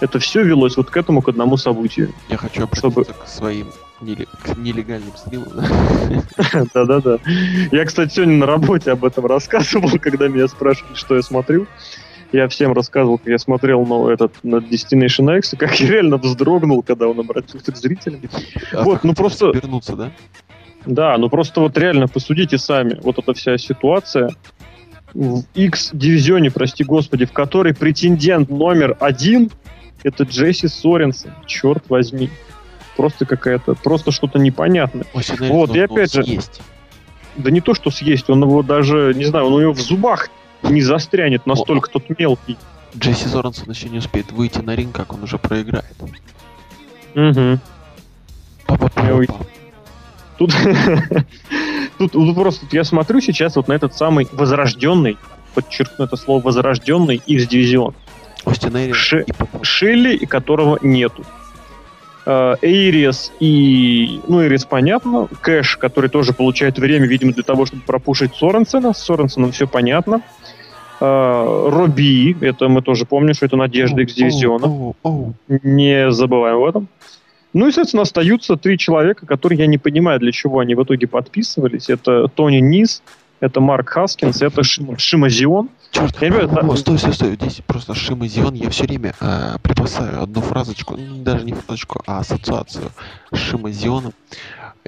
это 0.00 0.18
все 0.18 0.42
велось 0.42 0.76
вот 0.76 0.90
к 0.90 0.96
этому, 0.96 1.22
к 1.22 1.28
одному 1.28 1.56
событию. 1.56 2.12
Я 2.28 2.38
хочу 2.38 2.64
обратиться 2.64 2.90
Чтобы- 2.90 3.04
к 3.04 3.28
своим 3.28 3.68
неле- 4.00 4.26
к 4.42 4.56
нелегальным 4.56 5.16
стримам. 5.16 5.52
Да-да-да. 6.74 7.18
Я, 7.70 7.84
кстати, 7.84 8.14
сегодня 8.14 8.38
на 8.38 8.46
работе 8.46 8.90
об 8.90 9.04
этом 9.04 9.26
рассказывал, 9.26 9.90
когда 10.00 10.26
меня 10.26 10.48
спрашивали, 10.48 10.96
что 10.96 11.14
я 11.14 11.22
смотрю. 11.22 11.68
Я 12.36 12.48
всем 12.48 12.74
рассказывал, 12.74 13.16
как 13.16 13.28
я 13.28 13.38
смотрел 13.38 13.86
на 13.86 14.10
этот 14.12 14.32
на 14.42 14.56
Destination 14.56 15.38
X, 15.38 15.54
и 15.54 15.56
как 15.56 15.80
я 15.80 15.88
реально 15.88 16.18
вздрогнул, 16.18 16.82
когда 16.82 17.08
он 17.08 17.18
обратился 17.18 17.72
к 17.72 17.76
зрителям. 17.78 18.20
Вот, 18.74 19.04
ну 19.04 19.14
просто- 19.14 19.52
Вернуться, 19.52 19.96
да? 19.96 20.10
Да, 20.84 21.16
ну 21.16 21.30
просто 21.30 21.62
вот 21.62 21.78
реально 21.78 22.08
посудите 22.08 22.58
сами. 22.58 23.00
Вот 23.02 23.18
эта 23.18 23.32
вся 23.32 23.56
ситуация 23.56 24.34
в 25.14 25.44
X-дивизионе, 25.54 26.50
прости 26.50 26.84
господи, 26.84 27.24
в 27.24 27.32
которой 27.32 27.74
претендент 27.74 28.50
номер 28.50 28.98
один 29.00 29.50
это 30.04 30.24
Джесси 30.24 30.68
Соренсон. 30.68 31.30
Черт 31.46 31.84
возьми. 31.88 32.28
Просто 32.98 33.24
какая-то, 33.24 33.74
просто 33.76 34.10
что-то 34.10 34.38
непонятное. 34.38 35.06
Эрис 35.14 35.32
Вот, 35.40 35.74
и 35.74 35.80
опять 35.80 36.12
же- 36.12 36.22
съесть. 36.22 36.60
Да 37.36 37.50
не 37.50 37.62
то, 37.62 37.72
что 37.72 37.90
съесть, 37.90 38.28
он 38.28 38.42
его 38.42 38.62
даже, 38.62 39.14
не 39.16 39.24
знаю, 39.24 39.46
он 39.46 39.54
у 39.54 39.60
него 39.60 39.72
в 39.72 39.80
зубах 39.80 40.28
не 40.62 40.82
застрянет, 40.82 41.46
настолько 41.46 41.90
тот 41.90 42.04
мелкий. 42.18 42.56
Джесси 42.96 43.28
Соренсон 43.28 43.70
еще 43.70 43.88
не 43.88 43.98
успеет 43.98 44.32
выйти 44.32 44.58
на 44.58 44.74
ринг, 44.74 44.94
как 44.94 45.12
он 45.12 45.22
уже 45.22 45.38
проиграет. 45.38 45.94
Ой. 47.14 47.58
Па-па-па-па. 48.66 49.46
Тут, 50.38 50.54
тут, 51.98 52.12
тут 52.12 52.34
просто 52.34 52.66
я 52.72 52.84
смотрю 52.84 53.20
сейчас 53.20 53.56
вот 53.56 53.68
на 53.68 53.72
этот 53.72 53.94
самый 53.94 54.28
возрожденный, 54.32 55.16
подчеркну 55.54 56.04
это 56.04 56.16
слово, 56.16 56.42
возрожденный 56.42 57.22
X-дивизион. 57.26 57.94
Остин 58.44 58.76
Эрис 58.76 58.96
Ше- 58.96 59.24
и 59.26 59.32
Па-па. 59.32 59.64
Шелли, 59.64 60.18
которого 60.24 60.78
нету. 60.82 61.24
Э, 62.26 62.56
Эйрис 62.60 63.32
и... 63.40 64.20
Ну, 64.26 64.42
Эйрис 64.42 64.64
понятно. 64.64 65.28
Кэш, 65.40 65.76
который 65.76 66.10
тоже 66.10 66.32
получает 66.32 66.78
время, 66.78 67.06
видимо, 67.06 67.32
для 67.32 67.42
того, 67.42 67.66
чтобы 67.66 67.82
пропушить 67.82 68.34
Соренсена. 68.34 68.92
С 68.92 68.98
Соренсеном 68.98 69.52
все 69.52 69.66
понятно. 69.66 70.20
Э, 71.00 71.68
Роби, 71.70 72.36
это 72.40 72.68
мы 72.68 72.82
тоже 72.82 73.04
помним, 73.04 73.34
что 73.34 73.46
это 73.46 73.56
надежда 73.56 74.02
X-дивизиона. 74.02 74.66
Оу, 74.66 74.96
оу, 75.02 75.34
Не 75.48 76.10
забываем 76.10 76.56
об 76.58 76.64
этом. 76.64 76.88
Ну 77.52 77.66
и, 77.68 77.70
соответственно, 77.70 78.02
остаются 78.02 78.56
три 78.56 78.76
человека, 78.76 79.26
которые 79.26 79.58
я 79.58 79.66
не 79.66 79.78
понимаю, 79.78 80.20
для 80.20 80.32
чего 80.32 80.58
они 80.58 80.74
в 80.74 80.82
итоге 80.82 81.06
подписывались. 81.06 81.88
Это 81.88 82.28
Тони 82.28 82.58
Низ, 82.58 83.02
это 83.40 83.60
Марк 83.60 83.90
Хаскинс, 83.90 84.42
это 84.42 84.60
Шим- 84.62 84.98
Шимазион. 84.98 85.70
Черт, 85.90 86.20
Я 86.20 86.30
говорю, 86.30 86.48
о, 86.48 86.62
да. 86.62 86.76
стой, 86.76 86.98
стой, 86.98 87.12
стой. 87.14 87.34
Здесь 87.40 87.62
просто 87.66 87.94
Шима 87.94 88.26
Зион, 88.26 88.54
я 88.54 88.68
все 88.68 88.84
время 88.84 89.14
э, 89.20 89.56
припасаю 89.62 90.22
одну 90.22 90.42
фразочку, 90.42 90.96
ну, 90.96 91.22
даже 91.22 91.44
не 91.44 91.54
фразочку, 91.54 92.02
а 92.06 92.18
ассоциацию 92.18 92.90
с 93.32 93.38
Шима 93.38 93.70
Зионом. 93.70 94.12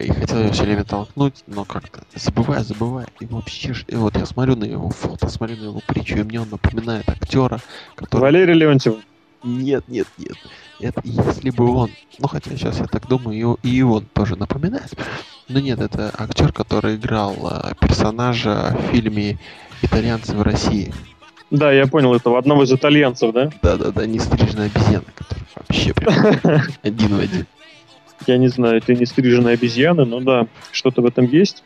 И 0.01 0.11
хотел 0.11 0.39
ее 0.41 0.53
все 0.53 0.65
время 0.65 0.85
толкнуть, 0.85 1.43
но 1.47 1.65
как-то 1.65 2.01
забываю, 2.15 2.65
забываю. 2.65 3.07
И 3.21 3.27
вообще, 3.27 3.75
и 3.87 3.95
вот 3.97 4.17
я 4.17 4.27
смотрю 4.27 4.57
на 4.57 4.65
его 4.65 4.91
фото, 4.91 5.29
смотрю 5.29 5.57
на 5.57 5.65
его 5.65 5.81
притчу, 5.87 6.19
и 6.19 6.23
мне 6.23 6.41
он 6.41 6.51
напоминает 6.51 7.09
актера, 7.09 7.61
который... 7.97 8.23
Валерий 8.23 8.55
Леонтьев. 8.55 8.97
Нет, 9.43 9.85
нет, 9.89 10.07
нет. 10.19 10.37
Это 10.81 11.01
если 11.05 11.51
бы 11.51 11.71
он, 11.71 11.91
ну 12.19 12.29
хотя 12.29 12.51
сейчас 12.51 12.79
я 12.79 12.87
так 12.87 13.07
думаю, 13.09 13.59
и, 13.63 13.69
и 13.69 13.83
он 13.83 14.05
тоже 14.13 14.37
напоминает. 14.37 14.93
Но 15.49 15.61
нет, 15.61 15.81
это 15.81 16.13
актер, 16.17 16.53
который 16.53 16.97
играл 16.97 17.35
э, 17.51 17.73
персонажа 17.81 18.77
в 18.77 18.93
фильме 18.93 19.39
«Итальянцы 19.83 20.37
в 20.37 20.43
России». 20.43 20.93
Да, 21.51 21.73
я 21.73 21.87
понял 21.87 22.15
этого. 22.15 22.39
Одного 22.39 22.65
из 22.65 22.73
итальянцев, 22.73 23.33
да? 23.33 23.51
Да-да-да, 23.63 24.07
не 24.07 24.19
стрижная 24.19 24.67
обезьяна, 24.67 25.07
который 25.15 25.45
вообще 25.55 25.95
прям 25.95 26.15
один 26.83 27.17
в 27.17 27.21
один. 27.21 27.47
Я 28.27 28.37
не 28.39 28.49
знаю, 28.49 28.79
это 28.79 28.95
не 28.95 29.07
стриженные 29.07 29.55
обезьяны, 29.55 30.05
но 30.05 30.21
да, 30.21 30.47
что-то 30.73 31.03
в 31.03 31.07
этом 31.07 31.27
есть. 31.27 31.63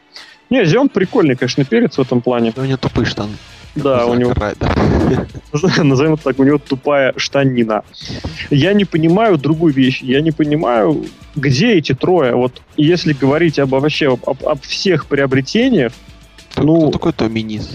Не, 0.51 0.65
Зион 0.67 0.89
прикольный, 0.89 1.35
конечно, 1.35 1.65
перец 1.65 1.97
в 1.97 2.01
этом 2.01 2.21
плане. 2.21 2.53
Но 2.57 2.63
у 2.63 2.67
него 2.67 2.77
тупые 2.77 3.07
штаны. 3.07 3.33
Да, 3.75 4.05
у 4.07 4.15
него, 4.15 4.35
назовем 5.83 6.15
это 6.15 6.25
так, 6.25 6.39
у 6.39 6.45
него 6.45 6.59
тупая 6.59 7.15
штанина. 7.17 7.85
Я 8.51 8.75
не 8.75 8.85
понимаю 8.85 9.39
другую 9.39 9.73
вещь. 9.73 10.03
Я 10.03 10.21
не 10.21 10.31
понимаю, 10.31 11.07
где 11.37 11.73
эти 11.75 11.95
трое. 11.95 12.35
Вот 12.35 12.61
если 12.77 13.15
говорить 13.15 13.59
об 13.59 13.71
вообще 13.71 14.13
об, 14.13 14.29
об- 14.29 14.47
об 14.47 14.61
всех 14.61 15.07
приобретениях, 15.07 15.93
Кто- 16.53 16.65
Ну, 16.65 16.81
Кто 16.83 16.91
такой 16.91 17.13
Томми 17.15 17.41
Низ? 17.41 17.71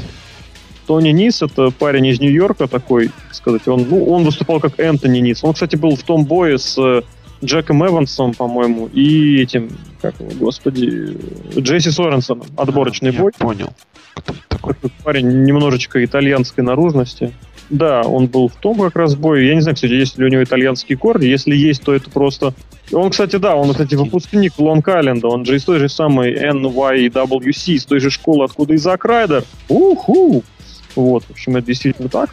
Тони 0.86 1.10
Нис 1.10 1.42
это 1.42 1.72
парень 1.72 2.06
из 2.06 2.20
Нью-Йорка 2.22 2.68
такой, 2.68 3.08
так 3.08 3.34
сказать, 3.36 3.68
он, 3.68 3.88
ну, 3.90 4.06
он 4.06 4.24
выступал 4.24 4.60
как 4.62 4.80
Энтони 4.80 5.20
Нис. 5.20 5.44
Он, 5.44 5.54
кстати, 5.54 5.76
был 5.76 5.96
в 5.98 6.04
том 6.04 6.24
бое 6.26 6.58
с 6.58 6.78
э, 6.78 7.02
Джеком 7.44 7.86
Эвансом, 7.86 8.34
по-моему, 8.34 8.88
и 8.88 9.42
этим, 9.42 9.70
как 10.02 10.20
его, 10.20 10.32
господи, 10.40 11.18
Джесси 11.58 11.92
Соренсоном. 11.92 12.48
Отборочный 12.58 13.10
А, 13.12 13.14
Я 13.14 13.20
бой. 13.20 13.32
понял. 13.38 13.70
Кто 14.16 14.34
такой? 14.50 14.74
Парень 15.04 15.44
немножечко 15.44 16.04
итальянской 16.04 16.64
наружности. 16.64 17.34
Да, 17.70 18.02
он 18.02 18.28
был 18.28 18.48
в 18.48 18.56
том 18.56 18.80
как 18.80 18.96
раз 18.96 19.16
бое. 19.16 19.44
Я 19.46 19.56
не 19.56 19.62
знаю, 19.62 19.76
кстати, 19.76 19.92
есть 19.92 20.18
ли 20.18 20.26
у 20.26 20.30
него 20.30 20.42
итальянские 20.42 20.98
корни. 20.98 21.26
Если 21.26 21.56
есть, 21.56 21.84
то 21.84 21.94
это 21.94 22.10
просто... 22.10 22.54
Он, 22.94 23.10
кстати, 23.10 23.36
да, 23.36 23.56
он, 23.56 23.70
кстати, 23.72 23.96
выпускник 23.96 24.54
Лонг-Айленда. 24.58 25.28
Он 25.28 25.44
же 25.44 25.58
из 25.58 25.66
той 25.66 25.80
же 25.80 25.90
самой 25.90 26.34
NYWC, 26.34 27.74
из 27.74 27.86
той 27.86 28.00
же 28.00 28.10
школы, 28.10 28.46
откуда 28.46 28.74
и 28.74 28.78
Зак 28.78 29.04
Райдер. 29.06 29.44
Уху! 29.68 30.44
Вот, 30.96 31.24
в 31.26 31.32
общем, 31.32 31.58
это 31.58 31.68
действительно 31.68 32.08
так. 32.10 32.30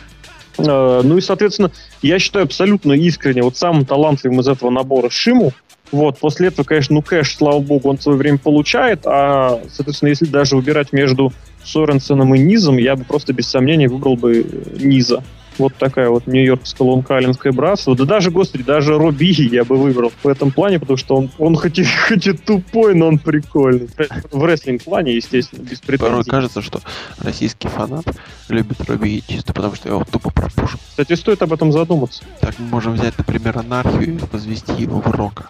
Э, 0.58 1.00
Ну 1.02 1.16
и, 1.16 1.20
соответственно, 1.20 1.70
я 2.02 2.18
считаю 2.18 2.44
абсолютно 2.44 2.92
искренне, 2.92 3.42
вот 3.42 3.56
самым 3.56 3.84
талантливым 3.84 4.40
из 4.40 4.48
этого 4.48 4.70
набора 4.70 5.10
Шиму. 5.10 5.52
Вот, 5.92 6.18
после 6.18 6.48
этого, 6.48 6.64
конечно, 6.64 6.94
ну, 6.94 7.02
кэш, 7.02 7.36
слава 7.36 7.60
богу, 7.60 7.90
он 7.90 7.98
в 7.98 8.02
свое 8.02 8.18
время 8.18 8.38
получает, 8.38 9.00
а, 9.04 9.60
соответственно, 9.70 10.08
если 10.08 10.24
даже 10.26 10.56
выбирать 10.56 10.92
между 10.92 11.32
Соренсоном 11.62 12.34
и 12.34 12.38
Низом, 12.38 12.78
я 12.78 12.96
бы 12.96 13.04
просто 13.04 13.32
без 13.32 13.48
сомнений 13.48 13.86
выбрал 13.86 14.16
бы 14.16 14.40
э, 14.40 14.44
Низа. 14.80 15.22
Вот 15.58 15.74
такая 15.76 16.08
вот 16.08 16.26
нью-йоркская 16.26 16.86
лонг-айленская 16.86 17.52
братство. 17.52 17.96
Да 17.96 18.04
даже, 18.04 18.30
господи, 18.30 18.64
даже 18.64 18.98
Робби 18.98 19.32
я 19.50 19.64
бы 19.64 19.76
выбрал 19.76 20.12
в 20.22 20.28
этом 20.28 20.50
плане, 20.50 20.78
потому 20.78 20.96
что 20.96 21.16
он, 21.16 21.30
он 21.38 21.56
хоть, 21.56 21.78
и, 21.78 21.84
хоть 22.08 22.26
и 22.26 22.32
тупой, 22.32 22.94
но 22.94 23.08
он 23.08 23.18
прикольный. 23.18 23.88
В 24.30 24.44
рестлинг-плане, 24.44 25.14
естественно, 25.14 25.62
без 25.62 25.80
Порой 25.80 25.98
претензий. 25.98 26.30
кажется, 26.30 26.62
что 26.62 26.80
российский 27.18 27.68
фанат 27.68 28.04
любит 28.48 28.80
Робби 28.88 29.22
чисто 29.26 29.52
потому, 29.52 29.74
что 29.74 29.88
его 29.88 30.04
тупо 30.04 30.30
пропушат. 30.30 30.80
Кстати, 30.90 31.14
стоит 31.14 31.42
об 31.42 31.52
этом 31.52 31.72
задуматься. 31.72 32.24
Так 32.40 32.58
мы 32.58 32.66
можем 32.66 32.94
взять, 32.94 33.16
например, 33.18 33.58
анархию 33.58 34.16
и 34.16 34.18
возвести 34.32 34.72
его 34.74 35.00
в 35.00 35.10
рока. 35.10 35.48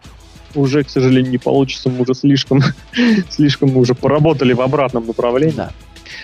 Уже, 0.54 0.84
к 0.84 0.90
сожалению, 0.90 1.32
не 1.32 1.38
получится, 1.38 1.88
мы 1.88 2.02
уже 2.02 2.14
слишком, 2.14 2.60
слишком 3.30 3.70
мы 3.70 3.80
уже 3.80 3.94
поработали 3.94 4.52
в 4.52 4.60
обратном 4.60 5.06
направлении. 5.06 5.54
Да. 5.54 5.72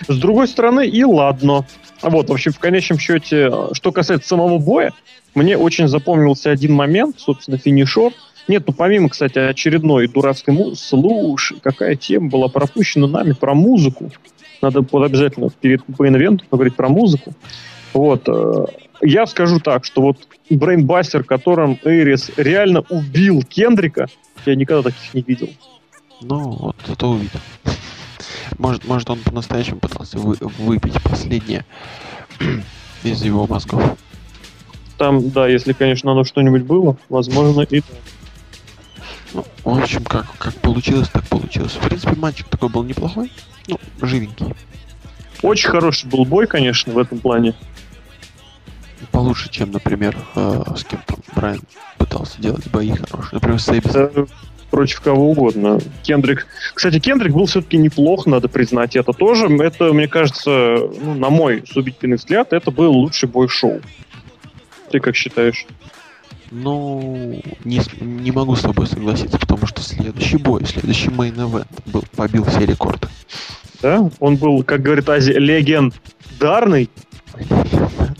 С 0.07 0.17
другой 0.17 0.47
стороны, 0.47 0.87
и 0.87 1.03
ладно. 1.03 1.65
Вот, 2.01 2.29
в 2.29 2.33
общем, 2.33 2.51
в 2.51 2.59
конечном 2.59 2.99
счете, 2.99 3.51
что 3.73 3.91
касается 3.91 4.29
самого 4.29 4.57
боя, 4.57 4.91
мне 5.35 5.57
очень 5.57 5.87
запомнился 5.87 6.51
один 6.51 6.73
момент, 6.73 7.19
собственно, 7.19 7.57
финишер. 7.57 8.11
Нет, 8.47 8.63
ну 8.67 8.73
помимо, 8.73 9.09
кстати, 9.09 9.37
очередной 9.37 10.07
дурацкой 10.07 10.53
музыки, 10.53 10.79
слушай, 10.79 11.57
какая 11.61 11.95
тема 11.95 12.29
была 12.29 12.47
пропущена 12.47 13.07
нами 13.07 13.33
про 13.33 13.53
музыку. 13.53 14.11
Надо 14.61 14.81
вот 14.81 15.03
обязательно 15.03 15.49
перед 15.49 15.83
по-инвенту 15.85 16.45
поговорить 16.49 16.75
про 16.75 16.89
музыку. 16.89 17.33
Вот. 17.93 18.23
э, 18.27 18.65
Я 19.01 19.25
скажу 19.25 19.59
так, 19.59 19.85
что 19.85 20.01
вот 20.01 20.17
брейнбастер, 20.49 21.23
которым 21.23 21.79
Эйрис 21.83 22.31
реально 22.37 22.81
убил 22.89 23.41
Кендрика, 23.43 24.07
я 24.45 24.55
никогда 24.55 24.89
таких 24.89 25.13
не 25.13 25.21
видел. 25.21 25.49
Ну, 26.21 26.51
вот 26.51 26.75
это 26.87 27.07
увидим. 27.07 27.39
Может, 28.61 28.85
может 28.85 29.09
он 29.09 29.17
по-настоящему 29.17 29.79
пытался 29.79 30.19
вы- 30.19 30.37
выпить 30.59 31.01
последнее 31.01 31.65
из 33.03 33.23
его 33.23 33.47
мозгов. 33.47 33.97
Там, 34.99 35.31
да, 35.31 35.47
если, 35.47 35.73
конечно, 35.73 36.11
оно 36.11 36.23
что-нибудь 36.23 36.61
было, 36.61 36.95
возможно, 37.09 37.61
и... 37.61 37.81
Ну, 39.33 39.43
в 39.63 39.79
общем, 39.79 40.03
как, 40.03 40.27
как 40.37 40.53
получилось, 40.57 41.09
так 41.09 41.27
получилось. 41.27 41.71
В 41.71 41.79
принципе, 41.87 42.15
матчик 42.15 42.47
такой 42.49 42.69
был 42.69 42.83
неплохой. 42.83 43.31
Ну, 43.67 43.79
живенький. 43.99 44.53
Очень 45.41 45.69
хороший 45.69 46.07
был 46.07 46.23
бой, 46.23 46.45
конечно, 46.45 46.93
в 46.93 46.99
этом 46.99 47.17
плане. 47.17 47.55
Получше, 49.11 49.49
чем, 49.49 49.71
например, 49.71 50.15
э, 50.35 50.63
с 50.77 50.83
кем 50.83 51.01
там 51.07 51.17
Брайан 51.35 51.61
пытался 51.97 52.39
делать 52.39 52.69
бои 52.69 52.91
хорошие. 52.91 53.33
Например, 53.33 53.59
с 53.59 53.69
Abyss. 53.69 54.27
Против 54.71 55.01
кого 55.01 55.31
угодно. 55.31 55.79
Кендрик... 56.03 56.47
Кстати, 56.73 56.99
Кендрик 56.99 57.33
был 57.33 57.45
все-таки 57.45 57.77
неплох, 57.77 58.25
надо 58.25 58.47
признать 58.47 58.95
это 58.95 59.11
тоже. 59.11 59.47
Это, 59.57 59.93
мне 59.93 60.07
кажется, 60.07 60.49
ну, 60.49 61.13
на 61.13 61.29
мой 61.29 61.63
субъективный 61.69 62.17
взгляд, 62.17 62.53
это 62.53 62.71
был 62.71 62.91
лучший 62.93 63.27
бой 63.27 63.49
шоу. 63.49 63.81
Ты 64.89 64.99
как 64.99 65.15
считаешь? 65.15 65.65
Ну, 66.51 67.41
не, 67.63 67.81
не 68.01 68.31
могу 68.31 68.55
с 68.55 68.61
тобой 68.61 68.87
согласиться, 68.87 69.37
потому 69.37 69.67
что 69.67 69.81
следующий 69.81 70.37
бой, 70.37 70.65
следующий 70.65 71.09
main 71.09 71.35
event 71.35 71.67
был, 71.85 72.03
побил 72.15 72.43
все 72.45 72.65
рекорды. 72.65 73.07
Да? 73.81 74.09
Он 74.19 74.35
был, 74.37 74.63
как 74.63 74.81
говорит 74.81 75.07
Ази, 75.09 75.31
легендарный. 75.31 76.89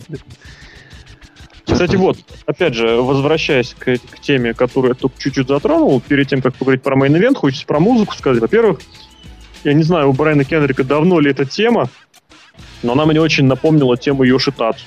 Кстати, 1.72 1.96
вот, 1.96 2.18
опять 2.46 2.74
же, 2.74 3.00
возвращаясь 3.00 3.74
к, 3.78 3.96
к 3.98 4.20
теме, 4.20 4.54
которую 4.54 4.90
я 4.90 4.94
только 4.94 5.20
чуть-чуть 5.20 5.48
затронул, 5.48 6.00
перед 6.00 6.28
тем, 6.28 6.42
как 6.42 6.54
поговорить 6.54 6.82
про 6.82 6.96
мейн 6.96 7.16
ивент, 7.16 7.36
хочется 7.36 7.66
про 7.66 7.80
музыку 7.80 8.14
сказать. 8.14 8.40
Во-первых, 8.40 8.80
я 9.64 9.74
не 9.74 9.82
знаю, 9.82 10.10
у 10.10 10.12
Брайана 10.12 10.44
Кендрика 10.44 10.84
давно 10.84 11.20
ли 11.20 11.30
эта 11.30 11.44
тема, 11.44 11.88
но 12.82 12.92
она 12.92 13.06
мне 13.06 13.20
очень 13.20 13.46
напомнила 13.46 13.96
тему 13.96 14.24
Йошитацу. 14.24 14.84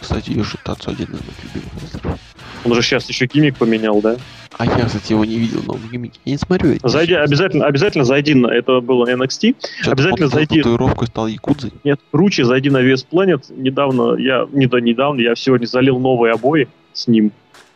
Кстати, 0.00 0.30
Юши 0.30 0.58
Тацу 0.62 0.90
один 0.90 1.06
из 1.06 1.20
моих 1.20 1.54
любимых. 1.54 2.18
Он 2.66 2.74
же 2.74 2.82
сейчас 2.82 3.08
еще 3.08 3.26
гиммик 3.26 3.56
поменял, 3.56 4.00
да? 4.00 4.16
А 4.58 4.64
я, 4.66 4.86
кстати, 4.86 5.12
его 5.12 5.24
не 5.24 5.36
видел, 5.38 5.60
но 5.66 5.74
в 5.74 5.90
гиммике. 5.90 6.18
Я 6.24 6.32
не 6.32 6.38
смотрю. 6.38 6.76
Зайди, 6.82 7.14
обязательно, 7.14 7.66
обязательно 7.66 8.04
зайди 8.04 8.34
на, 8.34 8.48
это 8.48 8.80
было 8.80 9.06
NXT. 9.08 9.54
Чё-то 9.78 9.92
обязательно 9.92 10.28
зайди. 10.28 10.56
Татуировку 10.62 11.06
стал 11.06 11.26
якудзой. 11.28 11.72
Нет, 11.84 12.00
круче, 12.10 12.44
зайди 12.44 12.70
на 12.70 12.78
Вес 12.80 13.06
Planet. 13.10 13.44
Недавно, 13.56 14.16
я, 14.16 14.46
не 14.52 14.66
да, 14.66 14.80
недавно, 14.80 15.20
я 15.20 15.36
сегодня 15.36 15.66
залил 15.66 15.98
новые 16.00 16.32
обои 16.32 16.68
с 16.92 17.06
ним. 17.06 17.30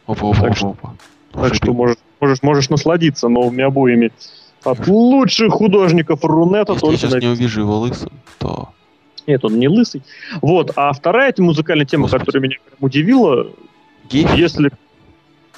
Опа, 0.07 0.31
опа, 0.31 0.41
Так 0.41 0.47
опа, 0.47 0.55
что- 0.57 0.69
опа. 0.71 0.95
Так 1.33 1.55
что 1.55 1.73
можешь, 1.73 1.97
можешь, 2.19 2.43
можешь 2.43 2.71
насладиться 2.71 3.29
новыми 3.29 3.63
обоями 3.63 4.11
от 4.65 4.89
лучших 4.89 5.53
художников 5.53 6.25
Рунета. 6.25 6.73
Если 6.73 6.87
я 6.91 6.97
сейчас 6.97 7.13
на- 7.13 7.19
не 7.21 7.29
увижу 7.29 7.61
его 7.61 7.79
лысым, 7.79 8.11
то... 8.39 8.71
Нет, 9.27 9.45
он 9.45 9.59
не 9.61 9.69
лысый. 9.69 10.03
Вот, 10.43 10.73
а 10.75 10.93
вторая 10.93 11.29
эта 11.29 11.43
музыкальная 11.43 11.85
тема, 11.87 12.05
Господи. 12.05 12.21
которая 12.25 12.43
меня 12.43 12.57
прям 12.65 12.77
удивила, 12.81 13.47
Гейша? 14.11 14.35
если... 14.35 14.71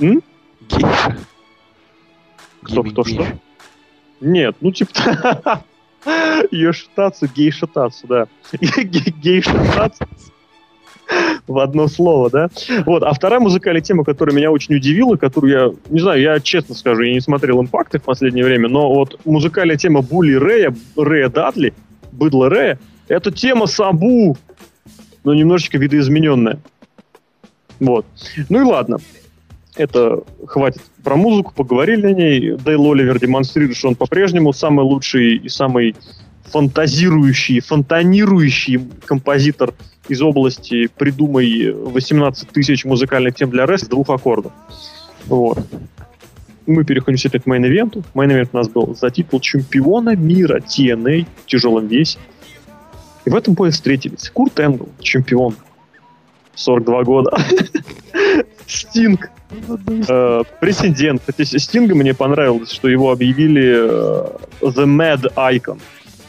М? 0.00 0.22
Гейша? 0.68 1.16
Кто, 2.62 2.82
кто, 2.82 3.04
что? 3.04 3.26
Нет, 4.20 4.56
ну 4.60 4.70
типа... 4.72 5.64
Йошитацу, 6.50 7.28
гейшитацу, 7.34 8.06
да. 8.06 8.26
Гейшитацу. 8.60 10.04
В 11.46 11.58
одно 11.58 11.88
слово, 11.88 12.30
да? 12.30 12.48
Вот, 12.86 13.02
а 13.02 13.12
вторая 13.12 13.40
музыкальная 13.40 13.82
тема, 13.82 14.04
которая 14.04 14.34
меня 14.34 14.50
очень 14.50 14.76
удивила, 14.76 15.16
которую 15.16 15.52
я, 15.52 15.72
не 15.90 16.00
знаю, 16.00 16.20
я 16.20 16.40
честно 16.40 16.74
скажу, 16.74 17.02
я 17.02 17.12
не 17.12 17.20
смотрел 17.20 17.60
импакты 17.60 17.98
в 17.98 18.02
последнее 18.02 18.44
время, 18.44 18.68
но 18.68 18.92
вот 18.92 19.20
музыкальная 19.24 19.76
тема 19.76 20.02
Були 20.02 20.34
Рэя, 20.34 20.74
Рэя 20.96 21.28
Дадли, 21.28 21.74
Быдла 22.12 22.48
Рэя, 22.48 22.78
это 23.08 23.30
тема 23.30 23.66
Сабу, 23.66 24.36
но 25.24 25.34
немножечко 25.34 25.78
видоизмененная. 25.78 26.60
Вот. 27.82 28.06
Ну 28.48 28.60
и 28.60 28.62
ладно. 28.62 28.98
Это 29.74 30.22
хватит 30.46 30.82
про 31.02 31.16
музыку, 31.16 31.52
поговорили 31.54 32.06
о 32.06 32.12
ней. 32.12 32.56
Дейл 32.56 32.92
Оливер 32.92 33.18
демонстрирует, 33.18 33.76
что 33.76 33.88
он 33.88 33.96
по-прежнему 33.96 34.52
самый 34.52 34.84
лучший 34.84 35.36
и 35.38 35.48
самый 35.48 35.96
фантазирующий, 36.44 37.60
фонтанирующий 37.60 38.80
композитор 39.04 39.74
из 40.08 40.22
области 40.22 40.88
«Придумай 40.96 41.72
18 41.72 42.50
тысяч 42.50 42.84
музыкальных 42.84 43.34
тем 43.34 43.50
для 43.50 43.66
рэс» 43.66 43.80
с 43.80 43.88
двух 43.88 44.10
аккордов. 44.10 44.52
Вот. 45.26 45.58
Мы 46.66 46.84
переходим 46.84 47.16
все 47.16 47.30
к 47.30 47.46
main 47.46 47.67
event 47.67 47.94
у. 47.94 48.04
Main 48.14 48.30
event 48.30 48.50
у 48.52 48.56
нас 48.58 48.68
был 48.68 48.94
за 48.94 49.10
титул 49.10 49.40
чемпиона 49.40 50.14
мира 50.14 50.60
TNA 50.60 51.26
в 51.42 51.46
тяжелом 51.46 51.88
весе. 51.88 52.18
И 53.24 53.30
в 53.30 53.34
этом 53.34 53.54
бое 53.54 53.72
встретились 53.72 54.30
Курт 54.30 54.60
Энгл, 54.60 54.88
чемпион, 55.00 55.56
42 56.54 57.04
года. 57.04 57.36
Стинг, 58.66 59.30
э, 60.08 60.42
претендент. 60.60 61.22
Кстати, 61.26 61.56
Стинга 61.58 61.94
мне 61.94 62.14
понравилось, 62.14 62.70
что 62.70 62.88
его 62.88 63.10
объявили 63.10 63.74
э, 63.74 64.26
The 64.60 64.86
Mad 64.86 65.34
Icon. 65.34 65.80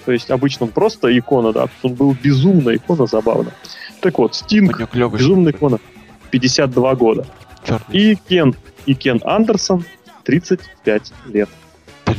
То 0.05 0.11
есть 0.11 0.29
обычно 0.31 0.65
он 0.65 0.71
просто 0.71 1.17
икона, 1.17 1.53
да, 1.53 1.67
тут 1.67 1.91
он 1.91 1.93
был 1.93 2.17
безумная 2.21 2.75
икона, 2.75 3.07
забавно. 3.07 3.51
Так 4.01 4.17
вот, 4.19 4.35
Стинг, 4.35 4.81
безумная 4.93 5.53
икона, 5.53 5.79
52 6.31 6.95
года. 6.95 7.25
Черный. 7.63 7.85
И 7.91 8.15
Кен, 8.15 8.55
и 8.85 8.95
Кен 8.95 9.21
Андерсон, 9.23 9.85
35 10.25 11.13
лет. 11.27 11.49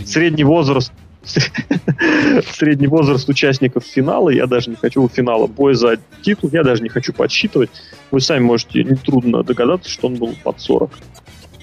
Средний 0.07 0.45
возраст 0.45 0.93
средний 1.25 2.87
возраст 2.87 3.29
участников 3.29 3.85
финала, 3.85 4.31
я 4.31 4.47
даже 4.47 4.71
не 4.71 4.77
хочу 4.77 5.09
финала 5.09 5.47
боя 5.47 5.75
за 5.75 5.97
титул, 6.23 6.51
я 6.53 6.63
даже 6.63 6.83
не 6.83 6.89
хочу 6.89 7.13
подсчитывать. 7.13 7.71
Вы 8.11 8.21
сами 8.21 8.41
можете 8.45 8.85
нетрудно 8.85 9.43
догадаться, 9.43 9.91
что 9.91 10.07
он 10.09 10.17
был 10.17 10.35
под 10.43 10.61
40 10.61 10.91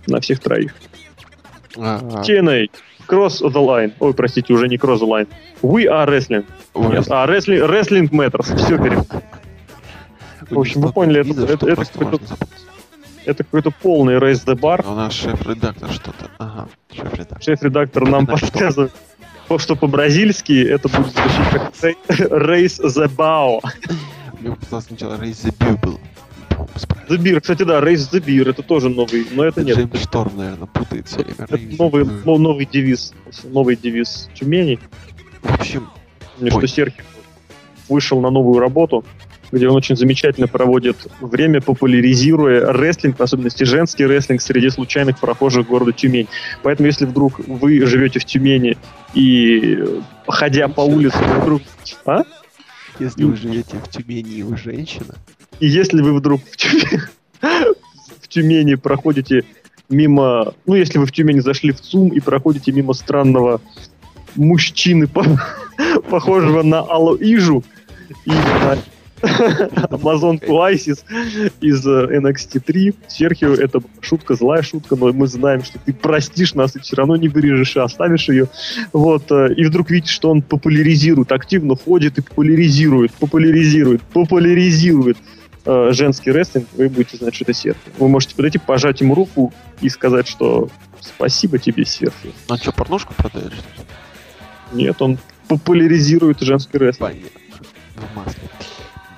на 0.07 0.19
всех 0.19 0.39
троих. 0.39 0.73
А, 1.77 1.99
TNA, 2.23 2.69
Cross 3.07 3.41
the 3.41 3.51
Line. 3.53 3.93
Ой, 3.99 4.13
простите, 4.13 4.53
уже 4.53 4.67
не 4.67 4.77
Cross 4.77 4.99
the 5.01 5.07
Line. 5.07 5.27
We 5.61 5.85
are 5.85 6.07
Wrestling. 6.07 6.45
Нет, 6.75 7.05
а 7.09 7.25
Wrestling, 7.27 7.67
wrestling 7.69 8.09
Matters. 8.09 8.55
Все 8.57 8.77
перед. 8.77 8.99
в 10.49 10.59
общем, 10.59 10.81
вы 10.81 10.91
поняли, 10.91 11.21
это- 11.21 11.53
это- 11.53 11.67
это 11.67 11.85
какой-то- 11.85 12.19
Это 13.23 13.43
какой-то 13.43 13.69
полный 13.69 14.15
Race 14.15 14.43
the 14.45 14.55
Bar. 14.59 14.83
А 14.83 14.91
у 14.91 14.95
нас 14.95 15.13
шеф-редактор 15.13 15.91
что-то. 15.91 16.31
Ага, 16.39 16.67
шеф-редактор. 16.91 17.41
Шеф-редактор 17.41 18.07
нам 18.07 18.27
что? 18.35 18.89
То, 19.51 19.59
что 19.59 19.75
по-бразильски 19.75 20.65
это 20.65 20.87
будет 20.87 21.11
звучать 21.11 21.49
как 21.51 21.73
Race 22.07 22.79
the 22.81 23.13
Bao. 23.13 23.59
Мне 24.39 24.55
показалось 24.55 24.85
сначала 24.85 25.15
Raise 25.15 25.43
the. 25.43 25.99
По-моему, 26.49 26.69
справедливо. 26.77 27.17
The 27.17 27.21
Beer, 27.21 27.41
кстати, 27.41 27.63
да, 27.63 27.81
Race 27.81 28.09
the 28.09 28.23
Beer, 28.23 28.49
это 28.49 28.63
тоже 28.63 28.87
новый, 28.87 29.27
но 29.33 29.43
это 29.43 29.61
нет. 29.61 29.75
Джеймс 29.75 30.03
Шторм, 30.03 30.37
наверное, 30.37 30.67
путает 30.67 31.09
все 31.09 31.17
время. 31.17 31.35
Это 31.39 31.57
the 31.57 31.75
новый, 31.77 32.05
ну, 32.23 32.37
новый 32.37 32.65
девиз, 32.65 33.13
новый 33.43 33.75
девиз 33.75 34.29
Тюмени. 34.35 34.79
В 35.41 35.53
общем, 35.53 35.89
Мне 36.39 36.49
что 36.49 36.59
Ой. 36.59 36.67
Серхиев 36.69 37.05
вышел 37.89 38.21
на 38.21 38.29
новую 38.29 38.57
работу, 38.59 39.03
где 39.51 39.67
он 39.67 39.75
очень 39.75 39.95
замечательно 39.95 40.47
проводит 40.47 40.97
время, 41.19 41.61
популяризируя 41.61 42.71
рестлинг, 42.71 43.19
в 43.19 43.23
особенности 43.23 43.63
женский 43.63 44.05
рестлинг, 44.05 44.41
среди 44.41 44.69
случайных 44.69 45.19
прохожих 45.19 45.67
города 45.67 45.91
Тюмень. 45.91 46.27
Поэтому, 46.63 46.87
если 46.87 47.05
вдруг 47.05 47.39
вы 47.39 47.85
живете 47.85 48.19
в 48.19 48.25
Тюмени 48.25 48.77
и, 49.13 49.77
э, 49.79 50.01
ходя 50.27 50.67
по 50.67 50.81
улице, 50.81 51.17
вдруг... 51.41 51.61
А? 52.05 52.23
если 52.99 53.23
вы 53.23 53.35
живете 53.35 53.77
в 53.77 53.89
Тюмени 53.89 54.35
и 54.35 54.43
вы 54.43 54.57
женщина, 54.57 55.15
И 55.59 55.67
если 55.67 56.01
вы 56.01 56.13
вдруг 56.13 56.41
в 56.43 56.57
Тюмени, 56.57 57.01
в 58.21 58.27
Тюмени 58.27 58.75
проходите 58.75 59.43
мимо... 59.89 60.53
Ну, 60.65 60.75
если 60.75 60.97
вы 60.97 61.05
в 61.05 61.11
Тюмени 61.11 61.39
зашли 61.39 61.71
в 61.71 61.81
ЦУМ 61.81 62.09
и 62.09 62.19
проходите 62.19 62.71
мимо 62.71 62.93
странного 62.93 63.61
мужчины, 64.35 65.07
по- 65.07 65.25
похожего 66.09 66.63
на 66.63 66.79
Алоижу 66.79 67.63
и 68.25 68.31
на 68.31 68.77
Амазонку 69.89 70.61
Айсис 70.61 71.05
из 71.61 71.85
э, 71.85 72.19
NXT 72.19 72.59
3. 72.59 72.93
Серхио, 73.07 73.53
это 73.53 73.81
шутка, 74.01 74.35
злая 74.35 74.61
шутка, 74.61 74.95
но 74.95 75.11
мы 75.13 75.27
знаем, 75.27 75.63
что 75.63 75.79
ты 75.79 75.93
простишь 75.93 76.53
нас 76.53 76.75
и 76.75 76.79
все 76.79 76.95
равно 76.95 77.15
не 77.15 77.27
вырежешь, 77.27 77.77
а 77.77 77.83
оставишь 77.83 78.29
ее. 78.29 78.47
Вот, 78.93 79.31
э, 79.31 79.53
и 79.53 79.65
вдруг 79.65 79.89
видите, 79.89 80.11
что 80.11 80.31
он 80.31 80.41
популяризирует, 80.41 81.31
активно 81.31 81.75
ходит 81.75 82.17
и 82.17 82.21
популяризирует, 82.21 83.13
популяризирует, 83.13 84.01
популяризирует 84.01 85.17
э, 85.65 85.89
женский 85.91 86.31
рестлинг, 86.31 86.67
вы 86.73 86.89
будете 86.89 87.17
знать, 87.17 87.35
что 87.35 87.43
это 87.43 87.53
Серхио. 87.53 87.91
Вы 87.99 88.07
можете 88.07 88.35
подойти, 88.35 88.57
пожать 88.57 89.01
ему 89.01 89.13
руку 89.13 89.53
и 89.81 89.89
сказать, 89.89 90.27
что 90.27 90.69
спасибо 90.99 91.59
тебе, 91.59 91.85
Серхио. 91.85 92.31
а 92.49 92.57
что, 92.57 92.71
порнушку 92.71 93.13
продаешь? 93.13 93.53
Нет, 94.73 95.01
он 95.01 95.19
популяризирует 95.47 96.39
женский 96.41 96.77
рестлинг. 96.77 97.11
Понятно. 97.11 97.41
В 97.95 98.15
масле. 98.15 98.70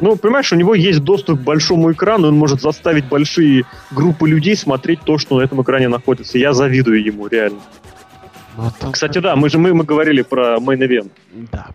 Ну, 0.04 0.18
понимаешь, 0.18 0.52
у 0.52 0.58
него 0.58 0.76
есть 0.76 1.00
доступ 1.00 1.40
к 1.40 1.44
большому 1.44 1.94
экрану, 1.94 2.28
он 2.28 2.36
может 2.36 2.60
заставить 2.60 3.06
большие 3.06 3.64
группы 3.90 4.28
людей 4.28 4.54
смотреть 4.58 5.00
то, 5.00 5.18
что 5.18 5.40
на 5.40 5.44
этом 5.44 5.62
экране 5.62 5.88
находится. 5.88 6.38
Я 6.38 6.52
завидую 6.52 7.02
ему, 7.02 7.28
реально. 7.28 7.62
Ну, 8.58 8.66
а 8.66 8.72
там 8.78 8.92
Кстати, 8.92 9.20
да, 9.20 9.38
мы 9.38 9.50
же 9.50 9.60
мы, 9.60 9.74
мы 9.74 9.86
говорили 9.86 10.22
про 10.22 10.58
Main 10.58 10.80
Event. 10.80 11.10
Да. 11.54 11.68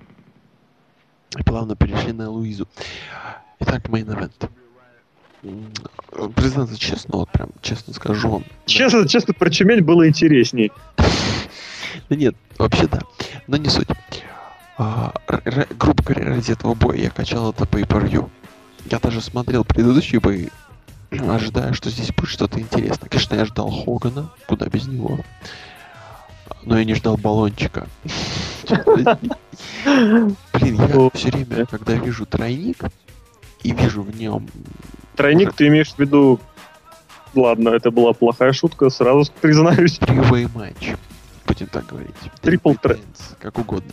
И 1.38 1.42
плавно 1.42 1.74
перешли 1.74 2.12
на 2.12 2.28
Луизу. 2.28 2.68
Итак, 3.60 3.88
мейн 3.88 4.10
event. 4.10 4.50
признаться 6.34 6.78
честно, 6.78 7.20
вот 7.20 7.30
прям 7.30 7.48
честно 7.62 7.94
скажу 7.94 8.28
вам. 8.28 8.42
да. 8.42 8.54
Честно, 8.66 9.08
честно, 9.08 9.32
про 9.32 9.48
Чемень 9.48 9.80
было 9.80 10.06
интересней. 10.06 10.70
Да 12.10 12.16
нет, 12.16 12.34
вообще 12.58 12.86
да. 12.86 13.00
Но 13.48 13.56
не 13.56 13.68
суть. 13.68 13.88
А, 14.78 15.12
грубо 15.76 16.02
говоря, 16.04 16.26
ради 16.28 16.52
этого 16.52 16.74
боя 16.74 16.96
я 16.98 17.10
качал 17.10 17.50
это 17.50 17.64
pay 17.64 17.84
per 17.84 18.08
view. 18.08 18.30
Я 18.90 19.00
даже 19.00 19.20
смотрел 19.20 19.64
предыдущие 19.64 20.20
бои, 20.20 20.48
ожидая, 21.10 21.72
что 21.72 21.90
здесь 21.90 22.12
будет 22.12 22.30
что-то 22.30 22.60
интересное. 22.60 23.08
Конечно, 23.08 23.34
я 23.34 23.44
ждал 23.44 23.70
Хогана, 23.70 24.30
куда 24.46 24.66
без 24.66 24.86
него. 24.86 25.18
Но 26.62 26.78
я 26.78 26.84
не 26.84 26.94
ждал 26.94 27.16
баллончика. 27.16 27.88
Блин, 29.84 30.76
я 30.76 31.10
все 31.12 31.30
время, 31.30 31.66
когда 31.66 31.94
вижу 31.94 32.24
тройник 32.26 32.84
и 33.62 33.72
вижу 33.72 34.02
в 34.02 34.16
нем 34.16 34.48
Тройник, 35.16 35.52
ты 35.54 35.66
имеешь 35.66 35.92
в 35.92 35.98
виду... 35.98 36.38
Ладно, 37.34 37.70
это 37.70 37.90
была 37.90 38.12
плохая 38.14 38.52
шутка, 38.52 38.88
сразу 38.88 39.30
признаюсь. 39.40 39.98
тривей 39.98 40.48
матч, 40.54 40.94
будем 41.46 41.66
так 41.66 41.86
говорить. 41.86 42.14
Трипл 42.40 42.70
Triple 42.70 42.78
тре- 42.80 42.94
Threats, 42.94 43.36
как 43.40 43.58
угодно. 43.58 43.92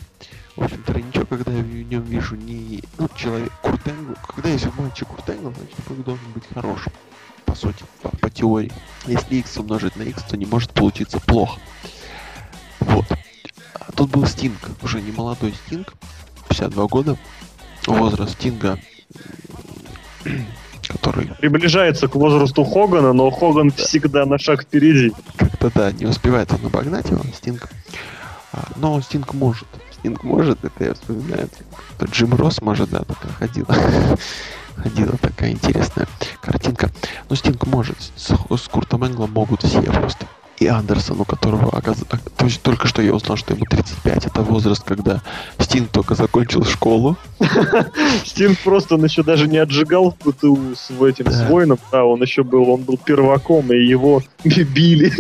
В 0.56 0.64
общем, 0.64 0.84
тройничок, 0.84 1.27
когда 1.27 1.52
я 1.52 1.61
в 1.61 1.68
нем 1.68 2.03
вижу 2.03 2.36
не 2.36 2.82
ну, 2.98 3.10
человек 3.15 3.52
Куртенгл, 3.61 4.15
когда 4.34 4.49
есть 4.49 4.65
в 4.65 4.82
матче 4.82 5.03
Куртенгл, 5.03 5.52
значит 5.52 5.76
бой 5.88 5.98
должен 5.98 6.32
быть 6.34 6.44
хорошим. 6.53 6.94
По 7.45 7.56
сути, 7.56 7.84
по, 8.02 8.10
по 8.18 8.30
теории. 8.30 8.72
Если 9.06 9.36
x 9.36 9.57
умножить 9.57 9.98
на 9.98 10.03
x, 10.03 10.23
то 10.23 10.38
не 10.38 10.45
может 10.45 10.72
получиться 10.72 11.19
плохо. 11.19 11.60
Вот. 12.80 13.06
А 13.73 13.91
тут 13.91 14.11
был 14.11 14.26
Стинг, 14.26 14.60
уже 14.82 15.02
не 15.02 15.11
молодой 15.11 15.53
Стинг, 15.65 15.94
52 16.48 16.88
года. 16.88 17.18
Возраст 17.86 18.34
Стинга, 18.34 18.80
который 20.88 21.27
Приближается 21.40 22.07
к 22.07 22.15
возрасту 22.15 22.64
Хогана, 22.64 23.14
но 23.14 23.30
Хоган 23.30 23.72
всегда 23.72 24.26
на 24.26 24.40
шаг 24.40 24.64
впереди. 24.64 25.11
как-то, 25.36 25.69
да, 25.76 25.91
не 25.91 26.06
успевает 26.06 26.52
он 26.53 26.65
обогнать 26.65 27.10
его, 27.10 27.22
Стинг. 27.34 27.69
А, 28.53 28.72
но 28.77 28.99
Стинг 29.02 29.34
может. 29.34 29.68
Стинг 30.06 30.23
может, 30.23 30.64
это 30.64 30.84
я 30.84 30.94
вспоминаю. 30.94 31.49
Это 31.98 32.11
Джим 32.11 32.36
Росс 32.36 32.61
может, 32.61 32.91
да, 32.91 32.99
такая 32.99 33.32
ходила. 33.40 33.68
Ходила 34.76 35.18
такая 35.18 35.49
интересная 35.49 36.07
картинка. 36.41 36.91
Но 37.27 37.36
Стинг 37.36 37.65
может. 37.65 37.98
С, 38.15 38.36
с 38.36 38.68
Куртом 38.68 39.03
Энглом 39.03 39.32
могут 39.32 39.64
все 39.64 39.82
просто. 39.82 40.27
И 40.60 40.68
Андерсон, 40.68 41.22
у 41.22 41.26
которого, 41.26 41.72
оказ- 41.72 42.06
а, 42.11 42.18
то 42.38 42.45
есть 42.45 42.61
только 42.61 42.88
что 42.88 43.02
я 43.02 43.15
узнал, 43.15 43.36
что 43.36 43.56
ему 43.56 43.65
35. 43.65 44.27
Это 44.27 44.41
возраст, 44.44 44.84
когда 44.84 45.23
Стинг 45.57 45.90
только 45.90 46.14
закончил 46.14 46.64
школу. 46.65 47.18
Стинг 48.26 48.60
просто 48.60 48.94
он 48.94 49.03
еще 49.06 49.23
даже 49.23 49.48
не 49.48 49.57
отжигал 49.57 50.11
в 50.11 50.18
ПТУ 50.18 50.76
с 50.76 50.91
этим 51.02 51.32
с 51.32 51.49
воином, 51.49 51.80
да, 51.91 52.06
он 52.06 52.22
еще 52.22 52.44
был, 52.44 52.69
он 52.69 52.84
был 52.84 52.99
перваком, 52.99 53.73
и 53.73 53.84
его 53.84 54.22
били. 54.44 55.11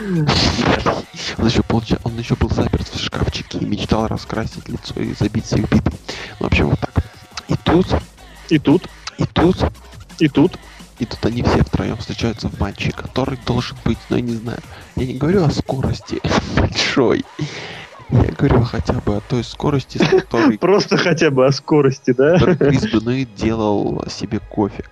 Он 0.00 1.46
еще, 1.46 1.62
получа... 1.62 1.98
он 2.04 2.16
еще 2.18 2.34
был 2.36 2.50
заперт 2.50 2.88
в 2.88 2.98
шкафчике 2.98 3.58
и 3.58 3.64
мечтал 3.64 4.06
раскрасить 4.06 4.68
лицо 4.68 4.98
и 5.00 5.12
забить 5.12 5.44
всех 5.44 5.68
битым. 5.70 5.92
В 6.38 6.44
общем, 6.46 6.70
вот 6.70 6.80
так. 6.80 7.04
И 7.48 7.54
тут, 7.64 7.86
И 8.48 8.58
тут, 8.58 8.88
и 9.18 9.24
тут 9.26 9.56
и 10.20 10.28
тут. 10.28 10.58
И 10.98 11.06
тут 11.06 11.24
они 11.24 11.42
все 11.42 11.62
втроем 11.64 11.96
встречаются 11.96 12.48
в 12.48 12.60
матче, 12.60 12.92
который 12.92 13.38
должен 13.46 13.76
быть, 13.86 13.96
ну 14.10 14.16
я 14.16 14.22
не 14.22 14.34
знаю, 14.34 14.58
я 14.96 15.06
не 15.06 15.14
говорю 15.14 15.44
о 15.44 15.50
скорости 15.50 16.20
большой. 16.56 17.24
Я 18.10 18.32
говорю 18.32 18.62
хотя 18.64 18.94
бы 18.94 19.16
о 19.16 19.20
той 19.20 19.42
скорости, 19.42 19.96
с 19.96 20.06
которой 20.06 20.58
Просто 20.60 20.98
хотя 20.98 21.30
бы 21.30 21.46
о 21.46 21.52
скорости, 21.52 22.12
да? 22.12 22.34
который 22.34 22.56
Крис 22.56 22.92
Бенуит 22.92 23.34
делал 23.34 24.04
себе 24.08 24.40
кофе. 24.40 24.84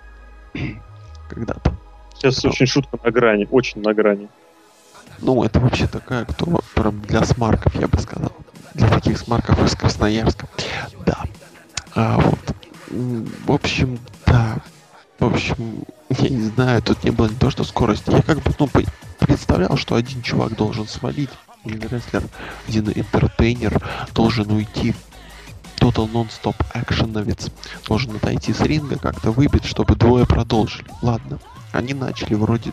Когда-то. 1.29 1.75
Сейчас 2.15 2.43
очень 2.45 2.67
шутка 2.67 2.99
на 3.05 3.11
грани, 3.11 3.47
очень 3.51 3.83
на 3.83 3.93
грани. 3.93 4.29
Ну, 5.21 5.43
это 5.43 5.61
вообще 5.61 5.87
такая, 5.87 6.25
кто 6.25 6.61
прям 6.75 7.01
для 7.03 7.25
смарков, 7.25 7.75
я 7.75 7.89
бы 7.89 7.99
сказал. 7.99 8.33
Для 8.75 8.89
таких 8.89 9.19
смарков 9.19 9.63
из 9.65 9.75
Красноярска. 9.75 10.49
Да. 11.05 11.25
А 11.95 12.19
вот. 12.19 12.39
В 12.91 13.53
общем, 13.53 13.99
да. 14.27 14.59
В 15.19 15.27
общем, 15.27 15.85
я 16.11 16.29
не 16.29 16.49
знаю, 16.51 16.81
тут 16.83 17.03
не 17.03 17.11
было 17.11 17.27
не 17.29 17.35
то, 17.35 17.51
что 17.51 17.65
скорости. 17.65 18.11
Я 18.11 18.23
как 18.23 18.41
бы, 18.43 18.53
ну, 18.59 18.69
представлял, 19.19 19.77
что 19.77 19.97
один 19.97 20.23
чувак 20.23 20.55
должен 20.57 20.87
свалить. 20.87 21.31
Один 21.65 21.83
рестлер, 21.89 22.23
один 22.69 22.89
интертейнер 22.89 23.83
должен 24.15 24.51
уйти. 24.53 24.95
Total 25.79 26.11
Non-Stop 26.11 26.57
экшеновец 26.75 27.51
должен 27.87 28.17
отойти 28.17 28.53
с 28.53 28.61
ринга, 28.61 28.99
как-то 28.99 29.31
выбить, 29.31 29.65
чтобы 29.65 29.97
двое 29.97 30.27
продолжили. 30.27 30.89
Ладно, 31.03 31.39
они 31.73 31.95
начали 31.95 32.35
вроде 32.35 32.73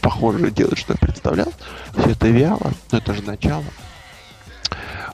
похоже 0.00 0.50
делать, 0.50 0.78
что 0.78 0.94
я 0.94 0.98
представлял. 0.98 1.52
Все 1.96 2.10
это 2.10 2.28
вяло, 2.28 2.72
но 2.90 2.98
это 2.98 3.14
же 3.14 3.22
начало. 3.22 3.64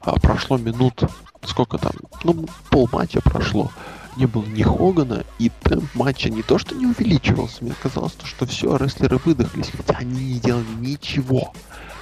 А, 0.01 0.19
прошло 0.21 0.57
минут, 0.57 1.03
сколько 1.45 1.79
там, 1.79 1.93
ну, 2.25 2.47
полматча 2.71 3.21
прошло. 3.21 3.71
Не 4.17 4.27
было 4.27 4.45
ни 4.45 4.63
Хогана, 4.63 5.25
и 5.39 5.51
темп 5.63 5.95
матча 5.95 6.31
не 6.31 6.43
то, 6.43 6.59
что 6.59 6.75
не 6.75 6.87
увеличивался. 6.87 7.65
Мне 7.65 7.75
казалось, 7.83 8.13
то, 8.13 8.27
что 8.27 8.47
все, 8.47 8.77
рестлеры 8.77 9.19
выдохлись, 9.23 9.71
хотя 9.77 9.99
они 9.99 10.35
не 10.35 10.41
делали 10.41 10.65
ничего. 10.79 11.53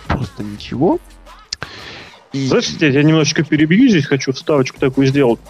Просто 0.06 0.44
ничего. 0.44 1.00
И... 2.32 2.46
Знаешь, 2.46 2.68
я, 2.80 2.88
я 2.88 3.02
немножечко 3.02 3.42
перебью 3.42 3.88
здесь, 3.88 4.06
хочу 4.06 4.32
вставочку 4.32 4.78
такую 4.78 5.06
сделать. 5.06 5.40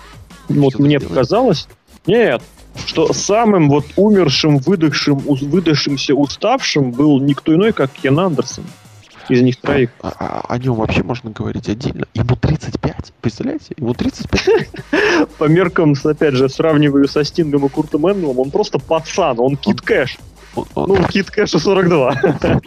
Вот 0.48 0.74
Что 0.74 0.82
мне 0.82 1.00
показалось, 1.00 1.68
нет, 2.06 2.42
что 2.86 3.12
самым 3.12 3.68
вот 3.68 3.84
умершим, 3.96 4.58
выдохшим, 4.58 5.18
выдохшимся, 5.18 6.14
уставшим 6.14 6.92
был 6.92 7.20
никто 7.20 7.54
иной, 7.54 7.72
как 7.72 7.90
Кен 7.92 8.18
Андерсон. 8.18 8.64
Из 9.28 9.40
них 9.40 9.56
троих. 9.58 9.90
А- 10.02 10.12
а- 10.18 10.44
о 10.54 10.58
нем 10.58 10.74
вообще 10.74 11.02
можно 11.02 11.30
говорить 11.30 11.68
отдельно. 11.68 12.06
Ему 12.12 12.36
35, 12.36 13.12
представляете? 13.22 13.74
Ему 13.78 13.94
35. 13.94 14.68
По 15.38 15.44
меркам, 15.44 15.94
опять 16.04 16.34
же, 16.34 16.48
сравниваю 16.50 17.08
со 17.08 17.24
Стингом 17.24 17.64
и 17.64 17.68
Куртом 17.70 18.06
Энглом, 18.06 18.38
он 18.38 18.50
просто 18.50 18.78
пацан, 18.78 19.40
он 19.40 19.56
Кит 19.56 19.80
Кэш. 19.80 20.18
Ну, 20.76 20.96
Кит 21.08 21.30
Кэшу 21.30 21.58
42. 21.58 22.20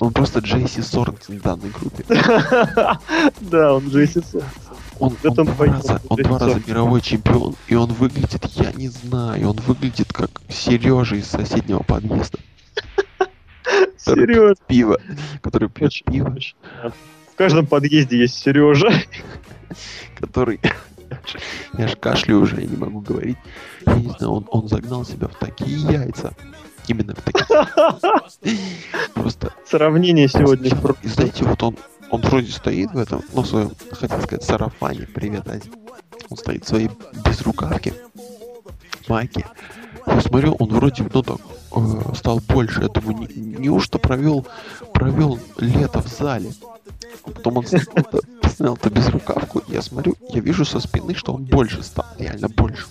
он- 0.00 0.12
просто 0.12 0.40
Джейси 0.40 0.80
Сорнсен 0.80 1.38
в 1.38 1.42
данной 1.42 1.70
группе. 1.70 2.04
Да, 3.40 3.74
он 3.74 3.88
Джейси 3.88 4.22
Сон. 4.30 4.42
Он, 5.00 5.16
он 5.24 5.34
там 5.34 5.46
два 5.46 5.66
раза, 5.66 6.00
он 6.08 6.16
два 6.18 6.38
раза 6.38 6.62
мировой 6.66 7.00
чемпион, 7.00 7.56
и 7.68 7.74
он 7.74 7.90
выглядит, 7.92 8.44
я 8.56 8.72
не 8.72 8.88
знаю, 8.88 9.50
он 9.50 9.56
выглядит 9.56 10.12
как 10.12 10.30
Сережа 10.48 11.16
из 11.16 11.26
соседнего 11.26 11.82
подъезда. 11.82 12.38
Серьезно. 13.96 14.54
Пиво, 14.66 14.98
который 15.42 15.70
пьет 15.70 15.92
пиво. 16.04 16.36
В 17.32 17.36
каждом 17.36 17.66
подъезде 17.66 18.18
есть 18.18 18.38
Сережа. 18.38 18.90
который... 20.20 20.60
Я 21.76 21.88
ж 21.88 21.96
кашляю 21.96 22.40
уже, 22.40 22.60
я 22.60 22.66
не 22.66 22.76
могу 22.76 23.00
говорить. 23.00 23.38
Я 23.86 23.94
не 23.94 24.08
знаю, 24.10 24.32
он, 24.32 24.46
он 24.50 24.68
загнал 24.68 25.04
себя 25.04 25.28
в 25.28 25.34
такие 25.34 25.76
яйца. 25.76 26.32
Именно 26.86 27.14
в 27.14 27.22
такие. 27.22 28.54
Просто 29.14 29.52
Сравнение 29.66 30.28
сегодня. 30.28 30.70
И 31.02 31.08
знаете, 31.08 31.44
вот 31.44 31.62
он, 31.62 31.76
он 32.10 32.20
вроде 32.22 32.50
стоит 32.50 32.90
в 32.92 32.98
этом, 32.98 33.22
ну, 33.32 33.42
в 33.42 33.46
своем, 33.46 33.72
хотел 33.92 34.20
сказать, 34.22 34.44
сарафане, 34.44 35.06
привет. 35.06 35.46
Он 36.28 36.36
стоит 36.36 36.64
в 36.64 36.68
своей 36.68 36.90
безрукавке, 37.24 37.94
майке. 39.08 39.46
Я 40.06 40.20
смотрю, 40.20 40.54
он 40.58 40.68
вроде, 40.68 41.06
ну 41.12 41.22
так, 41.22 41.38
э, 41.76 42.14
стал 42.14 42.40
больше. 42.40 42.82
Я 42.82 42.88
думаю, 42.88 43.28
не, 43.34 43.56
неужто 43.56 43.98
провел, 43.98 44.46
провел 44.92 45.38
лето 45.58 46.00
в 46.00 46.08
зале? 46.08 46.52
А 47.24 47.30
Потом 47.30 47.58
он 47.58 47.66
снял 47.66 48.74
эту 48.74 48.90
безрукавку, 48.90 49.62
я 49.68 49.82
смотрю, 49.82 50.14
я 50.30 50.40
вижу 50.40 50.64
со 50.64 50.80
спины, 50.80 51.14
что 51.14 51.34
он 51.34 51.44
больше 51.44 51.82
стал, 51.82 52.06
реально 52.18 52.48
больше. 52.48 52.86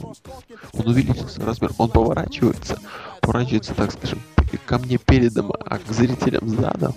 Он 0.74 0.88
увеличился 0.88 1.44
размер, 1.44 1.72
он 1.78 1.90
поворачивается, 1.90 2.80
поворачивается, 3.22 3.74
так 3.74 3.92
скажем, 3.92 4.22
ко 4.66 4.78
мне 4.78 4.98
передом, 4.98 5.52
а 5.52 5.78
к 5.78 5.92
зрителям 5.92 6.50
задом. 6.50 6.94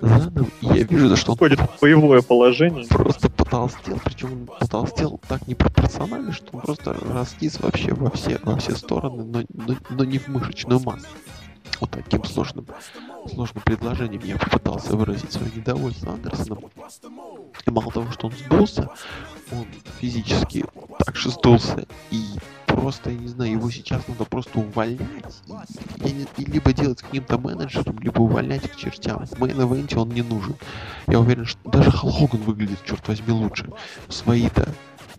Задом, 0.00 0.50
и 0.60 0.66
я 0.66 0.82
вижу, 0.84 1.16
что 1.16 1.32
он 1.32 1.36
Входит 1.36 1.60
в 1.60 1.80
боевое 1.80 2.22
положение. 2.22 2.86
просто 2.86 3.28
потолстел, 3.30 3.98
причем 4.04 4.32
он 4.32 4.46
потолстел 4.46 5.20
так 5.28 5.46
непропорционально, 5.46 6.32
что 6.32 6.48
он 6.52 6.60
просто 6.60 6.94
растис 7.12 7.58
вообще 7.60 7.92
во 7.94 8.10
все, 8.10 8.38
во 8.42 8.56
все 8.56 8.76
стороны, 8.76 9.24
но, 9.24 9.42
но, 9.52 9.74
но 9.90 10.04
не 10.04 10.18
в 10.18 10.28
мышечную 10.28 10.80
массу. 10.80 11.06
Вот 11.80 11.90
таким 11.90 12.24
сложным, 12.24 12.66
сложным 13.32 13.62
предложением 13.62 14.22
я 14.24 14.36
попытался 14.36 14.96
выразить 14.96 15.32
свое 15.32 15.52
недовольство 15.54 16.12
Андерсоном. 16.12 16.64
И 17.66 17.70
мало 17.70 17.92
того, 17.92 18.10
что 18.10 18.26
он 18.26 18.32
сдулся, 18.32 18.90
он 19.52 19.66
физически 20.00 20.64
также 21.04 21.30
сдулся. 21.30 21.86
И 22.10 22.24
просто, 22.68 23.10
я 23.10 23.18
не 23.18 23.28
знаю, 23.28 23.52
его 23.52 23.70
сейчас 23.70 24.06
надо 24.08 24.24
просто 24.24 24.60
увольнять. 24.60 25.42
И, 26.04 26.26
и 26.36 26.44
либо 26.44 26.72
делать 26.72 27.02
каким-то 27.02 27.38
менеджером, 27.38 27.98
либо 28.00 28.20
увольнять 28.20 28.70
к 28.70 28.76
чертям. 28.76 29.26
В 29.26 29.32
мейн-эвенте 29.40 29.96
он 29.98 30.10
не 30.10 30.22
нужен. 30.22 30.54
Я 31.06 31.20
уверен, 31.20 31.44
что 31.44 31.58
даже 31.70 31.90
Халл 31.90 32.12
Хоган 32.12 32.40
выглядит, 32.42 32.78
черт 32.84 33.06
возьми, 33.08 33.32
лучше. 33.32 33.68
В 34.06 34.14
свои-то 34.14 34.68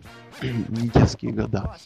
не 0.42 0.88
детские 0.88 1.32
года. 1.32 1.76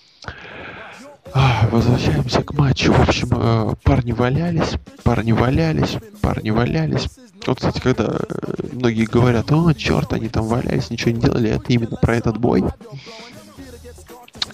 Возвращаемся 1.71 2.43
к 2.43 2.53
матчу. 2.53 2.93
В 2.93 3.01
общем, 3.01 3.29
э, 3.33 3.75
парни 3.83 4.13
валялись, 4.13 4.75
парни 5.03 5.33
валялись, 5.33 5.97
парни 6.21 6.51
валялись. 6.51 7.09
Вот, 7.47 7.57
кстати, 7.57 7.81
когда 7.81 8.05
э, 8.05 8.67
многие 8.73 9.05
говорят, 9.05 9.51
о, 9.51 9.73
черт, 9.73 10.13
они 10.13 10.29
там 10.29 10.45
валялись, 10.45 10.91
ничего 10.91 11.11
не 11.11 11.21
делали, 11.21 11.51
это 11.51 11.65
именно 11.69 11.97
про 11.97 12.17
этот 12.17 12.39
бой. 12.39 12.63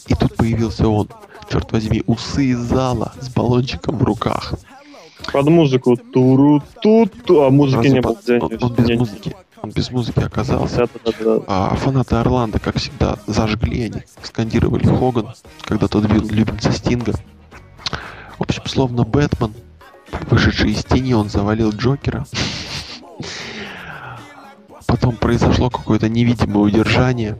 И 0.06 0.14
тут 0.14 0.36
появился 0.36 0.88
он, 0.88 1.08
черт 1.50 1.70
возьми, 1.72 2.02
усы 2.06 2.46
из 2.46 2.58
зала 2.58 3.12
с 3.20 3.28
баллончиком 3.28 3.96
в 3.96 4.02
руках. 4.02 4.54
Под 5.32 5.46
музыку 5.48 5.96
туру 5.96 6.62
тут 6.82 7.12
а 7.30 7.50
музыки 7.50 7.76
Разве 7.76 7.90
не 7.90 8.00
по- 8.00 8.14
было. 8.14 8.46
он, 8.46 8.58
он 8.62 8.74
без 8.74 8.98
музыки. 8.98 9.36
Он 9.62 9.70
без 9.70 9.90
музыки 9.90 10.20
оказался. 10.20 10.76
Да, 10.76 10.86
да, 11.04 11.12
да, 11.18 11.38
да. 11.38 11.44
А 11.46 11.74
фанаты 11.76 12.16
Орландо, 12.16 12.58
как 12.58 12.76
всегда, 12.78 13.18
зажгли 13.26 13.82
они, 13.82 14.02
скандировали 14.22 14.86
Хоган, 14.86 15.34
когда 15.62 15.86
тот 15.86 16.06
бил 16.06 16.26
любимца 16.30 16.72
Стинга. 16.72 17.12
В 18.38 18.42
общем, 18.42 18.62
словно 18.64 19.04
Бэтмен, 19.04 19.52
вышедший 20.30 20.72
из 20.72 20.82
тени, 20.84 21.12
он 21.12 21.28
завалил 21.28 21.70
Джокера. 21.72 22.26
Потом 24.86 25.14
произошло 25.16 25.68
какое-то 25.68 26.08
невидимое 26.08 26.64
удержание. 26.64 27.38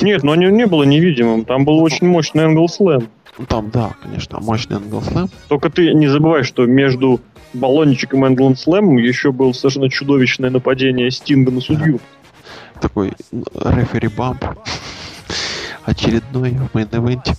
Нет, 0.00 0.22
но 0.22 0.34
не, 0.34 0.46
не 0.46 0.66
было 0.66 0.84
невидимым. 0.84 1.44
Там 1.44 1.64
был 1.64 1.80
очень 1.80 2.06
мощный 2.06 2.44
Angle 2.44 2.66
Slam. 2.66 3.08
Ну, 3.38 3.46
Там, 3.46 3.70
да, 3.70 3.94
конечно, 4.02 4.38
мощный 4.40 4.76
англ 4.76 5.02
Только 5.48 5.70
ты 5.70 5.94
не 5.94 6.08
забывай, 6.08 6.42
что 6.42 6.66
между 6.66 7.20
баллончиком 7.54 8.26
и 8.26 8.30
Angle 8.30 8.54
Slam 8.54 9.00
еще 9.00 9.32
было 9.32 9.52
совершенно 9.52 9.88
чудовищное 9.88 10.50
нападение 10.50 11.10
Стинга 11.10 11.50
на 11.50 11.60
судью. 11.60 12.00
Такой 12.80 13.12
м, 13.32 13.44
рефери 13.54 14.08
бамп. 14.08 14.44
Очередной 15.84 16.50
в 16.50 16.76
мейн-эвенте. 16.76 17.34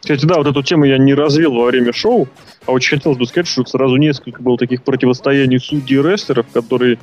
Кстати, 0.00 0.26
да, 0.26 0.36
вот 0.36 0.46
эту 0.48 0.62
тему 0.62 0.84
я 0.84 0.98
не 0.98 1.14
развил 1.14 1.54
во 1.54 1.66
время 1.66 1.92
шоу, 1.92 2.28
а 2.66 2.72
очень 2.72 2.98
хотелось 2.98 3.18
бы 3.18 3.26
сказать, 3.26 3.46
что 3.46 3.64
сразу 3.64 3.96
несколько 3.96 4.42
было 4.42 4.58
таких 4.58 4.82
противостояний 4.82 5.60
судей 5.60 5.98
и 5.98 6.02
рестлеров, 6.02 6.46
которые, 6.52 6.98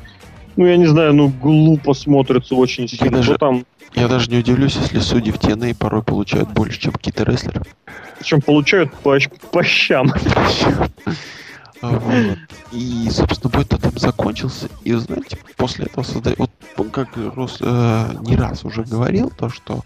ну, 0.60 0.65
я 0.68 0.76
не 0.76 0.88
знаю, 0.88 1.14
ну, 1.14 1.30
глупо 1.30 1.94
смотрятся 1.94 2.53
очень 2.53 2.86
сильно. 2.90 3.11
даже- 3.11 3.31
Что 3.31 3.38
там, 3.38 3.65
Я 3.95 4.10
даже 4.10 4.30
не 4.30 4.40
удивлюсь, 4.40 4.76
если 4.76 4.99
судьи 4.99 5.31
в 5.31 5.38
TNA 5.38 5.73
порой 5.73 6.03
получают 6.03 6.49
больше, 6.49 6.80
чем 6.81 6.91
какие-то 6.91 7.23
рестлеры. 7.23 7.61
причем 8.19 8.41
получают 8.41 8.94
по, 8.95 9.18
по 9.53 9.64
щам. 9.64 10.11
Вот. 11.81 12.38
И, 12.73 13.07
собственно, 13.10 13.49
бой-то 13.53 13.77
там 13.77 13.98
закончился. 13.98 14.68
И, 14.84 14.91
знаете, 14.95 15.38
после 15.56 15.86
этого 15.86 16.03
создать... 16.03 16.38
Вот 16.38 16.52
как 16.91 17.07
Рос 17.36 17.60
э, 17.61 18.14
не 18.22 18.36
раз 18.36 18.65
уже 18.65 18.84
говорил, 18.84 19.31
то, 19.36 19.48
что 19.49 19.81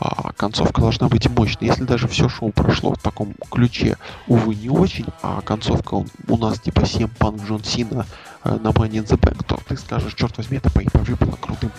а, 0.00 0.32
концовка 0.32 0.80
должна 0.80 1.08
быть 1.08 1.28
мощной. 1.28 1.68
Если 1.68 1.84
даже 1.84 2.08
все 2.08 2.28
шоу 2.30 2.52
прошло 2.52 2.94
в 2.94 2.98
таком 3.02 3.34
ключе, 3.50 3.96
увы, 4.28 4.54
не 4.54 4.70
очень, 4.70 5.04
а 5.22 5.42
концовка 5.42 5.94
он- 5.94 6.08
у 6.28 6.38
нас 6.38 6.58
типа 6.60 6.86
7 6.86 7.08
Панк 7.18 7.42
Джон 7.46 7.62
Сина 7.64 8.06
э, 8.06 8.35
на 8.60 8.68
Money 8.68 9.02
in 9.02 9.06
the 9.06 9.18
Bank, 9.18 9.44
то 9.46 9.58
ты 9.68 9.76
скажешь, 9.76 10.14
черт 10.14 10.36
возьми, 10.36 10.58
это 10.58 10.70
по 10.70 10.80
pay 10.80 11.16
было 11.24 11.36
крутым. 11.36 11.70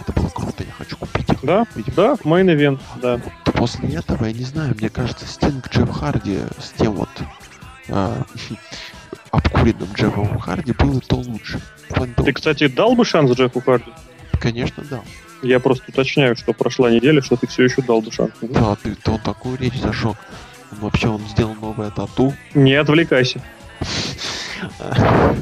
Это 0.00 0.12
было 0.18 0.28
круто, 0.30 0.64
я 0.64 0.72
хочу 0.72 0.96
купить 0.96 1.28
их. 1.28 1.38
Да, 1.42 1.64
Видимо, 1.76 1.94
да, 1.96 2.16
мейн 2.24 2.50
event, 2.50 2.80
да. 3.00 3.20
то 3.44 3.52
после 3.52 3.88
этого, 3.90 4.24
я 4.24 4.32
не 4.32 4.44
знаю, 4.44 4.74
мне 4.78 4.88
кажется, 4.88 5.26
Стинг 5.26 5.68
Джефф 5.68 5.90
Харди 5.90 6.38
с 6.58 6.70
тем 6.78 6.92
вот 6.94 7.08
э, 7.88 8.22
обкуренным 9.30 9.88
Джеффом 9.94 10.38
Харди 10.40 10.72
было 10.72 11.00
то 11.00 11.16
лучше. 11.16 11.60
Того, 11.88 12.06
Ты, 12.24 12.32
кстати, 12.32 12.66
дал 12.68 12.94
бы 12.96 13.04
шанс 13.04 13.30
Джеффу 13.32 13.60
Харди? 13.60 13.92
Конечно, 14.40 14.82
да. 14.90 15.02
Я 15.42 15.60
просто 15.60 15.84
уточняю, 15.88 16.36
что 16.36 16.52
прошла 16.52 16.90
неделя, 16.90 17.20
что 17.22 17.36
ты 17.36 17.46
все 17.46 17.64
еще 17.64 17.82
дал 17.82 18.00
бы 18.00 18.10
шанс. 18.10 18.32
Да, 18.40 18.76
ты, 18.76 18.94
то 18.94 19.18
такую 19.18 19.58
речь 19.58 19.78
зажег. 19.80 20.16
Он 20.72 20.78
вообще 20.78 21.08
он 21.08 21.20
сделал 21.28 21.54
новое 21.54 21.90
тату. 21.90 22.32
Не 22.54 22.74
отвлекайся. 22.74 23.40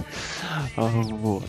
А, 0.81 1.02
Вот. 1.02 1.44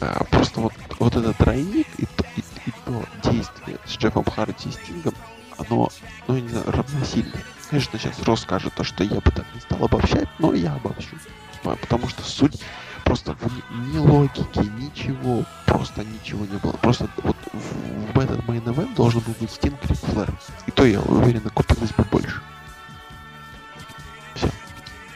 А, 0.00 0.24
Просто 0.24 0.60
вот, 0.60 0.72
вот 0.98 1.16
этот 1.16 1.36
тройник 1.36 1.86
и 1.98 2.02
и, 2.36 2.40
и 2.66 2.72
то 2.84 3.04
действие 3.30 3.78
с 3.86 3.96
Джеффом 3.96 4.24
Харди 4.24 4.68
и 4.68 4.72
Стингом, 4.72 5.14
оно, 5.58 5.88
ну, 6.28 6.38
не 6.38 6.48
знаю, 6.48 6.64
равносильно. 6.70 7.32
Конечно, 7.68 7.98
сейчас 7.98 8.22
Рос 8.22 8.40
скажет 8.42 8.72
то, 8.74 8.82
что 8.84 9.04
я 9.04 9.16
бы 9.20 9.30
так 9.30 9.44
не 9.54 9.60
стал 9.60 9.84
обобщать, 9.84 10.28
но 10.38 10.54
я 10.54 10.74
обобщу. 10.74 11.16
По- 11.62 11.76
Потому 11.76 12.08
что 12.08 12.22
суть 12.22 12.60
просто 13.04 13.36
ни, 13.70 13.94
ни 13.94 13.98
логики, 13.98 14.58
ничего, 14.78 15.44
просто 15.66 16.04
ничего 16.04 16.46
не 16.46 16.56
было. 16.58 16.72
Просто 16.72 17.08
вот 17.22 17.36
в, 17.52 18.14
в 18.14 18.18
этот 18.18 18.46
мейн 18.48 18.62
event 18.62 18.94
должен 18.94 19.20
был 19.20 19.34
быть 19.38 19.50
Стинг 19.50 19.78
Рик 19.86 19.98
Флэр. 19.98 20.32
И 20.66 20.70
то, 20.70 20.84
я 20.86 21.00
уверен, 21.00 21.42
купилось 21.54 21.90
бы 21.92 22.04
больше. 22.04 22.40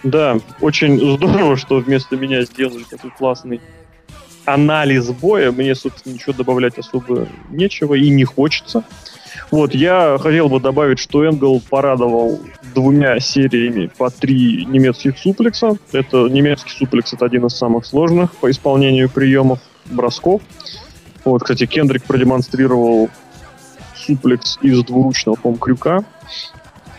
Да, 0.04 0.38
очень 0.60 0.98
здорово, 1.16 1.56
что 1.56 1.78
вместо 1.78 2.16
меня 2.16 2.42
сделали 2.42 2.84
такой 2.84 3.10
классный 3.10 3.60
анализ 4.44 5.08
боя. 5.10 5.50
Мне, 5.50 5.74
собственно, 5.74 6.12
ничего 6.12 6.34
добавлять 6.34 6.78
особо 6.78 7.26
нечего 7.50 7.94
и 7.94 8.10
не 8.10 8.24
хочется. 8.24 8.84
Вот, 9.50 9.74
я 9.74 10.18
хотел 10.20 10.48
бы 10.48 10.60
добавить, 10.60 10.98
что 10.98 11.24
Энгл 11.24 11.60
порадовал 11.70 12.38
двумя 12.74 13.18
сериями 13.18 13.90
по 13.96 14.10
три 14.10 14.64
немецких 14.66 15.18
суплекса. 15.18 15.76
Это 15.92 16.28
немецкий 16.28 16.70
суплекс 16.70 17.12
это 17.12 17.24
один 17.24 17.46
из 17.46 17.54
самых 17.54 17.86
сложных 17.86 18.32
по 18.36 18.50
исполнению 18.50 19.08
приемов 19.08 19.60
бросков. 19.86 20.42
Вот, 21.24 21.42
кстати, 21.42 21.66
Кендрик 21.66 22.04
продемонстрировал 22.04 23.08
суплекс 23.96 24.58
из 24.60 24.84
двуручного, 24.84 25.36
по 25.36 25.54
крюка 25.54 26.04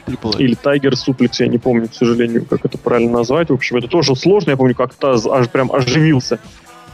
Трипл 0.05 0.31
или 0.37 0.53
Тайгер 0.55 0.95
суплекс, 0.95 1.39
я 1.39 1.47
не 1.47 1.57
помню, 1.57 1.87
к 1.87 1.93
сожалению, 1.93 2.45
как 2.45 2.65
это 2.65 2.77
правильно 2.77 3.19
назвать. 3.19 3.49
В 3.49 3.53
общем, 3.53 3.77
это 3.77 3.87
тоже 3.87 4.15
сложно. 4.15 4.51
Я 4.51 4.57
помню, 4.57 4.75
как 4.75 4.93
Таз 4.93 5.25
аж 5.25 5.49
прям 5.49 5.71
оживился, 5.71 6.39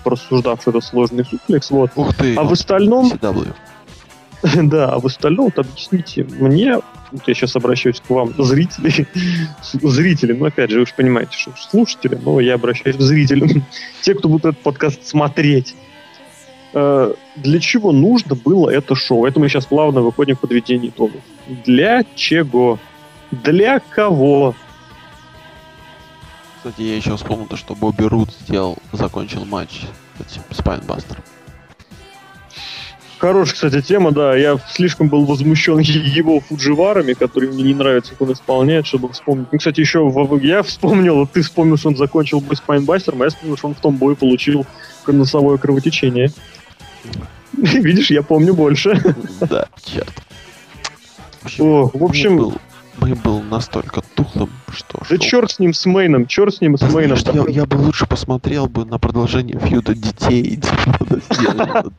порассуждав, 0.04 0.62
что 0.62 0.72
это 0.72 0.82
сложный 0.82 1.26
суплекс. 1.26 1.70
Вот. 1.72 1.92
Ух 1.96 2.16
ты! 2.16 2.36
А 2.36 2.44
в 2.44 2.52
остальном, 2.52 3.12
CW. 3.12 3.54
да, 4.64 4.90
а 4.90 5.00
в 5.00 5.06
остальном, 5.06 5.46
вот 5.46 5.60
объясните 5.60 6.24
мне, 6.24 6.78
вот 7.12 7.28
я 7.28 7.34
сейчас 7.34 7.56
обращаюсь 7.56 8.02
к 8.02 8.10
вам, 8.10 8.34
зрители, 8.38 9.08
зрители, 9.64 10.34
ну, 10.34 10.46
опять 10.46 10.72
же, 10.72 10.80
вы 10.80 10.86
же 10.86 10.94
понимаете, 10.96 11.38
что 11.38 11.54
слушатели, 11.58 12.18
но 12.22 12.40
я 12.40 12.56
обращаюсь 12.56 12.96
к 12.96 13.02
зрителям, 13.02 13.66
те, 14.02 14.16
кто 14.16 14.30
будет 14.30 14.46
этот 14.46 14.62
подкаст 14.62 15.06
смотреть. 15.06 15.76
Э, 16.74 17.14
Для 17.36 17.60
чего 17.60 17.92
нужно 17.92 18.36
было 18.36 18.70
это 18.70 18.96
шоу? 18.96 19.26
Это 19.26 19.40
мы 19.40 19.50
сейчас 19.50 19.66
плавно 19.66 20.02
выходим 20.02 20.36
к 20.36 20.40
подведению 20.40 20.90
итогов. 20.90 21.22
Для 21.66 22.04
чего? 22.16 22.80
Для 23.32 23.80
кого? 23.80 24.56
Кстати, 26.58 26.82
я 26.82 26.96
еще 26.98 27.16
вспомнил 27.18 27.48
то, 27.48 27.58
что 27.58 27.74
Бобби 27.76 28.04
Рут 28.04 28.30
сделал, 28.42 28.78
закончил 28.92 29.46
матч 29.46 29.82
с 30.18 30.22
этим 30.32 30.42
Спайнбастером. 30.52 31.24
Хорошая, 33.18 33.54
кстати, 33.54 33.82
тема, 33.82 34.12
да. 34.12 34.36
Я 34.36 34.58
слишком 34.72 35.08
был 35.08 35.26
возмущен 35.26 35.80
его 35.80 36.40
фудживарами, 36.40 37.14
которые 37.14 37.52
мне 37.52 37.64
не 37.64 37.74
нравятся, 37.74 38.12
как 38.12 38.22
он 38.22 38.34
исполняет, 38.34 38.86
чтобы 38.88 39.10
вспомнить. 39.14 39.48
Ну, 39.52 39.58
кстати, 39.60 39.80
еще 39.80 40.00
в- 40.08 40.40
я 40.44 40.62
вспомнил, 40.64 41.26
ты 41.28 41.42
вспомнил, 41.42 41.78
что 41.78 41.90
он 41.90 41.98
закончил 41.98 42.42
бой 42.42 42.56
с 42.56 42.62
Пайнбастером, 42.62 43.22
а 43.22 43.26
я 43.26 43.30
вспомнил, 43.30 43.58
что 43.58 43.68
он 43.68 43.76
в 43.76 43.80
том 43.80 43.96
бою 43.96 44.16
получил 44.16 44.66
носовое 45.08 45.58
кровотечение. 45.58 46.32
Видишь, 47.58 48.12
я 48.12 48.24
помню 48.24 48.54
больше. 48.54 49.00
Да, 49.40 49.68
черт. 49.84 50.12
О, 51.60 51.90
в 51.94 52.04
общем, 52.04 52.54
мы 53.00 53.16
был 53.16 53.42
настолько 53.42 54.02
тухлым, 54.16 54.50
что... 54.70 55.00
да 55.00 55.06
шоу- 55.06 55.18
черт 55.20 55.52
с 55.52 55.60
ним, 55.60 55.74
с 55.74 55.86
Мейном, 55.86 56.28
черт 56.28 56.54
с 56.56 56.62
ним 56.62 56.78
с 56.78 56.82
Ты 56.82 56.88
Мейном. 56.88 57.18
знаешь, 57.18 57.48
я, 57.48 57.62
я 57.62 57.66
бы 57.66 57.76
лучше 57.76 58.06
посмотрел 58.06 58.68
бы 58.68 58.86
на 58.86 59.00
продолжение 59.00 59.60
фьюда 59.60 59.96
детей. 59.96 60.58
типа. 61.30 61.92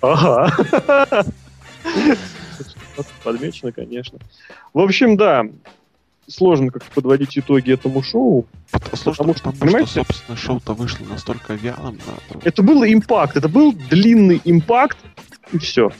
Ага. 0.00 1.24
Подмечено, 3.22 3.72
конечно. 3.72 4.18
В 4.72 4.80
общем, 4.80 5.16
да, 5.16 5.44
сложно 6.28 6.70
как 6.70 6.82
подводить 6.84 7.38
итоги 7.38 7.72
этому 7.72 8.02
шоу. 8.02 8.46
Потому 8.70 8.90
потому, 9.12 9.34
что, 9.34 9.50
что, 9.50 9.60
понимаете- 9.60 9.90
собственно, 9.92 10.36
шоу-то 10.36 10.74
вышло 10.74 11.04
настолько 11.06 11.54
вялым. 11.54 11.98
на- 12.06 12.40
Это 12.44 12.62
был 12.62 12.84
импакт, 12.84 13.36
это 13.36 13.48
был 13.48 13.72
длинный 13.72 14.40
импакт, 14.44 14.98
и 15.52 15.58
все. 15.58 15.90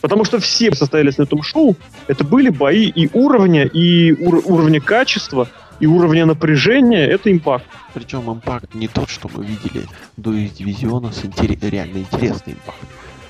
Потому 0.00 0.24
что 0.24 0.38
все 0.40 0.74
состоялись 0.74 1.18
на 1.18 1.22
этом 1.22 1.42
шоу, 1.42 1.76
это 2.08 2.24
были 2.24 2.48
бои 2.50 2.88
и 2.88 3.08
уровня, 3.12 3.64
и 3.64 4.12
ур- 4.12 4.42
уровня 4.44 4.80
качества, 4.80 5.48
и 5.78 5.86
уровня 5.86 6.26
напряжения, 6.26 7.06
это 7.06 7.30
импакт. 7.30 7.66
Причем 7.94 8.30
импакт 8.32 8.74
не 8.74 8.88
тот, 8.88 9.08
что 9.08 9.30
мы 9.34 9.44
видели 9.44 9.86
до 10.16 10.32
из 10.32 10.50
дивизиона 10.52 11.12
с 11.12 11.24
интере- 11.24 11.58
реально 11.60 11.98
интересный 11.98 12.54
импакт. 12.54 12.78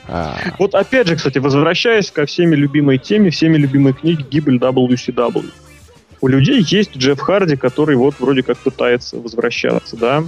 А, 0.08 0.36
Вот 0.60 0.74
опять 0.76 1.08
же, 1.08 1.16
кстати, 1.16 1.38
возвращаясь 1.38 2.10
ко 2.12 2.26
всеми 2.26 2.54
любимой 2.54 2.98
теме, 2.98 3.30
всеми 3.30 3.56
любимой 3.58 3.92
книге 3.92 4.24
Гибель 4.30 4.56
WCW. 4.58 5.44
У 6.20 6.28
людей 6.28 6.64
есть 6.66 6.96
Джефф 6.96 7.20
Харди, 7.20 7.56
который 7.56 7.96
вот 7.96 8.14
вроде 8.18 8.42
как 8.42 8.58
пытается 8.58 9.18
возвращаться, 9.18 9.96
да? 9.96 10.24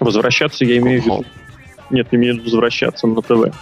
Возвращаться 0.00 0.64
я 0.64 0.78
имею 0.78 1.02
в 1.02 1.04
виду... 1.04 1.24
Нет, 1.90 2.08
имею 2.10 2.34
в 2.34 2.36
виду 2.38 2.44
возвращаться 2.44 3.06
на 3.06 3.22
ТВ. 3.22 3.54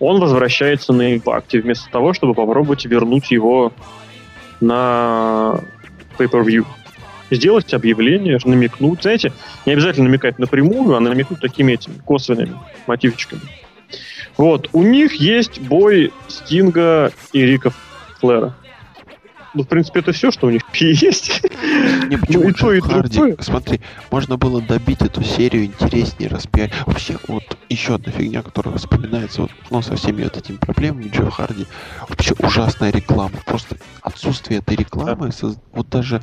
Он 0.00 0.20
возвращается 0.20 0.92
на 0.92 1.14
импакте 1.14 1.60
вместо 1.60 1.88
того, 1.90 2.12
чтобы 2.12 2.34
попробовать 2.34 2.84
вернуть 2.84 3.30
его 3.30 3.72
на 4.60 5.60
pay-per-view. 6.18 6.66
Сделать 7.30 7.72
объявление, 7.72 8.38
намекнуть. 8.44 9.02
Знаете, 9.02 9.32
не 9.66 9.72
обязательно 9.72 10.08
намекать 10.08 10.38
напрямую, 10.38 10.96
а 10.96 11.00
намекнуть 11.00 11.40
такими 11.40 11.72
этими 11.72 11.94
косвенными 12.04 12.58
мотивчиками. 12.86 13.42
Вот, 14.36 14.68
у 14.72 14.82
них 14.82 15.14
есть 15.14 15.60
бой 15.60 16.12
Стинга 16.26 17.12
и 17.32 17.42
Рика 17.42 17.72
Флера. 18.18 18.56
Ну, 19.54 19.62
в 19.62 19.68
принципе, 19.68 20.00
это 20.00 20.12
все, 20.12 20.30
что 20.32 20.48
у 20.48 20.50
них 20.50 20.62
есть. 20.74 21.40
Не, 22.08 22.16
почему 22.16 22.42
Ну, 22.42 22.48
и 22.48 22.52
то, 22.52 22.72
и 22.72 22.80
другое. 22.80 23.36
смотри, 23.38 23.80
можно 24.10 24.36
было 24.36 24.60
добить 24.60 25.00
эту 25.00 25.22
серию 25.22 25.64
интереснее, 25.66 26.28
распиарить. 26.28 26.74
Вообще, 26.86 27.16
вот 27.28 27.44
еще 27.68 27.94
одна 27.94 28.10
фигня, 28.10 28.42
которая 28.42 28.76
вспоминается, 28.76 29.42
вот, 29.42 29.50
ну, 29.70 29.80
со 29.80 29.94
всеми 29.96 30.24
вот 30.24 30.36
этими 30.36 30.56
проблемами 30.56 31.08
Джефф 31.08 31.32
Харди, 31.32 31.66
вообще 32.08 32.34
ужасная 32.40 32.90
реклама. 32.90 33.34
Просто 33.46 33.76
отсутствие 34.02 34.58
этой 34.58 34.76
рекламы, 34.76 35.28
соз- 35.28 35.58
вот 35.72 35.88
даже 35.88 36.20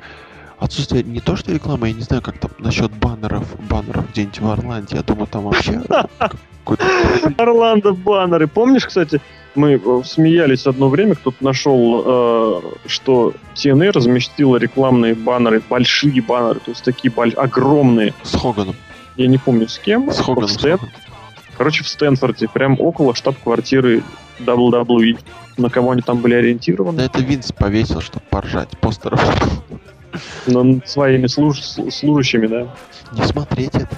отсутствие 0.59 1.03
не 1.03 1.21
то, 1.21 1.35
что 1.37 1.51
рекламы, 1.53 1.87
я 1.87 1.93
не 1.93 2.01
знаю, 2.01 2.21
как 2.21 2.37
там 2.37 2.51
насчет 2.59 2.91
баннеров, 2.91 3.47
баннеров 3.67 4.11
где-нибудь 4.11 4.39
в 4.41 4.47
Орланде, 4.49 4.95
я 4.97 5.03
думаю, 5.03 5.27
там 5.27 5.43
вообще 5.43 5.81
Орландо 7.37 7.93
баннеры. 7.93 8.47
Помнишь, 8.47 8.85
кстати, 8.85 9.21
мы 9.55 9.73
э, 9.83 10.01
смеялись 10.05 10.65
одно 10.65 10.87
время, 10.89 11.15
кто-то 11.15 11.43
нашел, 11.43 12.03
э, 12.05 12.61
что 12.87 13.33
TNA 13.55 13.91
разместила 13.91 14.57
рекламные 14.57 15.13
баннеры, 15.15 15.61
большие 15.69 16.21
баннеры, 16.21 16.59
то 16.59 16.71
есть 16.71 16.83
такие 16.83 17.11
боль- 17.11 17.33
огромные. 17.33 18.13
с 18.23 18.35
Хоганом, 18.37 18.75
Я 19.17 19.27
не 19.27 19.37
помню 19.37 19.67
с 19.67 19.77
кем. 19.77 20.11
с 20.11 20.19
Хоганом, 20.19 20.49
в 20.49 20.53
Стэн-. 20.53 20.79
Короче, 21.57 21.83
в 21.83 21.87
Стэнфорде, 21.89 22.47
прям 22.47 22.77
около 22.79 23.13
штаб-квартиры 23.13 24.03
WWE. 24.39 25.19
На 25.57 25.69
кого 25.69 25.91
они 25.91 26.01
там 26.01 26.17
были 26.19 26.33
Да 26.33 26.39
ориентированы? 26.39 27.01
это 27.01 27.19
Винс 27.21 27.51
повесил, 27.51 28.01
чтобы 28.01 28.23
поржать 28.29 28.69
постеров. 28.79 29.21
На 30.47 30.81
своими 30.85 31.27
служ- 31.27 31.59
слу- 31.61 31.91
служащими, 31.91 32.47
да. 32.47 32.67
не 33.11 33.23
смотреть 33.25 33.75
это. 33.75 33.89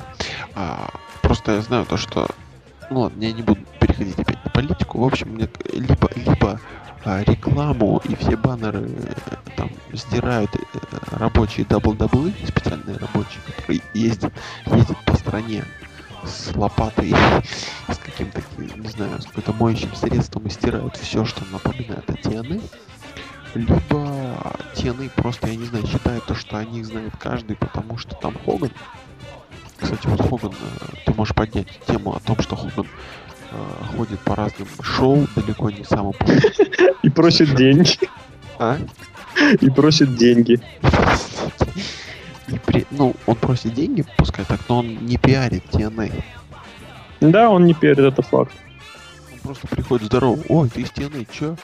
А, 0.55 0.89
просто 1.21 1.53
я 1.53 1.61
знаю 1.61 1.85
то, 1.85 1.97
что... 1.97 2.27
Ну 2.89 3.01
ладно, 3.01 3.23
я 3.23 3.31
не 3.31 3.41
буду 3.41 3.61
переходить 3.79 4.15
политику. 4.53 4.99
В 4.99 5.05
общем, 5.05 5.37
либо, 5.37 6.09
либо 6.15 6.59
а, 7.05 7.21
рекламу 7.23 8.01
и 8.07 8.15
все 8.15 8.37
баннеры 8.37 8.89
э, 8.89 9.35
там 9.57 9.69
сдирают 9.91 10.55
э, 10.55 10.59
рабочие 11.11 11.65
WWE, 11.65 12.47
специальные 12.47 12.95
рабочие, 12.97 13.41
которые 13.45 13.81
ездят, 13.93 14.33
ездят 14.67 14.97
по 15.05 15.13
стране 15.15 15.65
с 16.23 16.55
лопатой 16.55 17.13
с 17.89 17.97
каким-то, 17.97 18.41
не 18.57 18.87
знаю, 18.87 19.21
с 19.21 19.25
каким-то 19.25 19.51
моющим 19.53 19.93
средством 19.95 20.45
и 20.47 20.49
стирают 20.49 20.95
все, 20.95 21.25
что 21.25 21.43
напоминает 21.51 22.09
о 22.09 22.13
TNA. 22.13 22.63
Либо 23.55 24.57
TNA 24.73 25.11
просто, 25.15 25.47
я 25.47 25.57
не 25.57 25.65
знаю, 25.65 25.85
считает 25.85 26.25
то, 26.25 26.35
что 26.35 26.57
они 26.57 26.83
знают 26.83 27.15
каждый, 27.19 27.57
потому 27.57 27.97
что 27.97 28.15
там 28.15 28.37
Хоган. 28.45 28.71
Кстати, 29.77 30.07
вот 30.07 30.21
Хоган, 30.21 30.53
э, 30.53 30.85
ты 31.05 31.13
можешь 31.13 31.35
поднять 31.35 31.67
тему 31.85 32.15
о 32.15 32.19
том, 32.21 32.39
что 32.39 32.55
Хоган 32.55 32.87
ходит 33.95 34.19
по 34.21 34.35
разным 34.35 34.67
шоу, 34.81 35.27
далеко 35.35 35.69
не 35.69 35.83
самым. 35.83 36.13
И 37.03 37.09
просит 37.09 37.55
деньги. 37.55 37.97
А? 38.59 38.77
И 39.61 39.69
просит 39.69 40.15
деньги. 40.15 40.59
И 42.47 42.59
при- 42.65 42.85
ну, 42.91 43.15
он 43.25 43.35
просит 43.35 43.73
деньги, 43.73 44.05
пускай 44.17 44.45
так, 44.45 44.59
но 44.69 44.79
он 44.79 45.05
не 45.05 45.17
пиарит 45.17 45.63
TNA. 45.71 46.23
Да, 47.21 47.49
он 47.49 47.65
не 47.65 47.73
перед, 47.73 47.99
это 47.99 48.21
факт. 48.21 48.53
Он 49.31 49.39
просто 49.39 49.67
приходит 49.67 50.07
здорово. 50.07 50.39
Ой, 50.49 50.69
ты 50.69 50.81
из 50.81 50.89
TNA, 50.91 51.27
чё? 51.31 51.55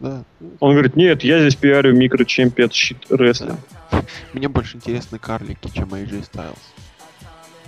Да. 0.00 0.24
Он 0.60 0.72
говорит, 0.72 0.96
нет, 0.96 1.22
я 1.22 1.40
здесь 1.40 1.54
пиарю 1.54 1.94
микрочемпионшип 1.96 2.98
рестлинг. 3.10 3.60
Мне 4.32 4.48
больше 4.48 4.76
интересны 4.76 5.18
карлики, 5.18 5.70
чем 5.72 5.94
AJ 5.94 6.28
Styles. 6.30 6.58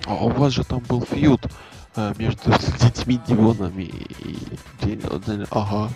А 0.07 0.15
у 0.15 0.28
вас 0.31 0.53
же 0.53 0.65
там 0.65 0.81
был 0.81 1.03
фьюд 1.03 1.43
э, 1.97 2.14
между 2.18 2.51
детьми 2.81 3.20
Дивонами 3.27 3.82
и... 3.82 4.98
Ага. 5.51 5.90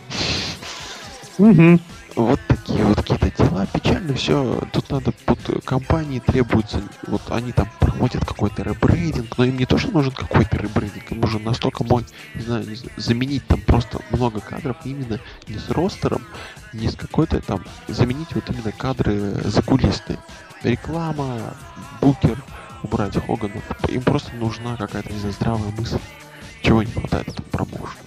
Мгм. 1.38 1.80
Вот 2.16 2.40
такие 2.48 2.84
вот 2.84 2.96
какие-то 2.96 3.30
дела. 3.30 3.66
Печально 3.66 4.14
все. 4.14 4.60
Тут 4.72 4.90
надо, 4.90 5.12
вот 5.26 5.38
компании 5.64 6.18
требуется, 6.18 6.82
вот 7.06 7.22
они 7.30 7.52
там 7.52 7.68
проходят 7.78 8.24
какой-то 8.24 8.62
ребрейдинг, 8.62 9.38
но 9.38 9.44
им 9.44 9.56
не 9.56 9.66
то, 9.66 9.78
что 9.78 9.90
нужен 9.92 10.12
какой-то 10.12 10.56
ребрейдинг, 10.56 11.12
им 11.12 11.20
нужен 11.20 11.42
настолько 11.44 11.84
мой, 11.84 12.04
не 12.34 12.42
знаю, 12.42 12.66
не 12.66 12.74
знаю, 12.74 12.92
заменить 12.96 13.46
там 13.46 13.60
просто 13.60 14.00
много 14.10 14.40
кадров 14.40 14.76
именно 14.84 15.20
не 15.48 15.58
с 15.58 15.70
ростером, 15.70 16.26
не 16.72 16.88
с 16.88 16.96
какой-то 16.96 17.40
там, 17.40 17.64
заменить 17.88 18.34
вот 18.34 18.48
именно 18.50 18.72
кадры 18.72 19.34
закулисные. 19.44 20.18
Реклама, 20.62 21.54
букер, 22.00 22.42
убрать 22.82 23.14
Хоганов. 23.26 23.62
Им 23.88 24.02
просто 24.02 24.34
нужна 24.36 24.76
какая-то, 24.76 25.12
не 25.12 25.18
знаю, 25.18 25.34
здравая 25.34 25.72
мысль. 25.78 25.98
Чего 26.62 26.82
не 26.82 26.90
хватает 26.90 27.26
в 27.26 27.30
этом 27.30 27.44
промоушене. 27.50 28.02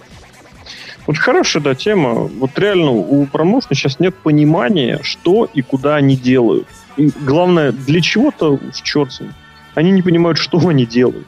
Вот 1.06 1.18
хорошая, 1.18 1.62
да, 1.62 1.74
тема. 1.74 2.14
Вот 2.14 2.58
реально 2.58 2.90
у 2.92 3.26
промоушена 3.26 3.74
сейчас 3.74 4.00
нет 4.00 4.14
понимания, 4.16 5.00
что 5.02 5.48
и 5.52 5.60
куда 5.60 5.96
они 5.96 6.16
делают. 6.16 6.66
И 6.96 7.10
главное, 7.20 7.72
для 7.72 8.00
чего-то 8.00 8.56
в 8.56 8.82
черт 8.82 9.12
с 9.12 9.20
ним. 9.20 9.34
Они 9.74 9.90
не 9.90 10.02
понимают, 10.02 10.38
что 10.38 10.58
они 10.68 10.86
делают. 10.86 11.26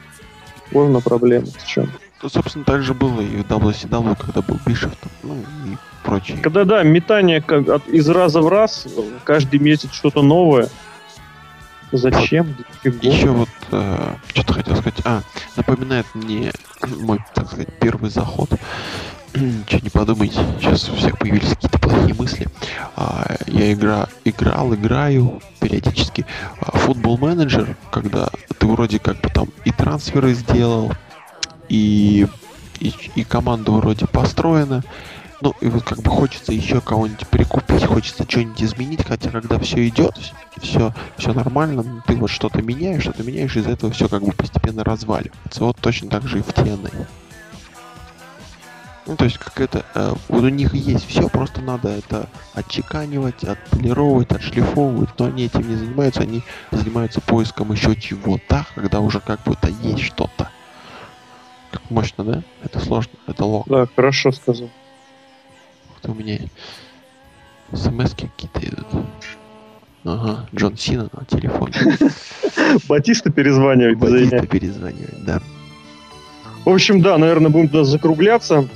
Вот 0.71 0.87
она 0.87 0.99
проблема. 0.99 1.47
В 1.47 1.67
чем? 1.67 1.91
Ну, 2.23 2.29
собственно, 2.29 2.65
так 2.65 2.81
же 2.81 2.93
было 2.95 3.21
и 3.21 3.27
в 3.37 3.41
WCW, 3.43 4.17
когда 4.19 4.41
был 4.41 4.59
Бишев, 4.65 4.91
ну 5.21 5.35
и 5.65 5.77
прочие. 6.03 6.37
Когда, 6.39 6.63
да, 6.63 6.81
метание 6.81 7.41
как 7.41 7.67
от- 7.69 7.87
из 7.87 8.09
раза 8.09 8.41
в 8.41 8.47
раз, 8.47 8.87
каждый 9.23 9.59
месяц 9.59 9.91
что-то 9.93 10.23
новое. 10.23 10.69
Зачем? 11.91 12.55
Чего? 12.83 12.95
Еще 13.01 13.29
вот, 13.29 13.49
э, 13.71 14.15
что-то 14.33 14.53
хотел 14.53 14.75
сказать. 14.75 15.01
А, 15.05 15.21
напоминает 15.55 16.05
мне 16.13 16.51
мой, 16.99 17.19
так 17.33 17.47
сказать, 17.47 17.69
первый 17.79 18.09
заход. 18.09 18.49
Че 19.67 19.79
не 19.81 19.89
подумайте, 19.89 20.39
сейчас 20.59 20.89
у 20.89 20.95
всех 20.95 21.17
появились 21.17 21.49
какие-то 21.49 21.79
плохие 21.79 22.13
мысли. 22.13 22.47
А, 22.95 23.35
я 23.47 23.71
игра, 23.71 24.07
играл, 24.25 24.73
играю 24.73 25.41
периодически. 25.59 26.25
а, 26.59 26.77
Футбол 26.77 27.17
менеджер, 27.17 27.75
когда 27.91 28.29
ты 28.57 28.67
вроде 28.67 28.99
как 28.99 29.21
бы 29.21 29.29
там 29.29 29.47
и 29.65 29.71
трансферы 29.71 30.33
сделал, 30.33 30.91
и, 31.69 32.27
и, 32.79 32.93
и 33.15 33.23
команда 33.23 33.71
вроде 33.71 34.07
построена. 34.07 34.83
Ну, 35.39 35.53
и 35.61 35.67
вот 35.67 35.83
как 35.83 35.99
бы 35.99 36.09
хочется 36.09 36.51
еще 36.51 36.81
кого-нибудь 36.81 37.27
прикупить, 37.27 37.85
хочется 37.85 38.25
что-нибудь 38.27 38.63
изменить, 38.63 39.05
хотя 39.05 39.29
когда 39.29 39.59
все 39.59 39.87
идет, 39.87 40.15
все, 40.59 40.93
все 41.17 41.33
нормально, 41.33 41.83
ну, 41.83 42.01
ты 42.07 42.15
вот 42.15 42.31
что-то 42.31 42.63
меняешь, 42.63 43.03
что-то 43.03 43.21
меняешь, 43.23 43.55
из-за 43.55 43.71
этого 43.71 43.91
все 43.91 44.09
как 44.09 44.23
бы 44.23 44.31
постепенно 44.31 44.83
разваливается. 44.83 45.63
Вот 45.63 45.77
точно 45.79 46.09
так 46.09 46.27
же 46.27 46.39
и 46.39 46.41
в 46.41 46.47
TNA. 46.47 47.07
Ну, 49.05 49.15
то 49.15 49.23
есть, 49.23 49.37
как 49.37 49.61
это, 49.61 49.85
э, 49.93 50.13
вот 50.27 50.43
у 50.43 50.49
них 50.49 50.73
есть 50.73 51.07
все, 51.07 51.29
просто 51.29 51.61
надо 51.61 51.87
это 51.89 52.27
отчеканивать, 52.53 53.43
отполировать, 53.43 54.31
отшлифовывать, 54.31 55.09
но 55.17 55.27
они 55.27 55.45
этим 55.45 55.69
не 55.69 55.75
занимаются, 55.75 56.21
они 56.23 56.41
занимаются 56.71 57.21
поиском 57.21 57.71
еще 57.71 57.95
чего-то, 57.95 58.65
когда 58.75 58.99
уже 58.99 59.21
как 59.21 59.43
бы 59.43 59.53
это 59.53 59.69
есть 59.69 60.03
что-то. 60.03 60.49
Как 61.71 61.89
мощно, 61.89 62.23
да? 62.25 62.43
Это 62.63 62.79
сложно, 62.79 63.13
это 63.27 63.45
лог. 63.45 63.65
Да, 63.69 63.87
хорошо 63.95 64.33
сказал. 64.33 64.69
Кто 65.97 66.11
у 66.11 66.15
меня 66.15 66.39
смс 67.73 68.11
какие-то 68.11 68.59
идут. 68.61 69.05
Ага, 70.05 70.47
Джон 70.55 70.77
Сина 70.77 71.09
на 71.11 71.25
телефоне. 71.25 71.97
Батиста 72.87 73.29
перезванивать. 73.29 73.97
Батиста 73.97 74.47
перезванивает, 74.47 75.25
да. 75.25 75.41
В 76.65 76.69
общем, 76.69 77.01
да, 77.01 77.17
наверное, 77.17 77.49
будем 77.49 77.67
туда 77.69 77.83
закругляться. 77.83 78.67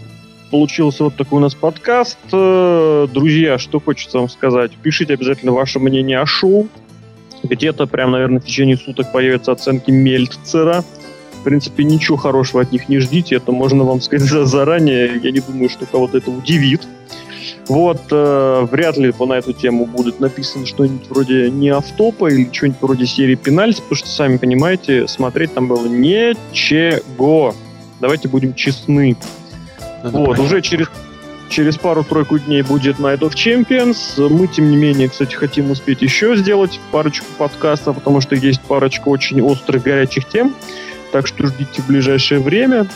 Получился 0.50 1.06
вот 1.06 1.16
такой 1.16 1.38
у 1.38 1.42
нас 1.42 1.56
подкаст. 1.56 2.18
Э, 2.34 3.08
Друзья, 3.14 3.58
что 3.58 3.80
хочется 3.80 4.18
вам 4.18 4.28
сказать. 4.28 4.72
Пишите 4.82 5.14
обязательно 5.14 5.54
ваше 5.54 5.80
мнение 5.80 6.20
о 6.20 6.26
шоу. 6.26 6.68
Где-то 7.44 7.88
прям, 7.88 8.12
наверное, 8.12 8.42
в 8.42 8.46
течение 8.46 8.78
суток 8.78 9.12
появятся 9.14 9.54
оценки 9.54 9.92
Мельцера. 9.92 10.84
В 11.42 11.44
принципе, 11.44 11.84
ничего 11.84 12.18
хорошего 12.18 12.62
от 12.62 12.72
них 12.72 12.88
не 12.88 13.00
ждите. 13.00 13.36
Это 13.36 13.52
можно 13.52 13.84
вам 13.84 14.00
сказать 14.00 14.30
за- 14.30 14.46
заранее. 14.46 15.20
Я 15.24 15.32
не 15.32 15.40
думаю, 15.40 15.70
что 15.70 15.88
кого-то 15.88 16.20
это 16.20 16.30
удивит. 16.30 16.82
Вот, 17.68 18.00
э, 18.12 18.68
вряд 18.72 18.98
ли 18.98 19.12
по 19.12 19.26
на 19.26 19.34
эту 19.34 19.54
тему 19.54 19.86
будет 19.88 20.20
написано 20.20 20.68
что-нибудь 20.68 21.10
вроде 21.10 21.50
не 21.50 21.70
автопа 21.70 22.28
или 22.32 22.48
что-нибудь 22.52 22.82
вроде 22.82 23.06
серии 23.08 23.36
пенальти, 23.36 23.82
потому 23.82 23.96
что, 23.96 24.08
сами 24.10 24.38
понимаете, 24.38 25.08
смотреть 25.08 25.54
там 25.54 25.68
было 25.68 25.88
ничего. 25.88 27.56
Давайте 28.00 28.28
будем 28.28 28.54
честны. 28.54 29.18
Вот, 30.04 30.38
уже 30.38 30.62
через, 30.62 30.88
через 31.50 31.78
пару-тройку 31.78 32.38
дней 32.40 32.62
будет 32.62 32.98
Night 33.00 33.20
of 33.20 33.34
Champions. 33.34 34.30
Мы, 34.30 34.48
тем 34.48 34.70
не 34.70 34.76
менее, 34.78 35.10
кстати, 35.10 35.34
хотим 35.36 35.72
успеть 35.72 36.02
еще 36.02 36.36
сделать 36.36 36.80
парочку 36.92 37.26
подкастов, 37.38 37.96
потому 37.96 38.22
что 38.22 38.36
есть 38.36 38.62
парочка 38.62 39.08
очень 39.08 39.42
острых, 39.42 39.84
горячих 39.84 40.28
тем. 40.28 40.54
Так 41.12 41.28
что 41.28 41.48
ждите 41.48 41.82
в 41.82 41.88
ближайшее 41.88 42.40
время. 42.40 42.88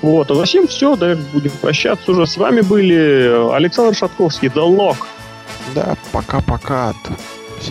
Вот, 0.00 0.30
а 0.30 0.34
за 0.34 0.44
всем 0.44 0.66
все, 0.66 0.96
да, 0.96 1.16
будем 1.32 1.50
прощаться 1.60 2.10
уже. 2.10 2.26
С 2.26 2.36
вами 2.36 2.60
были 2.60 3.52
Александр 3.54 3.96
Шатковский, 3.96 4.48
The 4.48 4.68
Lock. 4.68 4.96
Да, 5.74 5.96
пока-пока. 6.10 6.92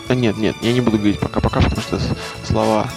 А, 0.07 0.15
Нет, 0.15 0.37
нет, 0.37 0.55
я 0.61 0.71
не 0.71 0.79
буду 0.79 0.97
говорить 0.97 1.19
пока-пока, 1.19 1.59
потому 1.59 1.81
что 1.81 1.99
слова 2.43 2.89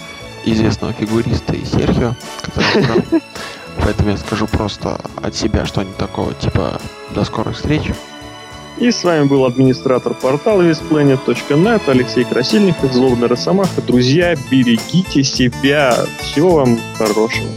известного 0.45 0.93
фигуриста 0.93 1.53
и 1.53 1.65
Серхио, 1.65 2.15
который. 2.41 3.03
Поэтому 3.83 4.11
я 4.11 4.17
скажу 4.17 4.47
просто 4.47 4.99
от 5.21 5.35
себя 5.35 5.65
что-нибудь 5.65 5.97
такого, 5.97 6.33
типа 6.33 6.79
до 7.13 7.25
скорых 7.25 7.55
встреч. 7.55 7.83
И 8.77 8.91
с 8.91 9.03
вами 9.03 9.25
был 9.25 9.45
администратор 9.45 10.13
портала 10.13 10.61
visplanet.net 10.61 11.81
Алексей 11.87 12.25
Красильников, 12.25 12.91
Злобный 12.91 13.27
Росомаха. 13.27 13.81
Друзья, 13.81 14.35
берегите 14.51 15.23
себя. 15.23 15.95
Всего 16.21 16.55
вам 16.55 16.77
хорошего. 16.97 17.47